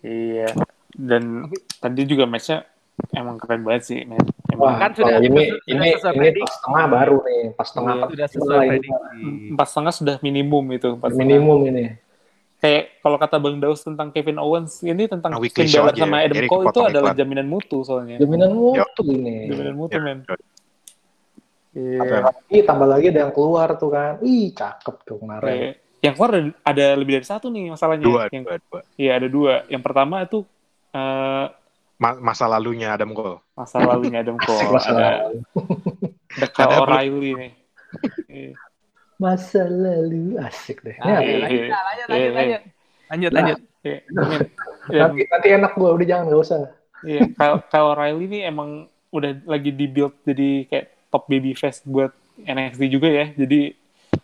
Iya. 0.01 0.55
Dan 0.89 1.51
tadi 1.77 2.07
juga 2.07 2.25
match-nya 2.25 2.65
emang 3.13 3.37
keren 3.37 3.61
banget 3.61 3.83
sih. 3.85 4.01
Wah, 4.07 4.23
Emang 4.49 4.75
Kan 4.79 4.91
sudah- 4.95 5.19
ini 5.19 5.43
sudah 5.51 5.67
ini 5.67 5.89
sesuai 5.93 6.15
ini 6.17 6.41
pas 6.41 6.55
tengah 6.63 6.85
baru 6.87 7.17
nih, 7.21 7.43
pas 7.53 7.69
tengah 7.69 7.93
Iya, 7.93 8.01
pas 8.01 8.09
Sudah 8.09 8.27
tengah 8.27 8.47
sesuai 8.47 8.67
prediksi. 8.71 9.51
empat 9.51 9.67
setengah 9.69 9.93
sudah 9.93 10.17
minimum 10.23 10.65
itu. 10.71 10.91
setengah. 10.95 11.19
minimum 11.19 11.61
ini. 11.67 11.85
Kayak 12.65 12.97
kalau 12.99 13.21
kata 13.21 13.37
Bang 13.37 13.61
Daus 13.61 13.85
tentang 13.85 14.09
Kevin 14.09 14.41
Owens, 14.41 14.81
ini 14.81 15.05
tentang 15.05 15.37
Finn 15.37 15.69
show 15.69 15.85
Balor 15.85 15.93
aja 15.93 16.01
sama 16.01 16.17
ya, 16.17 16.23
Adam 16.25 16.37
jadi 16.41 16.49
Cole 16.49 16.65
itu 16.65 16.81
adalah 16.81 17.13
iklan. 17.13 17.21
jaminan 17.21 17.47
mutu 17.47 17.79
soalnya. 17.85 18.17
Jaminan 18.17 18.51
mutu 18.51 19.03
ini. 19.05 19.37
Jaminan 19.47 19.75
mutu, 19.75 19.93
Ya. 19.93 20.01
men. 20.01 20.19
Apa 20.25 20.41
Iya. 21.75 22.01
ya? 22.01 22.31
Ih, 22.51 22.63
tambah 22.63 22.87
lagi 22.87 23.07
ada 23.11 23.21
yang 23.21 23.33
keluar 23.33 23.69
tuh 23.75 23.91
kan. 23.91 24.17
Ih, 24.23 24.49
cakep 24.51 24.97
tuh 25.03 25.17
kemarin. 25.19 25.45
Kayak- 25.45 25.77
Yang 26.01 26.15
keluar 26.15 26.31
ada, 26.31 26.41
ada 26.65 26.87
lebih 26.95 27.13
dari 27.15 27.27
satu 27.27 27.47
nih 27.49 27.65
masalahnya. 27.69 28.05
Dua, 28.05 28.23
yang, 28.29 28.45
dua, 28.45 28.57
dua. 28.63 28.81
Iya, 28.95 29.13
ada 29.15 29.29
dua. 29.29 29.55
Yang 29.67 29.83
pertama 29.83 30.17
itu 30.21 30.39
eh, 30.91 31.47
Ma- 31.95 32.21
masa 32.23 32.45
lalunya 32.47 32.91
Adam 32.91 33.13
Cole. 33.13 33.41
masa 33.53 33.77
lalunya 33.79 34.21
Adam 34.21 34.37
Cole. 34.41 34.69
Masa 34.69 34.89
ada 34.89 35.05
lalu. 35.21 35.39
ada 36.33 36.47
Kyle 36.49 36.65
Ada- 36.65 36.81
O'Reilly 36.81 37.31
nih. 37.35 37.53
Iya. 39.15 39.23
Masa 39.23 39.63
lalu 39.65 40.25
asik 40.39 40.83
deh. 40.83 40.97
Ah, 40.99 41.19
Ini 41.19 41.39
iya, 41.39 41.39
apa? 41.39 41.41
lanjut, 41.41 41.55
iya. 41.55 41.79
lanjut, 41.79 42.07
Iya, 42.09 42.09
lanjut, 42.09 42.09
iya. 42.11 42.31
lanjut. 42.35 42.61
Lanjut, 43.05 43.31
lanjut. 43.33 43.59
Iya, 43.85 43.99
men. 44.11 44.41
Dan- 44.85 45.01
nanti 45.01 45.23
nanti 45.29 45.49
enak 45.51 45.73
gua 45.75 45.91
udah 45.93 46.07
jangan 46.07 46.25
nggak 46.29 46.43
usah. 46.43 46.61
Iya, 47.05 47.21
Kyle 47.69 47.87
O'Reilly 47.87 48.25
ini 48.27 48.39
emang 48.43 48.71
udah 49.09 49.31
lagi 49.45 49.71
di 49.71 49.87
build 49.87 50.15
jadi 50.25 50.67
kayak 50.67 50.87
top 51.09 51.29
baby 51.29 51.53
face 51.53 51.85
buat 51.85 52.11
NXT 52.41 52.83
juga 52.89 53.07
ya. 53.07 53.27
Jadi 53.31 53.77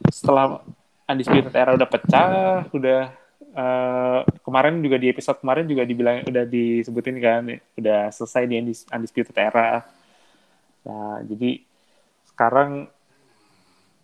setelah 0.09 0.65
Undisputed 1.07 1.53
Era 1.53 1.75
udah 1.75 1.87
pecah, 1.87 2.31
udah 2.71 3.01
eh, 3.51 4.19
kemarin 4.41 4.79
juga 4.79 4.97
di 4.97 5.07
episode 5.07 5.39
kemarin 5.39 5.67
juga 5.67 5.83
dibilang 5.83 6.23
udah 6.25 6.45
disebutin 6.45 7.17
kan, 7.19 7.43
udah 7.75 8.11
selesai 8.11 8.47
di 8.47 8.55
Undis- 8.59 8.89
Undisputed 8.89 9.35
Era. 9.35 9.85
Nah, 10.81 11.21
jadi 11.23 11.61
sekarang 12.27 12.89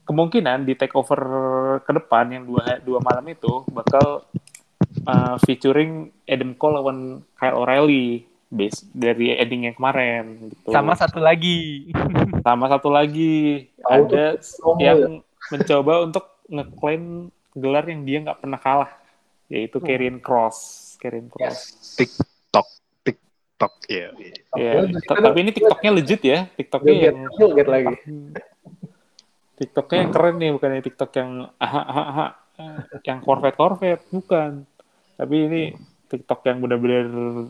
kemungkinan 0.06 0.62
di 0.62 0.78
takeover 0.78 1.20
ke 1.82 1.90
depan 1.90 2.30
yang 2.30 2.44
dua 2.46 2.78
dua 2.80 3.02
malam 3.02 3.26
itu 3.26 3.66
bakal 3.74 4.22
uh, 5.04 5.36
featuring 5.42 6.14
Adam 6.24 6.54
Cole 6.54 6.78
lawan 6.78 6.98
Kyle 7.34 7.58
O'Reilly 7.58 8.24
base 8.46 8.86
dari 8.94 9.34
ending 9.34 9.66
yang 9.66 9.74
kemarin 9.74 10.54
gitu. 10.54 10.70
Sama 10.70 10.94
satu 10.94 11.18
lagi. 11.18 11.90
sama 12.46 12.70
satu 12.70 12.88
lagi 12.88 13.66
ada 13.82 14.38
promo 14.62 14.78
yang 14.78 15.00
mencoba 15.50 16.06
untuk 16.06 16.24
ngeklaim 16.46 17.34
gelar 17.58 17.84
yang 17.90 18.06
dia 18.06 18.18
nggak 18.22 18.38
pernah 18.38 18.60
kalah 18.62 18.92
yaitu 19.50 19.82
Karrion 19.82 20.22
Cross. 20.22 20.58
Karrion 21.02 21.30
Cross. 21.30 21.94
TikTok, 21.98 22.66
TikTok, 23.02 23.72
iya. 23.90 24.10
iya. 24.18 24.34
Iya, 24.58 24.72
Oke, 24.82 24.98
t- 25.02 25.22
tapi 25.22 25.38
ini 25.42 25.50
TikToknya 25.54 25.90
legit 25.94 26.22
ya, 26.22 26.38
TikToknya 26.54 26.92
yang 26.94 27.16
lagi. 27.66 27.94
TikToknya 29.56 29.98
yang 30.04 30.12
keren 30.12 30.36
nih, 30.36 30.50
bukan 30.52 30.70
yang 30.76 30.84
TikTok 30.84 31.10
yang 31.16 31.30
aha 31.56 31.82
aha 31.82 32.04
aha, 32.12 32.26
eh, 32.60 33.00
yang 33.08 33.18
Corvette 33.24 33.56
Corvette, 33.56 34.04
bukan. 34.12 34.68
Tapi 35.16 35.36
ini 35.48 35.62
TikTok 36.12 36.40
yang 36.44 36.58
benar-benar 36.60 37.04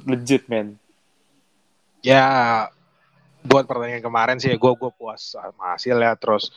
legit, 0.06 0.46
man. 0.46 0.78
Ya, 2.06 2.22
buat 3.46 3.66
pertandingan 3.70 4.02
kemarin 4.02 4.38
sih 4.42 4.54
gue 4.58 4.72
gue 4.74 4.90
puas 4.94 5.38
sama 5.38 5.78
hasilnya 5.78 6.18
terus 6.18 6.50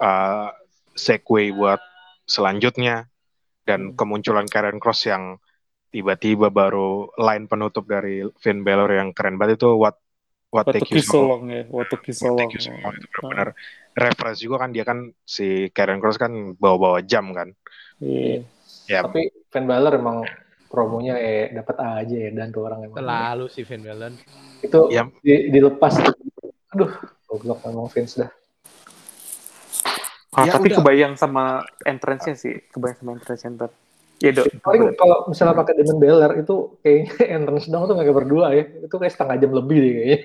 uh, 0.00 0.52
segue 0.92 1.56
buat 1.56 1.80
selanjutnya 2.28 3.08
dan 3.64 3.96
kemunculan 3.96 4.44
Karen 4.44 4.76
Cross 4.76 5.08
yang 5.08 5.40
tiba-tiba 5.88 6.52
baru 6.52 7.08
line 7.16 7.48
penutup 7.48 7.88
dari 7.88 8.24
Finn 8.36 8.60
Balor 8.60 8.92
yang 8.92 9.16
keren 9.16 9.40
banget 9.40 9.56
itu 9.60 9.72
what 9.72 9.96
what 10.48 10.64
What 10.64 10.72
take 10.72 10.84
took 10.84 10.96
you 10.96 11.04
so 11.04 11.20
long 11.22 11.44
ya, 11.46 11.62
what 11.68 11.86
took 11.86 12.04
you 12.04 12.14
so 12.14 12.32
long. 12.32 12.48
Take 12.48 12.56
You 12.56 12.62
So 12.64 12.72
Long 12.72 12.94
itu 12.94 13.06
benar-benar 13.12 13.48
reference 13.92 14.38
juga 14.40 14.56
kan 14.62 14.70
dia 14.72 14.84
kan 14.84 14.98
si 15.20 15.68
Karen 15.70 16.00
Cross 16.00 16.16
kan 16.16 16.32
bawa-bawa 16.56 17.04
jam 17.04 17.30
kan 17.32 17.52
Iya. 17.98 18.46
ya 18.86 19.04
Tapi 19.04 19.28
Finn 19.50 19.66
Balor 19.66 19.98
emang 19.98 20.22
promonya 20.68 21.16
eh 21.16 21.50
dapat 21.50 21.76
aja 21.80 22.16
ya 22.16 22.30
dan 22.30 22.48
tuh 22.48 22.64
orang 22.64 22.84
emang. 22.84 22.96
Selalu 22.96 23.44
si 23.48 23.64
Finn 23.64 23.80
Balor. 23.82 24.12
Itu 24.60 24.88
Ya. 24.88 25.08
di- 25.18 25.48
dilepas. 25.48 25.96
Aduh, 26.70 26.92
goblok 27.24 27.64
emang 27.64 27.88
Vince 27.88 28.20
dah. 28.20 28.30
Ah, 30.30 30.44
Ya 30.44 30.54
tapi 30.54 30.70
udah. 30.70 30.78
kebayang 30.78 31.14
sama 31.16 31.64
entrance-nya 31.82 32.36
sih, 32.36 32.62
kebayang 32.70 33.00
sama 33.00 33.10
entrance 33.16 33.42
Iya, 34.18 34.30
Dok. 34.34 34.46
Paling 34.66 34.82
kalau 34.98 35.16
misalnya 35.30 35.54
pakai 35.54 35.74
Demon 35.78 35.98
Balor 36.02 36.32
itu 36.42 36.54
kayaknya 36.82 37.12
entrance 37.38 37.66
dong 37.70 37.86
tuh 37.86 37.94
mereka 37.94 38.12
berdua 38.14 38.46
ya. 38.50 38.64
Itu 38.82 38.96
kayak 38.98 39.14
setengah 39.14 39.36
jam 39.38 39.50
lebih 39.54 39.76
deh 39.78 39.92
kayaknya. 39.94 40.18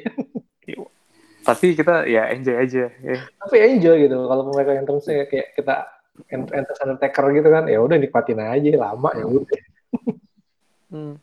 Pasti 1.44 1.68
kita 1.76 2.08
ya 2.10 2.32
enjoy 2.34 2.56
aja 2.58 2.84
ya. 2.90 3.18
Tapi 3.38 3.56
enjoy 3.62 3.96
gitu. 4.10 4.18
Kalau 4.18 4.44
mereka 4.50 4.72
entrance 4.74 5.06
kayak 5.06 5.54
kita 5.54 5.76
ent- 6.34 6.54
entrance 6.56 6.82
Undertaker 6.82 7.26
gitu 7.38 7.50
kan, 7.54 7.64
ya 7.70 7.80
udah 7.84 7.98
nikmatin 8.02 8.42
aja 8.42 8.70
lama 8.80 9.10
ya 9.14 9.26
udah. 9.30 9.62
Hmm. 10.90 11.14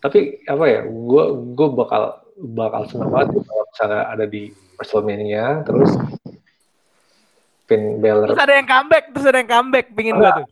Tapi 0.00 0.44
apa 0.46 0.64
ya, 0.66 0.80
gue 0.86 1.24
gue 1.58 1.68
bakal 1.74 2.22
bakal 2.40 2.82
senang 2.88 3.12
banget 3.12 3.36
gitu 3.36 3.44
kalau 3.44 3.64
misalnya 3.68 4.02
ada 4.08 4.24
di 4.24 4.42
WrestleMania 4.80 5.44
terus 5.68 5.92
Finn 7.68 8.00
Balor 8.00 8.32
Terus 8.32 8.42
ada 8.42 8.54
yang 8.56 8.66
comeback, 8.66 9.04
terus 9.12 9.26
ada 9.28 9.38
yang 9.44 9.50
comeback, 9.50 9.86
pingin 9.92 10.14
gua 10.16 10.42
tuh. 10.42 10.46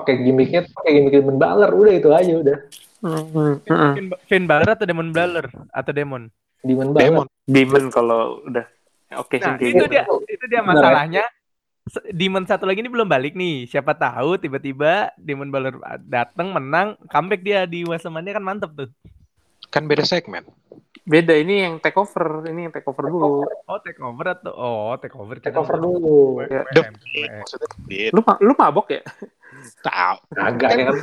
Pakai 0.00 0.24
gimmicknya 0.24 0.66
pakai 0.66 0.90
gimmick 0.96 1.14
Demon 1.20 1.36
Balor 1.36 1.70
udah 1.76 1.94
itu 1.94 2.10
aja 2.10 2.32
udah 2.40 2.58
Finn, 3.00 4.06
Finn 4.28 4.44
Balor 4.44 4.68
atau 4.76 4.84
Demon 4.84 5.08
Balor 5.08 5.46
atau 5.72 5.92
Demon? 5.92 6.28
Demon 6.60 6.92
banget. 6.92 7.08
Demon. 7.08 7.26
Demon 7.48 7.84
kalau 7.88 8.44
udah 8.44 8.66
oke 9.16 9.36
Nah, 9.40 9.56
kayak 9.56 9.72
itu 9.72 9.84
dia 9.88 10.04
itu 10.28 10.44
dia 10.46 10.60
masalahnya. 10.60 11.24
Demon 12.12 12.44
satu 12.44 12.68
lagi 12.68 12.84
ini 12.84 12.92
belum 12.92 13.08
balik 13.08 13.32
nih. 13.34 13.64
Siapa 13.66 13.96
tahu 13.96 14.36
tiba-tiba 14.36 15.10
Demon 15.16 15.48
Balor 15.48 15.80
datang 16.04 16.52
menang, 16.52 17.00
comeback 17.08 17.40
dia 17.40 17.64
di 17.64 17.88
WrestleMania 17.88 18.36
kan 18.36 18.44
mantep 18.44 18.70
tuh. 18.76 18.90
Kan 19.72 19.88
beda 19.88 20.04
segmen. 20.04 20.44
Beda 21.08 21.32
ini 21.32 21.64
yang 21.64 21.80
take 21.80 21.96
over, 21.96 22.44
ini 22.46 22.68
yang 22.68 22.72
take 22.76 22.84
over 22.84 23.08
dulu. 23.08 23.48
Oh, 23.64 23.80
take 23.80 23.98
over 23.98 24.26
atau 24.36 24.52
oh, 24.52 24.92
take 25.00 25.16
over. 25.16 25.40
Take 25.40 25.56
over 25.56 25.80
dulu. 25.80 26.44
Ya. 26.44 26.68
Lu 28.12 28.20
lu 28.20 28.52
mabok 28.54 28.92
ya? 28.92 29.00
Tahu. 29.78 30.16
Agak 30.34 30.70
ya 30.72 30.84
kan. 30.88 30.96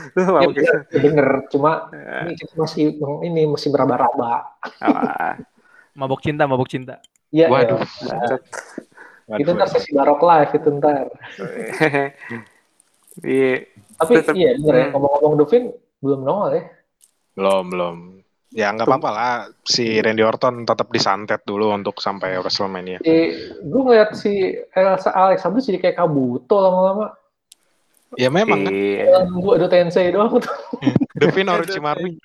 Lu 0.91 1.01
bener. 1.01 1.27
Cuma 1.47 1.71
Ya. 1.89 2.27
ini 2.27 2.43
masih 2.53 2.85
ini 3.21 3.41
masih 3.45 3.69
beraba-raba. 3.69 4.57
Ah, 4.79 5.35
Mabok 5.93 6.21
cinta, 6.21 6.45
mabok 6.45 6.67
cinta. 6.67 7.01
Iya. 7.29 7.47
Waduh. 7.47 7.81
ya. 7.81 8.37
Itu 9.35 9.49
ntar 9.51 9.67
sesi 9.67 9.91
barok 9.91 10.21
live 10.21 10.51
itu 10.53 10.69
ntar. 10.73 11.05
Iya. 13.17 13.65
Tapi 13.97 14.13
Tetep- 14.21 14.37
iya 14.37 14.49
bener 14.55 14.75
ya 14.75 14.83
Hmm. 14.87 14.93
ngomong-ngomong 14.93 15.33
Dovin 15.35 15.63
belum 15.97 16.19
nongol 16.21 16.49
ya. 16.53 16.63
Belum, 17.33 17.63
belum. 17.65 17.95
Ya 18.53 18.69
nggak 18.69 18.85
apa-apa 18.85 19.09
lah. 19.09 19.33
Si 19.63 19.97
Randy 19.97 20.21
Orton 20.21 20.63
tetap 20.63 20.87
disantet 20.89 21.41
dulu 21.43 21.73
untuk 21.73 21.97
sampai 21.97 22.37
WrestleMania. 22.37 23.01
Si, 23.01 23.15
gue 23.59 23.81
ngeliat 23.81 24.13
si 24.13 24.53
Elsa 24.71 25.11
Alexander 25.11 25.59
jadi 25.59 25.81
kayak 25.81 25.97
kabuto 25.97 26.55
lama-lama. 26.57 27.13
Ya 28.15 28.31
memang 28.31 28.63
kan. 28.63 28.71
Iya. 28.71 29.27
Gue 29.27 29.53
ada 29.59 29.67
Tensei 29.67 30.07
doang 30.09 30.39
tuh. 30.39 30.47
Devin 31.19 31.51
Orochimaru. 31.51 32.15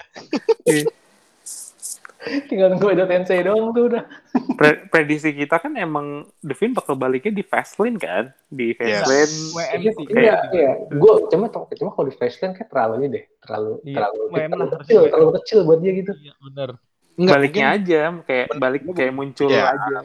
Tinggal 2.23 2.79
gue 2.79 2.91
ada 2.95 3.05
Tensei 3.11 3.43
doang 3.43 3.75
tuh 3.75 3.91
udah. 3.91 4.07
Pre- 4.55 4.87
prediksi 4.87 5.35
kita 5.35 5.59
kan 5.59 5.75
emang 5.75 6.31
Devin 6.39 6.71
bakal 6.71 6.95
baliknya 6.95 7.35
di 7.35 7.43
Fastlane 7.43 7.99
kan? 7.99 8.31
Di 8.47 8.79
Yes. 8.79 9.03
Fastlane. 9.03 9.35
WM 9.59 9.81
Iya, 9.83 9.91
sih. 9.91 10.05
iya, 10.15 10.37
iya. 10.55 10.71
Gue 10.95 11.27
cuma 11.35 11.51
cuma 11.51 11.91
kalau 11.91 12.07
di 12.07 12.15
Fastlane 12.15 12.55
kayak 12.55 12.71
terlalu 12.71 12.93
ini 13.03 13.07
deh, 13.11 13.25
terlalu 13.43 13.73
Iya, 13.83 13.97
terlalu, 13.99 14.21
terlalu 14.31 14.71
kecil, 14.79 15.01
terlalu 15.11 15.33
kecil 15.43 15.59
buat 15.67 15.79
dia 15.83 15.93
gitu. 15.99 16.13
Iya, 16.15 16.35
bener. 16.39 16.71
Enggak, 17.13 17.35
baliknya 17.37 17.67
aja 17.77 18.01
kayak 18.25 18.47
balik 18.57 18.83
kayak 18.95 19.13
muncul 19.13 19.51
Iya. 19.51 19.75
aja. 19.75 19.97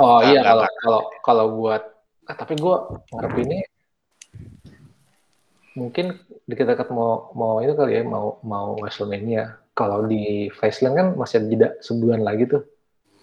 Oh 0.00 0.18
iya 0.24 0.40
kalau 0.42 0.64
kalau 0.80 1.00
kalau 1.22 1.44
buat 1.54 1.82
ah, 2.26 2.34
tapi 2.34 2.58
gue 2.58 2.76
ngarepinnya 3.12 3.60
mungkin 5.72 6.20
deket-deket 6.44 6.92
mau 6.92 7.32
mau 7.32 7.60
itu 7.64 7.72
kali 7.72 8.00
ya 8.00 8.02
mau 8.04 8.40
mau 8.44 8.76
WrestleMania. 8.80 9.60
Kalau 9.72 10.04
di 10.04 10.52
Fastlane 10.52 10.96
kan 10.96 11.06
masih 11.16 11.40
ada 11.40 11.46
jeda 11.48 11.68
sebulan 11.80 12.20
lagi 12.20 12.44
tuh. 12.48 12.62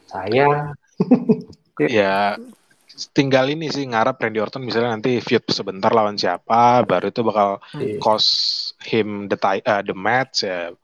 Sayang. 0.09 0.73
Ya 1.79 2.35
tinggal 3.15 3.47
ini 3.47 3.71
sih 3.71 3.87
ngarap 3.87 4.19
Randy 4.19 4.43
Orton 4.43 4.67
misalnya 4.67 4.99
nanti 4.99 5.23
feud 5.23 5.47
sebentar 5.47 5.87
lawan 5.95 6.19
siapa, 6.19 6.83
baru 6.83 7.07
itu 7.07 7.23
bakal 7.23 7.63
Iya. 7.79 8.03
cost 8.03 8.75
him 8.83 9.31
the 9.31 9.39
uh, 9.39 9.79
the 9.79 9.95
match 9.95 10.43
ya. 10.43 10.75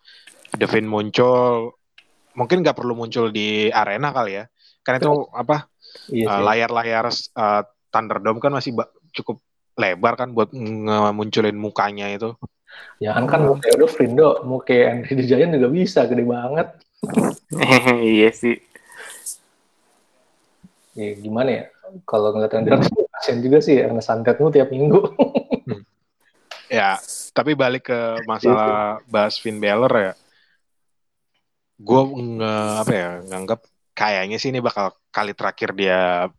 Devin 0.56 0.88
muncul 0.88 1.76
mungkin 2.32 2.64
nggak 2.64 2.80
perlu 2.80 2.96
muncul 2.96 3.28
di 3.28 3.68
arena 3.68 4.16
kali 4.16 4.40
ya. 4.40 4.48
Karena 4.88 5.04
itu 5.04 5.12
apa 5.36 5.68
Iya 6.12 6.28
uh, 6.32 6.42
layar-layar 6.48 7.12
uh, 7.12 7.62
Thunderdome 7.92 8.40
kan 8.40 8.56
masih 8.56 8.72
cukup 9.12 9.44
lebar 9.76 10.14
kan 10.16 10.32
buat 10.32 10.52
ngemunculin 10.56 11.56
mukanya 11.56 12.12
itu. 12.12 12.36
Jangan 13.00 13.24
kan 13.28 13.40
mau 13.44 13.56
kayak 13.60 13.76
udah 13.80 13.90
Frindo, 13.92 14.30
mau 14.48 14.60
kayak 14.64 14.86
Andre 14.92 15.14
the 15.20 15.24
Giant 15.28 15.52
juga 15.56 15.70
bisa, 15.72 16.00
gede 16.08 16.24
banget. 16.24 16.68
iya 18.16 18.30
sih. 18.32 18.60
Ya 20.96 21.12
gimana 21.20 21.50
ya? 21.52 21.64
Kalau 22.08 22.34
ngeliat 22.34 22.52
Orton, 22.52 22.92
kasian 23.14 23.40
juga 23.40 23.60
sih, 23.62 23.78
karena 23.80 24.02
santetmu 24.02 24.52
tiap 24.52 24.72
minggu. 24.74 25.00
Ya, 26.66 26.98
tapi 27.32 27.54
balik 27.54 27.94
ke 27.94 28.00
masalah 28.26 29.00
bahas 29.06 29.38
Finn 29.38 29.62
Balor 29.62 29.94
ya. 29.94 30.14
Gue 31.78 32.02
nge 32.10 32.56
apa 32.82 32.94
ya 32.96 33.10
nganggap 33.28 33.60
kayaknya 33.96 34.38
sih 34.42 34.50
ini 34.50 34.64
bakal 34.64 34.96
kali 35.12 35.36
terakhir 35.36 35.76
dia 35.76 36.32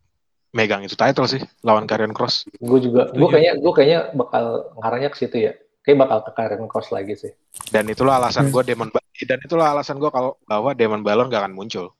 megang 0.55 0.83
itu 0.83 0.95
title 0.95 1.27
sih 1.27 1.41
lawan 1.63 1.87
Karrion 1.89 2.15
Cross. 2.15 2.47
gue 2.59 2.79
juga, 2.79 3.11
gue 3.11 3.19
Setuju. 3.19 3.33
kayaknya, 3.33 3.53
gue 3.59 3.71
kayaknya 3.75 3.99
bakal 4.15 4.45
ngarahnya 4.79 5.09
ke 5.11 5.17
situ 5.19 5.37
ya. 5.49 5.53
Kayak 5.83 6.03
bakal 6.03 6.17
ke 6.27 6.31
Karen 6.35 6.67
Cross 6.67 6.91
lagi 6.91 7.15
sih. 7.15 7.31
Dan 7.71 7.87
itulah 7.87 8.19
alasan 8.19 8.51
gue 8.51 8.59
Demon 8.63 8.91
dan 9.23 9.39
itulah 9.39 9.71
alasan 9.71 9.97
gue 9.97 10.11
kalau 10.11 10.35
bahwa 10.43 10.75
Demon 10.75 10.99
Balor 10.99 11.31
gak 11.31 11.47
akan 11.47 11.55
muncul. 11.55 11.95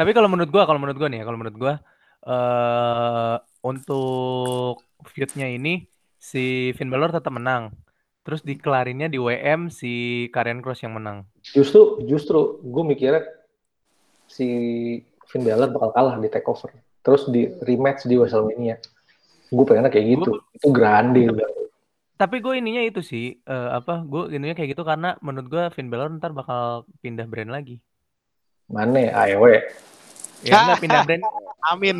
Tapi 0.00 0.16
kalau 0.16 0.32
menurut 0.32 0.48
gua, 0.48 0.64
kalau 0.64 0.80
menurut 0.80 0.96
gua 0.96 1.12
nih, 1.12 1.20
ya, 1.20 1.24
kalau 1.28 1.36
menurut 1.36 1.56
gua 1.60 1.74
eh 2.20 3.36
untuk 3.60 4.84
feud-nya 5.08 5.48
ini 5.52 5.84
si 6.16 6.72
Finn 6.76 6.88
Balor 6.88 7.12
tetap 7.12 7.32
menang. 7.32 7.72
Terus 8.24 8.44
dikelarinnya 8.44 9.08
di 9.08 9.16
WM 9.16 9.72
si 9.72 10.24
Karrion 10.32 10.60
Cross 10.60 10.84
yang 10.84 10.96
menang. 10.96 11.24
Justru, 11.40 12.04
justru 12.04 12.60
gue 12.60 12.84
mikirnya 12.84 13.24
si 14.28 14.48
Finn 15.24 15.44
Balor 15.44 15.72
bakal 15.72 15.90
kalah 15.96 16.16
di 16.20 16.28
takeover. 16.28 16.68
Terus 17.00 17.28
di 17.32 17.48
rematch 17.64 18.04
di 18.04 18.14
WrestleMania. 18.20 18.76
Gue 19.50 19.64
pengennya 19.66 19.90
kayak 19.90 20.06
gitu. 20.18 20.30
Itu 20.54 20.68
grande 20.70 21.26
udah. 21.32 21.48
Tapi 22.20 22.36
gue 22.44 22.60
ininya 22.60 22.84
itu 22.84 23.00
sih 23.00 23.40
eh, 23.40 23.68
apa? 23.72 24.04
Gue 24.04 24.28
ininya 24.36 24.52
kayak 24.52 24.76
gitu 24.76 24.84
karena 24.84 25.16
menurut 25.24 25.48
gua 25.48 25.64
Finn 25.72 25.88
Balor 25.88 26.12
ntar 26.20 26.36
bakal 26.36 26.84
pindah 27.00 27.24
brand 27.24 27.48
lagi. 27.48 27.80
Mana 28.68 29.08
ya? 29.08 29.10
AEW. 29.24 29.44
Ya 30.42 30.56
enggak 30.62 30.78
pindah 30.84 31.00
brand, 31.02 31.22
Amin. 31.66 31.96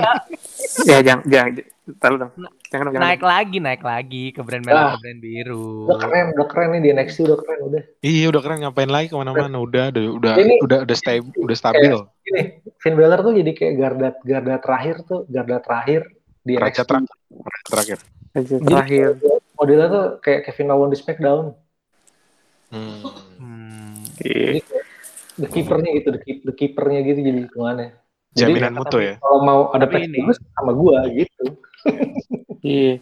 Ya 0.83 0.99
jangan 1.01 1.23
jangan 1.25 1.51
taruh 1.97 2.17
dong. 2.19 2.33
Jangan 2.67 2.85
dong, 2.87 2.95
jangan. 2.95 3.05
naik 3.05 3.23
lagi, 3.23 3.57
naik 3.59 3.83
lagi 3.83 4.25
ke 4.31 4.41
brand 4.41 4.63
merah, 4.63 4.81
Ah. 4.81 4.91
ke 4.95 5.03
brand 5.03 5.21
biru. 5.21 5.85
Udah 5.85 5.99
keren, 5.99 6.27
udah 6.33 6.47
keren 6.47 6.69
nih 6.71 6.81
di 6.81 6.89
NXT 6.91 7.19
udah 7.23 7.37
keren 7.37 7.59
udah. 7.65 7.83
iya 8.01 8.25
udah 8.27 8.41
keren 8.41 8.59
ngapain 8.61 8.89
lagi 8.89 9.07
ke 9.07 9.17
mana-mana 9.17 9.59
udah 9.59 9.85
udah 9.91 10.05
udah 10.15 10.35
Ini- 10.37 10.61
udah 10.61 10.79
udah, 10.83 10.97
sta- 10.97 11.19
udah 11.37 11.57
stabil. 11.59 11.93
Ini 12.25 12.41
Finn 12.77 12.95
Balor 12.95 13.21
tuh 13.21 13.35
jadi 13.35 13.51
kayak 13.51 13.75
garda 13.77 14.09
garda 14.21 14.57
terakhir 14.57 14.97
tuh, 15.03 15.21
garda 15.27 15.59
terakhir 15.59 16.01
di 16.41 16.55
Raja 16.55 16.81
NXT. 16.81 16.89
terakhir. 16.89 17.09
Raja 17.69 17.95
terakhir. 17.99 17.99
Jadi 18.31 18.63
Terakhir. 18.63 19.09
modelnya 19.53 19.89
tuh 19.91 20.05
kayak 20.19 20.41
Kevin 20.47 20.71
Owens 20.71 20.91
di 20.91 20.99
SmackDown. 20.99 21.45
Hmm. 22.71 23.03
Hmm. 23.37 23.99
Iya. 24.21 24.63
The 25.35 25.49
keepernya 25.49 25.91
gitu, 25.93 26.09
the, 26.09 26.21
keep, 26.21 26.39
the 26.45 26.53
keepernya 26.53 27.01
gitu 27.03 27.21
jadi 27.21 27.39
hitungannya. 27.45 27.91
Jadi 28.31 28.55
Jaminan 28.55 28.73
mutu 28.75 28.99
ya. 28.99 29.19
kalau 29.19 29.39
mau 29.41 29.61
ada 29.71 29.85
Tapi 29.85 30.07
ini- 30.07 30.23
sama 30.53 30.73
gua 30.73 31.03
gitu. 31.07 31.45
Iya. 32.63 33.01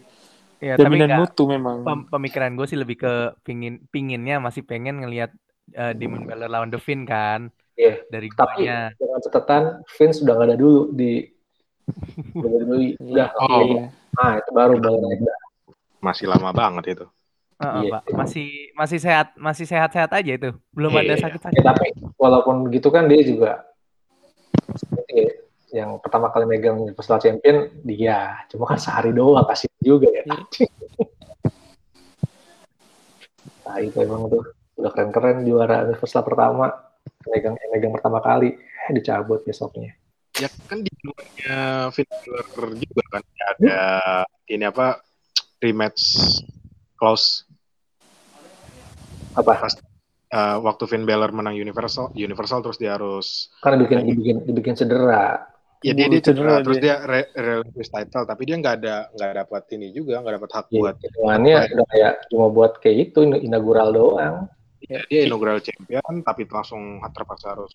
Ya, 0.59 0.73
tapi 0.73 0.95
Jaminan 0.97 1.07
nggak- 1.09 1.21
mutu 1.21 1.43
memang. 1.45 1.77
pem- 1.83 2.07
pemikiran 2.09 2.51
gue 2.53 2.65
sih 2.65 2.75
lebih 2.75 2.97
ke 2.97 3.13
pingin 3.41 3.83
pinginnya 3.87 4.37
masih 4.37 4.61
pengen 4.61 4.99
ngelihat 4.99 5.31
eh, 5.69 5.93
Demon 5.93 6.23
Balor 6.23 6.47
lawan 6.47 6.67
The 6.67 6.77
Finn 6.77 7.03
kan. 7.03 7.51
Iya. 7.73 8.01
Dari 8.07 8.27
Tapi 8.29 8.65
guanya. 8.65 8.91
dengan 8.93 9.19
catatan 9.21 9.63
Vince 9.87 10.19
udah 10.19 10.33
nggak 10.33 10.47
ada 10.47 10.57
dulu 10.57 10.81
di 10.91 11.11
WWE. 12.35 12.97
Udah, 12.99 13.29
Oh. 13.37 13.61
iya. 13.63 13.83
Nah, 14.11 14.33
itu 14.35 14.49
baru 14.49 14.73
ada. 14.75 15.35
Masih 15.99 16.25
lama 16.25 16.49
banget 16.51 16.83
itu. 16.93 17.05
Heeh, 17.57 17.81
Iya. 17.83 17.91
Pak. 17.93 18.03
Masih 18.15 18.47
masih 18.73 18.97
sehat, 18.97 19.27
masih 19.35 19.65
sehat-sehat 19.65 20.09
aja 20.09 20.31
itu. 20.33 20.49
Belum 20.71 20.91
ada 20.91 21.13
Iya. 21.13 21.21
sakit-sakit. 21.21 21.55
Ya, 21.55 21.63
tapi 21.65 21.87
walaupun 22.15 22.67
gitu 22.69 22.87
kan 22.87 23.05
dia 23.05 23.21
juga 23.21 23.63
seperti 24.75 25.15
ya, 25.19 25.31
yang 25.83 26.01
pertama 26.01 26.33
kali 26.33 26.45
megang 26.49 26.81
Universal 26.81 27.21
Champion 27.21 27.69
dia. 27.85 28.45
Cuma 28.49 28.65
kan 28.69 28.79
sehari 28.81 29.13
doang 29.13 29.45
kasih 29.45 29.69
juga 29.81 30.09
ya. 30.09 30.23
nah 33.69 33.77
itu 33.77 34.01
emang 34.01 34.25
tuh 34.33 34.41
udah 34.81 34.91
keren-keren 34.95 35.45
juara 35.45 35.85
Universal 35.85 36.25
pertama 36.25 36.73
megang 37.29 37.53
megang 37.69 37.93
pertama 37.93 38.17
kali 38.23 38.57
eh, 38.57 38.91
dicabut 38.95 39.45
besoknya. 39.45 39.93
Ya 40.39 40.47
kan 40.71 40.81
di 40.81 40.89
Finn 41.91 42.09
Balor 42.09 42.71
juga 42.79 43.03
kan 43.11 43.23
ada 43.55 43.77
ini 44.47 44.63
apa 44.63 45.03
rematch 45.59 46.01
close 46.95 47.43
Apa? 49.37 49.55
Eh, 50.29 50.57
waktu 50.61 50.83
Finn 50.89 51.05
Balor 51.09 51.31
menang 51.35 51.55
Universal 51.57 52.13
Universal 52.15 52.59
terus 52.65 52.77
dia 52.81 52.91
harus 52.97 53.49
Karena 53.61 53.75
dibikin 53.81 53.99
dibikin 54.09 54.37
dibikin 54.47 54.73
cedera. 54.77 55.25
ya 55.79 55.93
dia, 55.95 56.07
dia 56.11 56.21
cedera 56.21 56.59
cedera 56.59 56.63
terus 56.65 56.77
dia. 56.77 56.83
dia 56.83 56.95
re- 57.07 57.31
relinquish 57.35 57.91
title 57.91 58.25
tapi 58.27 58.41
dia 58.47 58.55
nggak 58.59 58.75
ada 58.83 58.95
nggak 59.15 59.31
dapat 59.45 59.63
ini 59.79 59.87
juga 59.95 60.13
nggak 60.19 60.35
dapat 60.41 60.51
hak 60.57 60.67
Ya, 60.69 60.79
buat 60.79 60.95
hitungannya 60.99 61.55
udah 61.73 61.87
kayak 61.89 62.13
cuma 62.29 62.45
buat 62.51 62.71
kayak 62.83 62.97
itu 63.09 63.19
inaugural 63.47 63.89
doang. 63.95 64.35
ya, 64.91 64.99
dia 65.07 65.19
inaugural 65.27 65.59
champion 65.63 66.13
tapi 66.23 66.41
langsung 66.47 66.99
terpaksa 67.15 67.55
harus 67.55 67.71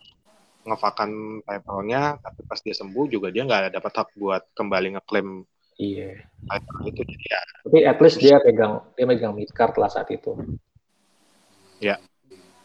ngefakan 0.64 1.40
title-nya 1.44 2.16
tapi 2.24 2.40
pas 2.48 2.60
dia 2.60 2.72
sembuh 2.72 3.05
juga 3.12 3.28
dia 3.28 3.44
nggak 3.44 3.76
dapat 3.76 3.93
hak 4.01 4.09
buat 4.16 4.43
kembali 4.56 4.97
ngeklaim 4.97 5.28
Iya. 5.74 6.22
title 6.48 6.81
itu 6.93 7.01
jadi 7.09 7.24
ya 7.35 7.40
Tapi 7.64 7.78
at 7.89 7.98
least 8.05 8.18
dia 8.20 8.36
pegang 8.39 8.85
dia 8.94 9.05
megang 9.09 9.32
mid 9.32 9.51
card 9.56 9.74
lah 9.81 9.89
saat 9.89 10.09
itu. 10.12 10.36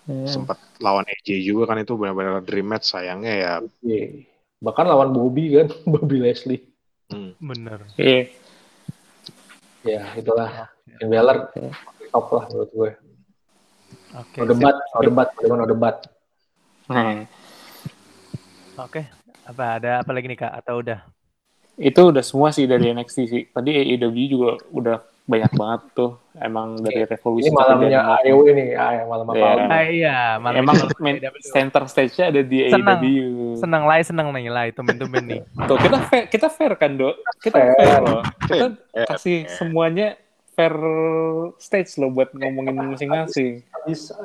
Hmm. 0.10 0.26
sempat 0.26 0.58
lawan 0.82 1.06
AJ 1.06 1.46
juga 1.46 1.70
kan 1.70 1.78
itu 1.78 1.94
benar-benar 1.94 2.42
dream 2.42 2.66
match 2.66 2.90
sayangnya 2.90 3.34
ya 3.38 3.54
Iya. 3.86 4.26
Bahkan 4.58 4.86
lawan 4.90 5.14
Bobby 5.14 5.54
kan, 5.54 5.70
Bobby 5.94 6.18
Leslie. 6.18 6.66
hmm, 7.14 7.38
Bener. 7.38 7.86
Iya. 7.94 8.34
Ya, 9.86 10.02
itulah. 10.18 10.68
Finn 10.98 11.14
Balor 11.14 11.48
top 12.10 12.26
lah 12.34 12.44
menurut 12.50 12.70
gue. 12.74 12.92
Oke. 14.18 14.38
No 14.42 14.46
debat, 14.50 14.76
no 14.76 15.00
debat, 15.06 15.30
no 15.46 15.54
no 15.56 15.66
debat. 15.70 15.96
Nah, 16.90 17.24
sip. 17.24 17.30
Oke. 18.82 19.02
Apa 19.46 19.78
ada 19.78 20.02
apa 20.02 20.10
lagi 20.10 20.26
nih 20.26 20.40
Kak 20.42 20.54
atau 20.66 20.82
udah? 20.82 21.00
itu 21.80 22.02
udah 22.12 22.20
semua 22.20 22.52
sih 22.52 22.68
dari 22.68 22.92
NXT 22.92 23.18
sih. 23.32 23.44
Tadi 23.48 23.72
AEW 23.72 24.18
juga 24.28 24.60
udah 24.76 24.98
banyak 25.30 25.52
banget 25.54 25.82
tuh. 25.94 26.12
Emang 26.34 26.82
dari 26.82 27.06
revolusi. 27.06 27.46
Ini 27.46 27.54
malamnya 27.54 28.00
AEW 28.18 28.40
nih, 28.50 28.70
ah, 28.74 28.92
yang 28.98 29.08
malam 29.08 29.28
apa? 29.30 29.38
Iya. 29.38 29.54
Ah, 29.70 29.84
iya, 29.86 30.18
malam 30.42 30.58
Emang 30.58 30.76
main 30.98 31.22
AEW. 31.22 31.36
center 31.46 31.84
stage-nya 31.86 32.34
ada 32.34 32.42
di 32.42 32.58
Senang. 32.66 32.98
AEW. 32.98 33.54
seneng 33.56 33.84
lah, 33.86 34.02
seneng 34.02 34.28
nih 34.34 34.50
lah 34.50 34.64
itu 34.66 34.80
tumben 34.82 35.24
nih. 35.28 35.42
Tuh, 35.70 35.78
kita 35.78 35.98
fair, 36.10 36.24
kita 36.26 36.48
fair 36.50 36.74
kan, 36.74 36.98
Dok? 36.98 37.16
Kita 37.38 37.62
Fair. 37.62 37.76
fair 37.78 38.02
loh. 38.02 38.22
Kita 38.42 38.66
kasih 39.06 39.38
semuanya 39.52 40.18
fair 40.58 40.74
stage 41.56 41.96
loh 41.96 42.10
buat 42.10 42.34
ngomongin 42.34 42.74
masing-masing. 42.90 43.62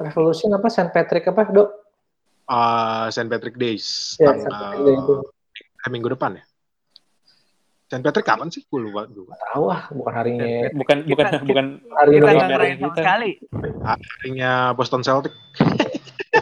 Revolution 0.01 0.51
apa? 0.51 0.67
Saint 0.67 0.89
Patrick 0.89 1.29
apa, 1.29 1.45
Dok? 1.47 1.69
uh, 2.45 3.09
St. 3.09 3.25
Patrick 3.25 3.57
Days 3.57 4.17
Ya, 4.17 4.31
tanggal 4.31 4.45
Saint 4.45 4.53
Patrick 4.55 4.85
Day 4.85 4.95
itu. 4.95 5.15
eh, 5.81 5.91
minggu 5.91 6.09
depan 6.09 6.37
ya 6.37 6.45
St. 7.95 8.03
Patrick 8.03 8.27
kapan 8.27 8.49
sih 8.49 8.63
gue 8.63 8.81
lupa 8.81 9.07
juga 9.07 9.39
Tahu 9.47 9.65
ah, 9.67 9.87
bukan 9.89 10.13
harinya 10.13 10.47
Bukan 10.73 10.97
bukan 11.05 11.25
Kita- 11.25 11.45
bukan 11.45 11.67
hari 11.93 12.11
Kita 12.13 12.27
nggak 12.27 12.49
ngerayain 12.49 12.75
sama 12.75 12.89
kita. 12.89 12.99
sekali. 12.99 13.31
harinya 13.81 14.51
Boston 14.73 15.03
Celtic 15.03 15.33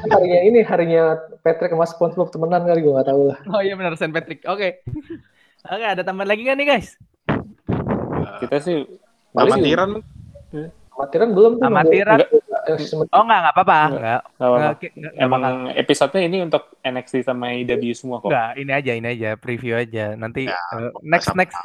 harinya 0.02 0.40
ini 0.42 0.60
harinya 0.62 1.04
Patrick 1.38 1.70
sama 1.70 1.84
SpongeBob 1.84 2.28
temenan 2.28 2.62
kali 2.62 2.80
gue 2.80 2.92
gak 2.92 3.06
tahu 3.06 3.22
lah. 3.28 3.38
Oh 3.46 3.60
iya 3.60 3.74
benar 3.74 3.92
Saint 3.94 4.10
Patrick. 4.10 4.40
Oke. 4.44 4.80
Oke, 5.62 5.84
ada 5.86 6.00
tambahan 6.00 6.28
lagi 6.28 6.42
nggak 6.42 6.56
nih 6.56 6.66
guys? 6.66 6.88
kita 8.40 8.58
sih 8.58 8.82
amatiran 9.32 10.02
Amatiran 10.92 11.28
belum 11.30 11.52
tuh. 11.56 11.64
Amatiran. 11.64 12.18
eh, 12.18 12.41
Oh 13.12 13.22
enggak, 13.26 13.38
enggak 13.42 13.54
apa-apa. 13.54 13.78
Nggak. 13.90 14.20
Enggak. 14.38 14.74
Emang 15.18 15.42
episode-nya 15.74 16.22
ini 16.26 16.38
untuk 16.46 16.62
NXT 16.82 17.26
sama 17.26 17.50
AEW 17.52 17.92
semua 17.94 18.22
kok. 18.22 18.30
Enggak, 18.30 18.50
ini 18.58 18.72
aja, 18.72 18.92
ini 18.94 19.08
aja, 19.10 19.30
preview 19.34 19.74
aja. 19.74 20.14
Nanti 20.14 20.46
Ya, 20.46 20.58
eh, 20.78 20.90
next 21.02 21.34
next 21.34 21.58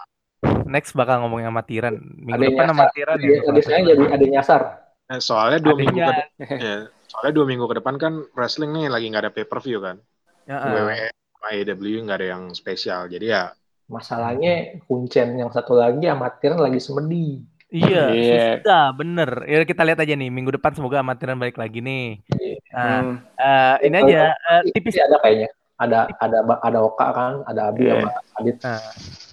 next 0.65 0.91
bakal 0.93 1.21
ngomongin 1.25 1.49
amatiran. 1.49 1.97
Minggu 1.97 2.33
Ada 2.33 2.43
yang 2.43 2.53
depan 2.53 2.65
nyasar. 2.65 2.77
amatiran 2.77 3.17
ya. 3.17 3.27
Ada 3.27 3.49
ada 3.49 3.61
saya 3.61 3.79
jadi 3.85 4.03
ada 4.09 4.25
nyasar. 4.25 4.61
Eh, 5.07 5.21
soalnya 5.23 5.59
dua 5.63 5.75
minggu 5.79 5.99
ke 6.03 6.13
ya, 6.67 6.77
soalnya 7.07 7.33
dua 7.33 7.45
minggu 7.47 7.65
ke 7.71 7.75
depan 7.79 7.95
kan 7.95 8.13
wrestling 8.35 8.75
nih 8.75 8.91
lagi 8.91 9.05
nggak 9.07 9.23
ada 9.23 9.31
pay 9.31 9.47
per 9.47 9.59
view 9.63 9.79
kan 9.79 9.95
ya, 10.43 10.59
eh. 10.59 10.71
WWE 10.75 11.07
sama 11.07 11.47
AEW 11.55 11.95
nggak 12.03 12.17
ada 12.19 12.27
yang 12.35 12.43
spesial 12.51 13.07
jadi 13.07 13.25
ya 13.25 13.43
Masalahnya 13.87 14.83
kuncen 14.83 15.39
yang 15.39 15.47
satu 15.47 15.79
lagi 15.79 16.03
amatiran 16.11 16.59
lagi 16.59 16.75
semedi. 16.83 17.39
Iya, 17.67 18.03
Iya. 18.09 18.41
susah, 18.57 18.95
bener. 18.95 19.43
Ya 19.43 19.59
kita 19.61 19.83
lihat 19.83 19.99
aja 19.99 20.13
nih 20.13 20.31
minggu 20.31 20.55
depan 20.55 20.71
semoga 20.71 21.03
amatiran 21.03 21.35
balik 21.35 21.59
lagi 21.59 21.83
nih. 21.83 22.23
Nah, 22.71 23.03
Hmm. 23.03 23.15
eh, 23.35 23.75
ini 23.83 23.95
aja 23.97 24.21
eh, 24.31 24.61
tipis 24.71 24.95
ada 24.95 25.19
kayaknya. 25.19 25.49
Ada 25.77 25.99
ada 26.17 26.37
ada 26.57 26.79
Oka 26.81 27.07
kan, 27.11 27.33
ada 27.43 27.69
Abi 27.69 27.85
Iya. 27.85 27.99
sama 27.99 28.09
Adit. 28.33 28.55
Nah, 28.63 28.81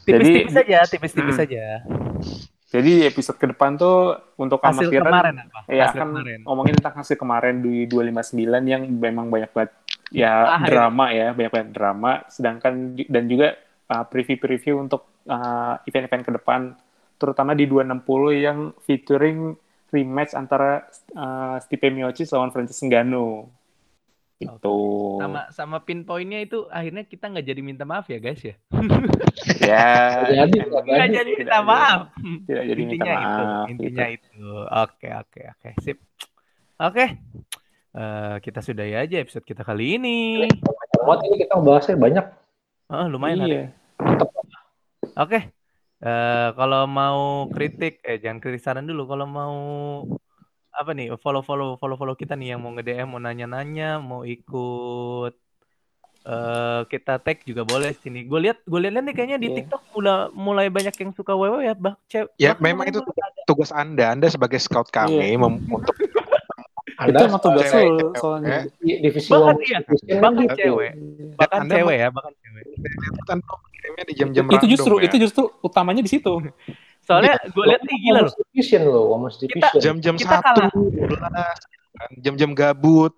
tipis-tipis 0.05 0.57
aja, 0.59 0.79
tipis-tipis 0.85 1.37
Hmm. 1.37 1.45
aja. 1.47 1.65
Jadi 2.69 3.07
episode 3.07 3.39
ke 3.39 3.47
depan 3.47 3.79
tuh 3.79 4.19
untuk 4.35 4.59
Hasil 4.59 4.91
amatiran 4.91 5.07
kemarin 5.07 5.35
apa? 5.41 5.61
ya 5.71 5.87
Hasil 5.87 5.95
akan 5.95 6.09
kemarin. 6.11 6.39
ngomongin 6.43 6.75
tentang 6.75 6.95
hasil 6.99 7.15
kemarin 7.15 7.57
di 7.63 7.87
259 7.87 8.67
yang 8.67 8.83
memang 8.91 9.31
banyak 9.31 9.47
banget 9.49 9.71
ya 10.11 10.33
Ah, 10.45 10.59
iya. 10.59 10.67
drama 10.67 11.05
ya, 11.09 11.29
banyak 11.31 11.53
banget 11.55 11.69
drama 11.71 12.13
sedangkan 12.27 12.75
dan 12.99 13.25
juga 13.25 13.55
uh, 13.87 14.03
preview-preview 14.03 14.75
untuk 14.77 15.07
uh, 15.25 15.79
event-event 15.85 16.25
ke 16.25 16.33
depan 16.35 16.75
terutama 17.25 17.57
di 17.57 17.65
260 17.65 18.05
yang 18.37 18.59
featuring 18.85 19.57
rematch 19.89 20.37
antara 20.37 20.85
uh, 21.17 21.57
Stipe 21.65 21.89
Miocic 21.89 22.29
lawan 22.29 22.53
Francis 22.53 22.83
Ngannou. 22.85 23.49
Itu. 24.35 24.77
Sama 25.23 25.49
sama 25.55 25.79
pinpointnya 25.81 26.43
itu 26.43 26.67
akhirnya 26.69 27.07
kita 27.07 27.31
nggak 27.33 27.47
jadi 27.47 27.61
minta 27.65 27.89
maaf 27.89 28.11
ya 28.11 28.19
guys 28.21 28.43
ya. 28.45 28.59
ya 29.71 29.87
Nggak 30.21 30.47
jadi, 30.51 30.59
nggak 30.69 30.85
Jadi, 30.85 31.15
jadi 31.15 31.31
tidak 31.33 31.39
minta 31.39 31.55
jadi- 31.57 31.65
maaf. 31.65 32.01
Tidak 32.45 32.65
jadi 32.67 32.83
minta 32.83 32.93
intinya 32.93 33.15
itu, 33.15 33.43
maaf. 33.43 33.67
intinya 33.71 34.05
gitu. 34.11 34.27
itu. 34.29 34.49
Oke 34.69 35.09
oke 35.15 35.41
oke 35.55 35.71
sip. 35.81 35.99
Oke. 36.77 37.05
Eh, 37.95 38.37
kita 38.43 38.59
sudahi 38.59 38.95
aja 38.99 39.17
episode 39.23 39.47
kita 39.47 39.63
kali 39.63 39.95
ini. 39.97 40.51
Muat 41.07 41.23
ini 41.31 41.47
kita 41.47 41.55
bahasnya 41.63 41.95
banyak. 41.95 42.27
Oh, 42.91 43.07
lumayan. 43.07 43.47
Iya. 43.47 43.63
Oke. 45.15 45.55
Eh 46.05 46.49
kalau 46.53 46.85
mau 46.85 47.21
kritik, 47.49 48.05
eh 48.05 48.21
jangan 48.21 48.37
kritik 48.37 48.61
saran 48.61 48.85
dulu. 48.85 49.09
Kalau 49.09 49.25
mau 49.25 49.55
apa 50.69 50.91
nih 50.93 51.17
follow 51.17 51.41
follow 51.41 51.81
follow 51.81 51.97
follow 51.97 52.13
kita 52.13 52.35
nih 52.35 52.53
yang 52.53 52.61
mau 52.61 52.75
nge 52.75 52.85
DM 52.85 53.07
mau 53.07 53.17
nanya 53.17 53.47
nanya 53.47 53.97
mau 53.97 54.21
ikut 54.21 55.33
eh 56.25 56.81
kita 56.85 57.17
tag 57.19 57.41
juga 57.43 57.65
boleh 57.65 57.97
sini. 57.97 58.25
Gue 58.25 58.45
lihat 58.45 58.61
gue 58.63 58.81
lihat 58.81 59.01
nih 59.01 59.15
kayaknya 59.17 59.39
di 59.39 59.49
Iya. 59.49 59.57
TikTok 59.65 59.83
mulai 59.93 60.17
mulai 60.35 60.67
banyak 60.69 60.93
yang 60.93 61.13
suka 61.13 61.33
wewe 61.33 61.65
ya 61.65 61.73
bah. 61.73 61.97
Ya 62.11 62.29
bahkan 62.53 62.61
memang 62.61 62.85
itu 62.93 63.01
tugas 63.45 63.73
anda 63.73 64.13
anda 64.13 64.29
sebagai 64.29 64.61
scout 64.61 64.93
kami 64.93 65.25
Iya. 65.25 65.41
mem- 65.41 65.65
untuk 65.65 65.97
Itu 66.85 67.01
Anda 67.11 67.27
emang 67.27 67.43
tugas 67.43 67.65
cewek, 67.67 67.91
lo 67.91 68.09
soalnya. 68.15 68.59
di 68.79 68.93
divisi 69.03 69.27
Bahkan 69.27 69.57
iya, 69.67 69.79
bahkan 70.21 70.55
cewek, 70.55 70.93
bahkan 71.35 71.61
cewek 71.67 71.97
ya, 71.97 72.09
bahkan 72.13 72.33
cewek. 72.39 72.65
Kan 73.85 73.93
kirimnya 73.93 74.05
di 74.09 74.15
jam-jam 74.17 74.45
itu 74.49 74.67
justru 74.67 74.95
random 74.97 75.07
itu 75.07 75.17
ya. 75.17 75.23
justru 75.29 75.43
utamanya 75.61 76.01
di 76.01 76.11
situ. 76.11 76.33
Soalnya 77.07 77.37
gue 77.45 77.65
lihat 77.69 77.83
nih 77.85 77.99
gila 78.01 78.19
loh. 78.25 78.33
Loh, 78.33 79.29
Kita- 79.29 79.45
Division. 79.45 79.81
jam-jam 80.01 80.15
satu 80.17 80.41
kalah. 80.41 80.71
belas, 80.73 81.59
jam-jam 82.17 82.51
gabut 82.57 83.13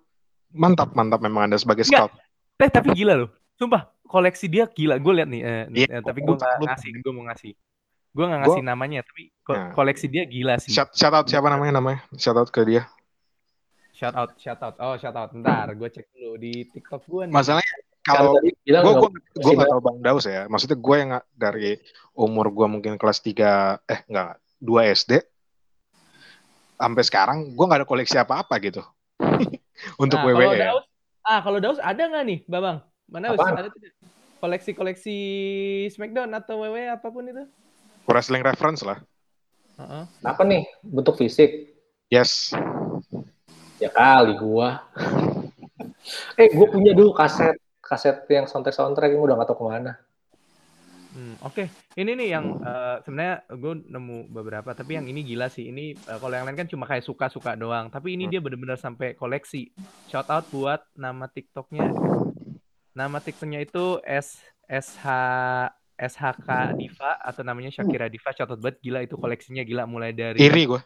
mantap 0.51 0.91
mantap 0.91 1.23
memang 1.23 1.47
anda 1.47 1.55
sebagai 1.55 1.87
scout 1.87 2.11
Eh 2.57 2.67
tapi 2.67 2.91
gila 2.91 3.15
loh. 3.15 3.29
Sumpah, 3.55 3.87
koleksi 4.03 4.45
dia 4.45 4.67
gila. 4.67 4.99
Gue 4.99 5.13
lihat 5.15 5.29
nih, 5.29 5.41
eh, 5.41 5.63
Iya, 5.71 5.87
eh, 5.87 6.01
tapi 6.03 6.19
gue 6.19 6.35
nggak 6.35 6.57
lu- 6.57 6.67
ngasih, 6.67 6.89
gue 6.99 7.11
mau 7.11 7.23
ngasih. 7.25 7.53
Gue 8.11 8.25
nggak 8.25 8.39
ngasih 8.43 8.63
namanya, 8.65 8.99
tapi 9.05 9.23
ko- 9.41 9.53
Nah. 9.55 9.71
koleksi 9.71 10.05
dia 10.09 10.23
gila 10.25 10.57
sih. 10.57 10.73
shout, 10.73 10.89
shout 10.91 11.13
out 11.13 11.25
siapa 11.25 11.47
namanya 11.47 11.77
namanya 11.77 12.01
shout 12.17 12.35
out 12.35 12.49
ke 12.49 12.59
dia 12.61 12.83
Shout 13.93 14.13
out, 14.13 14.37
shout 14.37 14.61
out. 14.61 14.75
Oh, 14.77 14.93
shout 14.93 15.15
out. 15.15 15.33
Ntar 15.33 15.73
gue 15.73 15.89
cek 15.89 16.05
dulu 16.11 16.37
di 16.37 16.65
TikTok 16.67 17.01
gue 17.01 17.23
nih. 17.25 17.33
masalahnya 17.33 17.65
Kan 17.65 17.81
kalau 18.07 18.33
gue 18.39 18.53
gue 18.63 19.09
gue 19.35 19.51
nggak 19.53 19.69
tahu 19.69 19.81
bang 19.81 19.97
Daus 20.01 20.25
ya 20.25 20.47
maksudnya 20.47 20.75
gue 20.75 20.95
yang 20.95 21.09
nggak- 21.11 21.27
dari 21.33 21.71
umur 22.13 22.47
gue 22.49 22.67
mungkin 22.67 22.95
kelas 22.95 23.19
3 23.19 23.83
eh 23.83 23.99
enggak 24.07 24.29
2 24.57 24.87
SD 24.89 25.11
sampai 26.73 27.03
sekarang 27.03 27.37
gue 27.51 27.65
nggak 27.65 27.79
ada 27.81 27.89
koleksi 27.89 28.15
apa-apa 28.15 28.55
gitu 28.59 28.81
untuk 30.03 30.17
Nah, 30.17 30.25
WWE 30.25 30.37
kalau 30.37 30.53
ya. 30.53 30.65
Daus, 30.71 30.85
ah 31.21 31.39
kalau 31.41 31.59
Daus 31.59 31.79
ada 31.79 32.01
nggak 32.01 32.23
nih, 32.23 32.39
Babang? 32.45 32.77
Mana 33.05 33.31
Daus? 33.31 33.41
Ada 33.41 33.69
tidak? 33.69 33.93
Koleksi-koleksi 34.37 35.17
Smackdown 35.89 36.29
atau 36.31 36.61
WWE 36.61 36.87
apa 36.87 37.07
pun 37.09 37.25
itu? 37.25 37.43
wrestling 38.05 38.39
reference 38.39 38.81
lah 38.81 39.03
Heeh. 39.75 40.03
apa 40.23 40.41
nih 40.41 40.63
bentuk 40.81 41.17
fisik? 41.17 41.75
yes 42.07 42.55
Ya 43.77 43.89
kali 43.89 44.33
gua. 44.33 44.81
eh, 46.33 46.49
gua 46.49 46.67
punya 46.67 46.93
dulu 46.93 47.11
kaset 47.11 47.57
kaset 47.87 48.27
yang 48.27 48.45
soundtrack 48.51 48.75
soundtrack 48.75 49.15
yang 49.15 49.23
udah 49.23 49.39
nggak 49.39 49.47
tahu 49.47 49.63
ke 49.63 49.65
mana. 49.65 49.93
Hmm, 51.17 51.33
Oke, 51.41 51.65
ini 51.97 52.13
nih 52.13 52.29
yang 52.29 52.61
eh, 52.61 53.01
sebenarnya 53.01 53.35
gue 53.49 53.73
nemu 53.89 54.29
beberapa, 54.29 54.69
tapi 54.77 55.01
yang 55.01 55.09
ini 55.09 55.25
gila 55.25 55.49
sih. 55.49 55.71
Ini 55.71 55.97
eh, 55.97 56.17
kalau 56.21 56.35
yang 56.35 56.45
lain 56.45 56.59
kan 56.59 56.69
cuma 56.69 56.85
kayak 56.85 57.01
suka-suka 57.01 57.57
doang, 57.57 57.89
tapi 57.89 58.13
ini 58.13 58.29
dia 58.29 58.37
bener-bener 58.37 58.77
sampai 58.77 59.17
koleksi. 59.17 59.73
Shout 60.11 60.29
out 60.29 60.45
buat 60.53 60.85
nama 60.93 61.25
TikToknya. 61.25 61.89
Nama 62.93 63.17
TikToknya 63.17 63.65
itu 63.65 63.97
S 64.05 64.37
SH 64.67 65.07
SHK 65.97 66.77
Diva 66.77 67.17
atau 67.17 67.41
namanya 67.41 67.73
Shakira 67.73 68.11
Diva. 68.11 68.29
Shout 68.35 68.53
out 68.53 68.61
banget 68.61 68.77
gila 68.85 69.01
itu 69.01 69.17
koleksinya 69.17 69.65
gila 69.65 69.89
mulai 69.89 70.13
dari 70.13 70.37
iri 70.37 70.69
gue 70.69 70.81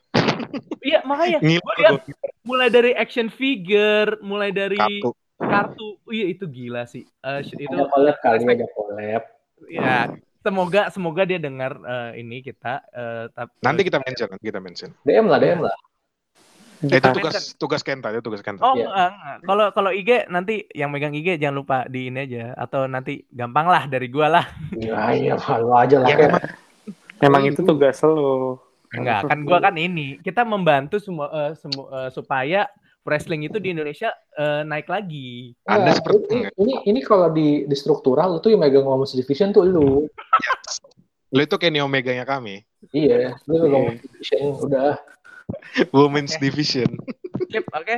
Iya, 0.82 1.06
makanya 1.06 1.38
Gua 1.44 1.76
gue 1.78 2.15
mulai 2.41 2.72
dari 2.73 2.91
action 2.98 3.30
figure, 3.30 4.18
mulai 4.23 4.49
dari 4.49 4.80
kartu 4.80 5.11
kartu. 5.42 5.98
Iya, 6.08 6.26
itu 6.30 6.46
gila 6.46 6.84
sih. 6.86 7.04
Eh, 7.04 7.40
itu 7.42 7.66
Ada 7.68 7.86
collab 7.90 8.18
kali 8.22 8.38
ada 8.44 8.68
collab. 8.72 9.24
ya 9.70 10.10
semoga 10.42 10.90
semoga 10.90 11.22
dia 11.22 11.38
dengar 11.38 11.78
eh, 11.78 12.22
ini 12.22 12.42
kita 12.42 12.82
eh, 12.90 13.26
tap- 13.30 13.54
nanti 13.62 13.86
kita 13.86 14.02
mention 14.02 14.26
nanti 14.26 14.46
kita 14.50 14.58
mention 14.58 14.90
DM 15.06 15.26
lah, 15.30 15.38
DM 15.38 15.62
lah. 15.62 15.76
Eh, 16.82 16.98
itu 16.98 17.08
tugas 17.14 17.34
mention. 17.38 17.62
tugas 17.62 17.82
Kenta 17.86 18.10
itu 18.10 18.26
tugas 18.26 18.42
Kenta 18.42 18.66
oh 18.66 18.74
Iya. 18.74 18.90
enggak, 18.90 19.10
enggak. 19.14 19.38
kalau 19.46 19.66
kalau 19.70 19.92
IG 19.94 20.10
nanti 20.34 20.66
yang 20.74 20.90
megang 20.90 21.14
IG 21.14 21.38
jangan 21.38 21.62
lupa 21.62 21.78
di 21.86 22.10
ini 22.10 22.26
aja 22.26 22.58
atau 22.58 22.90
nanti 22.90 23.22
gampang 23.30 23.70
lah 23.70 23.86
dari 23.86 24.10
gua 24.10 24.42
lah 24.42 24.46
Ya, 24.74 25.14
iya, 25.14 25.38
lu 25.62 25.78
aja 25.78 26.02
lah. 26.02 26.10
Ya, 26.10 26.16
kayak. 26.18 26.32
memang 26.32 26.44
Memang 27.22 27.42
itu 27.46 27.62
tugas 27.62 28.02
lo. 28.02 28.58
enggak 28.92 29.30
kan 29.30 29.46
gua 29.46 29.62
kan 29.62 29.78
ini 29.78 30.18
kita 30.20 30.42
membantu 30.42 30.98
semua 30.98 31.30
eh, 31.30 31.54
semu- 31.54 31.86
eh, 31.88 32.10
supaya 32.10 32.66
wrestling 33.06 33.45
itu 33.45 33.57
di 33.57 33.73
Indonesia 33.73 34.14
uh, 34.38 34.61
naik 34.61 34.88
lagi. 34.88 35.57
Anda 35.65 35.91
Nah, 35.91 35.95
seperti 35.98 36.34
ini, 36.38 36.49
ini 36.61 36.73
ini 36.86 36.99
kalau 37.02 37.34
di 37.34 37.65
di 37.65 37.76
struktural 37.78 38.38
lu 38.38 38.40
tuh 38.40 38.53
yang 38.53 38.61
megang 38.61 38.86
Women's 38.86 39.18
Division 39.18 39.53
tuh 39.53 39.65
lu. 39.65 40.06
lu 41.32 41.40
itu 41.40 41.56
Kenny 41.56 41.80
Omega-nya 41.80 42.28
kami. 42.28 42.61
Iya, 42.94 43.36
lu 43.49 43.61
megang 43.61 43.84
Women's 43.90 44.03
Division 44.06 44.41
udah. 44.61 44.94
Women's 45.91 46.36
Oke. 46.38 46.41
Division. 46.48 46.90
Sip, 47.52 47.68
oke. 47.76 47.95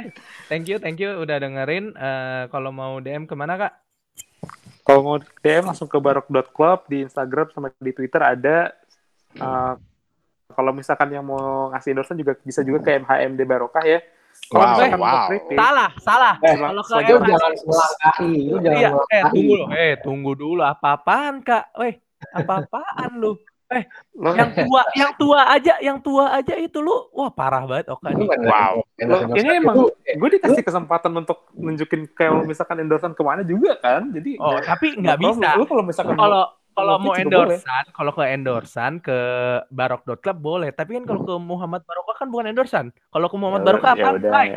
Thank 0.50 0.66
you, 0.66 0.82
thank 0.82 0.98
you 0.98 1.14
udah 1.22 1.38
dengerin. 1.38 1.94
Eh, 1.94 2.44
kalau 2.50 2.74
mau 2.74 2.98
DM 2.98 3.30
ke 3.30 3.38
mana 3.38 3.54
kak? 3.60 3.74
Kalau 4.84 5.02
mau 5.06 5.18
DM 5.22 5.70
langsung 5.70 5.88
ke 5.88 5.96
barok.club 5.96 6.90
di 6.90 7.06
Instagram 7.06 7.54
sama 7.54 7.70
di 7.78 7.92
Twitter 7.96 8.20
ada. 8.20 8.74
Uh, 9.34 9.74
kalau 10.54 10.70
misalkan 10.76 11.10
yang 11.10 11.26
mau 11.26 11.74
ngasih 11.74 11.96
endorsement 11.96 12.22
juga 12.22 12.34
bisa 12.44 12.62
juga 12.62 12.86
ke 12.86 13.02
MHMD 13.02 13.42
Barokah 13.48 13.82
ya. 13.88 14.04
Kalau 14.52 14.64
Wow, 14.64 14.72
misalkan 14.76 15.00
wow. 15.00 15.26
kritik, 15.30 15.58
Salah, 15.58 15.90
salah. 16.04 16.36
Eh, 16.44 16.56
kalau 16.60 16.82
ke 16.84 16.94
Lu 16.94 17.02
jangan 17.08 17.52
melangkahi, 17.64 18.34
lu 18.52 18.58
jangan 18.62 18.78
Iya, 18.80 18.90
eh 19.10 19.22
tunggu 19.32 19.54
loh, 19.56 19.68
eh 19.72 19.94
tunggu 20.02 20.32
dulu 20.36 20.62
apa-apaan 20.62 21.34
kak? 21.42 21.64
Weh, 21.80 21.94
apa-apaan 22.34 23.12
lu? 23.18 23.34
lo, 24.14 24.30
Yang 24.38 24.52
tua, 24.62 24.82
yang 24.94 25.12
tua 25.18 25.40
aja, 25.50 25.74
yang 25.82 25.98
tua 25.98 26.26
aja 26.38 26.54
itu 26.62 26.78
lu, 26.78 26.94
wah 27.10 27.34
parah 27.34 27.66
banget 27.66 27.90
Oka 27.90 28.14
Lu 28.14 28.30
nih. 28.30 28.30
kan 28.30 28.40
Wow. 28.46 28.74
endorse-endorse 29.02 29.42
ini 29.42 29.54
emang 29.58 29.78
eh, 30.06 30.16
gue 30.16 30.30
dikasih 30.38 30.62
kesempatan 30.62 31.12
untuk 31.18 31.50
nunjukin 31.58 32.06
kalau 32.14 32.46
misalkan 32.46 32.78
endorsean 32.86 33.18
ke 33.18 33.24
mana 33.26 33.42
juga 33.42 33.74
kan. 33.82 34.14
Jadi 34.14 34.38
Oh, 34.38 34.62
tapi 34.62 34.94
nggak 35.00 35.18
bisa. 35.18 35.58
Lu 35.58 35.66
kalau 35.66 35.82
misalkan 35.82 36.14
Kalau 36.14 36.44
kalau 36.74 36.98
Mau 36.98 37.14
endorsan, 37.14 37.84
kalau 37.94 38.12
ke 38.12 38.24
endorsan 38.26 38.92
ke 38.98 39.18
Barok.club 39.70 40.38
boleh, 40.42 40.70
tapi 40.74 40.98
kan 40.98 41.04
kalau 41.06 41.22
ke 41.22 41.36
Muhammad 41.38 41.86
Barokah 41.86 42.16
kan 42.18 42.28
bukan 42.34 42.50
endorsan. 42.50 42.86
Kalau 43.14 43.28
ke 43.30 43.38
Muhammad 43.38 43.62
Barokah 43.62 43.94
ya 43.94 44.10
apa? 44.10 44.30
Lai? 44.30 44.48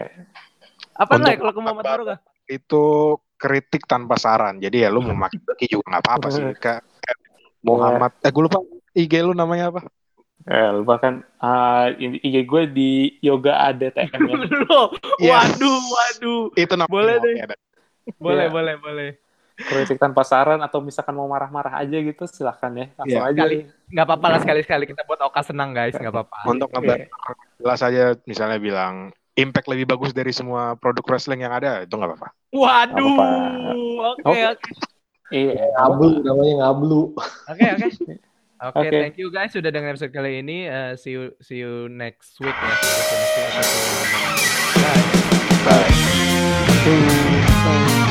Apa 0.97 1.13
Untuk 1.21 1.29
lah 1.29 1.35
kalau 1.37 1.53
ke 1.53 1.61
Muhammad 1.61 1.85
Barokah? 1.85 2.19
Itu 2.49 2.85
kritik 3.37 3.85
tanpa 3.85 4.17
saran. 4.17 4.59
Jadi 4.59 4.85
ya 4.85 4.89
lu 4.89 5.05
mau 5.05 5.17
maki 5.29 5.69
juga 5.69 5.85
nggak 5.93 6.03
apa-apa 6.03 6.27
sih. 6.33 6.43
Kayak 6.65 6.83
kayak 6.83 7.19
Muhammad, 7.61 8.13
eh 8.25 8.31
gue 8.33 8.43
lupa 8.43 8.59
IG 8.97 9.13
lu 9.21 9.35
namanya 9.37 9.75
apa? 9.75 9.81
Eh, 10.47 10.69
lupa 10.79 11.03
kan 11.03 11.27
ah, 11.43 11.91
ini 11.91 12.23
IG 12.23 12.47
gue 12.47 12.63
di 12.71 12.91
yoga 13.19 13.67
ada 13.67 13.91
TM 13.91 14.21
ya. 14.31 14.37
Yes. 15.17 15.57
waduh, 15.59 15.81
waduh. 15.91 16.43
Itu 16.55 16.75
namanya. 16.77 16.93
Boleh 16.93 17.15
deh. 17.19 17.35
Ada. 17.41 17.57
Boleh, 18.21 18.47
Iya. 18.47 18.53
boleh, 18.53 18.75
boleh. 18.79 19.11
Kritik 19.57 19.97
tanpa 19.97 20.21
saran 20.21 20.61
atau 20.61 20.79
misalkan 20.79 21.13
mau 21.13 21.25
marah-marah 21.25 21.81
aja 21.81 21.97
gitu 21.97 22.29
silahkan 22.29 22.69
ya. 22.71 22.87
Langsung 22.95 23.25
Iya. 23.25 23.31
aja. 23.33 23.41
Kali. 23.43 23.57
Nggak 23.89 24.05
apa-apa 24.05 24.27
lah 24.29 24.39
sekali-sekali 24.41 24.85
kita 24.85 25.03
buat 25.03 25.21
Oka 25.23 25.41
senang 25.41 25.73
guys, 25.73 25.97
nggak 25.97 26.13
apa-apa. 26.13 26.37
Untuk 26.45 26.69
ngebantu 26.71 27.09
jelas 27.57 27.81
aja 27.81 28.05
misalnya 28.25 28.61
bilang 28.61 28.95
impact 29.33 29.69
lebih 29.69 29.85
bagus 29.87 30.13
dari 30.13 30.29
semua 30.31 30.77
produk 30.77 31.05
wrestling 31.07 31.41
yang 31.41 31.53
ada 31.53 31.81
itu 31.83 31.93
nggak 31.93 32.09
apa-apa. 32.11 32.29
Waduh, 32.53 33.17
oke, 34.13 34.21
Oke. 34.25 34.41
oke. 34.47 34.71
Iya. 35.29 35.65
Ngablu 35.75 36.09
namanya 36.21 36.55
ngablu. 36.63 37.01
Oke, 37.49 37.65
oke. 37.67 37.89
Oke, 38.57 38.89
thank 38.89 39.17
you 39.17 39.29
guys 39.29 39.53
sudah 39.53 39.69
dengar 39.69 39.93
episode 39.93 40.13
kali 40.13 40.41
ini. 40.41 40.65
Eh, 40.65 40.97
see 40.97 41.13
you 41.13 41.33
see 41.41 41.61
you 41.61 41.89
next 41.89 42.41
week 42.41 42.53
ya. 42.53 42.73
Next 42.73 43.13
week. 43.13 44.09
Bye. 45.65 45.93
Bye. 46.85 48.06